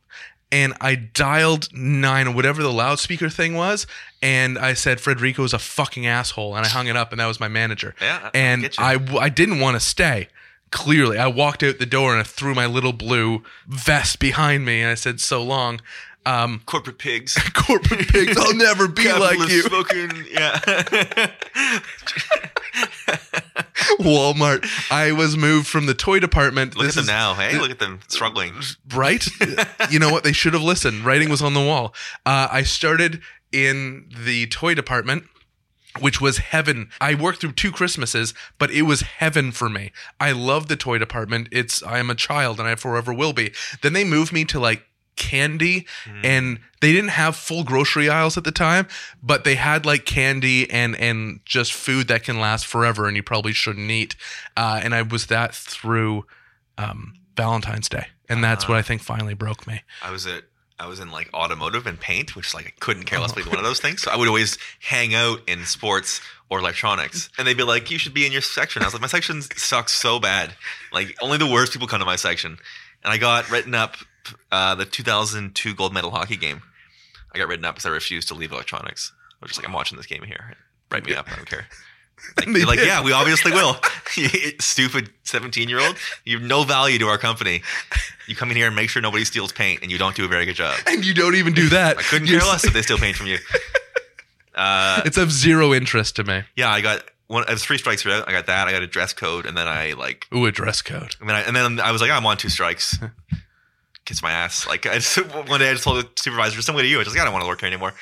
and 0.51 0.73
I 0.81 0.95
dialed 0.95 1.69
nine 1.73 2.27
or 2.27 2.33
whatever 2.33 2.63
the 2.63 2.71
loudspeaker 2.73 3.29
thing 3.29 3.53
was, 3.53 3.85
and 4.21 4.57
I 4.57 4.73
said 4.73 4.97
Frederico 4.97 5.43
is 5.45 5.53
a 5.53 5.59
fucking 5.59 6.07
asshole, 6.07 6.55
and 6.55 6.65
I 6.65 6.69
hung 6.69 6.87
it 6.87 6.95
up, 6.95 7.11
and 7.11 7.19
that 7.19 7.27
was 7.27 7.39
my 7.39 7.47
manager. 7.47 7.93
Yeah, 8.01 8.29
and. 8.33 8.69
I 8.77 8.99
I 9.19 9.29
didn't 9.29 9.59
want 9.59 9.75
to 9.75 9.79
stay. 9.79 10.27
Clearly, 10.71 11.17
I 11.17 11.27
walked 11.27 11.63
out 11.63 11.79
the 11.79 11.85
door 11.85 12.11
and 12.11 12.19
I 12.19 12.23
threw 12.23 12.53
my 12.53 12.67
little 12.67 12.93
blue 12.93 13.43
vest 13.67 14.19
behind 14.19 14.65
me, 14.65 14.81
and 14.81 14.89
I 14.91 14.95
said, 14.95 15.19
"So 15.19 15.41
long." 15.43 15.81
Um, 16.29 16.61
Corporate 16.65 16.97
pigs. 16.99 17.35
corporate 17.53 18.07
pigs, 18.07 18.37
I'll 18.37 18.55
never 18.55 18.87
be 18.87 19.11
like 19.11 19.39
you. 19.49 19.61
Smoking, 19.63 20.11
yeah. 20.31 20.59
Walmart. 23.99 24.65
I 24.91 25.11
was 25.11 25.35
moved 25.37 25.67
from 25.67 25.85
the 25.85 25.93
toy 25.93 26.19
department. 26.19 26.75
Look 26.75 26.85
This 26.87 26.95
at 26.97 27.01
them 27.01 27.03
is- 27.03 27.07
now. 27.07 27.33
Hey, 27.33 27.57
look 27.59 27.71
at 27.71 27.79
them 27.79 27.99
struggling. 28.07 28.53
right? 28.93 29.25
you 29.89 29.99
know 29.99 30.11
what? 30.11 30.23
They 30.23 30.33
should 30.33 30.53
have 30.53 30.61
listened. 30.61 31.05
Writing 31.05 31.29
was 31.29 31.41
on 31.41 31.53
the 31.53 31.61
wall. 31.65 31.93
Uh, 32.25 32.47
I 32.51 32.63
started 32.63 33.21
in 33.51 34.09
the 34.25 34.47
toy 34.47 34.73
department. 34.75 35.23
Which 35.99 36.21
was 36.21 36.37
heaven. 36.37 36.91
I 37.01 37.15
worked 37.15 37.41
through 37.41 37.53
two 37.53 37.71
Christmases, 37.71 38.35
but 38.59 38.69
it 38.69 38.83
was 38.83 39.01
heaven 39.01 39.51
for 39.51 39.67
me. 39.69 39.91
I 40.19 40.31
love 40.33 40.67
the 40.67 40.75
toy 40.75 40.99
department. 40.99 41.49
It's 41.51 41.81
I 41.81 41.97
am 41.97 42.11
a 42.11 42.15
child 42.15 42.59
and 42.59 42.69
I 42.69 42.75
forever 42.75 43.11
will 43.11 43.33
be. 43.33 43.51
Then 43.81 43.93
they 43.93 44.03
moved 44.03 44.31
me 44.31 44.45
to 44.45 44.59
like 44.59 44.83
candy 45.19 45.85
and 46.23 46.59
they 46.81 46.91
didn't 46.91 47.11
have 47.11 47.35
full 47.35 47.63
grocery 47.63 48.09
aisles 48.09 48.37
at 48.37 48.45
the 48.45 48.51
time, 48.51 48.87
but 49.21 49.43
they 49.43 49.55
had 49.55 49.85
like 49.85 50.05
candy 50.05 50.69
and 50.71 50.95
and 50.95 51.41
just 51.45 51.73
food 51.73 52.07
that 52.07 52.23
can 52.23 52.39
last 52.39 52.65
forever 52.65 53.07
and 53.07 53.15
you 53.15 53.21
probably 53.21 53.53
shouldn't 53.53 53.91
eat. 53.91 54.15
Uh, 54.57 54.79
and 54.81 54.95
I 54.95 55.03
was 55.03 55.27
that 55.27 55.53
through 55.53 56.25
um, 56.77 57.13
Valentine's 57.35 57.89
Day, 57.89 58.07
and 58.27 58.43
that's 58.43 58.67
what 58.67 58.77
I 58.77 58.81
think 58.81 59.01
finally 59.01 59.33
broke 59.33 59.67
me. 59.67 59.81
I 60.01 60.11
was 60.11 60.25
at 60.25 60.43
I 60.79 60.87
was 60.87 60.99
in 60.99 61.11
like 61.11 61.29
automotive 61.33 61.85
and 61.85 61.99
paint, 61.99 62.35
which 62.35 62.53
like 62.53 62.65
I 62.67 62.73
couldn't 62.79 63.03
care 63.03 63.19
less 63.19 63.33
about 63.33 63.47
one 63.47 63.57
of 63.57 63.65
those 63.65 63.81
things. 63.81 64.01
So 64.03 64.11
I 64.11 64.15
would 64.15 64.29
always 64.29 64.57
hang 64.79 65.13
out 65.13 65.41
in 65.47 65.65
sports 65.65 66.21
or 66.49 66.59
electronics, 66.59 67.29
and 67.37 67.45
they'd 67.45 67.57
be 67.57 67.63
like, 67.63 67.91
"You 67.91 67.97
should 67.97 68.13
be 68.13 68.25
in 68.25 68.31
your 68.31 68.41
section." 68.41 68.81
I 68.81 68.85
was 68.85 68.93
like, 68.93 69.01
"My 69.01 69.07
section 69.07 69.41
sucks 69.41 69.91
so 69.91 70.19
bad. 70.19 70.53
Like 70.93 71.17
only 71.21 71.37
the 71.37 71.47
worst 71.47 71.73
people 71.73 71.87
come 71.87 71.99
to 71.99 72.05
my 72.05 72.15
section." 72.15 72.57
And 73.03 73.13
I 73.13 73.17
got 73.17 73.49
written 73.49 73.75
up 73.75 73.95
uh, 74.51 74.75
the 74.75 74.85
2002 74.85 75.73
gold 75.75 75.93
medal 75.93 76.11
hockey 76.11 76.37
game. 76.37 76.61
I 77.33 77.37
got 77.37 77.47
written 77.47 77.65
up 77.65 77.75
because 77.75 77.85
I 77.85 77.89
refused 77.89 78.27
to 78.29 78.33
leave 78.33 78.51
electronics. 78.51 79.11
I 79.33 79.45
was 79.45 79.49
just 79.51 79.59
like, 79.59 79.67
"I'm 79.67 79.73
watching 79.73 79.97
this 79.97 80.05
game 80.07 80.23
here. 80.23 80.55
Write 80.91 81.05
me 81.05 81.13
up. 81.15 81.31
I 81.31 81.35
don't 81.35 81.49
care." 81.49 81.67
Like, 82.45 82.67
like, 82.67 82.79
yeah, 82.79 83.01
we 83.01 83.13
obviously 83.13 83.53
will. 83.53 83.77
Stupid 84.59 85.09
17 85.23 85.69
year 85.69 85.79
old. 85.79 85.95
You 86.25 86.37
have 86.37 86.45
no 86.45 86.63
value 86.63 86.99
to 86.99 87.05
our 87.07 87.17
company. 87.17 87.61
You 88.27 88.35
come 88.35 88.49
in 88.51 88.57
here 88.57 88.67
and 88.67 88.75
make 88.75 88.89
sure 88.89 89.01
nobody 89.01 89.23
steals 89.23 89.53
paint, 89.53 89.81
and 89.83 89.89
you 89.89 89.97
don't 89.97 90.17
do 90.17 90.25
a 90.25 90.27
very 90.27 90.43
good 90.45 90.55
job. 90.57 90.77
And 90.85 91.05
you 91.05 91.13
don't 91.13 91.35
even 91.35 91.53
do 91.53 91.69
that. 91.69 91.97
I 91.97 92.01
couldn't 92.01 92.27
You're 92.27 92.41
care 92.41 92.49
less 92.49 92.65
if 92.65 92.73
they 92.73 92.81
steal 92.81 92.97
paint 92.97 93.15
from 93.15 93.27
you. 93.27 93.37
Uh, 94.55 95.01
It's 95.05 95.15
of 95.17 95.31
zero 95.31 95.73
interest 95.73 96.17
to 96.17 96.25
me. 96.25 96.43
yeah, 96.57 96.69
I 96.69 96.81
got 96.81 97.03
one. 97.27 97.45
I 97.47 97.53
was 97.53 97.63
three 97.63 97.77
strikes 97.77 98.05
out. 98.05 98.27
I 98.27 98.33
got 98.33 98.47
that. 98.47 98.67
I 98.67 98.71
got 98.73 98.81
a 98.81 98.87
dress 98.87 99.13
code, 99.13 99.45
and 99.45 99.55
then 99.57 99.69
I 99.69 99.93
like, 99.93 100.27
Ooh, 100.35 100.45
a 100.45 100.51
dress 100.51 100.81
code. 100.81 101.15
and 101.21 101.29
then 101.29 101.37
I, 101.37 101.41
and 101.43 101.55
then 101.55 101.79
I 101.79 101.93
was 101.93 102.01
like, 102.01 102.11
I'm 102.11 102.25
on 102.25 102.35
two 102.35 102.49
strikes. 102.49 102.97
Kiss 104.09 104.23
my 104.23 104.31
ass. 104.31 104.65
Like 104.65 104.87
I 104.87 104.95
just, 104.95 105.17
one 105.47 105.59
day, 105.59 105.69
I 105.69 105.73
just 105.73 105.83
told 105.83 106.03
the 106.03 106.09
supervisor, 106.19 106.59
"Some 106.63 106.73
way 106.75 106.81
to 106.81 106.87
you." 106.87 106.99
I 106.99 107.03
just 107.03 107.15
like, 107.15 107.21
I 107.21 107.25
don't 107.25 107.31
want 107.33 107.43
to 107.43 107.47
work 107.47 107.59
here 107.61 107.67
anymore. 107.67 107.93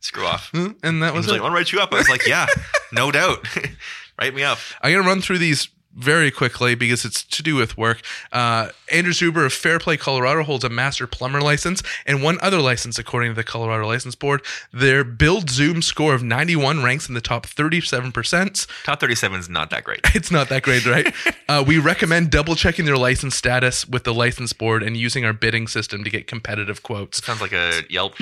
Screw 0.00 0.26
off. 0.26 0.50
Hmm, 0.50 0.72
And 0.82 1.00
that 1.04 1.14
was 1.14 1.26
was 1.26 1.32
like. 1.32 1.38
"I 1.40 1.42
want 1.44 1.52
to 1.52 1.56
write 1.56 1.70
you 1.72 1.78
up." 1.78 1.92
I 1.94 1.98
was 1.98 2.08
like, 2.08 2.26
"Yeah, 2.26 2.46
no 2.90 3.12
doubt. 3.12 3.46
write 4.20 4.34
me 4.34 4.42
up." 4.42 4.58
I'm 4.82 4.92
gonna 4.92 5.06
run 5.06 5.20
through 5.22 5.38
these 5.38 5.68
very 5.94 6.30
quickly 6.30 6.74
because 6.74 7.04
it's 7.04 7.22
to 7.24 7.42
do 7.42 7.56
with 7.56 7.76
work. 7.76 8.00
Uh, 8.32 8.68
Andrew 8.90 9.12
Zuber 9.12 9.46
of 9.46 9.52
Fairplay, 9.52 9.96
Colorado, 9.96 10.42
holds 10.42 10.64
a 10.64 10.68
master 10.68 11.06
plumber 11.06 11.40
license 11.40 11.82
and 12.06 12.22
one 12.22 12.38
other 12.40 12.60
license, 12.60 12.98
according 12.98 13.30
to 13.30 13.34
the 13.34 13.44
Colorado 13.44 13.86
License 13.86 14.14
Board. 14.14 14.42
Their 14.72 15.04
BuildZoom 15.04 15.82
score 15.82 16.14
of 16.14 16.22
91 16.22 16.82
ranks 16.82 17.08
in 17.08 17.14
the 17.14 17.20
top 17.20 17.46
37%. 17.46 18.66
Top 18.84 19.00
37 19.00 19.40
is 19.40 19.48
not 19.48 19.70
that 19.70 19.84
great. 19.84 20.00
It's 20.22 20.30
not 20.30 20.50
that 20.50 20.62
great, 20.62 20.86
right? 20.86 21.12
uh, 21.48 21.64
we 21.66 21.78
recommend 21.78 22.30
double 22.30 22.54
checking 22.54 22.84
their 22.84 22.96
license 22.96 23.34
status 23.34 23.88
with 23.88 24.04
the 24.04 24.14
license 24.14 24.52
board 24.52 24.82
and 24.82 24.96
using 24.96 25.24
our 25.24 25.32
bidding 25.32 25.66
system 25.66 26.04
to 26.04 26.10
get 26.10 26.28
competitive 26.28 26.82
quotes. 26.82 27.24
Sounds 27.24 27.40
like 27.40 27.52
a 27.52 27.82
Yelp. 27.90 28.14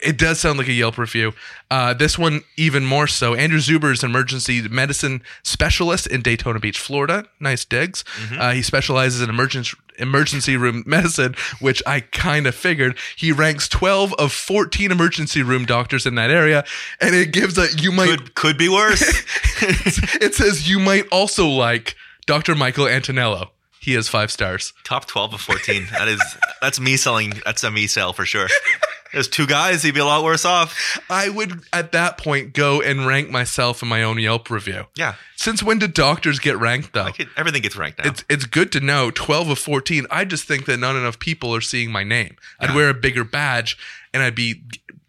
It 0.00 0.18
does 0.18 0.40
sound 0.40 0.58
like 0.58 0.66
a 0.66 0.72
Yelp 0.72 0.98
review. 0.98 1.34
Uh, 1.70 1.94
this 1.94 2.18
one, 2.18 2.42
even 2.56 2.84
more 2.84 3.06
so. 3.06 3.34
Andrew 3.34 3.60
Zuber 3.60 3.92
is 3.92 4.02
an 4.02 4.10
emergency 4.10 4.66
medicine 4.68 5.22
specialist 5.44 6.06
in 6.06 6.22
Daytona 6.22 6.58
Beach, 6.58 6.78
Florida. 6.78 7.05
Nice 7.40 7.64
digs. 7.64 8.04
Uh, 8.38 8.52
he 8.52 8.62
specializes 8.62 9.20
in 9.20 9.30
emergency 9.30 9.76
emergency 9.98 10.56
room 10.56 10.82
medicine, 10.86 11.34
which 11.60 11.82
I 11.86 12.00
kind 12.00 12.46
of 12.46 12.54
figured. 12.54 12.98
He 13.16 13.32
ranks 13.32 13.68
12 13.68 14.14
of 14.14 14.32
14 14.32 14.90
emergency 14.90 15.42
room 15.42 15.64
doctors 15.64 16.06
in 16.06 16.14
that 16.16 16.30
area, 16.30 16.64
and 17.00 17.14
it 17.14 17.32
gives 17.32 17.58
a 17.58 17.68
you 17.76 17.92
might. 17.92 18.08
Could 18.08 18.34
could 18.34 18.58
be 18.58 18.68
worse. 18.68 19.02
it 19.62 20.34
says 20.34 20.68
you 20.68 20.78
might 20.78 21.06
also 21.08 21.46
like 21.46 21.96
Dr. 22.26 22.54
Michael 22.54 22.86
Antonello. 22.86 23.50
He 23.80 23.92
has 23.92 24.08
five 24.08 24.32
stars. 24.32 24.72
Top 24.82 25.06
12 25.06 25.34
of 25.34 25.40
14. 25.40 25.86
That 25.92 26.08
is 26.08 26.20
that's 26.60 26.80
me 26.80 26.96
selling. 26.96 27.34
That's 27.44 27.62
a 27.62 27.70
me 27.70 27.86
sell 27.86 28.12
for 28.12 28.24
sure. 28.24 28.48
There's 29.16 29.28
two 29.28 29.46
guys. 29.46 29.82
He'd 29.82 29.94
be 29.94 30.00
a 30.00 30.04
lot 30.04 30.22
worse 30.22 30.44
off. 30.44 30.98
I 31.08 31.30
would 31.30 31.62
at 31.72 31.92
that 31.92 32.18
point 32.18 32.52
go 32.52 32.82
and 32.82 33.06
rank 33.06 33.30
myself 33.30 33.82
in 33.82 33.88
my 33.88 34.02
own 34.02 34.18
Yelp 34.18 34.50
review. 34.50 34.84
Yeah, 34.94 35.14
Since 35.36 35.62
when 35.62 35.78
did 35.78 35.94
doctors 35.94 36.38
get 36.38 36.58
ranked 36.58 36.92
though? 36.92 37.12
Could, 37.12 37.28
everything 37.36 37.62
gets 37.62 37.76
ranked 37.76 37.98
now. 38.04 38.10
It's 38.10 38.24
it's 38.28 38.44
good 38.44 38.70
to 38.72 38.80
know. 38.80 39.10
Twelve 39.10 39.48
of 39.48 39.58
fourteen. 39.58 40.06
I 40.10 40.26
just 40.26 40.44
think 40.44 40.66
that 40.66 40.78
not 40.78 40.96
enough 40.96 41.18
people 41.18 41.54
are 41.54 41.62
seeing 41.62 41.90
my 41.90 42.04
name. 42.04 42.36
I'd 42.60 42.70
Yeah. 42.70 42.76
wear 42.76 42.88
a 42.90 42.94
bigger 42.94 43.24
badge 43.24 43.78
and 44.12 44.22
I'd 44.22 44.34
be 44.34 44.62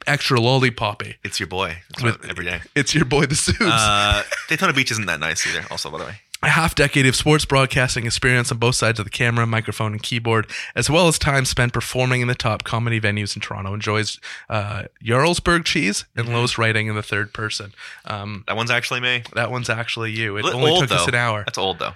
extra 0.05 0.39
lollipoppy. 0.39 1.15
It's 1.25 1.37
your 1.39 1.47
boy. 1.47 1.79
It's 1.89 2.01
With- 2.01 2.23
every 2.29 2.45
day. 2.45 2.61
It's 2.75 2.95
your 2.95 3.03
boy 3.03 3.25
the 3.25 3.35
Suits. 3.35 3.59
Uh, 3.61 4.23
Daytona 4.47 4.71
Beach 4.71 4.89
isn't 4.91 5.05
that 5.07 5.19
nice 5.19 5.45
either. 5.45 5.65
Also, 5.69 5.89
by 5.91 5.97
the 5.97 6.05
way, 6.05 6.21
a 6.43 6.49
half 6.49 6.75
decade 6.75 7.05
of 7.05 7.15
sports 7.15 7.45
broadcasting 7.45 8.05
experience 8.05 8.51
on 8.51 8.57
both 8.57 8.75
sides 8.75 8.99
of 8.99 9.05
the 9.05 9.11
camera, 9.11 9.47
microphone, 9.47 9.93
and 9.93 10.03
keyboard, 10.03 10.47
as 10.75 10.89
well 10.89 11.07
as 11.07 11.17
time 11.17 11.45
spent 11.45 11.73
performing 11.73 12.21
in 12.21 12.27
the 12.27 12.35
top 12.35 12.63
comedy 12.63 12.99
venues 12.99 13.35
in 13.35 13.41
Toronto. 13.41 13.73
Enjoys 13.73 14.19
uh, 14.49 14.83
Jarlsberg 15.03 15.65
cheese 15.65 16.05
and 16.15 16.29
Lowe's 16.29 16.57
writing 16.57 16.87
in 16.87 16.95
the 16.95 17.03
third 17.03 17.33
person. 17.33 17.73
Um, 18.05 18.43
that 18.47 18.55
one's 18.55 18.71
actually 18.71 18.99
me. 18.99 19.23
that 19.33 19.51
one's 19.51 19.69
actually 19.69 20.11
you. 20.11 20.37
It 20.37 20.45
Li- 20.45 20.53
only 20.53 20.71
old, 20.71 20.81
took 20.81 20.91
us 20.91 21.07
an 21.07 21.15
hour. 21.15 21.43
That's 21.45 21.57
old 21.57 21.79
though. 21.79 21.93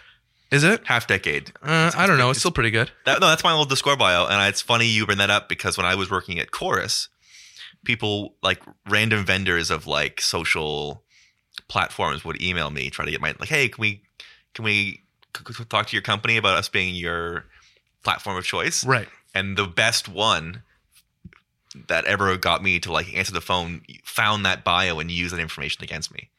Is 0.50 0.66
it? 0.66 0.82
Half 0.86 1.08
decade. 1.08 1.54
Uh, 1.64 1.92
I 1.96 2.08
don't 2.08 2.18
know. 2.18 2.30
It's 2.30 2.40
still 2.40 2.52
pretty 2.52 2.72
good. 2.72 2.92
That, 3.06 3.22
no, 3.22 3.28
that's 3.28 3.44
my 3.44 3.54
old 3.54 3.70
theScore 3.70 3.98
bio, 3.98 4.28
and 4.28 4.50
it's 4.50 4.62
funny 4.62 4.86
you 4.86 5.06
bring 5.06 5.20
that 5.20 5.30
up 5.30 5.48
because 5.48 5.78
when 5.78 5.86
I 5.86 5.96
was 5.96 6.12
working 6.12 6.40
at 6.40 6.52
Corus, 6.52 7.08
people 7.86 8.36
like 8.44 8.62
random 8.90 9.26
vendors 9.26 9.72
of 9.72 9.88
like 9.88 10.20
social 10.20 11.04
platforms 11.70 12.26
would 12.26 12.42
email 12.42 12.70
me, 12.70 12.90
try 12.90 13.06
to 13.06 13.12
get 13.12 13.22
my 13.22 13.34
like, 13.40 13.48
hey, 13.48 13.70
can 13.70 13.82
we 13.82 14.04
can 14.54 14.66
we 14.66 15.02
c- 15.36 15.64
talk 15.66 15.88
to 15.88 15.96
your 15.96 16.02
company 16.02 16.38
about 16.38 16.58
us 16.58 16.70
being 16.70 16.96
your 16.96 17.46
platform 18.04 18.38
of 18.38 18.44
choice? 18.44 18.86
Right. 18.86 19.08
And 19.34 19.58
the 19.58 19.66
best 19.66 20.10
one 20.10 20.64
that 21.88 22.06
ever 22.06 22.36
got 22.38 22.62
me 22.62 22.80
to 22.80 22.92
like 22.92 23.14
answer 23.16 23.32
the 23.32 23.42
phone 23.42 23.82
found 24.04 24.46
that 24.46 24.64
bio 24.64 25.00
and 25.00 25.10
used 25.10 25.34
that 25.34 25.40
information 25.40 25.84
against 25.84 26.14
me. 26.14 26.30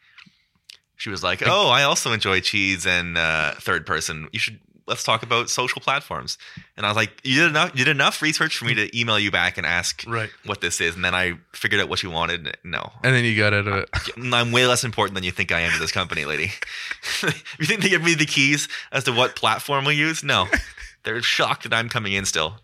She 0.96 1.10
was 1.10 1.22
like, 1.22 1.42
"Oh, 1.44 1.68
I 1.68 1.82
also 1.82 2.12
enjoy 2.12 2.40
cheese 2.40 2.86
and 2.86 3.18
uh, 3.18 3.54
third 3.54 3.86
person. 3.86 4.28
You 4.32 4.38
should 4.38 4.60
let's 4.92 5.04
talk 5.04 5.22
about 5.22 5.48
social 5.48 5.80
platforms." 5.80 6.38
And 6.76 6.84
I 6.84 6.90
was 6.90 6.96
like, 6.96 7.20
"You 7.24 7.40
did 7.40 7.50
enough. 7.50 7.70
You 7.74 7.84
did 7.84 7.90
enough 7.90 8.20
research 8.20 8.56
for 8.56 8.66
me 8.66 8.74
to 8.74 8.98
email 8.98 9.18
you 9.18 9.30
back 9.30 9.56
and 9.56 9.66
ask 9.66 10.04
Right. 10.06 10.30
what 10.44 10.60
this 10.60 10.80
is." 10.80 10.94
And 10.94 11.04
then 11.04 11.14
I 11.14 11.38
figured 11.52 11.80
out 11.80 11.88
what 11.88 12.02
you 12.02 12.10
wanted. 12.10 12.56
No, 12.64 12.92
And 13.02 13.14
then 13.14 13.24
you 13.24 13.36
got 13.36 13.54
out 13.54 13.66
of 13.66 13.74
it. 13.74 13.88
I'm 14.32 14.52
way 14.52 14.66
less 14.66 14.84
important 14.84 15.14
than 15.14 15.24
you 15.24 15.30
think 15.32 15.50
I 15.52 15.60
am 15.60 15.72
to 15.72 15.78
this 15.78 15.92
company, 15.92 16.24
lady. 16.24 16.52
you 17.58 17.66
think 17.66 17.82
they 17.82 17.88
give 17.88 18.02
me 18.02 18.14
the 18.14 18.26
keys 18.26 18.68
as 18.90 19.04
to 19.04 19.12
what 19.12 19.36
platform 19.36 19.84
we 19.84 19.94
use? 19.94 20.22
No, 20.22 20.48
they're 21.04 21.22
shocked 21.22 21.64
that 21.64 21.74
I'm 21.74 21.88
coming 21.88 22.12
in 22.12 22.24
still. 22.24 22.60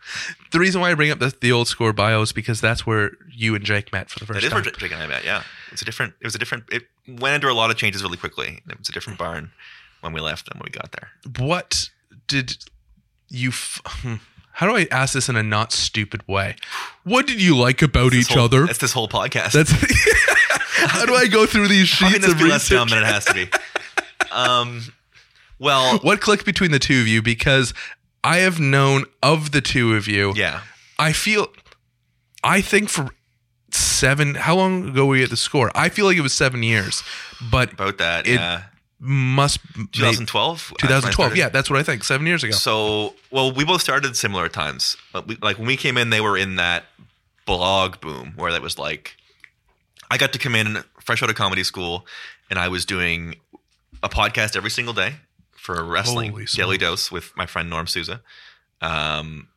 The 0.52 0.58
reason 0.58 0.80
why 0.80 0.90
I 0.90 0.94
bring 0.94 1.10
up 1.10 1.18
the, 1.18 1.34
the 1.40 1.52
old 1.52 1.68
score 1.68 1.92
bio 1.92 2.22
is 2.22 2.32
because 2.32 2.60
that's 2.60 2.86
where 2.86 3.12
you 3.30 3.54
and 3.54 3.64
Jake 3.64 3.92
met 3.92 4.10
for 4.10 4.18
the 4.18 4.26
first 4.26 4.40
time. 4.40 4.40
That 4.40 4.46
is 4.46 4.52
time. 4.52 4.72
where 4.80 4.88
Jake 4.88 4.92
and 4.92 5.02
I 5.02 5.06
met. 5.06 5.24
Yeah, 5.24 5.42
it's 5.72 5.82
a 5.82 5.84
different. 5.84 6.14
It 6.20 6.26
was 6.26 6.34
a 6.34 6.38
different. 6.38 6.64
It 6.70 6.84
went 7.06 7.34
under 7.34 7.48
a 7.48 7.54
lot 7.54 7.70
of 7.70 7.76
changes 7.76 8.02
really 8.02 8.16
quickly. 8.16 8.60
It 8.68 8.78
was 8.78 8.88
a 8.88 8.92
different 8.92 9.18
hmm. 9.18 9.24
barn 9.24 9.50
when 10.00 10.12
we 10.12 10.20
left 10.20 10.48
than 10.48 10.58
when 10.58 10.66
we 10.66 10.70
got 10.70 10.92
there. 10.92 11.08
what 11.44 11.90
did 12.26 12.56
you. 13.28 13.50
F- 13.50 13.80
how 14.52 14.66
do 14.66 14.76
I 14.76 14.86
ask 14.90 15.14
this 15.14 15.28
in 15.28 15.36
a 15.36 15.42
not 15.42 15.72
stupid 15.72 16.26
way? 16.28 16.56
What 17.04 17.26
did 17.26 17.40
you 17.42 17.56
like 17.56 17.82
about 17.82 18.12
each 18.14 18.28
whole- 18.28 18.44
other? 18.44 18.66
That's 18.66 18.78
this 18.78 18.92
whole 18.92 19.08
podcast. 19.08 19.52
That's 19.52 19.70
how 20.90 21.06
do 21.06 21.14
I 21.14 21.26
go 21.26 21.46
through 21.46 21.68
these 21.68 21.88
sheets 21.88 22.26
of 22.26 22.38
be 22.38 22.44
less 22.44 22.68
dumb 22.68 22.88
than 22.88 22.98
it 22.98 23.06
has 23.06 23.24
to 23.26 23.34
be? 23.34 23.46
um, 24.32 24.82
well, 25.58 25.98
What 25.98 26.20
clicked 26.20 26.44
between 26.44 26.70
the 26.70 26.78
two 26.78 27.00
of 27.00 27.08
you? 27.08 27.22
Because 27.22 27.74
I 28.24 28.38
have 28.38 28.60
known 28.60 29.04
of 29.22 29.50
the 29.52 29.60
two 29.60 29.94
of 29.96 30.06
you. 30.08 30.32
yeah. 30.36 30.60
I 31.00 31.12
feel, 31.12 31.46
I 32.42 32.60
think 32.60 32.88
for 32.88 33.10
seven. 33.70 34.34
How 34.34 34.56
long 34.56 34.88
ago 34.88 35.06
were 35.06 35.16
you 35.16 35.22
at 35.24 35.30
the 35.30 35.36
score? 35.36 35.70
I 35.74 35.88
feel 35.90 36.06
like 36.06 36.16
it 36.16 36.22
was 36.22 36.32
seven 36.32 36.62
years, 36.64 37.04
but 37.52 37.72
About 37.74 37.98
that, 37.98 38.26
It- 38.26 38.34
yeah. 38.34 38.62
Must 39.00 39.60
2012. 39.92 40.74
2012. 40.78 41.36
Yeah, 41.36 41.48
that's 41.48 41.70
what 41.70 41.78
I 41.78 41.82
think. 41.82 42.04
Seven 42.04 42.26
years 42.26 42.42
ago. 42.42 42.52
So, 42.52 43.14
well, 43.30 43.52
we 43.52 43.64
both 43.64 43.80
started 43.80 44.16
similar 44.16 44.48
times. 44.48 44.96
But 45.12 45.26
we, 45.28 45.36
like 45.40 45.58
when 45.58 45.66
we 45.66 45.76
came 45.76 45.96
in, 45.96 46.10
they 46.10 46.20
were 46.20 46.36
in 46.36 46.56
that 46.56 46.84
blog 47.46 48.00
boom 48.00 48.34
where 48.36 48.52
that 48.52 48.62
was 48.62 48.78
like, 48.78 49.16
I 50.10 50.18
got 50.18 50.32
to 50.32 50.38
come 50.38 50.54
in 50.54 50.82
fresh 51.00 51.22
out 51.22 51.30
of 51.30 51.36
comedy 51.36 51.64
school, 51.64 52.06
and 52.50 52.58
I 52.58 52.68
was 52.68 52.84
doing 52.84 53.36
a 54.02 54.08
podcast 54.08 54.56
every 54.56 54.70
single 54.70 54.94
day 54.94 55.14
for 55.52 55.82
wrestling 55.84 56.30
Holy 56.30 56.46
Daily 56.46 56.76
smokes. 56.78 56.80
Dose 56.80 57.12
with 57.12 57.36
my 57.36 57.46
friend 57.46 57.68
Norm 57.68 57.86
Souza, 57.86 58.22
um, 58.80 59.48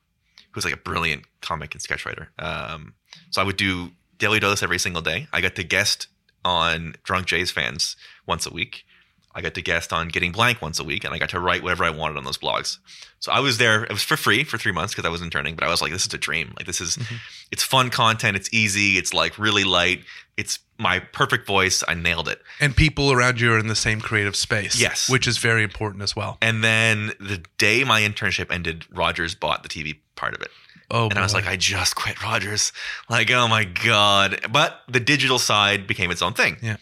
who's 0.52 0.66
like 0.66 0.74
a 0.74 0.78
brilliant 0.78 1.24
comic 1.42 1.74
and 1.74 1.82
sketch 1.82 2.06
writer. 2.06 2.30
Um, 2.38 2.94
so 3.30 3.42
I 3.42 3.46
would 3.46 3.58
do 3.58 3.92
Daily 4.18 4.40
Dose 4.40 4.62
every 4.62 4.80
single 4.80 5.02
day. 5.02 5.28
I 5.34 5.42
got 5.42 5.56
to 5.56 5.64
guest 5.64 6.08
on 6.44 6.96
Drunk 7.04 7.28
Jays 7.28 7.52
fans 7.52 7.96
once 8.26 8.46
a 8.46 8.54
week. 8.54 8.86
I 9.34 9.42
got 9.42 9.54
to 9.54 9.62
guest 9.62 9.94
on 9.94 10.10
Getting 10.10 10.32
Blank 10.32 10.62
once 10.62 10.80
a 10.80 10.84
week, 10.84 11.04
and 11.04 11.14
I 11.14 11.18
got 11.18 11.30
to 11.30 11.40
write 11.40 11.64
whatever 11.64 11.84
I 11.84 11.90
wanted 11.90 12.18
on 12.18 12.24
those 12.24 12.38
blogs. 12.38 12.78
So 13.20 13.32
I 13.32 13.40
was 13.40 13.58
there. 13.58 13.84
It 13.84 13.92
was 13.92 14.04
for 14.04 14.18
free 14.18 14.44
for 14.44 14.58
three 14.58 14.72
months 14.72 14.94
because 14.94 15.06
I 15.06 15.10
was 15.10 15.22
interning, 15.22 15.56
but 15.56 15.64
I 15.64 15.70
was 15.70 15.82
like, 15.82 15.92
this 15.92 16.06
is 16.06 16.14
a 16.14 16.18
dream. 16.18 16.54
Like 16.58 16.66
this 16.66 16.82
is, 16.82 16.98
mm-hmm. 16.98 17.16
it's 17.52 17.64
fun 17.64 17.90
content. 17.90 18.36
It's 18.36 18.52
easy. 18.52 18.98
It's 18.98 19.14
like 19.14 19.38
really 19.38 19.64
light. 19.64 20.04
It's 20.38 20.60
my 20.78 21.00
perfect 21.00 21.46
voice. 21.46 21.84
I 21.88 21.94
nailed 21.94 22.28
it. 22.28 22.42
and 22.60 22.76
people 22.76 23.12
around 23.12 23.40
you 23.40 23.54
are 23.54 23.60
in 23.60 23.68
the 23.68 23.76
same 23.76 24.02
creative 24.02 24.36
space. 24.36 24.80
Yes. 24.80 25.10
which 25.10 25.28
is 25.28 25.38
very 25.38 25.64
important 25.64 26.04
as 26.04 26.16
well. 26.16 26.38
And 26.42 26.64
then 26.64 27.14
the 27.20 27.44
day 27.58 27.84
my 27.84 28.02
internship 28.02 28.52
ended, 28.52 28.86
Rogers 28.92 29.36
bought 29.36 29.64
the 29.64 29.70
TV 29.70 30.00
part 30.16 30.34
of 30.34 30.42
it. 30.42 30.50
Oh, 30.90 31.08
And 31.10 31.18
I 31.18 31.22
was 31.22 31.34
like, 31.34 31.48
I 31.48 31.56
just 31.56 31.96
quit 31.96 32.22
Rogers. 32.22 32.74
Like, 33.10 33.32
oh 33.32 33.48
my 33.48 33.64
God. 33.64 34.42
But 34.52 34.82
the 34.90 35.00
digital 35.00 35.40
side 35.40 35.88
became 35.88 36.12
its 36.12 36.22
own 36.22 36.34
thing. 36.34 36.58
Yeah. 36.62 36.78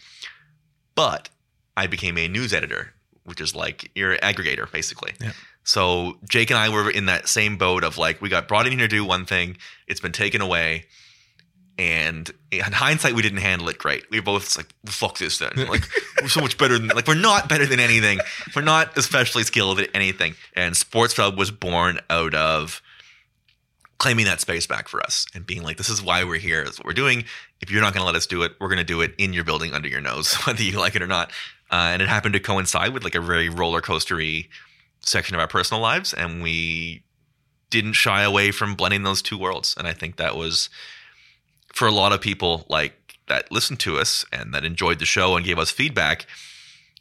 But 0.96 1.28
I 1.80 1.86
became 1.86 2.18
a 2.18 2.28
news 2.28 2.52
editor, 2.52 2.92
which 3.24 3.40
is 3.40 3.56
like 3.56 3.90
your 3.94 4.16
aggregator, 4.18 4.70
basically. 4.70 5.14
Yeah. 5.18 5.32
So 5.64 6.18
Jake 6.28 6.50
and 6.50 6.58
I 6.58 6.68
were 6.68 6.90
in 6.90 7.06
that 7.06 7.26
same 7.26 7.56
boat 7.56 7.84
of 7.84 7.96
like, 7.96 8.20
we 8.20 8.28
got 8.28 8.48
brought 8.48 8.66
in 8.66 8.72
here 8.72 8.82
to 8.82 8.88
do 8.88 9.02
one 9.04 9.24
thing, 9.24 9.56
it's 9.86 10.00
been 10.00 10.12
taken 10.12 10.42
away. 10.42 10.84
And 11.78 12.30
in 12.50 12.60
hindsight, 12.60 13.14
we 13.14 13.22
didn't 13.22 13.38
handle 13.38 13.70
it 13.70 13.78
great. 13.78 14.04
We 14.10 14.18
were 14.18 14.24
both 14.24 14.58
like, 14.58 14.66
fuck 14.84 15.16
this 15.16 15.38
then. 15.38 15.52
Like, 15.56 15.88
we're 16.20 16.28
so 16.28 16.42
much 16.42 16.58
better 16.58 16.78
than, 16.78 16.88
like, 16.88 17.06
we're 17.06 17.14
not 17.14 17.48
better 17.48 17.64
than 17.64 17.80
anything. 17.80 18.18
We're 18.54 18.60
not 18.60 18.98
especially 18.98 19.44
skilled 19.44 19.80
at 19.80 19.88
anything. 19.94 20.34
And 20.54 20.76
Sports 20.76 21.14
Club 21.14 21.38
was 21.38 21.50
born 21.50 22.00
out 22.10 22.34
of 22.34 22.82
claiming 24.00 24.24
that 24.24 24.40
space 24.40 24.66
back 24.66 24.88
for 24.88 25.00
us 25.02 25.26
and 25.34 25.46
being 25.46 25.62
like, 25.62 25.76
this 25.76 25.90
is 25.90 26.02
why 26.02 26.24
we're 26.24 26.38
here. 26.38 26.64
This 26.64 26.72
is 26.72 26.78
what 26.78 26.86
we're 26.86 26.92
doing. 26.94 27.24
If 27.60 27.70
you're 27.70 27.82
not 27.82 27.92
going 27.92 28.00
to 28.00 28.06
let 28.06 28.16
us 28.16 28.26
do 28.26 28.42
it, 28.42 28.52
we're 28.58 28.68
going 28.68 28.78
to 28.78 28.84
do 28.84 29.02
it 29.02 29.14
in 29.18 29.34
your 29.34 29.44
building 29.44 29.74
under 29.74 29.88
your 29.88 30.00
nose, 30.00 30.34
whether 30.46 30.62
you 30.62 30.78
like 30.78 30.96
it 30.96 31.02
or 31.02 31.06
not. 31.06 31.30
Uh, 31.70 31.92
and 31.92 32.02
it 32.02 32.08
happened 32.08 32.32
to 32.32 32.40
coincide 32.40 32.94
with 32.94 33.04
like 33.04 33.14
a 33.14 33.20
very 33.20 33.50
roller 33.50 33.82
coastery 33.82 34.48
section 35.00 35.36
of 35.36 35.40
our 35.40 35.46
personal 35.46 35.82
lives. 35.82 36.14
And 36.14 36.42
we 36.42 37.04
didn't 37.68 37.92
shy 37.92 38.22
away 38.22 38.50
from 38.50 38.74
blending 38.74 39.02
those 39.02 39.20
two 39.20 39.38
worlds. 39.38 39.74
And 39.76 39.86
I 39.86 39.92
think 39.92 40.16
that 40.16 40.34
was 40.34 40.70
for 41.72 41.86
a 41.86 41.92
lot 41.92 42.12
of 42.12 42.22
people 42.22 42.64
like 42.68 42.94
that 43.28 43.52
listened 43.52 43.80
to 43.80 43.98
us 43.98 44.24
and 44.32 44.54
that 44.54 44.64
enjoyed 44.64 44.98
the 44.98 45.04
show 45.04 45.36
and 45.36 45.44
gave 45.44 45.58
us 45.58 45.70
feedback. 45.70 46.26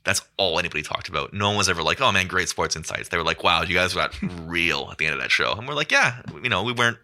That's 0.06 0.22
all 0.38 0.60
anybody 0.60 0.82
talked 0.82 1.10
about. 1.10 1.34
No 1.34 1.50
one 1.50 1.58
was 1.58 1.70
ever 1.70 1.84
like, 1.84 2.00
"Oh 2.02 2.12
man, 2.12 2.28
great 2.28 2.50
sports 2.50 2.76
insights." 2.76 3.10
They 3.10 3.18
were 3.18 3.24
like, 3.24 3.44
"Wow, 3.44 3.64
you 3.64 3.76
guys 3.76 3.94
got 3.94 4.14
real 4.48 4.88
at 4.92 4.98
the 4.98 5.06
end 5.06 5.14
of 5.16 5.22
that 5.22 5.32
show," 5.32 5.54
and 5.54 5.68
we're 5.68 5.74
like, 5.76 5.92
"Yeah, 5.92 6.22
you 6.42 6.50
know, 6.50 6.64
we 6.64 6.72
weren't 6.74 6.98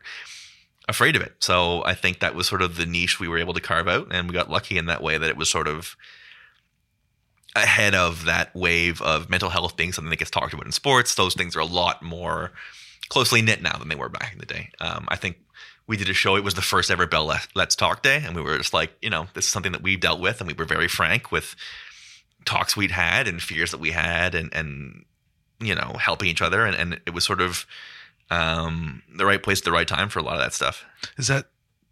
afraid 0.88 1.16
of 1.16 1.22
it." 1.22 1.34
So 1.40 1.84
I 1.86 1.94
think 1.94 2.20
that 2.20 2.36
was 2.36 2.48
sort 2.48 2.62
of 2.62 2.78
the 2.78 2.86
niche 2.86 3.20
we 3.20 3.28
were 3.28 3.38
able 3.38 3.54
to 3.54 3.62
carve 3.62 3.88
out, 3.88 4.08
and 4.12 4.30
we 4.30 4.34
got 4.34 4.50
lucky 4.50 4.78
in 4.78 4.86
that 4.86 5.04
way 5.04 5.18
that 5.18 5.30
it 5.30 5.38
was 5.38 5.50
sort 5.50 5.68
of 5.68 5.96
ahead 7.56 7.96
of 7.96 8.26
that 8.26 8.54
wave 8.56 9.02
of 9.02 9.30
mental 9.30 9.50
health 9.50 9.78
being 9.78 9.94
something 9.94 10.10
that 10.10 10.20
gets 10.20 10.32
talked 10.32 10.54
about 10.54 10.66
in 10.66 10.72
sports. 10.72 11.16
Those 11.16 11.34
things 11.36 11.56
are 11.56 11.62
a 11.62 11.66
lot 11.66 12.02
more 12.02 12.52
closely 13.10 13.42
knit 13.42 13.62
now 13.62 13.78
than 13.78 13.88
they 13.88 13.96
were 13.96 14.10
back 14.10 14.34
in 14.34 14.40
the 14.40 14.46
day. 14.46 14.72
Um, 14.82 15.06
I 15.10 15.16
think 15.16 15.38
we 15.88 15.96
did 15.96 16.10
a 16.10 16.14
show. 16.14 16.36
It 16.36 16.44
was 16.44 16.56
the 16.56 16.62
first 16.62 16.92
ever 16.92 17.06
Bell 17.08 17.26
Let- 17.26 17.48
Let's 17.56 17.76
Talk 17.76 18.04
Day, 18.04 18.22
and 18.26 18.36
we 18.36 18.42
were 18.42 18.58
just 18.58 18.74
like, 18.74 18.92
you 19.02 19.10
know, 19.10 19.28
this 19.34 19.46
is 19.46 19.52
something 19.52 19.72
that 19.72 19.84
we've 19.84 20.00
dealt 20.00 20.20
with, 20.20 20.42
and 20.42 20.48
we 20.48 20.54
were 20.54 20.66
very 20.66 20.88
frank 20.88 21.32
with 21.32 21.56
talks 22.46 22.78
we'd 22.78 22.92
had 22.92 23.28
and 23.28 23.42
fears 23.42 23.72
that 23.72 23.80
we 23.80 23.92
had, 23.92 24.36
and 24.36 24.54
and 24.54 25.06
you 25.60 25.74
know, 25.76 25.96
helping 26.00 26.28
each 26.30 26.42
other, 26.42 26.66
and, 26.66 26.76
and 26.76 27.00
it 27.06 27.14
was 27.14 27.24
sort 27.24 27.42
of 27.42 27.66
um, 28.30 29.02
the 29.16 29.26
right 29.26 29.42
place 29.42 29.60
at 29.60 29.66
the 29.66 29.72
right 29.72 29.88
time 29.88 30.10
for 30.10 30.20
a 30.20 30.24
lot 30.24 30.36
of 30.36 30.42
that 30.42 30.54
stuff. 30.54 30.84
is 31.18 31.28
that 31.28 31.46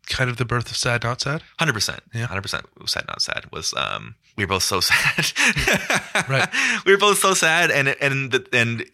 kind 0.07 0.29
of 0.29 0.35
the 0.37 0.43
birth 0.45 0.69
of 0.69 0.75
sad, 0.75 1.03
not 1.03 1.21
sad? 1.21 1.41
Hundred 1.59 1.73
percent, 1.73 2.01
Yeah. 2.13 2.25
hundred 2.27 2.41
percent. 2.41 2.65
Sad, 2.85 3.05
not 3.07 3.21
sad. 3.21 3.45
Was 3.51 3.73
um, 3.77 4.15
we 4.35 4.43
were 4.43 4.49
both 4.49 4.63
so 4.63 4.79
sad. 4.81 5.31
Right. 6.29 6.47
We 6.85 6.91
were 6.91 6.97
both 6.97 7.19
so 7.19 7.33
sad, 7.33 7.71
and 7.71 7.87
and 8.01 8.31
the, 8.31 8.45
and 8.53 8.85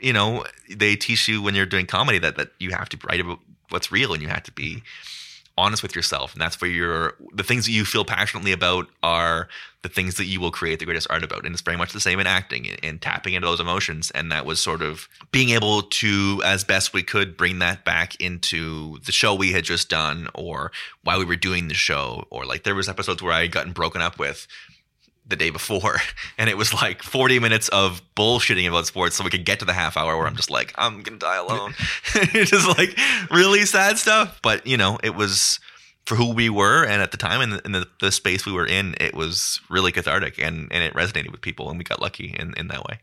you 0.00 0.12
know 0.12 0.44
they 0.74 0.96
teach 0.96 1.28
you 1.28 1.42
when 1.42 1.54
you're 1.54 1.66
doing 1.66 1.86
comedy 1.86 2.18
that 2.18 2.36
that 2.36 2.50
you 2.58 2.70
have 2.70 2.88
to 2.90 2.98
write 3.06 3.20
about 3.20 3.40
what's 3.70 3.92
real, 3.92 4.12
and 4.14 4.22
you 4.22 4.28
have 4.28 4.42
to 4.44 4.52
be 4.52 4.82
honest 5.58 5.82
with 5.82 5.94
yourself, 5.94 6.32
and 6.32 6.40
that's 6.40 6.60
where 6.60 6.70
you're 6.70 7.14
the 7.34 7.42
things 7.42 7.66
that 7.66 7.72
you 7.72 7.84
feel 7.84 8.04
passionately 8.04 8.52
about 8.52 8.86
are 9.02 9.48
the 9.82 9.88
things 9.88 10.16
that 10.16 10.24
you 10.24 10.40
will 10.40 10.50
create 10.50 10.78
the 10.78 10.84
greatest 10.84 11.06
art 11.10 11.22
about, 11.22 11.44
and 11.44 11.52
it's 11.52 11.62
very 11.62 11.76
much 11.76 11.92
the 11.92 12.00
same 12.00 12.18
in 12.18 12.26
acting 12.26 12.68
and, 12.82 13.00
tapping 13.00 13.34
into 13.34 13.46
those 13.46 13.60
emotions, 13.60 14.10
and 14.12 14.32
that 14.32 14.46
was 14.46 14.60
sort 14.60 14.82
of 14.82 15.08
being 15.30 15.50
able 15.50 15.82
to, 15.82 16.42
as 16.44 16.64
best 16.64 16.92
we 16.92 17.02
could, 17.02 17.36
bring 17.36 17.58
that 17.58 17.84
back 17.84 18.20
into 18.20 18.98
the 19.00 19.12
show 19.12 19.34
we 19.34 19.52
had 19.52 19.64
just 19.64 19.88
done, 19.88 20.28
or 20.34 20.72
while 21.02 21.18
we 21.18 21.24
were 21.24 21.36
doing 21.36 21.68
the 21.68 21.74
show, 21.74 22.26
or 22.30 22.44
like 22.44 22.64
there 22.64 22.74
was 22.74 22.88
episodes 22.88 23.22
where 23.22 23.32
I 23.32 23.42
had 23.42 23.52
gotten 23.52 23.72
broken 23.72 24.00
up 24.00 24.18
with 24.18 24.46
the 25.28 25.36
day 25.36 25.50
before 25.50 25.96
and 26.38 26.50
it 26.50 26.56
was 26.56 26.74
like 26.74 27.02
40 27.02 27.38
minutes 27.38 27.68
of 27.68 28.02
bullshitting 28.14 28.68
about 28.68 28.86
sports 28.86 29.16
so 29.16 29.24
we 29.24 29.30
could 29.30 29.44
get 29.44 29.58
to 29.60 29.64
the 29.64 29.72
half 29.72 29.96
hour 29.96 30.16
where 30.16 30.26
i'm 30.26 30.36
just 30.36 30.50
like 30.50 30.72
i'm 30.76 31.02
gonna 31.02 31.18
die 31.18 31.36
alone 31.36 31.74
it's 32.14 32.50
just 32.50 32.66
like 32.78 32.98
really 33.30 33.64
sad 33.64 33.98
stuff 33.98 34.40
but 34.42 34.66
you 34.66 34.76
know 34.76 34.98
it 35.02 35.14
was 35.14 35.60
for 36.08 36.14
who 36.14 36.32
we 36.32 36.48
were 36.48 36.84
and 36.84 37.02
at 37.02 37.10
the 37.10 37.18
time 37.18 37.42
and 37.42 37.52
the, 37.52 37.60
in 37.66 37.72
the, 37.72 37.86
the 38.00 38.10
space 38.10 38.46
we 38.46 38.52
were 38.52 38.66
in 38.66 38.94
it 38.98 39.14
was 39.14 39.60
really 39.68 39.92
cathartic 39.92 40.38
and, 40.38 40.72
and 40.72 40.82
it 40.82 40.94
resonated 40.94 41.30
with 41.30 41.42
people 41.42 41.68
and 41.68 41.76
we 41.76 41.84
got 41.84 42.00
lucky 42.00 42.34
in, 42.38 42.54
in 42.56 42.68
that 42.68 42.82
way 42.84 42.98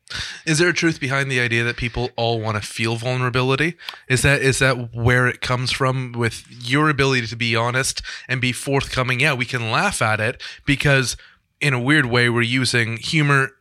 Is 0.47 0.57
there 0.57 0.69
a 0.69 0.73
truth 0.73 0.99
behind 0.99 1.29
the 1.29 1.39
idea 1.39 1.63
that 1.63 1.77
people 1.77 2.09
all 2.15 2.41
want 2.41 2.59
to 2.59 2.67
feel 2.67 2.95
vulnerability? 2.95 3.75
Is 4.09 4.23
that 4.23 4.41
is 4.41 4.57
that 4.57 4.95
where 4.95 5.27
it 5.27 5.41
comes 5.41 5.71
from 5.71 6.13
with 6.13 6.45
your 6.49 6.89
ability 6.89 7.27
to 7.27 7.35
be 7.35 7.55
honest 7.55 8.01
and 8.27 8.41
be 8.41 8.51
forthcoming? 8.51 9.19
Yeah, 9.19 9.33
we 9.33 9.45
can 9.45 9.69
laugh 9.69 10.01
at 10.01 10.19
it 10.19 10.41
because 10.65 11.15
in 11.61 11.73
a 11.73 11.79
weird 11.79 12.05
way 12.05 12.29
we're 12.29 12.41
using 12.41 12.97
humor 12.97 13.51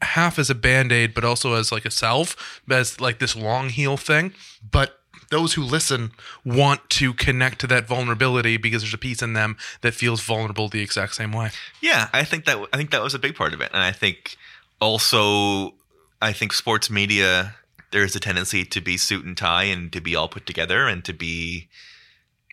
half 0.00 0.38
as 0.38 0.50
a 0.50 0.54
band-aid 0.54 1.14
but 1.14 1.24
also 1.24 1.54
as 1.54 1.70
like 1.70 1.84
a 1.84 1.90
salve 1.90 2.36
as 2.70 3.00
like 3.00 3.18
this 3.18 3.36
long 3.36 3.68
heel 3.68 3.96
thing. 3.96 4.32
But 4.68 4.98
those 5.32 5.54
who 5.54 5.62
listen 5.62 6.12
want 6.44 6.88
to 6.90 7.14
connect 7.14 7.58
to 7.60 7.66
that 7.66 7.88
vulnerability 7.88 8.58
because 8.58 8.82
there's 8.82 8.94
a 8.94 8.98
piece 8.98 9.22
in 9.22 9.32
them 9.32 9.56
that 9.80 9.94
feels 9.94 10.20
vulnerable 10.20 10.68
the 10.68 10.82
exact 10.82 11.14
same 11.14 11.32
way. 11.32 11.50
Yeah, 11.80 12.08
I 12.12 12.22
think 12.22 12.44
that 12.44 12.58
I 12.72 12.76
think 12.76 12.90
that 12.90 13.02
was 13.02 13.14
a 13.14 13.18
big 13.18 13.34
part 13.34 13.54
of 13.54 13.60
it, 13.60 13.70
and 13.72 13.82
I 13.82 13.92
think 13.92 14.36
also 14.80 15.74
I 16.20 16.32
think 16.32 16.52
sports 16.52 16.90
media 16.90 17.56
there's 17.92 18.14
a 18.14 18.20
tendency 18.20 18.64
to 18.64 18.80
be 18.80 18.96
suit 18.96 19.24
and 19.24 19.36
tie 19.36 19.64
and 19.64 19.92
to 19.92 20.00
be 20.00 20.14
all 20.14 20.28
put 20.28 20.46
together 20.46 20.86
and 20.86 21.04
to 21.04 21.12
be 21.12 21.68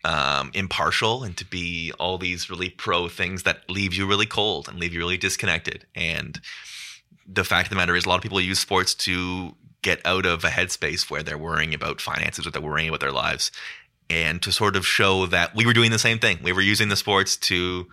um, 0.04 0.50
impartial 0.54 1.22
and 1.22 1.36
to 1.36 1.44
be 1.44 1.92
all 1.98 2.18
these 2.18 2.48
really 2.48 2.70
pro 2.70 3.08
things 3.08 3.42
that 3.42 3.68
leave 3.68 3.94
you 3.94 4.06
really 4.06 4.26
cold 4.26 4.68
and 4.68 4.78
leave 4.78 4.92
you 4.92 5.00
really 5.00 5.18
disconnected. 5.18 5.86
And 5.94 6.40
the 7.26 7.44
fact 7.44 7.66
of 7.66 7.70
the 7.70 7.76
matter 7.76 7.96
is, 7.96 8.06
a 8.06 8.08
lot 8.08 8.16
of 8.16 8.22
people 8.22 8.40
use 8.40 8.58
sports 8.58 8.94
to 8.94 9.54
get 9.82 10.04
out 10.04 10.26
of 10.26 10.44
a 10.44 10.48
headspace 10.48 11.10
where 11.10 11.22
they're 11.22 11.38
worrying 11.38 11.74
about 11.74 12.00
finances 12.00 12.46
or 12.46 12.50
they're 12.50 12.60
worrying 12.60 12.88
about 12.88 13.00
their 13.00 13.12
lives 13.12 13.50
and 14.10 14.42
to 14.42 14.52
sort 14.52 14.76
of 14.76 14.86
show 14.86 15.26
that 15.26 15.54
we 15.54 15.64
were 15.64 15.72
doing 15.72 15.90
the 15.90 15.98
same 15.98 16.18
thing. 16.18 16.38
We 16.42 16.52
were 16.52 16.60
using 16.60 16.88
the 16.88 16.96
sports 16.96 17.36
to 17.36 17.86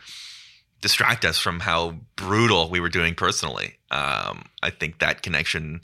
distract 0.82 1.24
us 1.24 1.38
from 1.38 1.60
how 1.60 1.97
brutal 2.16 2.70
we 2.70 2.80
were 2.80 2.89
doing 2.89 3.16
personally. 3.16 3.76
Um, 3.91 4.45
I 4.64 4.72
think 4.72 4.99
that 4.99 5.22
connection, 5.22 5.82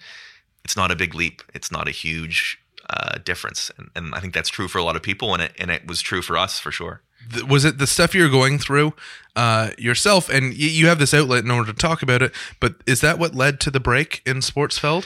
it's 0.64 0.76
not 0.76 0.92
a 0.92 0.96
big 0.96 1.14
leap. 1.14 1.42
It's 1.54 1.72
not 1.72 1.88
a 1.88 1.92
huge 1.92 2.60
uh, 2.98 3.18
difference. 3.24 3.72
And, 3.78 3.90
and 3.96 4.16
I 4.16 4.20
think 4.20 4.34
that's 4.34 4.50
true 4.50 4.68
for 4.68 4.78
a 4.78 4.84
lot 4.84 4.96
of 4.96 5.02
people. 5.02 5.34
And 5.34 5.42
it, 5.44 5.54
and 5.60 5.72
it 5.72 5.88
was 5.88 6.02
true 6.02 6.22
for 6.22 6.38
us 6.38 6.60
for 6.60 6.72
sure. 6.72 7.02
was 7.48 7.64
it 7.66 7.78
the 7.78 7.88
stuff 7.88 8.14
you're 8.14 8.30
going 8.30 8.60
through 8.60 8.94
uh, 9.36 9.72
yourself 9.78 10.30
and 10.30 10.50
y- 10.52 10.56
you 10.80 10.88
have 10.88 11.00
this 11.00 11.14
outlet 11.14 11.44
in 11.44 11.52
order 11.52 11.72
to 11.72 11.78
talk 11.78 12.04
about 12.04 12.22
it 12.22 12.32
but 12.60 12.76
is 12.86 13.00
that 13.00 13.18
what 13.18 13.34
led 13.34 13.60
to 13.62 13.72
the 13.72 13.80
break 13.80 14.22
in 14.26 14.38
sportsfeld 14.42 15.06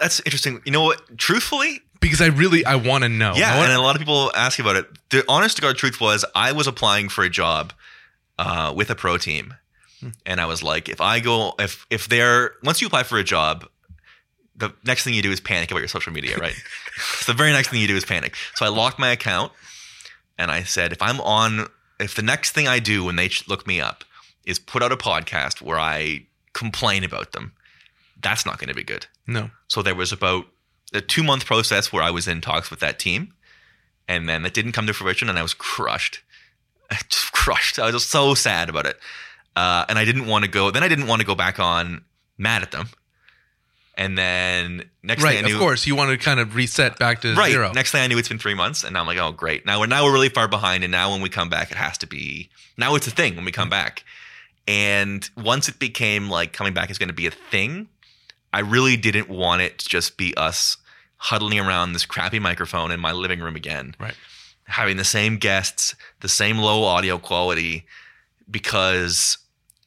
That's 0.00 0.20
interesting. 0.20 0.60
You 0.64 0.72
know 0.72 0.82
what? 0.82 1.18
Truthfully, 1.18 1.82
because 2.00 2.20
I 2.22 2.26
really 2.28 2.64
I 2.64 2.76
want 2.76 3.04
to 3.04 3.08
know. 3.10 3.34
Yeah, 3.36 3.56
wanna- 3.58 3.68
and 3.72 3.78
a 3.78 3.82
lot 3.82 3.94
of 3.94 4.00
people 4.00 4.32
ask 4.34 4.58
about 4.58 4.76
it. 4.76 4.86
The 5.10 5.22
honest 5.28 5.56
to 5.56 5.62
God 5.62 5.76
truth 5.76 6.00
was, 6.00 6.24
I 6.34 6.50
was 6.52 6.66
applying 6.66 7.08
for 7.10 7.22
a 7.24 7.30
job 7.30 7.72
uh, 8.38 8.72
with 8.74 8.90
a 8.90 8.94
pro 8.96 9.16
team, 9.18 9.54
Hmm. 10.00 10.08
and 10.26 10.40
I 10.40 10.46
was 10.46 10.62
like, 10.62 10.88
if 10.88 11.00
I 11.00 11.20
go, 11.20 11.54
if 11.58 11.86
if 11.90 12.08
they're 12.08 12.54
once 12.64 12.80
you 12.80 12.86
apply 12.88 13.04
for 13.04 13.18
a 13.18 13.24
job, 13.24 13.68
the 14.56 14.72
next 14.84 15.04
thing 15.04 15.14
you 15.14 15.22
do 15.22 15.32
is 15.32 15.40
panic 15.40 15.70
about 15.70 15.80
your 15.80 15.88
social 15.88 16.12
media, 16.12 16.36
right? 16.38 16.54
so 16.96 17.32
the 17.32 17.36
very 17.36 17.52
next 17.52 17.68
thing 17.68 17.80
you 17.80 17.88
do 17.88 17.96
is 17.96 18.04
panic. 18.04 18.36
So 18.54 18.64
I 18.64 18.68
locked 18.68 18.98
my 18.98 19.10
account, 19.10 19.52
and 20.38 20.50
I 20.50 20.62
said, 20.62 20.92
if 20.92 21.02
I'm 21.02 21.20
on, 21.20 21.68
if 21.98 22.14
the 22.14 22.22
next 22.22 22.52
thing 22.52 22.68
I 22.68 22.78
do 22.78 23.04
when 23.04 23.16
they 23.16 23.30
look 23.48 23.66
me 23.66 23.80
up 23.80 24.04
is 24.44 24.58
put 24.58 24.82
out 24.82 24.92
a 24.92 24.96
podcast 24.96 25.62
where 25.62 25.78
I 25.78 26.26
complain 26.52 27.04
about 27.04 27.32
them, 27.32 27.52
that's 28.22 28.46
not 28.46 28.58
going 28.58 28.68
to 28.68 28.74
be 28.74 28.84
good. 28.84 29.06
no. 29.26 29.50
So 29.68 29.82
there 29.82 29.94
was 29.94 30.12
about 30.12 30.46
a 30.92 31.00
two 31.00 31.22
month 31.24 31.46
process 31.46 31.92
where 31.92 32.02
I 32.02 32.10
was 32.10 32.28
in 32.28 32.40
talks 32.40 32.70
with 32.70 32.80
that 32.80 32.98
team, 32.98 33.34
and 34.06 34.28
then 34.28 34.44
it 34.46 34.54
didn't 34.54 34.72
come 34.72 34.86
to 34.86 34.92
fruition, 34.94 35.28
and 35.28 35.38
I 35.38 35.42
was 35.42 35.54
crushed, 35.54 36.22
I 36.90 36.98
just 37.08 37.32
crushed. 37.32 37.78
I 37.78 37.86
was 37.86 37.94
just 37.94 38.10
so 38.10 38.34
sad 38.34 38.68
about 38.68 38.86
it, 38.86 38.98
uh, 39.56 39.84
and 39.88 39.98
I 39.98 40.04
didn't 40.04 40.26
want 40.26 40.44
to 40.44 40.50
go. 40.50 40.70
Then 40.70 40.82
I 40.82 40.88
didn't 40.88 41.06
want 41.08 41.20
to 41.20 41.26
go 41.26 41.34
back 41.34 41.58
on 41.58 42.04
mad 42.38 42.62
at 42.62 42.70
them, 42.70 42.88
and 43.96 44.18
then 44.18 44.84
next 45.02 45.22
Right, 45.22 45.36
thing 45.36 45.44
I 45.44 45.48
knew, 45.48 45.54
of 45.54 45.60
course. 45.60 45.86
You 45.86 45.94
want 45.94 46.10
to 46.10 46.16
kind 46.16 46.40
of 46.40 46.54
reset 46.54 46.98
back 46.98 47.20
to 47.22 47.34
right. 47.34 47.50
zero. 47.52 47.72
Next 47.72 47.92
thing 47.92 48.02
I 48.02 48.06
knew, 48.06 48.18
it's 48.18 48.28
been 48.28 48.38
three 48.38 48.54
months, 48.54 48.84
and 48.84 48.96
I'm 48.98 49.06
like, 49.06 49.18
oh 49.18 49.32
great. 49.32 49.64
Now 49.66 49.80
we're 49.80 49.86
now 49.86 50.04
we're 50.04 50.12
really 50.12 50.28
far 50.28 50.48
behind, 50.48 50.84
and 50.84 50.90
now 50.90 51.10
when 51.12 51.20
we 51.20 51.28
come 51.28 51.48
back, 51.48 51.70
it 51.70 51.76
has 51.76 51.98
to 51.98 52.06
be 52.06 52.50
now 52.76 52.94
it's 52.94 53.06
a 53.06 53.10
thing 53.10 53.36
when 53.36 53.44
we 53.44 53.52
come 53.52 53.64
mm-hmm. 53.64 53.82
back. 53.82 54.04
And 54.66 55.28
once 55.36 55.68
it 55.68 55.78
became 55.78 56.30
like 56.30 56.52
coming 56.52 56.72
back 56.72 56.90
is 56.90 56.98
going 56.98 57.08
to 57.08 57.14
be 57.14 57.26
a 57.26 57.30
thing, 57.30 57.88
I 58.52 58.60
really 58.60 58.96
didn't 58.96 59.28
want 59.28 59.62
it 59.62 59.78
to 59.80 59.88
just 59.88 60.16
be 60.16 60.34
us 60.36 60.78
huddling 61.16 61.58
around 61.58 61.92
this 61.92 62.06
crappy 62.06 62.38
microphone 62.38 62.90
in 62.90 63.00
my 63.00 63.12
living 63.12 63.40
room 63.40 63.56
again, 63.56 63.94
Right. 63.98 64.14
having 64.64 64.96
the 64.96 65.04
same 65.04 65.38
guests, 65.38 65.94
the 66.20 66.28
same 66.28 66.58
low 66.58 66.84
audio 66.84 67.18
quality, 67.18 67.86
because 68.50 69.38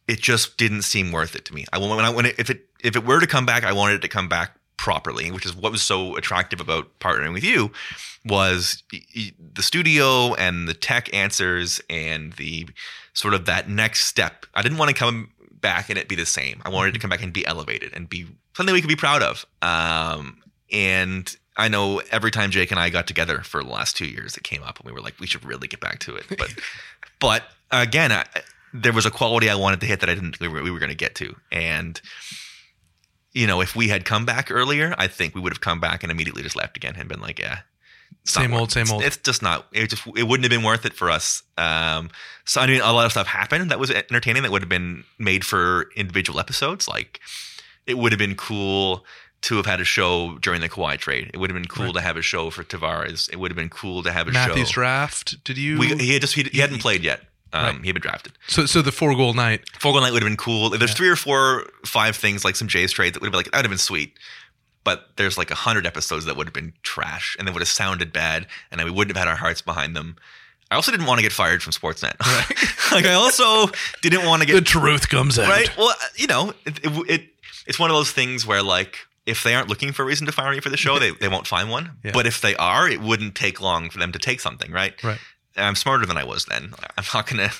it 0.07 0.19
just 0.19 0.57
didn't 0.57 0.83
seem 0.83 1.11
worth 1.11 1.35
it 1.35 1.45
to 1.45 1.53
me. 1.53 1.65
I 1.71 1.77
when 1.77 2.05
I 2.05 2.09
when 2.09 2.25
it, 2.25 2.35
if 2.37 2.49
it 2.49 2.67
if 2.87 2.95
it 2.95 3.05
were 3.05 3.19
to 3.19 3.27
come 3.27 3.45
back, 3.45 3.65
I 3.65 3.73
wanted 3.73 3.95
it 3.95 4.01
to 4.03 4.07
come 4.07 4.29
back 4.29 4.57
properly, 4.77 5.29
which 5.29 5.45
is 5.45 5.53
what 5.53 5.71
was 5.71 5.81
so 5.81 6.15
attractive 6.15 6.61
about 6.61 6.97
partnering 6.99 7.33
with 7.33 7.43
you 7.43 7.71
was 8.25 8.83
the 8.91 9.61
studio 9.61 10.33
and 10.35 10.67
the 10.67 10.73
tech 10.73 11.13
answers 11.13 11.81
and 11.89 12.33
the 12.33 12.67
sort 13.13 13.33
of 13.33 13.45
that 13.45 13.69
next 13.69 14.05
step. 14.05 14.45
I 14.53 14.61
didn't 14.61 14.77
want 14.77 14.89
to 14.89 14.95
come 14.95 15.31
back 15.59 15.89
and 15.89 15.97
it 15.97 16.07
be 16.07 16.15
the 16.15 16.25
same. 16.25 16.61
I 16.63 16.69
wanted 16.69 16.89
it 16.89 16.91
to 16.93 16.99
come 16.99 17.09
back 17.09 17.21
and 17.21 17.33
be 17.33 17.45
elevated 17.45 17.91
and 17.93 18.07
be 18.07 18.27
something 18.55 18.73
we 18.73 18.81
could 18.81 18.87
be 18.87 18.95
proud 18.95 19.21
of. 19.21 19.45
Um, 19.61 20.41
and 20.71 21.35
I 21.57 21.67
know 21.67 22.01
every 22.11 22.31
time 22.31 22.51
Jake 22.51 22.71
and 22.71 22.79
I 22.79 22.89
got 22.89 23.07
together 23.07 23.39
for 23.39 23.61
the 23.63 23.69
last 23.69 23.97
two 23.97 24.05
years, 24.05 24.37
it 24.37 24.43
came 24.43 24.63
up 24.63 24.79
and 24.79 24.85
we 24.85 24.93
were 24.93 25.01
like, 25.01 25.19
we 25.19 25.27
should 25.27 25.43
really 25.43 25.67
get 25.67 25.81
back 25.81 25.99
to 25.99 26.15
it. 26.15 26.25
But, 26.37 26.53
but 27.19 27.43
again, 27.71 28.13
I, 28.13 28.25
there 28.73 28.93
was 28.93 29.05
a 29.05 29.11
quality 29.11 29.49
I 29.49 29.55
wanted 29.55 29.81
to 29.81 29.85
hit 29.87 29.99
that 30.01 30.09
I 30.09 30.15
didn't. 30.15 30.39
We 30.39 30.47
were, 30.47 30.61
we 30.63 30.71
were 30.71 30.79
going 30.79 30.89
to 30.89 30.95
get 30.95 31.15
to, 31.15 31.35
and 31.51 31.99
you 33.33 33.47
know, 33.47 33.61
if 33.61 33.75
we 33.75 33.87
had 33.89 34.05
come 34.05 34.25
back 34.25 34.49
earlier, 34.51 34.95
I 34.97 35.07
think 35.07 35.35
we 35.35 35.41
would 35.41 35.53
have 35.53 35.61
come 35.61 35.79
back 35.79 36.03
and 36.03 36.11
immediately 36.11 36.43
just 36.43 36.55
left 36.55 36.77
again 36.77 36.95
and 36.97 37.07
been 37.09 37.21
like, 37.21 37.39
yeah. 37.39 37.59
Same 38.23 38.53
old, 38.53 38.71
same 38.71 38.91
old. 38.91 39.03
It's 39.03 39.17
just 39.17 39.41
not. 39.41 39.67
It 39.71 39.89
just 39.89 40.05
it 40.07 40.23
wouldn't 40.23 40.43
have 40.43 40.49
been 40.49 40.63
worth 40.65 40.85
it 40.85 40.93
for 40.93 41.09
us. 41.09 41.43
Um, 41.57 42.09
so 42.45 42.59
I 42.59 42.67
mean, 42.67 42.81
a 42.81 42.91
lot 42.91 43.05
of 43.05 43.11
stuff 43.11 43.27
happened 43.27 43.71
that 43.71 43.79
was 43.79 43.89
entertaining. 43.89 44.43
That 44.43 44.51
would 44.51 44.61
have 44.61 44.69
been 44.69 45.03
made 45.17 45.45
for 45.45 45.89
individual 45.95 46.39
episodes. 46.39 46.87
Like 46.89 47.21
it 47.85 47.97
would 47.97 48.11
have 48.11 48.19
been 48.19 48.35
cool 48.35 49.05
to 49.43 49.55
have 49.57 49.65
had 49.65 49.79
a 49.79 49.85
show 49.85 50.37
during 50.39 50.59
the 50.61 50.67
Kawhi 50.67 50.97
trade. 50.97 51.31
It 51.33 51.37
would 51.37 51.49
have 51.49 51.55
been 51.55 51.67
cool 51.69 51.85
Right. 51.85 51.93
to 51.95 52.01
have 52.01 52.17
a 52.17 52.21
show 52.21 52.49
for 52.49 52.63
Tavares. 52.63 53.29
It 53.31 53.37
would 53.39 53.51
have 53.51 53.55
been 53.57 53.69
cool 53.69 54.03
to 54.03 54.11
have 54.11 54.27
a 54.27 54.31
Matthews 54.31 54.69
show. 54.69 54.73
draft. 54.73 55.41
Did 55.45 55.57
you? 55.57 55.77
We, 55.79 55.95
he 55.95 56.11
had 56.13 56.21
just 56.21 56.33
he, 56.35 56.43
he 56.43 56.59
hadn't 56.59 56.79
played 56.79 57.03
yet. 57.03 57.21
Um, 57.53 57.63
Right. 57.63 57.81
He 57.81 57.87
had 57.87 57.93
been 57.95 58.01
drafted. 58.01 58.33
so 58.47 58.65
so 58.65 58.81
the 58.81 58.91
four 58.91 59.15
goal 59.15 59.33
night. 59.33 59.61
Four 59.79 59.93
goal 59.93 60.01
Night 60.01 60.11
would 60.11 60.21
have 60.21 60.29
been 60.29 60.37
cool. 60.37 60.69
There's 60.69 60.91
Yeah. 60.91 60.95
three 60.95 61.09
or 61.09 61.15
four, 61.15 61.69
five 61.85 62.15
things 62.15 62.43
like 62.43 62.55
some 62.55 62.67
Jays 62.67 62.91
trades 62.91 63.13
that 63.13 63.21
would 63.21 63.27
have 63.27 63.31
been 63.31 63.37
like 63.39 63.51
that 63.51 63.57
would 63.59 63.65
have 63.65 63.71
been 63.71 63.77
sweet. 63.77 64.17
But 64.83 65.09
there's 65.17 65.37
like 65.37 65.51
a 65.51 65.55
hundred 65.55 65.85
episodes 65.85 66.25
that 66.25 66.37
would 66.37 66.47
have 66.47 66.53
been 66.53 66.73
trash 66.83 67.35
and 67.37 67.47
they 67.47 67.51
would 67.51 67.61
have 67.61 67.67
sounded 67.69 68.13
bad, 68.13 68.47
and 68.71 68.81
we 68.83 68.91
wouldn't 68.91 69.15
have 69.17 69.25
had 69.25 69.29
our 69.31 69.37
hearts 69.37 69.61
behind 69.61 69.95
them. 69.95 70.15
I 70.71 70.75
also 70.75 70.91
didn't 70.91 71.05
want 71.07 71.19
to 71.19 71.23
get 71.23 71.31
fired 71.31 71.63
from 71.63 71.71
Sportsnet. 71.73 72.15
like 72.91 73.05
I 73.05 73.13
also 73.13 73.71
didn't 74.01 74.25
want 74.25 74.41
to 74.41 74.45
get 74.47 74.53
The 74.55 74.61
truth 74.61 75.07
comes 75.09 75.39
out. 75.39 75.47
right. 75.49 75.69
Well, 75.77 75.93
you 76.15 76.27
know, 76.27 76.53
it, 76.65 76.79
it, 76.85 77.09
it 77.09 77.21
it's 77.65 77.79
one 77.79 77.89
of 77.89 77.95
those 77.95 78.11
things 78.11 78.45
where 78.45 78.61
like 78.63 78.97
if 79.25 79.43
they 79.43 79.55
aren't 79.55 79.67
looking 79.69 79.91
for 79.93 80.03
a 80.03 80.05
reason 80.05 80.25
to 80.25 80.31
fire 80.33 80.51
me 80.51 80.59
for 80.59 80.69
the 80.69 80.77
show, 80.77 80.99
they, 81.03 81.11
they 81.11 81.27
won't 81.29 81.47
find 81.47 81.69
one. 81.69 81.91
Yeah. 82.03 82.11
But 82.13 82.25
if 82.27 82.41
they 82.41 82.55
are, 82.55 82.87
it 82.89 82.99
wouldn't 83.01 83.35
take 83.35 83.59
long 83.61 83.89
for 83.89 83.99
them 83.99 84.11
to 84.13 84.19
take 84.19 84.39
something, 84.41 84.71
right? 84.71 85.01
Right. 85.03 85.19
I'm 85.57 85.75
smarter 85.75 86.05
than 86.05 86.17
I 86.17 86.23
was 86.23 86.45
then. 86.45 86.73
I'm 86.97 87.03
not 87.13 87.27
going 87.27 87.49
to 87.49 87.55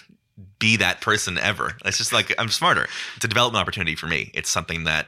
be 0.60 0.78
that 0.78 1.02
person 1.02 1.38
ever. 1.38 1.78
It's 1.86 1.98
just 1.98 2.14
like 2.14 2.34
I'm 2.38 2.50
smarter. 2.50 2.88
It's 3.16 3.26
a 3.26 3.28
development 3.28 3.62
opportunity 3.62 3.96
for 3.96 4.08
me. 4.08 4.32
It's 4.34 4.50
something 4.50 4.84
that, 4.86 5.08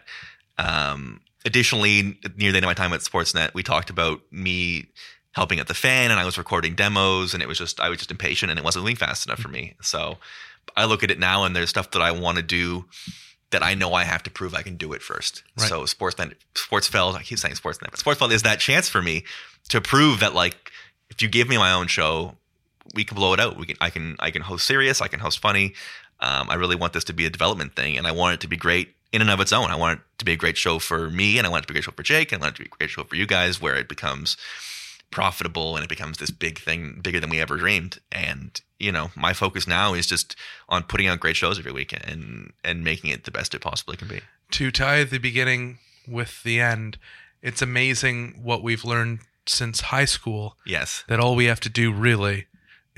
um, 0.57 1.21
additionally, 1.45 2.17
near 2.37 2.51
the 2.51 2.57
end 2.57 2.65
of 2.65 2.69
my 2.69 2.73
time 2.73 2.93
at 2.93 3.01
Sportsnet, 3.01 3.53
we 3.53 3.63
talked 3.63 3.89
about 3.89 4.21
me 4.31 4.87
helping 5.31 5.59
at 5.59 5.67
the 5.67 5.73
fan, 5.73 6.11
and 6.11 6.19
I 6.19 6.25
was 6.25 6.37
recording 6.37 6.75
demos, 6.75 7.33
and 7.33 7.43
it 7.43 7.47
was 7.47 7.57
just 7.57 7.79
I 7.79 7.89
was 7.89 7.99
just 7.99 8.11
impatient, 8.11 8.49
and 8.49 8.59
it 8.59 8.63
wasn't 8.63 8.83
moving 8.83 8.95
fast 8.95 9.25
enough 9.27 9.39
for 9.39 9.49
me. 9.49 9.75
So 9.81 10.17
I 10.75 10.85
look 10.85 11.03
at 11.03 11.11
it 11.11 11.19
now, 11.19 11.43
and 11.43 11.55
there's 11.55 11.69
stuff 11.69 11.91
that 11.91 12.01
I 12.01 12.11
want 12.11 12.37
to 12.37 12.43
do 12.43 12.85
that 13.51 13.63
I 13.63 13.73
know 13.73 13.93
I 13.93 14.03
have 14.03 14.21
to 14.23 14.29
prove 14.29 14.53
I 14.53 14.61
can 14.61 14.75
do 14.75 14.93
it 14.93 15.01
first. 15.01 15.43
Right. 15.57 15.67
So 15.67 15.83
Sportsnet, 15.83 16.35
Sportsfeld, 16.53 17.15
I 17.15 17.23
keep 17.23 17.39
saying 17.39 17.55
Sportsnet, 17.55 17.91
but 17.91 17.99
Sportsfeld 17.99 18.31
is 18.31 18.43
that 18.43 18.59
chance 18.59 18.89
for 18.89 19.01
me 19.01 19.23
to 19.69 19.81
prove 19.81 20.19
that 20.19 20.35
like 20.35 20.71
if 21.09 21.21
you 21.21 21.27
give 21.27 21.49
me 21.49 21.57
my 21.57 21.71
own 21.71 21.87
show, 21.87 22.35
we 22.93 23.03
can 23.03 23.15
blow 23.15 23.33
it 23.33 23.39
out. 23.39 23.57
We 23.57 23.65
can 23.65 23.77
I 23.81 23.89
can 23.89 24.15
I 24.19 24.31
can 24.31 24.41
host 24.41 24.65
serious, 24.67 25.01
I 25.01 25.07
can 25.07 25.19
host 25.19 25.39
funny. 25.39 25.73
Um, 26.21 26.49
I 26.49 26.55
really 26.55 26.75
want 26.75 26.93
this 26.93 27.05
to 27.05 27.13
be 27.13 27.25
a 27.25 27.29
development 27.29 27.75
thing, 27.75 27.97
and 27.97 28.05
I 28.05 28.11
want 28.11 28.33
it 28.33 28.39
to 28.41 28.47
be 28.47 28.57
great 28.57 28.93
in 29.11 29.21
and 29.21 29.29
of 29.29 29.39
its 29.39 29.53
own. 29.53 29.71
I 29.71 29.75
want 29.75 29.99
it 29.99 30.05
to 30.19 30.25
be 30.25 30.33
a 30.33 30.37
great 30.37 30.57
show 30.57 30.77
for 30.79 31.09
me, 31.09 31.37
and 31.37 31.47
I 31.47 31.49
want 31.49 31.63
it 31.63 31.67
to 31.67 31.73
be 31.73 31.79
a 31.79 31.81
great 31.81 31.85
show 31.85 31.91
for 31.95 32.03
Jake, 32.03 32.31
and 32.31 32.41
I 32.41 32.45
want 32.45 32.55
it 32.55 32.57
to 32.57 32.63
be 32.63 32.67
a 32.73 32.77
great 32.77 32.89
show 32.89 33.03
for 33.05 33.15
you 33.15 33.25
guys, 33.25 33.61
where 33.61 33.75
it 33.75 33.87
becomes 33.87 34.35
profitable 35.11 35.75
and 35.75 35.83
it 35.83 35.89
becomes 35.89 36.17
this 36.17 36.29
big 36.29 36.59
thing, 36.59 36.99
bigger 37.01 37.19
than 37.19 37.29
we 37.29 37.39
ever 37.39 37.57
dreamed. 37.57 37.99
And 38.11 38.59
you 38.79 38.91
know, 38.91 39.11
my 39.15 39.33
focus 39.33 39.67
now 39.67 39.93
is 39.93 40.05
just 40.07 40.35
on 40.69 40.83
putting 40.83 41.07
out 41.07 41.19
great 41.19 41.35
shows 41.35 41.57
every 41.59 41.71
week 41.71 41.93
and 41.93 42.51
and 42.63 42.83
making 42.83 43.09
it 43.11 43.23
the 43.23 43.31
best 43.31 43.53
it 43.55 43.61
possibly 43.61 43.97
can 43.97 44.07
be. 44.07 44.21
to 44.51 44.71
tie 44.71 45.03
the 45.03 45.17
beginning 45.17 45.79
with 46.07 46.43
the 46.43 46.59
end, 46.59 46.97
it's 47.41 47.61
amazing 47.61 48.39
what 48.43 48.61
we've 48.63 48.83
learned 48.85 49.19
since 49.47 49.81
high 49.81 50.05
school 50.05 50.57
Yes. 50.65 51.03
that 51.07 51.19
all 51.19 51.35
we 51.35 51.45
have 51.45 51.59
to 51.61 51.69
do 51.69 51.91
really 51.91 52.45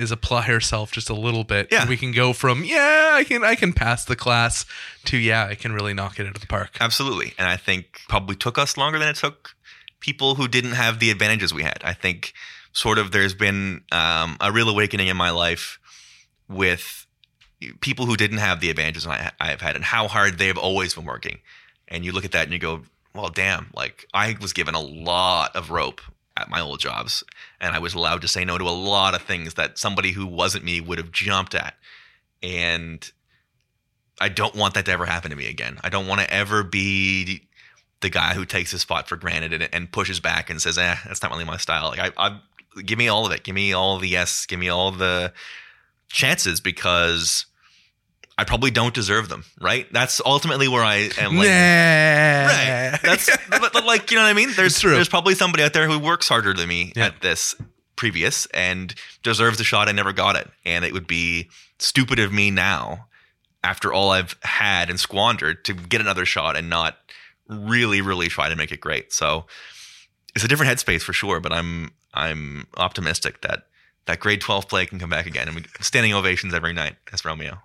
is 0.02 0.12
apply 0.12 0.43
herself 0.43 0.91
just 0.91 1.10
a 1.10 1.14
little 1.14 1.43
bit. 1.43 1.68
Yeah. 1.72 1.88
We 1.88 1.97
can 1.97 2.12
go 2.12 2.34
from, 2.34 2.64
yeah, 2.64 3.12
I 3.14 3.24
can 3.24 3.43
I 3.43 3.56
can 3.56 3.74
pass 3.74 4.06
the 4.06 4.16
class 4.16 4.66
to 5.06 5.18
yeah, 5.18 5.45
I 5.45 5.56
can 5.56 5.74
really 5.74 5.93
knock 5.93 6.20
it 6.20 6.28
out 6.28 6.36
of 6.36 6.41
the 6.41 6.47
park. 6.47 6.78
Absolutely. 6.80 7.34
And 7.38 7.47
I 7.47 7.58
think 7.58 8.02
probably 8.08 8.36
took 8.36 8.58
us 8.58 8.78
longer 8.78 8.99
than 8.99 9.10
it 9.10 9.16
took 9.16 9.56
people 9.99 10.36
who 10.36 10.47
didn't 10.47 10.74
have 10.74 10.99
the 10.99 11.12
advantages 11.12 11.54
we 11.54 11.64
had. 11.64 11.82
I 11.84 11.93
think 11.93 12.34
sort 12.74 12.97
of 12.97 13.12
there's 13.12 13.36
been 13.36 13.84
um, 13.91 14.38
a 14.39 14.52
real 14.52 14.70
awakening 14.70 15.08
in 15.08 15.18
my 15.18 15.30
life 15.30 15.80
with 16.49 17.06
people 17.80 18.06
who 18.06 18.18
didn't 18.18 18.39
have 18.39 18.60
the 18.60 18.70
advantages 18.70 19.06
I, 19.06 19.32
I've 19.39 19.62
had 19.62 19.76
and 19.76 19.86
how 19.86 20.08
hard 20.08 20.38
they've 20.38 20.58
always 20.58 20.93
been 20.93 21.06
working. 21.06 21.39
And 21.88 22.03
you 22.03 22.11
look 22.11 22.26
at 22.26 22.32
that 22.32 22.44
and 22.44 22.53
you 22.53 22.60
go, 22.60 22.82
well, 23.14 23.30
damn, 23.30 23.69
like 23.76 24.07
I 24.14 24.36
was 24.41 24.53
given 24.53 24.73
a 24.73 24.80
lot 24.80 25.56
of 25.56 25.69
rope 25.69 26.02
at 26.38 26.49
my 26.49 26.62
old 26.62 26.80
jobs 26.80 27.24
and 27.60 27.76
I 27.76 27.80
was 27.80 27.94
allowed 27.94 28.22
to 28.22 28.28
say 28.28 28.45
no 28.45 28.58
to 28.58 28.64
a 28.64 28.70
lot 28.70 29.16
of 29.16 29.22
things 29.22 29.56
that 29.56 29.78
somebody 29.78 30.12
who 30.12 30.26
wasn't 30.26 30.64
me 30.64 30.82
would 30.82 30.98
have 30.98 31.12
jumped 31.12 31.56
at. 31.56 31.76
And 32.41 33.10
I 34.20 34.30
don't 34.30 34.56
want 34.56 34.74
that 34.76 34.86
to 34.86 34.91
ever 34.91 35.06
happen 35.06 35.32
to 35.32 35.38
me 35.38 35.48
again. 35.48 35.80
I 35.84 35.90
don't 35.90 36.08
want 36.08 36.22
to 36.22 36.34
ever 36.34 36.64
be 36.64 37.48
the 38.02 38.10
guy 38.10 38.34
who 38.34 38.45
takes 38.45 38.72
his 38.72 38.82
spot 38.82 39.08
for 39.08 39.16
granted 39.16 39.53
and, 39.53 39.70
and 39.72 39.91
pushes 39.91 40.20
back 40.20 40.49
and 40.49 40.62
says, 40.62 40.78
"Eh, 40.78 40.95
that's 41.06 41.22
not 41.22 41.32
really 41.32 41.45
my 41.45 41.58
style." 41.58 41.90
Like, 41.90 42.14
I, 42.18 42.28
I 42.28 42.40
give 42.84 42.98
me 42.98 43.08
all 43.08 43.26
of 43.26 43.32
it. 43.32 43.44
Give 43.44 43.56
me 43.56 43.74
all 43.74 43.99
the 43.99 44.08
yes. 44.08 44.45
Give 44.45 44.60
me 44.60 44.70
all 44.70 44.91
the 44.91 45.34
chances 46.10 46.60
because 46.62 47.45
I 48.41 48.43
probably 48.43 48.72
don't 48.72 48.93
deserve 48.93 49.30
them. 49.30 49.43
Right? 49.59 49.85
That's 49.93 50.19
ultimately 50.26 50.68
where 50.68 50.84
I 50.84 51.09
am. 51.19 51.38
Like, 51.38 51.47
Right. 51.47 52.99
That's 53.03 53.30
but, 53.49 53.85
like 53.85 54.09
you 54.11 54.18
know 54.18 54.23
what 54.23 54.30
I 54.30 54.34
mean. 54.34 54.49
There's 54.55 54.80
true. 54.80 54.91
there's 54.95 55.09
probably 55.09 55.35
somebody 55.35 55.63
out 55.63 55.73
there 55.73 55.88
who 55.88 55.99
works 55.99 56.27
harder 56.27 56.53
than 56.53 56.68
me 56.68 56.91
Yeah. 56.95 57.07
at 57.07 57.22
this 57.22 57.55
previous 57.95 58.47
and 58.47 58.93
deserves 59.23 59.59
a 59.59 59.63
shot. 59.63 59.88
I 59.88 59.91
never 59.91 60.11
got 60.13 60.35
it, 60.35 60.49
and 60.65 60.84
it 60.84 60.91
would 60.93 61.07
be 61.07 61.49
stupid 61.80 62.18
of 62.19 62.34
me 62.34 62.49
now, 62.51 63.07
after 63.63 63.93
all 63.93 64.09
I've 64.11 64.35
had 64.41 64.89
and 64.89 64.99
squandered, 64.99 65.63
to 65.65 65.73
get 65.73 66.01
another 66.01 66.26
shot 66.26 66.55
and 66.57 66.68
not 66.69 66.97
really, 67.47 68.01
really 68.01 68.27
try 68.27 68.49
to 68.49 68.55
make 68.55 68.72
it 68.72 68.80
great. 68.81 69.13
So 69.13 69.45
it's 70.35 70.43
a 70.43 70.47
different 70.47 70.72
headspace 70.72 71.01
for 71.03 71.13
sure. 71.13 71.39
But 71.39 71.53
I'm 71.53 71.91
I'm 72.13 72.65
optimistic 72.77 73.41
that 73.41 73.63
that 74.07 74.19
grade 74.19 74.41
twelve 74.41 74.68
play 74.68 74.85
can 74.88 74.97
come 74.99 75.09
back 75.11 75.27
again, 75.27 75.47
and 75.47 75.55
we 75.57 75.63
standing 75.81 76.13
ovations 76.13 76.53
every 76.55 76.73
night 76.73 76.95
as 77.13 77.23
Romeo. 77.23 77.59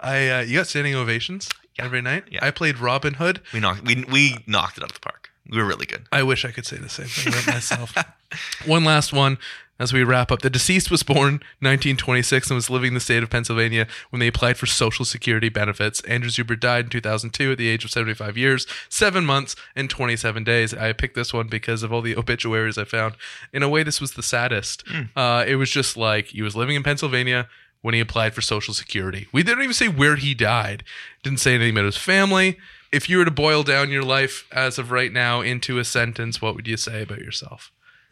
I 0.00 0.28
uh, 0.28 0.40
you 0.42 0.56
got 0.58 0.66
standing 0.66 0.94
ovations 0.94 1.48
Yeah. 1.78 1.84
every 1.84 2.02
night. 2.02 2.24
Yeah. 2.30 2.44
I 2.44 2.50
played 2.50 2.78
Robin 2.78 3.14
Hood. 3.14 3.40
We 3.52 3.60
knocked 3.60 3.84
we 3.84 4.04
we 4.04 4.38
knocked 4.46 4.78
it 4.78 4.82
out 4.84 4.90
of 4.90 4.94
the 4.94 5.00
park. 5.00 5.30
We 5.50 5.56
were 5.58 5.64
really 5.64 5.86
good. 5.86 6.06
I 6.12 6.22
wish 6.24 6.44
I 6.44 6.50
could 6.50 6.66
say 6.66 6.76
the 6.76 6.88
same 6.90 7.06
thing 7.06 7.32
about 7.32 7.46
myself. 7.46 7.94
one 8.66 8.84
last 8.84 9.12
one 9.14 9.38
as 9.80 9.92
we 9.94 10.02
wrap 10.02 10.30
up. 10.30 10.42
The 10.42 10.50
deceased 10.50 10.90
was 10.90 11.02
born 11.02 11.34
1926 11.60 12.50
and 12.50 12.56
was 12.56 12.68
living 12.68 12.88
in 12.88 12.94
the 12.94 13.00
state 13.00 13.22
of 13.22 13.30
Pennsylvania 13.30 13.86
when 14.10 14.20
they 14.20 14.26
applied 14.26 14.58
for 14.58 14.66
Social 14.66 15.04
Security 15.06 15.48
benefits. 15.48 16.00
Andrew 16.02 16.28
Zuber 16.28 16.58
died 16.58 16.86
in 16.86 16.90
2002 16.90 17.52
at 17.52 17.58
the 17.58 17.68
age 17.68 17.84
of 17.84 17.90
75 17.90 18.36
years, 18.36 18.66
7 18.90 19.24
months, 19.24 19.54
and 19.76 19.88
27 19.88 20.44
days. 20.44 20.74
I 20.74 20.92
picked 20.92 21.14
this 21.14 21.32
one 21.32 21.46
because 21.46 21.82
of 21.82 21.92
all 21.92 22.02
the 22.02 22.16
obituaries 22.16 22.76
I 22.76 22.84
found. 22.84 23.14
In 23.52 23.62
a 23.62 23.68
way, 23.68 23.82
this 23.84 24.00
was 24.00 24.12
the 24.12 24.22
saddest. 24.22 24.82
Uh, 25.16 25.44
it 25.46 25.54
was 25.56 25.70
just 25.70 25.96
like 25.96 26.26
he 26.26 26.42
was 26.42 26.56
living 26.56 26.74
in 26.76 26.82
Pennsylvania 26.82 27.48
when 27.80 27.94
he 27.94 28.00
applied 28.00 28.34
for 28.34 28.40
Social 28.40 28.74
Security. 28.74 29.28
We 29.32 29.42
didn't 29.42 29.62
even 29.62 29.74
say 29.74 29.88
where 29.88 30.16
he 30.16 30.34
died, 30.34 30.84
didn't 31.22 31.40
say 31.40 31.54
anything 31.54 31.74
about 31.74 31.84
his 31.86 31.96
family. 31.96 32.58
If 32.90 33.08
you 33.08 33.18
were 33.18 33.24
to 33.24 33.30
boil 33.30 33.62
down 33.62 33.90
your 33.90 34.02
life 34.02 34.46
as 34.50 34.78
of 34.78 34.90
right 34.90 35.12
now 35.12 35.40
into 35.42 35.78
a 35.78 35.84
sentence, 35.84 36.40
what 36.40 36.54
would 36.54 36.66
you 36.66 36.76
say 36.76 37.02
about 37.02 37.18
yourself? 37.18 37.70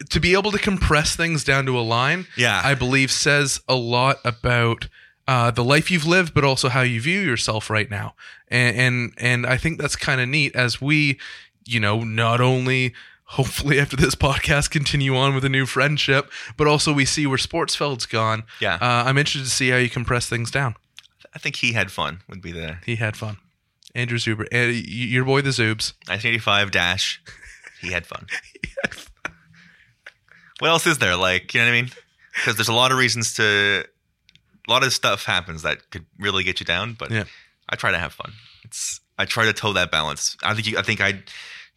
To 0.09 0.19
be 0.19 0.33
able 0.33 0.51
to 0.51 0.59
compress 0.59 1.15
things 1.15 1.43
down 1.43 1.65
to 1.65 1.77
a 1.77 1.81
line, 1.81 2.27
Yeah. 2.37 2.61
I 2.63 2.75
believe 2.75 3.11
says 3.11 3.59
a 3.67 3.75
lot 3.75 4.17
about 4.23 4.87
uh, 5.27 5.51
the 5.51 5.63
life 5.63 5.91
you've 5.91 6.05
lived, 6.05 6.33
but 6.33 6.43
also 6.45 6.69
how 6.69 6.81
you 6.81 7.01
view 7.01 7.19
yourself 7.19 7.69
right 7.69 7.89
now. 7.89 8.13
And 8.47 8.77
and, 8.77 9.13
and 9.17 9.45
I 9.47 9.57
think 9.57 9.79
that's 9.81 9.95
kind 9.95 10.21
of 10.21 10.29
neat 10.29 10.55
as 10.55 10.79
we, 10.79 11.19
you 11.65 11.79
know, 11.81 12.01
not 12.03 12.39
only 12.39 12.93
hopefully 13.31 13.79
after 13.79 13.95
this 13.95 14.15
podcast 14.15 14.69
continue 14.71 15.15
on 15.15 15.33
with 15.35 15.43
a 15.45 15.49
new 15.49 15.65
friendship, 15.65 16.31
but 16.57 16.67
also 16.67 16.91
we 16.93 17.05
see 17.05 17.25
where 17.27 17.37
Sportsfeld's 17.37 18.05
gone. 18.05 18.43
Yeah. 18.59 18.75
uh, 18.75 19.03
I'm 19.05 19.17
interested 19.17 19.43
to 19.45 19.49
see 19.55 19.69
how 19.69 19.77
you 19.77 19.89
compress 19.89 20.27
things 20.27 20.49
down. 20.51 20.75
I 21.35 21.39
think 21.39 21.57
he 21.57 21.73
had 21.73 21.91
fun. 21.91 22.21
Would 22.29 22.41
be 22.41 22.51
the 22.51 22.77
He 22.85 22.95
had 22.95 23.15
fun. 23.17 23.37
Andrew 23.95 24.17
Zuber, 24.17 24.41
uh, 24.45 24.71
y- 24.71 24.83
your 24.85 25.25
boy 25.25 25.41
the 25.41 25.49
Zubes. 25.49 25.93
1985 26.07 26.71
dash. 26.71 27.21
He 27.79 27.91
had 27.91 28.07
fun. 28.07 28.25
what 30.59 30.69
else 30.69 30.87
is 30.87 30.97
there? 30.97 31.15
Like, 31.15 31.53
you 31.53 31.59
know 31.59 31.67
what 31.67 31.71
I 31.73 31.81
mean? 31.81 31.91
Because 32.33 32.55
there's 32.55 32.69
a 32.69 32.73
lot 32.73 32.91
of 32.91 32.97
reasons 32.97 33.33
to. 33.35 33.85
A 34.67 34.71
lot 34.71 34.83
of 34.83 34.91
stuff 34.91 35.23
happens 35.23 35.61
that 35.61 35.89
could 35.91 36.05
really 36.19 36.43
get 36.43 36.59
you 36.59 36.65
down, 36.65 36.93
but 36.93 37.09
Yeah. 37.09 37.23
I 37.69 37.75
try 37.77 37.91
to 37.91 37.97
have 37.97 38.11
fun. 38.13 38.33
It's 38.63 38.99
I 39.17 39.25
try 39.25 39.45
to 39.45 39.53
toe 39.53 39.73
that 39.73 39.91
balance. 39.91 40.35
I 40.43 40.53
think 40.55 40.67
you, 40.67 40.77
I 40.77 40.81
think 40.81 40.99
I 40.99 41.21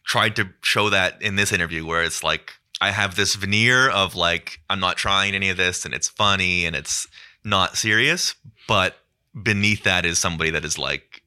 tried 0.05 0.36
to 0.36 0.48
show 0.62 0.90
that 0.90 1.20
in 1.22 1.36
this 1.36 1.52
interview 1.52 1.86
where 1.86 2.02
it's 2.02 2.22
like 2.22 2.52
I 2.81 2.90
have 2.90 3.14
this 3.16 3.35
veneer 3.35 3.89
of 3.90 4.14
like 4.14 4.60
I'm 4.70 4.81
not 4.81 4.97
trying 4.97 5.35
any 5.35 5.51
of 5.51 5.56
this 5.56 5.85
and 5.85 5.94
it's 5.94 6.09
funny 6.09 6.64
and 6.66 6.74
it's 6.74 7.06
not 7.44 7.77
serious, 7.77 8.35
but 8.66 8.97
beneath 9.43 9.85
that 9.85 10.05
is 10.05 10.18
somebody 10.18 10.51
that 10.51 10.64
is 10.64 10.78
like 10.78 11.22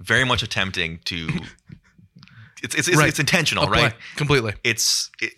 very 0.00 0.24
much 0.24 0.42
attempting 0.42 1.00
to. 1.06 1.28
It's 2.62 2.74
it's, 2.74 2.88
it's, 2.88 2.96
Right. 2.98 3.08
it's 3.08 3.18
intentional, 3.18 3.64
Apply. 3.64 3.82
right? 3.84 3.94
Completely. 4.16 4.52
It's 4.64 5.10
it, 5.18 5.32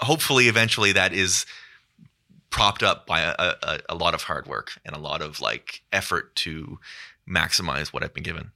hopefully 0.00 0.48
eventually 0.48 0.90
that 0.90 1.12
is 1.12 1.46
propped 2.50 2.82
up 2.82 3.06
by 3.06 3.20
a, 3.20 3.32
a, 3.38 3.78
a 3.90 3.94
lot 3.94 4.12
of 4.12 4.22
hard 4.24 4.48
work 4.48 4.72
and 4.84 4.96
a 4.96 4.98
lot 4.98 5.22
of 5.22 5.40
like 5.40 5.82
effort 5.92 6.34
to 6.34 6.80
maximize 7.28 7.92
what 7.92 8.02
I've 8.02 8.12
been 8.12 8.24
given. 8.24 8.50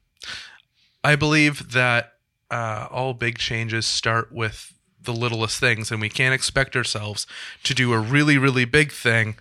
I 1.05 1.15
believe 1.15 1.71
that 1.73 2.15
uh, 2.51 2.89
all 2.91 3.15
big 3.15 3.39
changes 3.39 3.87
start 3.87 4.33
with 4.33 4.75
the 5.01 5.13
littlest 5.13 5.59
things, 5.61 5.91
and 5.91 6.01
we 6.01 6.09
can't 6.09 6.35
expect 6.35 6.77
ourselves 6.77 7.27
to 7.63 7.75
do 7.75 7.93
a 7.93 7.99
really, 7.99 8.37
really 8.39 8.65
big 8.65 8.93
thing 8.93 9.37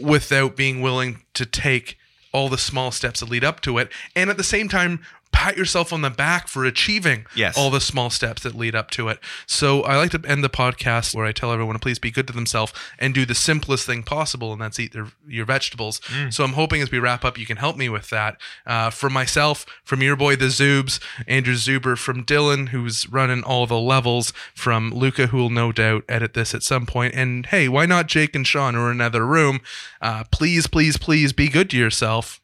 without 0.00 0.56
being 0.56 0.80
willing 0.80 1.22
to 1.34 1.46
take 1.46 1.98
all 2.32 2.48
the 2.48 2.58
small 2.58 2.90
steps 2.90 3.20
that 3.20 3.28
lead 3.28 3.44
up 3.44 3.60
to 3.60 3.78
it, 3.78 3.90
and 4.16 4.30
at 4.30 4.36
the 4.36 4.44
same 4.44 4.68
time, 4.68 5.00
pat 5.34 5.56
yourself 5.56 5.92
on 5.92 6.00
the 6.02 6.10
back 6.10 6.46
for 6.48 6.64
achieving 6.64 7.26
Yes. 7.34 7.58
all 7.58 7.70
the 7.70 7.80
small 7.80 8.08
steps 8.08 8.44
that 8.44 8.54
lead 8.54 8.74
up 8.74 8.90
to 8.92 9.08
it. 9.08 9.18
So 9.46 9.82
I 9.82 9.96
like 9.96 10.12
to 10.12 10.22
end 10.26 10.44
the 10.44 10.48
podcast 10.48 11.14
where 11.14 11.26
I 11.26 11.32
tell 11.32 11.52
everyone 11.52 11.74
to 11.74 11.80
please 11.80 11.98
be 11.98 12.10
good 12.12 12.26
to 12.28 12.32
themselves 12.32 12.72
and 12.98 13.12
do 13.12 13.26
the 13.26 13.34
simplest 13.34 13.84
thing 13.84 14.04
possible, 14.04 14.52
and 14.52 14.62
that's 14.62 14.78
eat 14.78 14.92
their, 14.92 15.08
your 15.26 15.44
vegetables. 15.44 16.00
So 16.30 16.44
I'm 16.44 16.52
hoping 16.52 16.80
as 16.82 16.90
we 16.90 16.98
wrap 17.00 17.24
up, 17.24 17.36
you 17.36 17.46
can 17.46 17.56
help 17.56 17.76
me 17.76 17.88
with 17.88 18.08
that. 18.10 18.40
Uh, 18.64 18.90
from 18.90 19.12
myself, 19.12 19.66
from 19.82 20.00
your 20.02 20.16
boy 20.16 20.36
the 20.36 20.46
Zubes, 20.46 21.00
Andrew 21.26 21.54
Zuber, 21.54 21.98
from 21.98 22.24
Dylan, 22.24 22.68
who's 22.68 23.08
running 23.08 23.42
all 23.42 23.66
the 23.66 23.78
levels, 23.78 24.32
from 24.54 24.92
Luca, 24.92 25.26
who 25.26 25.36
will 25.38 25.50
no 25.50 25.72
doubt 25.72 26.04
edit 26.08 26.34
this 26.34 26.54
at 26.54 26.62
some 26.62 26.86
point, 26.86 27.14
and 27.14 27.46
hey, 27.46 27.68
why 27.68 27.86
not 27.86 28.06
Jake 28.06 28.34
and 28.36 28.46
Sean, 28.46 28.74
in 28.76 28.80
another 28.80 29.26
room? 29.26 29.60
Uh, 30.00 30.22
please, 30.30 30.66
please, 30.68 30.96
please 30.96 31.32
be 31.32 31.48
good 31.48 31.68
to 31.70 31.76
yourself. 31.76 32.40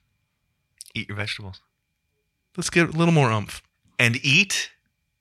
Eat 0.95 1.09
your 1.09 1.17
vegetables 1.17 1.61
Let's 2.57 2.71
get 2.71 2.89
a 2.89 2.93
little 2.93 3.15
more 3.15 3.31
umph. 3.31 3.63
And 3.99 4.17
eat 4.25 4.71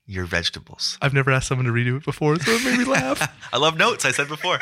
your 0.06 0.26
vegetables. 0.26 0.97
I've 1.01 1.14
never 1.14 1.31
asked 1.31 1.47
someone 1.47 1.65
to 1.65 1.72
redo 1.72 1.97
it 1.97 2.06
before, 2.06 2.38
so 2.38 2.51
it 2.51 2.64
made 2.65 2.80
me 2.80 2.85
laugh. 2.85 3.22
I 3.53 3.57
love 3.57 3.77
notes, 3.77 4.06
I 4.06 4.11
said 4.11 4.27
before. 4.27 4.57